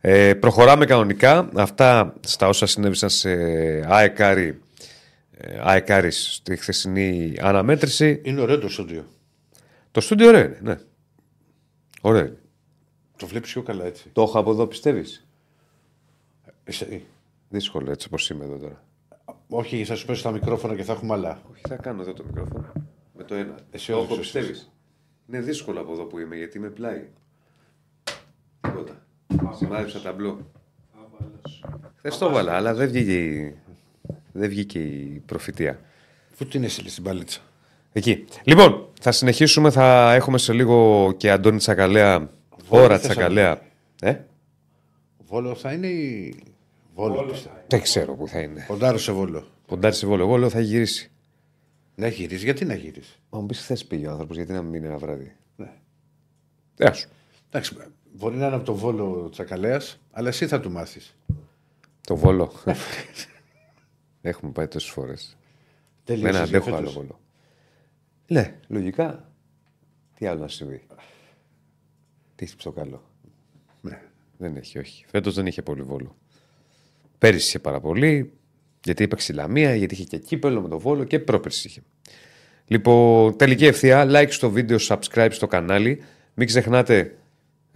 [0.00, 1.50] Ε, προχωράμε κανονικά.
[1.54, 3.30] Αυτά στα όσα συνέβησαν σε
[3.92, 4.60] ΑΕΚΑΡΙ
[5.30, 8.20] ε, ΑΕΚΑΡΙς στη χθεσινή αναμέτρηση.
[8.24, 9.04] Είναι ωραίο το στούντιο.
[9.90, 10.78] Το στούντιο ωραίο είναι, ναι.
[12.00, 12.38] Ωραίο είναι.
[13.16, 14.08] Το βλέπεις πιο καλά έτσι.
[14.12, 15.26] Το έχω από εδώ, πιστεύεις;
[16.64, 17.04] Εσύ.
[17.48, 18.84] Δύσκολο έτσι όπως είμαι εδώ τώρα.
[19.48, 21.42] Όχι, θα σου πέσω τα μικρόφωνα και θα έχουμε άλλα.
[21.52, 22.72] Όχι, θα κάνω εδώ το μικρόφωνο.
[23.16, 23.54] Με το ένα.
[23.70, 24.20] Εσύ το όχι, έχω, εσύ.
[24.20, 24.72] πιστεύεις;
[25.28, 27.08] Είναι δύσκολο από εδώ που είμαι γιατί είμαι πλάι.
[28.60, 29.06] Τίποτα.
[29.56, 30.50] Σημάδεψα ταμπλό.
[31.96, 33.56] Χθες το έβαλα, αλλά δεν βγήκε, η...
[34.32, 35.80] δεν βγήκε η προφητεία.
[36.36, 37.40] Πού την έστειλες στην παλίτσα;
[37.92, 38.24] Εκεί.
[38.44, 39.70] Λοιπόν, θα συνεχίσουμε.
[39.70, 42.30] Θα έχουμε σε λίγο και Αντώνη Τσακαλέα.
[42.68, 43.60] Βόλο Ώρα ή Τσακαλέα.
[44.00, 44.16] Ε;
[45.26, 46.34] Βόλο θα είναι ή.
[46.94, 47.56] Βόλο, πιστεύω.
[47.66, 48.64] Δεν ξέρω που θα είναι.
[48.68, 49.46] Ποντάρω σε βόλο.
[49.66, 50.22] Ποντάρι σε βόλο.
[50.22, 51.10] Εγώ λέω θα γυρίσει.
[51.94, 54.70] Να γυρίσεις, γιατί να γυρίσεις; Μα μου πεις χθες πήγε ο άνθρωπος, γιατί να μην
[54.70, 55.72] μείνει ένα βράδυ; Ναι.
[56.76, 57.08] Γεια σου.
[57.48, 57.76] Εντάξει,
[58.18, 61.16] μπορεί να είναι από τον βόλο τσακαλέας, αλλά εσύ θα του μάθεις.
[62.00, 62.52] Το βόλο.
[64.20, 65.36] Έχουμε πάει τόσες φορές.
[66.06, 67.20] Με ένα αντέχω άλλο βόλο.
[68.26, 69.32] Ναι, λογικά.
[70.14, 70.86] Τι άλλο να συμβεί.
[72.34, 73.02] Τι έχεις πιο καλό.
[73.80, 74.02] Ναι.
[74.38, 75.04] Δεν έχει, όχι.
[75.08, 76.16] Φέτος δεν είχε πολύ βόλο.
[77.18, 78.32] Πέρυσι είχε πάρα πολύ.
[78.84, 81.82] Γιατί έπαιξε η Λαμία, γιατί είχε και κύπελο με το βόλο και πρόπερσι είχε.
[82.66, 84.06] Λοιπόν, τελική ευθεία.
[84.08, 86.02] Like στο βίντεο, subscribe στο κανάλι.
[86.34, 87.17] Μην ξεχνάτε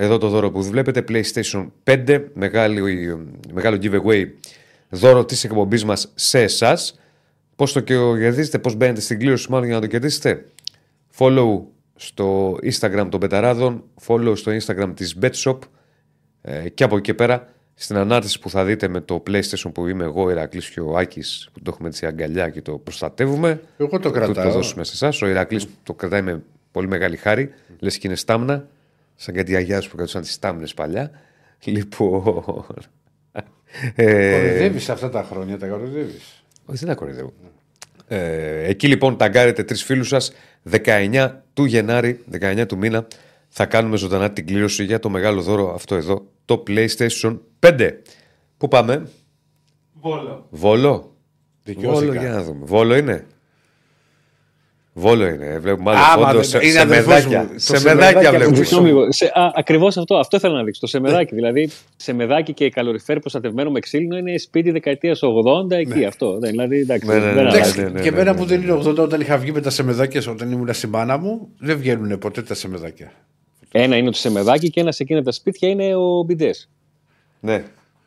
[0.02, 1.04] εδώ το δώρο που βλέπετε.
[1.08, 2.24] PlayStation 5.
[2.34, 2.86] Μεγάλο,
[3.52, 4.26] μεγάλο giveaway
[4.88, 6.98] δώρο της εκπομπής μας σε εσάς.
[7.56, 10.46] Πώς το κερδίζετε, πώς μπαίνετε στην κλήρωση, μάλλον για να το κερδίσετε.
[11.18, 11.60] Follow
[11.96, 15.58] στο Instagram των Πεταράδων, follow στο Instagram της BetShop
[16.42, 19.86] ε, και από εκεί και πέρα στην ανάρτηση που θα δείτε με το PlayStation που
[19.86, 23.60] είμαι εγώ, Ηρακλής και ο Άκης, που το έχουμε έτσι αγκαλιά και το προστατεύουμε.
[23.76, 24.44] Εγώ το Το, κρατάω.
[24.44, 25.22] το δώσουμε σε εσάς.
[25.22, 26.42] Ο Ηρακλής το κρατάει με
[26.72, 27.50] πολύ μεγάλη χάρη.
[27.78, 28.66] Λες και είναι στάμνα.
[29.22, 31.10] Σαν κάτι αγιάδε που κρατούσαν τις στάμνε παλιά.
[31.64, 32.64] Λοιπόν.
[33.94, 36.44] ε, Κοροϊδεύεις αυτά τα χρόνια, τα κοροϊδεύεις.
[36.66, 37.32] όχι, δεν τα κοροϊδεύω.
[38.08, 40.32] Ε, εκεί λοιπόν ταγκάρετε τρεις φίλους σας.
[40.70, 43.06] 19 του Γενάρη, 19 του μήνα,
[43.48, 47.90] θα κάνουμε ζωντανά την κλήρωση για το μεγάλο δώρο αυτό εδώ, το PlayStation 5.
[48.56, 49.08] Πού πάμε,
[49.92, 50.46] Βόλο.
[50.50, 51.16] Βόλο.
[51.62, 52.06] Δικαιώθηκα.
[52.06, 52.64] Βόλο, για να δούμε.
[52.64, 53.26] Βόλο είναι;
[54.94, 55.58] Βόλο είναι.
[55.58, 57.40] Βλέπουμε άλλο Άμα φόντο δεν- σε, είναι σε αδερφός μεδάκια.
[57.42, 57.48] μου.
[57.52, 58.58] Το Σε σεμεδάκι μεδάκια από βλέπουμε.
[58.58, 58.68] πίσω.
[58.74, 59.12] Συγγνώμη λίγο.
[59.12, 60.80] Σε- α, ακριβώς αυτό, αυτό ήθελα να δείξω.
[60.80, 61.34] Το σεμεδάκι.
[61.34, 66.04] δηλαδή, σεμεδάκι και καλοριφέρ προστατευμένο με ξύλινο είναι σπίτι δεκαετίας 80 εκεί.
[66.04, 66.38] Αυτό.
[66.38, 67.56] Δεν, δηλαδή, εντάξει, Ναι, ναι, ναι, δεν ναι, αλλάζει.
[67.58, 68.48] Εντάξει, ναι, ναι, και ναι, εμένα ναι, που ναι.
[68.48, 71.78] δεν είναι 80 όταν είχα βγει με τα σεμεδάκια όταν ήμουν στη μάνα μου, δεν
[71.78, 73.12] βγαίνουν ποτέ τα σεμεδάκια.
[73.72, 76.68] Ένα είναι το σεμεδάκι και ένα σε εκείνα τα σπίτια είναι ο μπιντές
[77.40, 77.64] Ναι.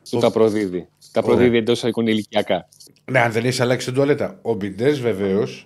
[0.10, 0.88] που τα προδίδει.
[1.12, 2.68] Τα προδίδει εντός εικόνη ηλικιακά.
[3.12, 4.40] Ναι, αν δεν έχεις αλλάξει την τουαλέτα.
[4.42, 5.66] Ο μπιντές βεβαίως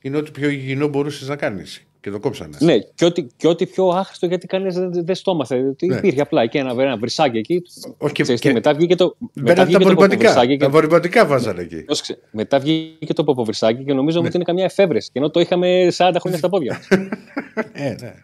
[0.00, 1.82] είναι ό,τι πιο υγιεινό μπορούσες να κάνεις.
[2.00, 2.56] Και το κόψανε.
[2.60, 5.56] Ναι, και ό,τι, και ό,τι πιο άχρηστο γιατί κανείς δεν, δεν στο έμαθε.
[5.68, 5.96] Ότι Ναι.
[5.96, 7.62] υπήρχε απλά και ένα, ένα βρυσάκι εκεί.
[7.98, 9.16] Όχι, και- Ξέρεις τι, και- μετά βγήκε το.
[9.18, 10.16] Μετά Μπαίνανε τα βγήκε το απορριπαντικά.
[10.28, 11.76] ποποβρυσάκι Τα και, απορριπαντικά βάζανε εκεί.
[11.82, 15.10] πρόσεξε, μετά βγήκε το ποποβρυσάκι και νομίζαμε ότι είναι καμιά εφεύρεση.
[15.12, 16.72] Και ενώ το είχαμε 40 χρόνια στα πόδια.
[16.72, 16.88] μας.
[17.72, 18.14] Ε, ναι.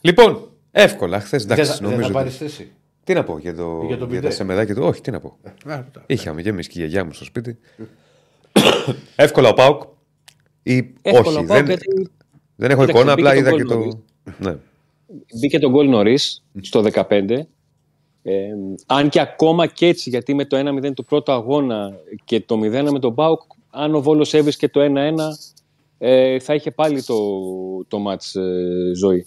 [0.00, 1.20] Λοιπόν, εύκολα.
[1.20, 2.12] Χθες Δεν εντάξει, θα- δεν νομίζω.
[2.12, 2.70] θα ότι- πάρει θέση.
[3.04, 4.20] Τι να πω για, το, Για το για μπιντέ.
[4.28, 4.82] τα σεμεδάκια του.
[4.84, 5.36] Όχι, τι να πω.
[5.66, 7.58] Α, Είχαμε και εμεί και η γιαγιά μου στο σπίτι.
[9.16, 9.82] εύκολα ο Πάουκ.
[10.68, 12.10] Ή Εύκολο όχι, πάω δεν, γιατί
[12.56, 13.74] δεν έχω Κοίταξε, εικόνα, μπήκε απλά το είδα γκολ και το.
[13.74, 13.96] νωρίς.
[14.38, 14.56] Ναι.
[15.40, 17.28] μπήκε το γκολ νωρίς στο 15.
[18.22, 18.32] Ε,
[18.86, 21.92] αν και ακόμα και έτσι, γιατί με το 1-0 του πρώτου αγώνα
[22.24, 23.40] και το 0 με τον Μπάουκ,
[23.70, 25.14] αν ο Βόλος έβρισκε το 1-1,
[25.98, 27.16] ε, θα είχε πάλι το,
[27.88, 29.26] το μάτς ε, ζωή.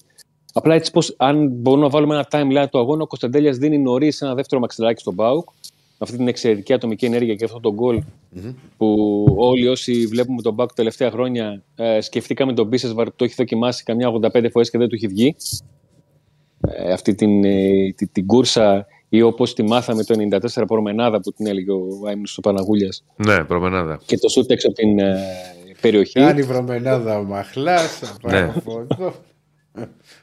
[0.53, 4.21] Απλά έτσι πως, αν μπορούμε να βάλουμε ένα timeline του αγώνα, ο Κωνσταντέλιας δίνει νωρίς
[4.21, 5.53] ένα δεύτερο μαξιλαράκι στον Μπάουκ, με
[6.01, 8.03] αυτή την εξαιρετική ατομική ενέργεια και αυτό το γκολ
[8.77, 13.23] που όλοι όσοι βλέπουμε τον Μπάουκ τα τελευταία χρόνια ε, σκεφτήκαμε τον Μπίσεσβαρ που το
[13.23, 15.35] έχει δοκιμάσει καμιά 85 φορές και δεν του έχει βγει
[16.67, 20.15] ε, αυτή την, ε, την, την κούρσα ή όπως τη μάθαμε το
[20.55, 23.99] 94 προμενάδα που την έλεγε ο Άιμνος του Παναγούλιας ναι, προμενάδα.
[24.05, 25.15] και το σούτ έξω από την ε,
[25.81, 27.97] περιοχή Κάνει βρωμενάδα ο Μαχλάς.
[27.97, 28.53] Θα πάρω
[28.97, 29.11] Ναι.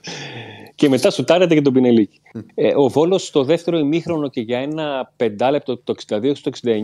[0.09, 0.73] Φωτό.
[0.75, 2.21] και μετά σουτάρεται και τον Πινελίκη.
[2.55, 6.75] Ε, ο Βόλος στο δεύτερο ημίχρονο και για ένα πεντάλεπτο το 62 στο 69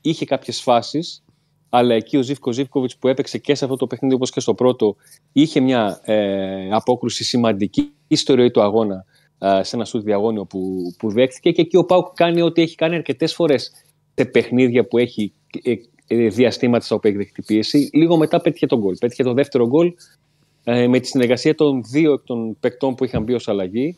[0.00, 1.24] είχε κάποιες φάσεις
[1.68, 4.54] αλλά εκεί ο Ζήφκο Ζήφκοβιτς που έπαιξε και σε αυτό το παιχνίδι όπως και στο
[4.54, 4.96] πρώτο
[5.32, 9.04] είχε μια ε, απόκρουση σημαντική στη ροή του αγώνα
[9.38, 12.74] ε, σε ένα σούτ διαγώνιο που, που δέχτηκε και εκεί ο Πάουκ κάνει ό,τι έχει
[12.74, 13.70] κάνει αρκετές φορές
[14.14, 15.32] σε παιχνίδια που έχει
[15.62, 15.72] ε,
[16.06, 17.90] ε, διαστήματα στα οποία έχει δεχτεί πίεση.
[17.92, 18.96] Λίγο μετά πέτυχε τον γκολ.
[19.00, 19.92] Πέτυχε το δεύτερο γκολ
[20.64, 23.96] ε, με τη συνεργασία των δύο εκ των παικτών που είχαν μπει ως αλλαγή.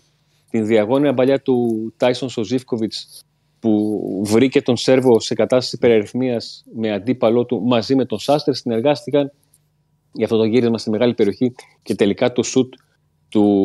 [0.51, 1.57] Την διαγώνια παλιά του
[1.97, 3.25] Τάισον Σοζίφκοβιτς
[3.61, 8.55] που βρήκε τον Σέρβο σε κατάσταση υπεραριθμίας με αντίπαλό του μαζί με τον Σάστερ.
[8.55, 9.33] Συνεργάστηκαν
[10.13, 12.75] για αυτό το γύρισμα στη μεγάλη περιοχή και τελικά το σουτ
[13.29, 13.65] του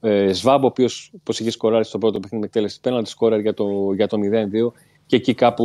[0.00, 3.54] ε, Σβάμπ, ο οποίος όπως είχε σκοράρει στο πρώτο παιχνίδι με εκτέλεση πέναλτι, σκόραρε για
[3.54, 4.16] το, για το
[4.70, 4.72] 0-2
[5.06, 5.64] και εκεί κάπου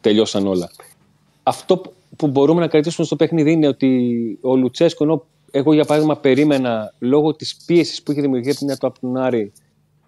[0.00, 0.70] τελειώσαν όλα.
[1.42, 3.88] Αυτό που- που μπορούμε να κρατήσουμε στο παιχνίδι είναι ότι
[4.40, 5.24] ο Λουτσέσκο, ενώ
[5.54, 9.00] εγώ για παράδειγμα περίμενα λόγω της πίεσης που είχε δημιουργηθεί από την μια του από
[9.00, 9.52] τον Άρη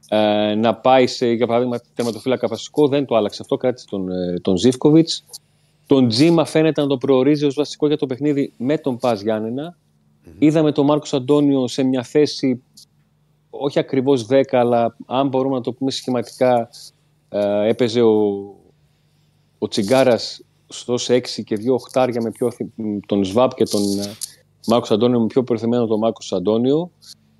[0.08, 4.40] ε, να πάει σε, για παράδειγμα, τερματοφύλακα βασικό, δεν το άλλαξε αυτό, κράτησε τον, ε,
[4.40, 5.24] τον Ζήφκοβιτς.
[5.86, 9.76] Τον Τζίμα φαίνεται να τον προορίζει ως βασικό για το παιχνίδι με τον Πας Γιάννενα.
[10.38, 12.62] Είδαμε τον Μάρκος Αντώνιο σε μια θέση
[13.50, 16.70] όχι ακριβώς 10, αλλά αν μπορούμε να το πούμε σχηματικά,
[17.28, 18.42] ε, έπαιζε ο,
[19.58, 22.52] ο Τσιγκάρας στο 6 και δύο οχτάρια με πιο,
[23.06, 23.82] τον Σβάπ και τον
[24.66, 26.90] ε, Μάρκος Αντώνιο με πιο προθεμένο τον Μάρκος Αντώνιο.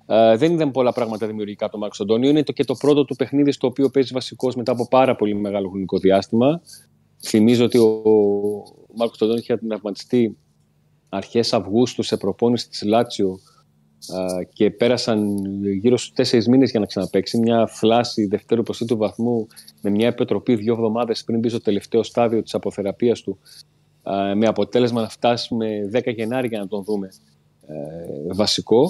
[0.05, 2.29] Ε, δεν είδαμε πολλά πράγματα δημιουργικά από τον Μάρκος Αντώνιο.
[2.29, 5.35] Είναι το, και το πρώτο του παιχνίδι στο οποίο παίζει βασικός μετά από πάρα πολύ
[5.35, 6.61] μεγάλο χρονικό διάστημα.
[7.21, 8.01] Θυμίζω ότι ο,
[8.89, 10.37] ο Μάρκος Αντώνιο είχε τραυματιστεί
[11.09, 13.39] αρχές Αυγούστου σε προπόνηση της Λάτσιο
[14.15, 15.35] α, και πέρασαν
[15.79, 17.37] γύρω στους τέσσερις μήνες για να ξαναπαίξει.
[17.37, 19.47] Μια φλάση δευτέρου προσθέτου βαθμού
[19.81, 23.74] με μια επιτροπή δύο εβδομάδες πριν μπει στο τελευταίο στάδιο της αποθεραπείας του α,
[24.35, 27.09] με αποτέλεσμα να φτάσουμε 10 Γενάρη για να τον δούμε
[27.67, 28.81] ε, βασικό.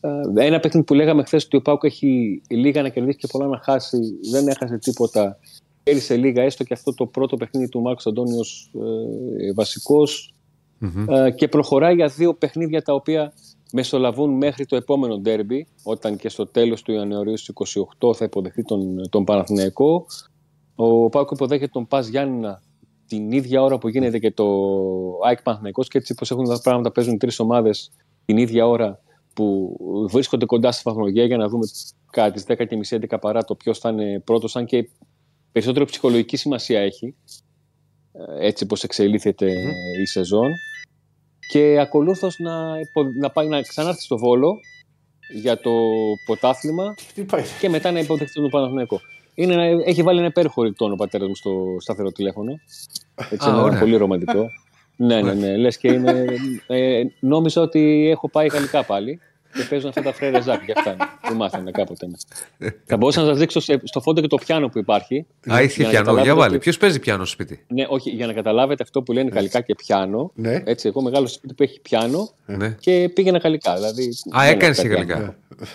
[0.00, 3.46] Ε, Ένα παιχνίδι που λέγαμε χθες ότι ο Πάουκ έχει λίγα να κερδίσει και πολλά
[3.46, 3.98] να χάσει.
[4.30, 5.38] Δεν έχασε τίποτα.
[5.82, 8.72] Κέρδισε λίγα, έστω και αυτό το πρώτο παιχνίδι του Μάρκος Αντώνιος
[9.38, 10.34] ε, βασικός.
[11.08, 13.32] Ε, και προχωράει για δύο παιχνίδια τα οποία
[13.72, 17.54] μεσολαβούν μέχρι το επόμενο ντέρμπι, όταν και στο τέλος του Ιανουαρίου στις
[18.00, 20.06] 28 θα υποδεχθεί τον, τον Παναθηναϊκό.
[20.74, 22.62] Ο Πάκο υποδέχεται τον Πας Γιάννηνα
[23.10, 24.46] την ίδια ώρα που γίνεται και το
[25.26, 27.90] ΑΕΚ Παναθηναϊκός και έτσι πως έχουν τα πράγματα παίζουν τρεις ομάδες
[28.24, 29.00] την ίδια ώρα
[29.34, 29.76] που
[30.10, 31.66] βρίσκονται κοντά στη βαθμολογία για να δούμε
[32.10, 34.88] κάτι τις 10 και μισή 11 παρά το ποιος θα είναι πρώτος, αν και
[35.52, 37.14] περισσότερο ψυχολογική σημασία έχει,
[38.12, 39.46] ε, έτσι πως εξελίχθηκε
[40.02, 40.50] η σεζόν.
[41.52, 44.56] Και ακολούθως να, υπο- να πάει να ξανάρθει στο Βόλο
[45.34, 45.70] για το
[46.26, 47.42] ποτάθλημα Τι πάει.
[47.60, 49.00] και μετά να υποδεχτεί τον Παναθηναϊκό.
[49.42, 52.52] Είναι, ένα- έχει βάλει ένα υπέροχο ρηκτόν ο πατέρας μου στο σταθερό τηλέφωνο.
[53.30, 53.78] Έτσι, Α, ένα ωραία.
[53.78, 54.46] πολύ ρομαντικό.
[54.96, 55.56] ναι, ναι, ναι.
[55.56, 56.24] Λες και είναι,
[56.66, 59.20] ε, νόμιζα ότι έχω πάει γαλλικά πάλι
[59.52, 60.96] και παίζουν αυτά τα φρέρε ζάκ για αυτά
[61.28, 62.06] που μάθανε κάποτε.
[62.58, 62.68] Ναι.
[62.86, 65.26] Θα μπορούσα να σας δείξω σε- στο φόντο και το πιάνο που υπάρχει.
[65.52, 65.90] Α, είχε για να πιάνο.
[65.90, 66.54] Για καταλάβετε βάλει.
[66.54, 69.60] ότι- Ποιος παίζει πιάνο στο σπίτι; Ναι, όχι, για να καταλάβετε αυτό που λένε γαλλικά
[69.60, 70.30] και πιάνο.
[70.34, 70.62] Ναι.
[70.64, 72.76] Έτσι, εγώ μεγάλο σπίτι που έχει πιάνο Ναι.
[72.80, 73.74] και πήγαινα γαλλικά.
[73.74, 75.16] Δηλαδή, Α, δεν έκανες έχω και κάτι γαλλικά.
[75.16, 75.34] άλλο.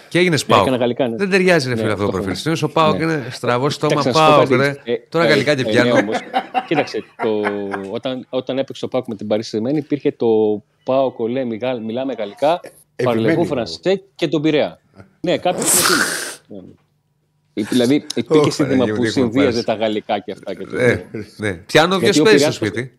[0.10, 0.76] Και έγινες Έκανα πάω.
[0.76, 1.15] γαλλικά, ναι.
[1.15, 2.41] Δεν ταιριάζει, ρε Ναι, φίλε, αυτό το αυτό προφίλ.
[2.45, 2.56] έχω.
[2.56, 3.03] Στην ο Πάο Ναι.
[3.03, 3.95] είναι στραβό στόμα.
[4.02, 4.56] Κοίταξε, να σου πω Πάο, κάτι.
[4.84, 4.93] ρε.
[4.93, 5.93] Ε, Τώρα ε, γαλλικά ε, και ναι, πιάνω.
[5.99, 6.18] όμως,
[6.68, 7.41] κοίταξε, το,
[7.91, 10.27] όταν, όταν έπαιξε ο Πάκου με την Παρίσι Σεμένη υπήρχε το
[10.84, 12.60] Πάο Κολέ, μιγά- μιλάμε γαλλικά,
[13.03, 13.47] Παρλεγού επιμένει.
[13.47, 14.81] Φρανσέ και τον Πειραιά.
[15.22, 16.73] ναι, κάποιος είναι τίμιος.
[17.53, 19.65] Ε, Δηλαδή υπήρχε Ω, σύνθημα Παναγία μου, που τι έχουμε συνδύαζε πέρασει.
[19.65, 20.53] τα γαλλικά και αυτά.
[20.55, 20.77] Και το...
[20.77, 21.05] Ε,
[21.38, 21.53] ναι.
[21.53, 22.97] Πιάνο Γιατί ποιο ο παίζει στο Πειραιάς- σπίτι.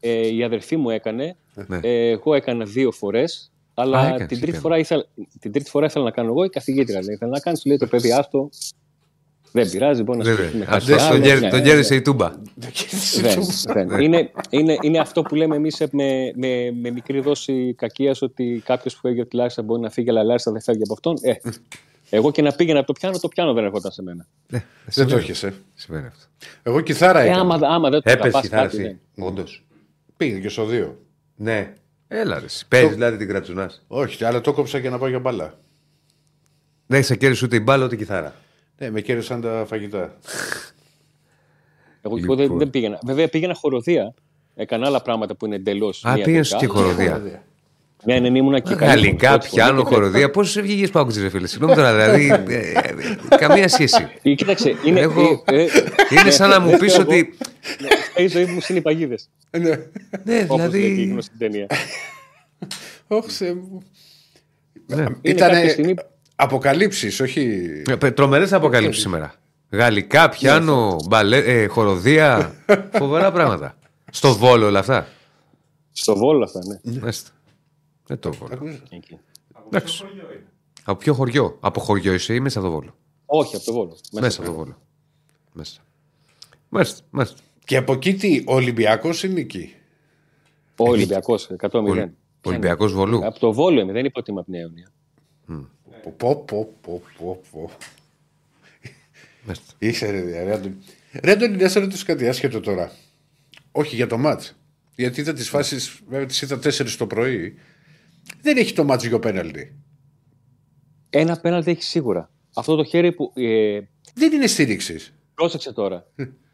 [0.00, 1.36] ε, η αδερφή μου έκανε.
[1.66, 1.78] Ναι.
[1.82, 3.50] Ε, εγώ έκανα δύο φορές.
[3.74, 4.58] Αλλά Α, έκανες, την, τρίτη είπε.
[4.58, 5.06] φορά ήθελα,
[5.40, 7.00] την τρίτη φορά ήθελα να κάνω εγώ η καθηγήτρια.
[7.02, 8.50] λέει, Ήθελα να κάνεις, λέει το παιδί άστο.
[9.52, 11.12] Δεν πειράζει, μπορεί να Δεν- σκεφτούμε δεν- κάτι ας- άλλο.
[11.14, 12.30] Τον κέρ- Ναι, τον ναι, κέρδισε η τούμπα.
[13.74, 14.00] δεν, δεν.
[14.00, 18.94] Είναι, είναι, είναι αυτό που λέμε εμείς με, με, με μικρή δόση κακίας ότι κάποιος
[18.94, 21.16] που φεύγει από τη Λάρισα μπορεί να φύγει, αλλά η Λάρισα δεν φεύγει από αυτόν.
[21.22, 21.32] Ε,
[22.10, 24.26] εγώ και να πήγαινα από το πιάνο, το πιάνο δεν ερχόταν σε μένα.
[24.84, 25.54] Δεν το έχεις, ε.
[25.74, 26.24] Συμβαίνει αυτό.
[26.62, 27.40] Εγώ κιθάρα Ε, έκανα.
[27.40, 28.98] άμα, άμα δεν το Έπεσε αγαπάς η θάρα κάτι, εσύ.
[29.14, 29.24] ναι.
[29.26, 29.64] Όντως.
[30.16, 30.98] Πήγε και στο δύο.
[31.36, 31.72] Ναι.
[32.08, 32.46] Έλα ρε.
[32.68, 33.82] Παίζεις δηλαδή την κρατσουνάς.
[33.88, 35.58] Όχι, αλλά το κόψα για να πάω για μπάλα.
[36.86, 38.34] Δεν έχει κέρδισε ούτε η μπάλα ούτε η κιθάρα.
[38.82, 40.16] Ναι, με κέρδισαν τα φαγητά.
[42.02, 42.36] Εγώ Λοιπόν.
[42.36, 42.98] δεν, δεν πήγαινα.
[43.04, 44.14] Βέβαια πήγαινα χοροδία.
[44.54, 46.04] Έκανα άλλα πράγματα που είναι εντελώς.
[46.04, 47.22] Α, πήγες και χοροδία.
[48.04, 48.74] Ναι, ναι, ήμουν εκεί.
[48.74, 50.30] καλή Γαλλικά, φωνή, πρώτη πιάνω, φωνή και χοροδία.
[50.30, 51.46] Πώς βγήκες πάω ρε φίλε.
[51.46, 52.52] Συγγνώμη τώρα, δηλαδή.
[52.54, 52.60] ε,
[53.30, 54.08] ε, Καμία σχέση.
[54.22, 55.00] Ε, Κοίταξε, είναι.
[55.00, 55.68] Εγώ- ε, ε,
[56.20, 57.34] Είναι σαν να μου ναι, πεις εγώ- ότι.
[58.16, 59.30] ναι, Η ζωή μου είναι οι παγίδες.
[59.50, 59.60] Ναι.
[60.24, 61.04] Ναι, Όπως λέει και η δηλαδή.
[61.10, 61.66] γνωστή ταινία.
[63.06, 63.82] Όχι, σε μου.
[64.86, 65.02] Ναι.
[65.02, 65.50] Είναι Ήταν
[66.36, 67.68] κάποια στιγμή- αποκαλύψεις, όχι...
[68.14, 69.34] Τρομερές αποκαλύψεις σήμερα.
[69.70, 72.54] Γαλλικά, πιάνω, μπαλέ, ε, χοροδία.
[72.98, 73.76] Φοβερά πράγματα.
[74.10, 75.06] Στο βόλο όλα αυτά.
[75.92, 77.00] Στο βόλο αυτά, ναι.
[77.00, 77.30] Μάλιστα.
[78.06, 78.78] Δεν το βόλο.
[78.90, 79.18] Εκεί.
[79.66, 80.04] Εντάξει.
[80.84, 82.96] Από ποιο χωριό; Από χωριό είσαι ή μέσα από το βόλο;
[83.26, 83.96] Όχι, από το βόλο.
[84.12, 84.76] Μέσα από το βόλο.
[85.52, 85.80] Μέσα.
[86.68, 87.00] Μάλιστα.
[87.10, 87.36] μάλιστα.
[87.64, 89.74] Και από εκεί τι, ο Ολυμπιακός είναι εκεί.
[90.76, 92.08] Ο Ολυμπιακός, 100-0.
[92.44, 93.26] Ολυμπιακός Βολού.
[93.26, 94.88] Από το βόλο είμαι, δεν είπα ότι είμαι από την Αιώνια.
[96.02, 97.70] Πω, πω, πω, πω, πω.
[99.44, 99.72] Μάλιστα.
[99.78, 100.76] Είσαι ρε, ρε, ρε, Άντωνη.
[101.22, 102.92] Ρε, Άντωνη, να σε ρωτήσω κάτι άσχετο τώρα.
[103.72, 104.56] Όχι για το μάτς.
[104.96, 107.54] Γιατί είδα τις φάσεις, βέβαια τις είδα 4 το πρωί.
[108.42, 109.74] Δεν έχει το μάτς για πέναλτι.
[111.10, 112.30] Ένα πέναλτι έχει σίγουρα.
[112.54, 113.32] Αυτό το χέρι που.
[113.34, 113.80] Ε,
[114.14, 115.14] Δεν είναι στήριξης.
[115.34, 116.06] πρόσεξε τώρα.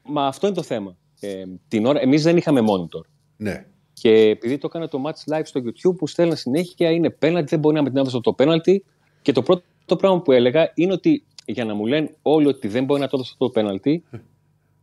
[0.03, 0.97] Μα αυτό είναι το θέμα.
[1.21, 3.05] Ε, την ώρα, εμείς δεν είχαμε monitor.
[3.37, 3.67] Ναι.
[3.93, 7.59] Και επειδή το έκανα το match live στο YouTube που στέλνω συνέχεια είναι πέναλτι, δεν
[7.59, 8.85] μπορεί να με την έβαζα το πέναλτι.
[9.23, 12.85] Και το πρώτο πράγμα που έλεγα είναι ότι για να μου λένε όλοι ότι δεν
[12.85, 14.05] μπορεί να το δώσω αυτό το πέναλτι,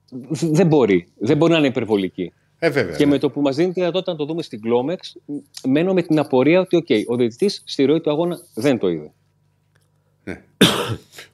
[0.10, 1.08] δ- δεν μπορεί.
[1.18, 2.32] Δεν μπορεί να είναι υπερβολική.
[2.60, 2.96] Ε, βέβαια.
[2.96, 3.12] Και ναι.
[3.12, 4.98] με το που μας δίνει τη δυνατότητα να το δούμε στην Glomex,
[5.68, 9.12] μένω με την απορία ότι okay, ο διαιτητής στη ροή του αγώνα δεν το είδε.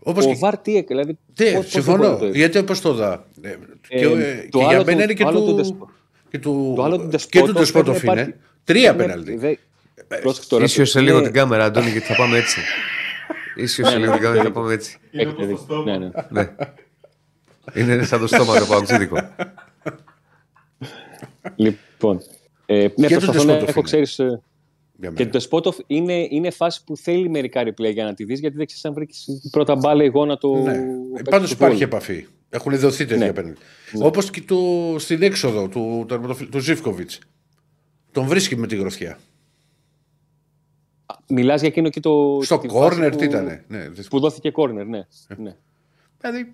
[0.04, 0.36] Όπως Ο και...
[0.36, 1.18] Βαρ τι έκανε, δηλαδή.
[1.40, 1.98] Ναι, πώς- πώς δεν συμφωνώ.
[1.98, 2.38] μπορεί να το είδε.
[2.38, 3.26] Γιατί όπως το δα.
[3.42, 3.56] Ε,
[3.88, 5.56] και, Ε, ε, το και άλλο για του- μένα είναι και το άλλο του του...
[5.56, 5.90] Δεσπο-
[6.30, 8.22] Και του, Το άλλο του και Ντεσπότοφ του Ντεσπότοφ πρέπει να είναι.
[8.22, 9.60] υπάρχει- Τρία Ναι, πέναλτι.
[10.16, 12.60] Δε- πρόσεξε τώρα, Ίσιο σε είναι- λίγο την κάμερα, Αντώνη, γιατί θα πάμε έτσι.
[13.56, 14.98] Ίσιο σε λίγο την κάμερα, θα πάμε έτσι.
[15.12, 15.84] έχετε δίκιο.
[15.86, 16.10] Ναι, ναι.
[16.30, 16.50] Ναι.
[17.74, 19.18] Είναι σαν το στόμα το παγκοσμίδικο.
[21.56, 22.20] Λοιπόν.
[22.66, 23.82] Ε, ναι, Και του προσπαθώ να Ντεσπότοφ έχω, είναι.
[23.88, 24.40] ξέρεις, ε, Για
[25.00, 25.16] και μένα.
[25.16, 28.66] το Ντεσπότοφ είναι, είναι φάση που θέλει μερικά replay για να τη δεις, γιατί δεν
[28.66, 30.56] ξέρεις αν βρήκες πρώτα μπάλα η γόνα το...
[30.56, 30.74] Ναι.
[31.14, 31.88] παίκτη Πάντως του υπάρχει Βόλου.
[31.96, 32.26] επαφή.
[32.50, 33.34] Έχουν δοθεί τέτοια Ναι.
[33.34, 33.62] πέναλτι.
[34.02, 34.56] Όπως και το,
[34.98, 37.20] στην έξοδο του, τερματοφυλ- του Ζήφκοβιτς.
[38.12, 39.18] Τον βρίσκει με τη γροθιά.
[41.28, 42.40] Μιλάς για εκείνο και το...
[42.44, 43.46] Στο τη φάση κόρνερ που- τι ήταν.
[43.68, 45.06] Ναι, δεν- Που δόθηκε κόρνερ, ναι.
[45.38, 45.56] ναι.
[46.22, 46.54] Δηλαδή.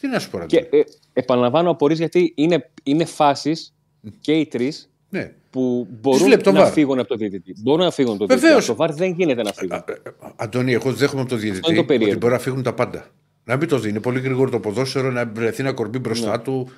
[0.00, 0.82] Τι να σου πω, ρε, Και ε,
[1.12, 3.74] επαναλαμβάνω απορείς γιατί είναι, είναι φάσεις
[4.20, 5.32] και οι τρεις Ναι.
[5.50, 6.72] που βλέπει μπορούν το να VAR.
[6.72, 7.54] φύγουν από το διαιτητή.
[7.62, 8.46] Μπορούν να φύγουν από το διαιτητή.
[8.46, 8.68] Βεβαίως.
[8.68, 9.76] Από το VAR δεν γίνεται να φύγουν.
[9.76, 9.92] Ε,
[10.36, 12.10] Αντώνη, εγώ δέχομαι από το είναι διαιτητή το περίεργο.
[12.10, 13.06] ότι μπορεί να φύγουν τα πάντα.
[13.44, 13.88] Να μην το δει.
[13.88, 16.42] Είναι πολύ γρήγορο το ποδόσφαιρο, να βρεθεί να κορμπεί μπροστά Ναι.
[16.42, 16.68] του.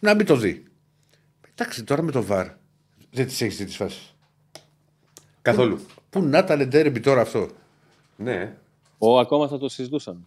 [0.00, 0.62] Να μην το δει.
[1.54, 2.46] Εντάξει, τώρα με το βαρ.
[3.10, 4.14] Δεν τις έχεις δει τις φάσεις.
[5.42, 5.78] Καθόλου.
[6.10, 7.48] Πού να ήταν ντέρμπι τώρα αυτό.
[8.16, 8.56] Ναι.
[8.98, 10.20] Ο, ακόμα θα το συζητούσαμε.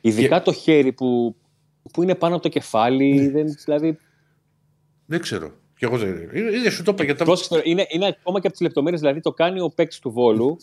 [0.00, 1.36] Ειδικά το χέρι που,
[1.92, 3.28] που είναι πάνω από το κεφάλι.
[3.28, 3.98] Δεν, δηλαδή,
[5.06, 5.50] Δεν ξέρω.
[5.76, 6.30] Και εγώ δεν.
[6.32, 7.24] Είδε, σου το είπα για τα.
[7.24, 9.00] Πρόσεξε τώρα, είναι, είναι ακόμα και από τις λεπτομέρειες.
[9.00, 10.56] Δηλαδή το κάνει ο παίκτης του Βόλου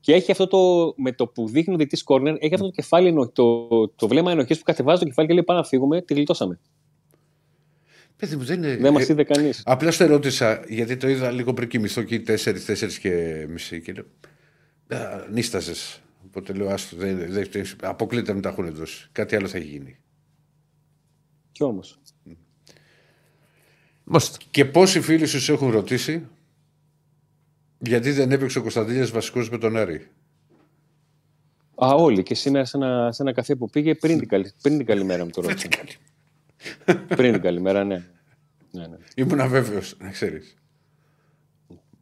[0.00, 0.92] και έχει αυτό το.
[0.96, 4.30] Με το που δείχνει ο διετή κόρνερ, έχει αυτό το κεφάλι, ενο- το, το βλέμμα
[4.30, 6.58] ενοχής που κατεβάζει το κεφάλι και λέει: Πάμε να φύγουμε, τη γλιτώσαμε.
[8.20, 8.76] Παιδί μου, δεν είναι.
[8.76, 9.62] Δεν μας ε, είδε κανείς.
[9.64, 13.80] Απλά στο ρώτησα, γιατί το είδα λίγο πριν κοιμηθώ εκεί 4, 4 και μισή.
[13.80, 14.04] Και λέω.
[15.30, 16.00] Νίσταζες.
[16.26, 19.08] Οπότε λέω, άστο, δεν, δεν, δεν, αποκλείται να μην τα έχουν δώσει.
[19.12, 19.96] Κάτι άλλο θα έχει γίνει.
[21.52, 21.98] Κι όμως.
[24.04, 24.38] Μάλιστα.
[24.50, 26.26] Και πόσοι φίλοι σου σε έχουν ρωτήσει
[27.78, 30.06] γιατί δεν έπαιξε ο Κωνσταντίνιας βασικός με τον Άρη;
[31.74, 32.22] Α, όλοι.
[32.22, 35.24] Και σήμερα σε ένα, σε ένα καφέ που πήγε πριν την, καλη, πριν την καλημέρα
[35.24, 35.68] μου το ρώτησε.
[37.08, 38.04] Πριν την καλημέρα, ναι.
[38.70, 38.96] ναι, ναι.
[39.14, 40.54] Ήμουν αβέβαιο, να ξέρεις.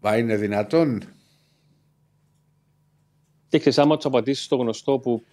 [0.01, 1.03] Μα είναι δυνατόν;
[3.49, 5.25] Και ξέρεις, άμα τους απαντήσεις το γνωστό που.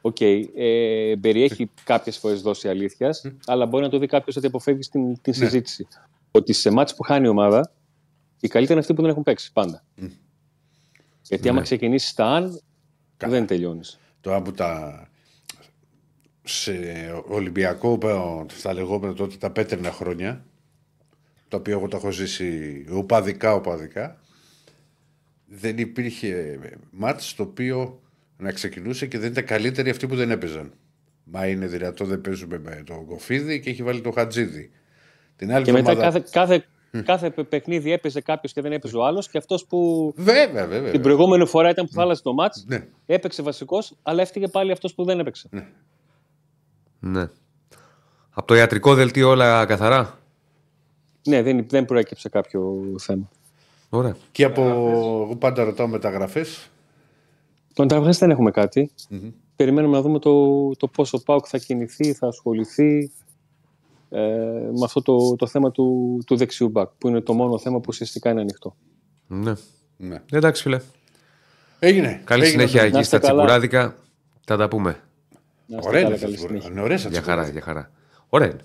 [0.00, 4.88] Οκ, ε, περιέχει κάποιες φορές δόση αλήθειας, αλλά μπορεί να το δει κάποιος ότι αποφεύγει
[4.88, 5.86] την, την συζήτηση.
[6.30, 7.72] Ότι σε μάτς που χάνει η ομάδα,
[8.40, 9.84] οι καλύτεροι είναι αυτοί που δεν έχουν παίξει πάντα.
[11.22, 12.60] Γιατί άμα ξεκινήσεις τα αν,
[13.16, 13.98] δεν τελειώνεις.
[14.20, 15.08] Τώρα που τα.
[16.48, 16.72] Σε
[17.28, 17.98] Ολυμπιακό,
[18.46, 20.44] στα λεγόμενα τότε τα πέτρινα χρόνια,
[21.48, 24.18] τα οποία εγώ τα έχω ζήσει οπαδικά, οπαδικά,
[25.46, 26.58] δεν υπήρχε
[26.90, 28.00] μάτς το οποίο
[28.38, 30.72] να ξεκινούσε και δεν ήταν καλύτεροι αυτοί που δεν έπαιζαν.
[31.24, 34.70] Μα είναι δυνατό δεν παίζουμε με τον Κοφίδη και έχει βάλει τον Χατζίδη.
[35.36, 38.96] Την άλλη Και μετά εβδομάδα- κάθε, κάθε, κάθε παι- παιχνίδι έπαιζε κάποιος και δεν έπαιζε
[38.96, 39.28] ο άλλος.
[39.28, 40.90] Και αυτός που Βέβαια, βέβαια.
[40.90, 42.86] την προηγούμενη φορά ήταν που θα άλλαζε το μάτς, Ναι.
[43.06, 45.48] έπαιξε βασικός, αλλά έφυγε πάλι αυτός που δεν έπαιξε.
[45.50, 45.66] Ναι.
[48.30, 50.18] Από το ιατρικό δελτίο όλα καθαρά;
[51.26, 53.28] Ναι, δεν, δεν προέκυψε κάποιο θέμα.
[53.88, 54.16] Ωραία.
[54.32, 54.62] Και από.
[54.62, 56.70] Εγώ πάντα ρωτάω μεταγραφές.
[57.74, 58.90] Τον Τραυστέ δεν έχουμε κάτι.
[59.56, 63.10] Περιμένουμε να δούμε το, το πόσο ο Πάουκ θα κινηθεί, θα ασχοληθεί
[64.10, 64.20] ε,
[64.72, 67.86] με αυτό το, το θέμα του, του δεξιού μπακ, που είναι το μόνο θέμα που
[67.88, 68.76] ουσιαστικά είναι ανοιχτό.
[69.26, 69.52] Ναι.
[69.96, 70.22] Ναι.
[70.32, 70.80] Εντάξει, φίλε.
[71.78, 72.20] Έγινε.
[72.24, 72.58] Καλή Έγινε.
[72.60, 73.38] συνέχεια Να εκεί είστε στα καλά.
[73.38, 73.94] τσιμπουράδικα.
[74.44, 75.00] Θα τα πούμε.
[75.66, 76.46] Να είστε Ωραία καλά, είναι καλή αυτά.
[76.46, 76.70] συνέχεια.
[76.70, 77.44] Είναι ωραία στα Για τσιπουράκια.
[77.44, 77.90] χαρά, για χαρά.
[78.28, 78.60] Ωραία είναι.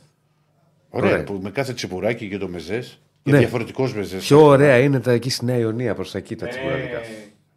[0.89, 1.23] Ωραία, Ωραία.
[1.23, 2.99] που με κάθε τσιπουράκι και το μεζές.
[3.23, 3.37] Και Ναι.
[3.37, 4.23] διαφορετικός μεζές.
[4.25, 6.97] Πιο ωραία είναι τα εκεί στη Νέα Ιωνία προς τα εκεί τα τσιμπουράδικα.
[6.97, 7.01] Ε,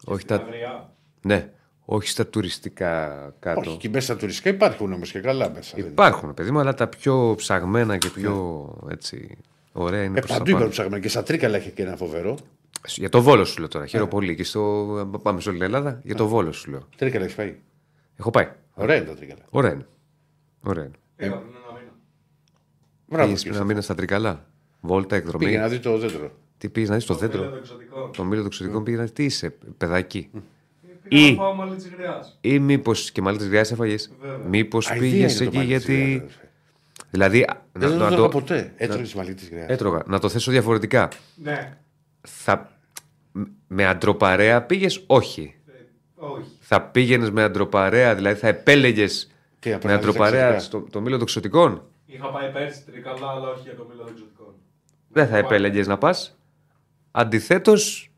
[0.04, 0.92] Όχι στην τα- Αδριά.
[1.22, 1.48] Ναι.
[1.84, 3.08] Όχι στα τουριστικά
[3.38, 3.60] κάτω.
[3.70, 5.70] Όχι, και μέσα στα τουριστικά υπάρχουν όμως και καλά μέσα.
[5.74, 5.92] δεν είναι.
[5.92, 9.36] Υπάρχουν, παιδί μου, αλλά τα πιο ψαγμένα και πιο έτσι.
[9.72, 10.70] Ωραία είναι Ε, προς τα παντού είπαμε πάνω.
[10.70, 12.36] ψάχνουμε και στα τρίκαλα έχει και ένα φοβερό.
[12.86, 13.86] Για το βόλο σου λέω τώρα.
[13.86, 14.34] Χαίρομαι πολύ.
[14.34, 14.60] Και στο...
[15.22, 16.00] Πάμε σε όλη την Ελλάδα.
[16.04, 16.88] Για το βόλο σου λέω.
[16.96, 17.54] Τρίκαλα έχεις πάει.
[18.16, 18.48] Έχω πάει.
[18.74, 19.40] Ωραία είναι τα τρίκαλα.
[19.50, 19.86] Ωραία είναι.
[20.60, 20.94] Ωραία είναι.
[21.16, 21.92] Πήγα πριν ένα μήνα.
[23.06, 23.24] Μπράβο.
[23.26, 23.56] Πήγες και πριν εσύ.
[23.56, 24.46] ένα μήνα στα τρικαλά.
[24.80, 25.44] Βόλτα, εκδρομή.
[25.44, 26.30] Πήγε να δει το δέντρο.
[26.58, 28.10] Τι πήγες να δεις το Φίλε το δέντρο; εξωτικό.
[28.16, 29.10] Το μήλο των εξωτικών πήγε να δει.
[29.12, 30.30] Τι είσαι, παιδάκι;
[31.08, 32.38] Πήγα Ή- να φάω μαλλί της γριάς.
[32.40, 34.46] Ή μήπως και μάλλον της γριάς έφαγες; Βέβαια.
[34.46, 36.02] Μήπως Αηδία πήγες είναι το εκεί μαλλί της γιατί.
[36.02, 36.48] γριάς, αδερφέ.
[37.10, 37.40] Δηλαδή.
[37.48, 38.72] να- Δεν να το το- έκανα ποτέ.
[38.76, 39.68] Έτρωγες μαλλί της γριάς.
[39.68, 40.02] Έτρωγα.
[40.06, 41.08] Να το θέσω διαφορετικά.
[41.34, 41.76] Ναι.
[42.20, 42.72] Θα...
[43.66, 45.54] Με αντροπαρέα πήγες, όχι.
[46.20, 46.48] Ε, Όχι.
[46.60, 50.60] Θα πήγαινες με αντροπαρέα, δηλαδή θα επέλεγες Τι, να με περνάς αντροπαρέα εξωτικά.
[50.78, 51.82] στο, το μήλο των εξωτικών.
[52.06, 54.54] Είχα πάει πέρσι τρικαλά, αλλά όχι για το μήλο των εξωτικών.
[55.08, 56.38] Δεν θα επέλεγες να πας.
[57.10, 58.10] Αντιθέτως,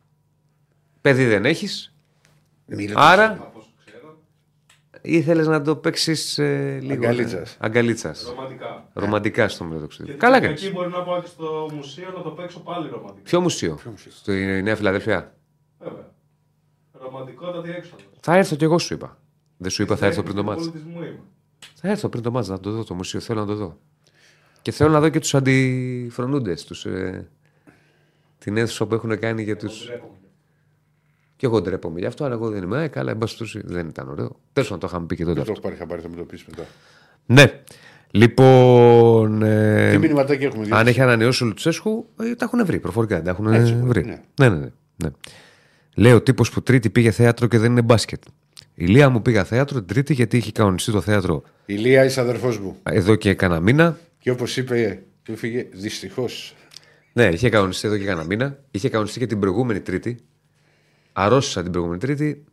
[1.00, 1.94] παιδί δεν έχεις.
[2.66, 4.16] Μήλο του- Άρα Από όσο ξέρω.
[5.02, 6.92] ήθελες να το παίξεις ε, λίγο.
[6.92, 7.56] Αγκαλίτσας.
[7.60, 8.24] Αγκαλίτσας.
[8.36, 8.88] Ρομαντικά.
[8.92, 10.18] Ρομαντικά στο μήλο των Και εξωτικών.
[10.20, 10.72] Καλά Εκεί κάνεις.
[10.72, 13.22] μπορεί να πάω και στο μουσείο να το παίξω πάλι ρομαντικά.
[13.22, 13.78] Ποιο μουσείο,
[14.08, 15.34] στη Νέα Φιλαδέλφια.
[15.78, 16.14] Βέβαια.
[17.02, 18.08] Ρομαντικότατη έξοδος.
[18.20, 19.18] Θα έρθω κι εγώ σου είπα.
[19.56, 20.60] Δεν σου είπα θα έρθω πριν το μάτς.
[20.62, 21.20] Πολιτισμού είμαι.
[21.74, 23.20] Θα έρθω πριν το μάτς να το δω το μουσείο.
[23.20, 23.78] Θέλω να το δω.
[24.62, 26.64] Και θέλω να δω και τους αντιφρονούντες.
[26.64, 27.28] Τους, ε,
[28.38, 29.66] την αίθουσα που έχουν κάνει για του.
[29.66, 30.10] Ντρέπομαι.
[31.36, 32.82] Και εγώ ντρέπομαι γι' αυτό, αλλά εγώ δεν είμαι.
[32.84, 34.36] Ε, καλά, εν πάση περιπτώσει, δεν ήταν ωραίο.
[34.52, 35.34] Τέλος να το είχαμε πει και τότε.
[35.34, 35.68] Δεν το αυτό.
[35.68, 36.64] έχω πάρει χαμπάρι, θα μου το πεις μετά.
[37.26, 37.62] Ναι.
[38.10, 39.42] Λοιπόν.
[39.42, 40.70] Ε, Τι μηνυματάκι έχουμε δει.
[40.72, 42.78] αν έχει ανανεώσει ο Λουτσέσχου, ε, τα έχουν βρει.
[42.80, 44.04] Προφορικά δεν τα έχουν ε, Έτσι, μπορεί, βρει.
[44.04, 44.22] ναι.
[44.40, 45.10] Ναι, ναι, ναι.
[45.96, 46.02] Ναι.
[46.04, 48.22] Λέει ο τύπος που τρίτη πήγε θέατρο και δεν είναι μπάσκετ.
[48.74, 52.58] Η Λία μου πήγα θέατρο την τρίτη γιατί είχε κανονιστεί το θέατρο Ηλία, είσαι αδερφός
[52.58, 52.76] μου.
[52.82, 53.98] εδώ και κανένα μήνα.
[54.18, 56.54] Και όπως είπε, του έφυγε δυστυχώς.
[57.12, 58.58] Ναι, είχε κανονιστεί εδώ και κανένα μήνα.
[58.70, 60.16] Είχε κανονιστεί και την προηγούμενη Τρίτη.
[61.12, 62.44] Αρρώστησα την προηγούμενη Τρίτη.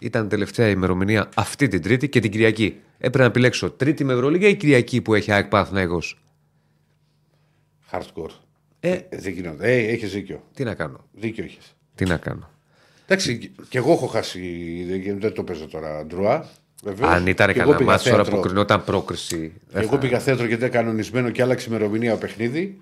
[0.00, 2.76] Ήταν τελευταία ημερομηνία αυτή την Τρίτη και την Κυριακή.
[2.96, 6.18] Έπρεπε να επιλέξω Τρίτη με Ευρωλίγα ή Κυριακή που έχει ΑΕΚ Παναθηναϊκός.
[7.90, 8.30] Hardcore.
[8.80, 9.60] Ε, Ε, δεν γινόταν.
[9.60, 10.42] Ε, έχεις δίκιο.
[10.54, 11.04] τι να κάνω.
[11.12, 11.74] Δίκιο έχεις.
[11.94, 12.50] Τι να κάνω.
[13.06, 14.40] Εντάξει, και εγώ έχω χάσει.
[14.88, 16.04] Δεν, δεν το παίζω τώρα.
[16.06, 16.48] Ντρουά.
[16.82, 17.10] Βεβαίως.
[17.10, 18.40] Αν ήταν Και εγώ κανένα πήγα μάτσο τώρα θέατρο.
[18.40, 19.52] που κρινόταν πρόκριση.
[19.68, 22.80] δεν Εγώ θα- πήγα θέατρο γιατί ήταν κανονισμένο και άλλαξε ημερομηνία παιχνίδι.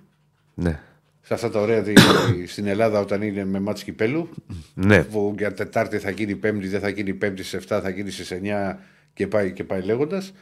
[0.55, 0.81] Ναι.
[1.23, 1.99] Σε αυτά τα ωραία δι-
[2.47, 4.29] στην Ελλάδα όταν είναι με μάτς κυπέλου.
[4.75, 5.05] Ναι.
[5.05, 8.41] Που για Τετάρτη θα γίνει Πέμπτη, δεν θα γίνει Πέμπτη σε 7, θα γίνει στι
[8.43, 8.79] 9
[9.15, 10.33] και πάει, και πάει λέγοντας.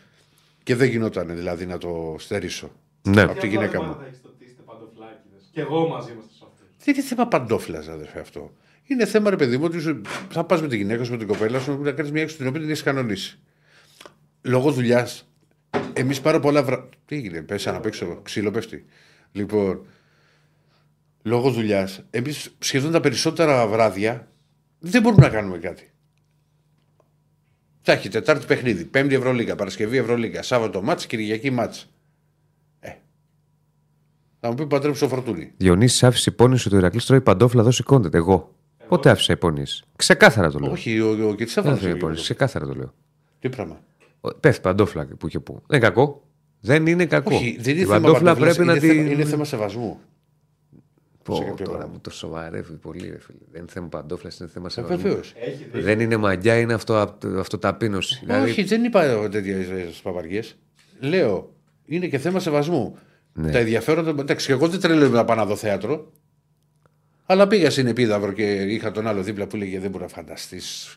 [0.63, 2.71] Και δεν γινόταν δηλαδή να το στερήσω.
[3.03, 3.23] ναι.
[3.23, 3.93] Από τη γυναίκα μου.
[3.95, 5.49] Θα έχεις το τι είστε παντοφλάκιδες.
[5.53, 6.65] Και εγώ μαζί είμαστε σε αυτό.
[6.85, 8.53] Δεν είναι θέμα παντόφλας, αδερφέ αυτό;
[8.85, 10.01] Είναι θέμα, ρε παιδί μου, ότι σου-
[10.31, 12.47] θα πας με τη γυναίκα σου, με την κοπέλα σου, να κάνεις μια έξω την
[12.47, 13.39] οποία την έχεις κανονίσει.
[14.43, 15.29] Λόγω δουλειάς.
[15.93, 16.89] Εμείς πάρα πολλά βράδια.
[17.07, 18.85] Τι έγινε, πέσα να παίξω, ξύλο πέφτει.
[19.33, 19.87] Λοιπόν,
[21.23, 24.29] λόγω δουλειάς, εμείς σχεδόν τα περισσότερα βράδια
[24.79, 25.91] δεν μπορούμε να κάνουμε κάτι.
[27.81, 31.93] Θα έχει Τετάρτη παιχνίδι, Πέμπτη Ευρωλίγα, Παρασκευή Ευρωλίγα, Σάββατο μάτς, Κυριακή μάτς.
[32.81, 32.93] Ε.
[34.41, 35.53] Θα μου πει παντρέψω φορτούνι.
[35.57, 38.15] Διονύσης άφησε υπόνοιση ότι ο Ηρακλής τρώει παντόφλα δώσει κόντετ.
[38.15, 38.55] Εγώ.
[38.93, 39.83] Πότε άφησα υπόνοιση.
[39.97, 40.71] Ξεκάθαρα το λέω.
[40.71, 42.23] Όχι, ο, ο, ο Δεν Κιτσάφανος άφησα είναι υπόνοιση.
[42.23, 42.95] Ξεκάθαρα το λέω.
[43.39, 43.81] Τι πράγμα;
[44.21, 45.63] Ο- Πέφτει παντόφλα που και που.
[45.67, 46.23] Δεν είναι κακό.
[46.61, 47.35] Δεν είναι κακό.
[47.35, 49.13] Όχι, δεν είναι Η θέμα παντόφλα παντόφλας, πρέπει να είναι, θέμα, την.
[49.13, 50.01] είναι θέμα σεβασμού.
[51.25, 51.93] Πω, σε κάποιο τώρα πράγμα.
[51.95, 53.39] μου το σοβαρεύει πολύ, ρε φίλε.
[53.51, 54.97] Δεν είναι θέμα παντόφλα, είναι θέμα Ε, σεβασμού.
[54.97, 55.35] Βεβαίως.
[55.73, 58.19] Δεν είναι μαγιά, είναι αυτό, αυτοταπείνωση.
[58.25, 59.57] Δηλαδή, Όχι, δεν είπα τέτοιε
[60.03, 60.57] παπαριές.
[61.01, 61.53] Λέω,
[61.85, 62.99] είναι και θέμα σεβασμού.
[63.33, 63.51] Ναι.
[63.51, 64.11] Τα ενδιαφέροντα.
[64.11, 66.13] Εντάξει, και εγώ δεν τρελαίνομαι να πάω να δω θέατρο.
[67.27, 70.97] Αλλά πήγα στην Επίδαυρο και είχα τον άλλο δίπλα που έλεγε Δεν μπορεί να φανταστείς.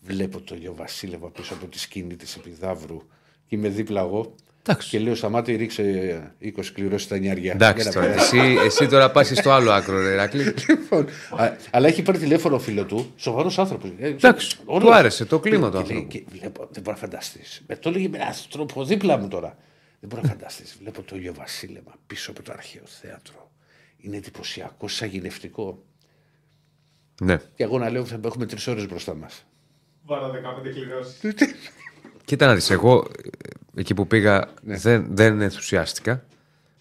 [0.00, 3.02] Βλέπω τον Γιο Βασίλευα πίσω από τη σκηνή της Επιδαύρου
[3.46, 4.34] και είμαι δίπλα εγώ.
[4.62, 4.88] Εντάξει.
[4.88, 7.52] Και λέω Σταμάτη, ρίξε 20 κληρώσεις τα νιάρια.
[7.52, 8.06] Εντάξει Για να τώρα.
[8.06, 8.38] περάσει.
[8.38, 10.54] Εσύ, εσύ τώρα πας στο άλλο άκρο, ρε Ηρακλή.
[10.68, 13.90] Λοιπόν, α, αλλά έχει πάρει τηλέφωνο ο φίλο του, σοβαρός άνθρωπος.
[13.98, 16.08] Εντάξει, του άρεσε το κλίμα του Και λέει, άνθρωπου.
[16.08, 17.62] και βλέπω, δεν μπορεί να φανταστείς.
[17.66, 19.56] Με το έλεγε με έναν τρόπο δίπλα μου τώρα.
[20.00, 20.76] Δεν μπορεί να φανταστείς.
[20.80, 23.47] Βλέπω το Ήλιο Βασίλεμα πίσω από το αρχαίο θέατρο.
[24.00, 25.82] Είναι εντυπωσιακό, σαγηνευτικό.
[27.22, 27.36] Ναι.
[27.54, 29.44] Και εγώ να λέω θα έχουμε τρεις ώρες μπροστά μας.
[30.04, 31.20] Βάλα 15 κληρώσεις.
[32.24, 33.06] Κοίτα να δεις, εγώ
[33.74, 34.76] ε, εκεί που πήγα Ναι.
[34.76, 36.24] δεν, δεν ενθουσιάστηκα.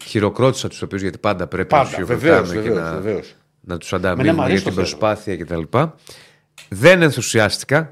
[0.03, 3.35] Χειροκρότησα τους οποίους γιατί πάντα πρέπει Πάντα, να τους βεβαίως, χειροκροτάμε και βεβαίως, να, βεβαίως.
[3.61, 5.07] να τους Εμένα μου ανταμείνουμε αρέσει για το την θέατρο.
[5.07, 5.77] προσπάθεια κτλ.
[6.69, 7.91] Δεν ενθουσιάστηκα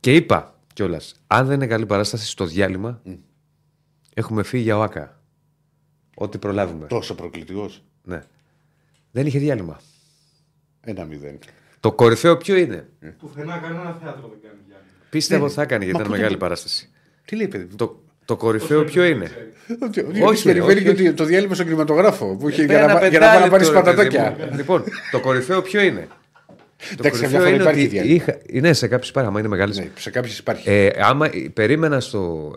[0.00, 3.02] και είπα κιόλας, αν δεν είναι καλή παράσταση στο διάλειμμα,
[4.14, 5.20] έχουμε φύγει για ΟΑΚΑ.
[6.14, 6.86] Ό,τι προλάβουμε.
[6.86, 7.82] Τόσο προκλητικός.
[8.10, 8.22] Ναι.
[9.10, 9.80] Δεν είχε διάλειμμα.
[10.84, 11.38] Ένα μηδέν.
[11.80, 12.88] Το κορυφαίο ποιο είναι;
[13.18, 14.88] Πουθενά κανένα θέατρο δεν κάνει διάλειμμα.
[15.10, 16.88] Πίστευα ότι θα έκανε γιατί Μα ήταν πού μεγάλη το- παράσταση.
[17.24, 19.30] Τι λέει, παιδί μου; Το, το κορυφαίο ποιο είναι;
[19.82, 21.06] Ότι- ότι όχι, περιμένει όχι, και όχι.
[21.06, 23.48] ότι το διάλειμμα στον κινηματογράφο που είχε Ε, για ένα να, για να πάει να
[23.48, 24.46] πάρεις πεντάλεπτο, ρε παιδί πατατάκια.
[24.50, 24.56] μου.
[24.56, 28.14] Λοιπόν, το κορυφαίο ποιο είναι; Το Εντάξει, καμιά κορυφαίο φορά είναι υπάρχει ότι διάλειμμα.
[28.14, 29.78] είχα, ναι, σε κάποιες πάρα, άμα είναι μεγάλες.
[29.78, 30.70] Ναι, σε κάποιες υπάρχει.
[30.70, 32.52] Ε, άμα ε, περίμενα στο.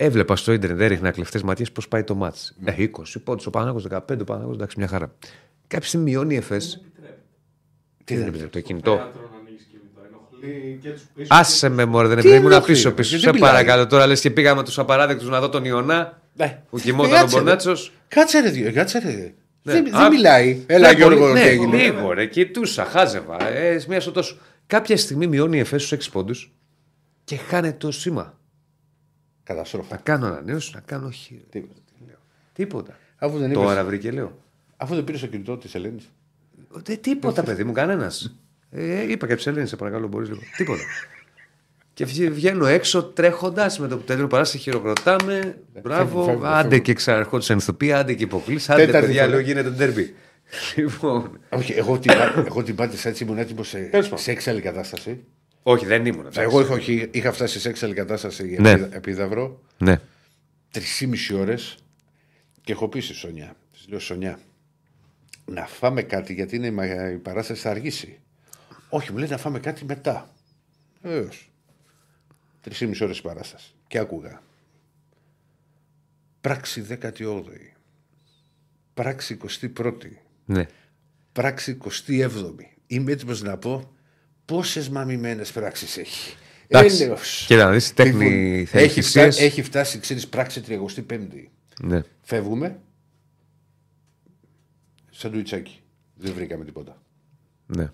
[0.00, 2.54] Έβλεπα στο ίντερνετ, έριχνα κλεφτές ματιές πώς πάει το μάτς.
[2.60, 2.70] Ναι.
[2.70, 5.14] Ε, 20 πόντους, ο Πανάγο 15, ο Πανάγο εντάξει, μια χαρά.
[5.66, 6.80] Κάποια στιγμή μειώνει η ΕΦΕΣ.
[8.04, 8.94] Τι δεν επιτρέπει, το κινητό.
[8.96, 10.00] Θέατρο να ανοίξεις κινητό.
[10.06, 11.28] Ενοχλεί και τους πίσω.
[11.34, 12.40] Άσε με μωρέ, δεν Τι επιτρέπει.
[12.42, 13.10] Ήμουν ενοχλεί, πίσω ρε, πίσω.
[13.10, 16.62] δεν Σε μιλάει; παρακαλώ τώρα λες και πήγαμε τους απαράδεκτους να δω τον Ιωνά Ναι.
[16.70, 17.42] που κοιμόταν ο Κάτσε, ρε.
[17.42, 17.72] Μπονάτσο.
[18.08, 19.32] Κάτσε ρε, δύο, κάτσε ρε.
[19.62, 19.90] Δεν, Ναι.
[19.90, 20.62] δεν Α, μιλάει.
[20.66, 21.76] Έλα Ναι, Γιώργο, πολύ- τι ναι, έγινε.
[21.76, 23.48] Λίγο ρε, κοιτούσα, χάζευα.
[23.48, 24.36] Ε, μία στο τόσο.
[24.66, 26.52] Κάποια στιγμή μειώνει η ΕΦΕΣ στους 6 πόντους
[27.24, 28.38] και χάνεται το σήμα.
[29.48, 29.96] Να Καταστροφά.
[29.96, 31.44] κάνω ανανέωση, να κάνω όχι.
[31.50, 31.80] Τίποτα.
[32.52, 32.98] Τίποτα.
[33.16, 34.38] Αφού δεν, Τώρα είπες, βρήκε, λέω.
[34.76, 36.10] αφού δεν πήρες το κινητό της Ελένης.
[36.70, 38.36] Δεν τίποτα, παιδί μου, κανένας.
[38.70, 40.40] Ε, είπα και ψελένη, σε παρακαλώ, μπορείς λίγο.
[40.56, 40.82] Τίποτα.
[41.94, 45.58] Και βγ- βγαίνω έξω τρέχοντας με το που τέλειω παράσταση, χειροκροτάμε.
[45.82, 46.82] Μπράβο, φεύγω, άντε φεύγω.
[46.84, 48.72] και ξαρχόντουσαν ηθοποιοί, άντε και υποκλήσει.
[48.72, 49.34] Άντε, Τέταρτη παιδιά, φορά.
[49.34, 50.14] λέω γίνεται ντέρμπι.
[50.76, 51.38] Λοιπόν.
[51.48, 54.24] Όχι, εγώ την, πά- εγώ την πάτησα έτσι, ήμουν έτοιμος σε, Τέλος πάντων.
[54.24, 55.24] σε έξαλλη κατάσταση.
[55.70, 56.20] Όχι, δεν ήμουν.
[56.20, 56.40] εντάξει.
[56.40, 58.70] Εγώ είχα, όχι, είχα φτάσει σε έξαλλη κατάσταση για Ναι.
[58.70, 59.62] επίδα- επίδαυρο.
[59.78, 60.00] Ναι.
[60.70, 61.76] Τρεις ώρες
[62.62, 63.56] και έχω πει στη Σονιά.
[63.72, 64.38] Της λέω Σονιά,
[65.44, 68.20] να φάμε κάτι γιατί είναι, η μα- η παράσταση θα αργήσει.
[68.88, 70.34] Όχι, μου λέει να φάμε κάτι μετά.
[71.02, 71.50] Βεβαίως.
[72.60, 73.74] Τρεις μισή ώρες η παράσταση.
[73.86, 74.42] Και άκουγα.
[76.40, 77.72] Πράξη 18η.
[78.94, 80.18] Πράξη 21η.
[80.44, 80.66] ναι.
[81.32, 82.76] Πράξη 27η.
[82.86, 83.90] Είμαι έτοιμος να πω
[84.48, 86.36] πόσες μαμημένες πράξεις έχει.
[86.68, 87.02] Εντάξει.
[87.02, 87.44] Έλεος.
[87.46, 89.24] Κοίτα να δεις, τέχνη Λοιπόν, θέλει έχει, θυσίες.
[89.24, 91.48] φτάσει, έχει φτάσει, ξέρεις, πράξη 35η.
[91.82, 92.00] ναι.
[92.22, 92.78] Φεύγουμε.
[95.10, 95.80] Σαντουιτσάκι.
[96.14, 97.02] Δεν βρήκαμε τίποτα.
[97.66, 97.90] ναι.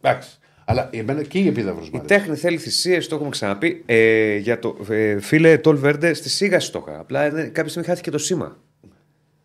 [0.00, 0.38] Εντάξει.
[0.64, 3.82] Αλλά εμένα και η επίδαυρο Η τέχνη θέλει θυσίες, το έχουμε ξαναπεί.
[3.86, 6.98] Ε, για το, ε, φίλε Τόλ Βέρντε, στη σίγαση το είχα.
[6.98, 8.56] Απλά ε, κάποια στιγμή χάθηκε το σήμα.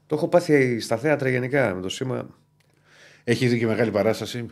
[0.07, 2.29] Το έχω πάθει στα θέατρα γενικά με το σήμα.
[3.23, 4.45] Έχεις δει και μεγάλη παράσταση;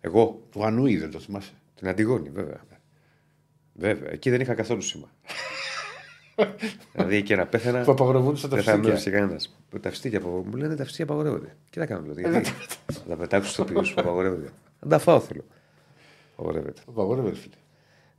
[0.00, 2.60] Εγώ, του Ανούι, δεν το θυμάσαι; την Αντιγόνη, βέβαια.
[3.74, 5.10] Βέβαια, εκεί δεν είχα καθόλου σήμα.
[6.92, 7.82] δηλαδή εκεί να πέθαινα.
[7.82, 8.92] Που απαγορευόντουσαν τα Δεν θα με φυσικά.
[8.92, 9.58] έδωσε κανένας.
[9.80, 10.56] Τα φυστίκια απαγορεύονται.
[10.56, 11.56] Μου λένε τα φυστίκια απαγορεύονται.
[11.70, 12.20] Τι να κάνω δηλαδή.
[12.30, 12.50] Γιατί
[12.92, 14.48] θα τα πετάξω στο ποιού που απαγορεύονται.
[14.80, 15.44] Να τα φάω θέλω.
[16.32, 16.82] Απαγορεύεται.
[16.88, 17.54] Απαγορεύεται, φίλε.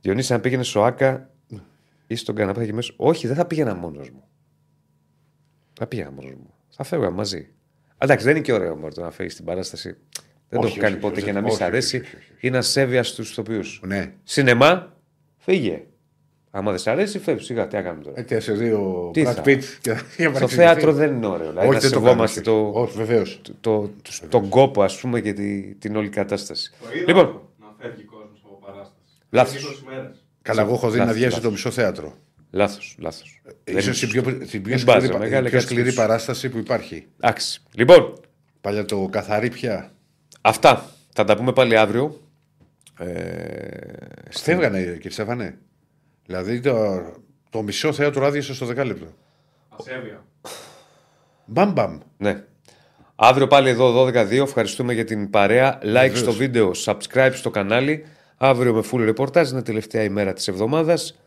[0.00, 1.30] Διονύση, αν πήγαινε στο ΑΚΑ
[2.06, 2.92] ή στον καναπέ εκεί μέσα.
[2.96, 4.24] Όχι, δεν θα πήγαινα μόνος μου.
[5.72, 6.54] Θα πήγαινα μόνος μου.
[6.68, 7.48] Θα φεύγα μαζί.
[7.98, 9.96] Εντάξει, δεν είναι και ωραίο μόνο το να φεύγεις στην παράσταση.
[10.52, 11.96] Δεν το Όχι, έχω κάνει όχι, ποτέ όχι, και να μην όχι, σ' όχι, αρέσει
[11.96, 12.46] όχι, όχι, όχι.
[12.46, 13.60] ή να σέβεια στου ηθοποιού.
[13.80, 14.12] Ναι.
[14.24, 14.96] Σινεμά,
[15.38, 15.82] φύγε.
[16.50, 17.66] Άμα δεν σ' αρέσει, φεύγεις σιγά.
[17.66, 18.18] Τι να κάνουμε τώρα.
[18.20, 20.54] Ε, και σε δύο Τι Brad θα- Pitt και- και Στο παρεξηγηθεί.
[20.54, 21.48] θέατρο δεν είναι ωραίο.
[21.48, 22.72] Δηλαδή, Όχι, να δεν το σεβόμαστε κάνουμε.
[22.72, 23.40] το, Όχι, βεβαίως.
[23.42, 23.90] το, το,
[24.28, 26.70] τον κόπο, ας πούμε, και τη, την όλη κατάσταση.
[26.80, 28.94] Το είδα Λοιπόν, αυτό, να φεύγει κόσμος από παράσταση.
[29.30, 29.62] Λάθος.
[29.62, 30.24] 20 μέρες.
[30.42, 31.44] Καλά, εγώ έχω δει να Λάθος, διέσει λάθος.
[31.48, 32.14] το μισό θέατρο.
[32.50, 33.42] λάθος, λάθος.
[33.64, 35.94] Ίσως την πιο, την πιο Δεν σκληρή, μπάζω, πα- μεγάλη η πιο κάτι σκληρή τους.
[35.96, 37.06] παράσταση που υπάρχει.
[37.20, 37.62] Εντάξει.
[37.74, 38.20] Λοιπόν,
[38.60, 39.92] Παλιά το καθαρί πια.
[40.42, 40.90] Αυτά.
[41.12, 42.20] Θα τα πούμε πάλι αύριο.
[42.98, 43.06] Ε,
[44.30, 45.58] Φεύγανε, κύριε Στέφανε.
[46.26, 47.02] Δηλαδή το,
[47.50, 49.06] το μισό θέατρο άδειασε στο δεκάλεπτο.
[49.68, 50.24] Ασέβεια.
[51.44, 51.98] Μπαμ μπαμ.
[52.16, 52.44] ναι.
[53.14, 54.30] Αύριο πάλι εδώ 12-2.
[54.32, 55.78] Ευχαριστούμε για την παρέα.
[55.78, 56.18] Like Βεβαίως.
[56.18, 58.04] στο βίντεο, subscribe στο κανάλι.
[58.36, 59.48] Αύριο με full reportage.
[59.48, 61.18] Είναι τελευταία ημέρα της εβδομάδας.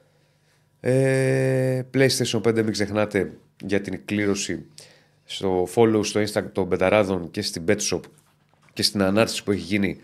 [0.79, 4.65] Ε, PlayStation 5 μην ξεχνάτε για την κλήρωση
[5.23, 7.99] στο follow στο Instagram των Μπεταράδων και στην BetShop
[8.75, 10.01] και στην ανάρτηση που έχει γίνει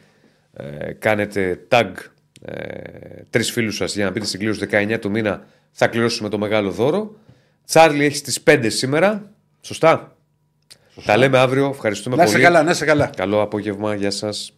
[0.53, 1.91] ε, κάνετε tag
[2.45, 2.57] ε,
[3.29, 6.71] τρεις φίλους σας για να μπείτε στην κλήρωση 19 του μήνα θα κληρώσουμε το μεγάλο
[6.71, 7.15] δώρο.
[7.65, 9.31] Τσάρλι έχεις στις 5 σήμερα.
[9.61, 10.15] Σωστά,
[11.05, 11.69] Τα λέμε αύριο.
[11.69, 12.43] Ευχαριστούμε Να είσαι πολύ.
[12.43, 13.11] καλά, να είσαι καλά.
[13.15, 14.53] Καλό απόγευμα, γεια σας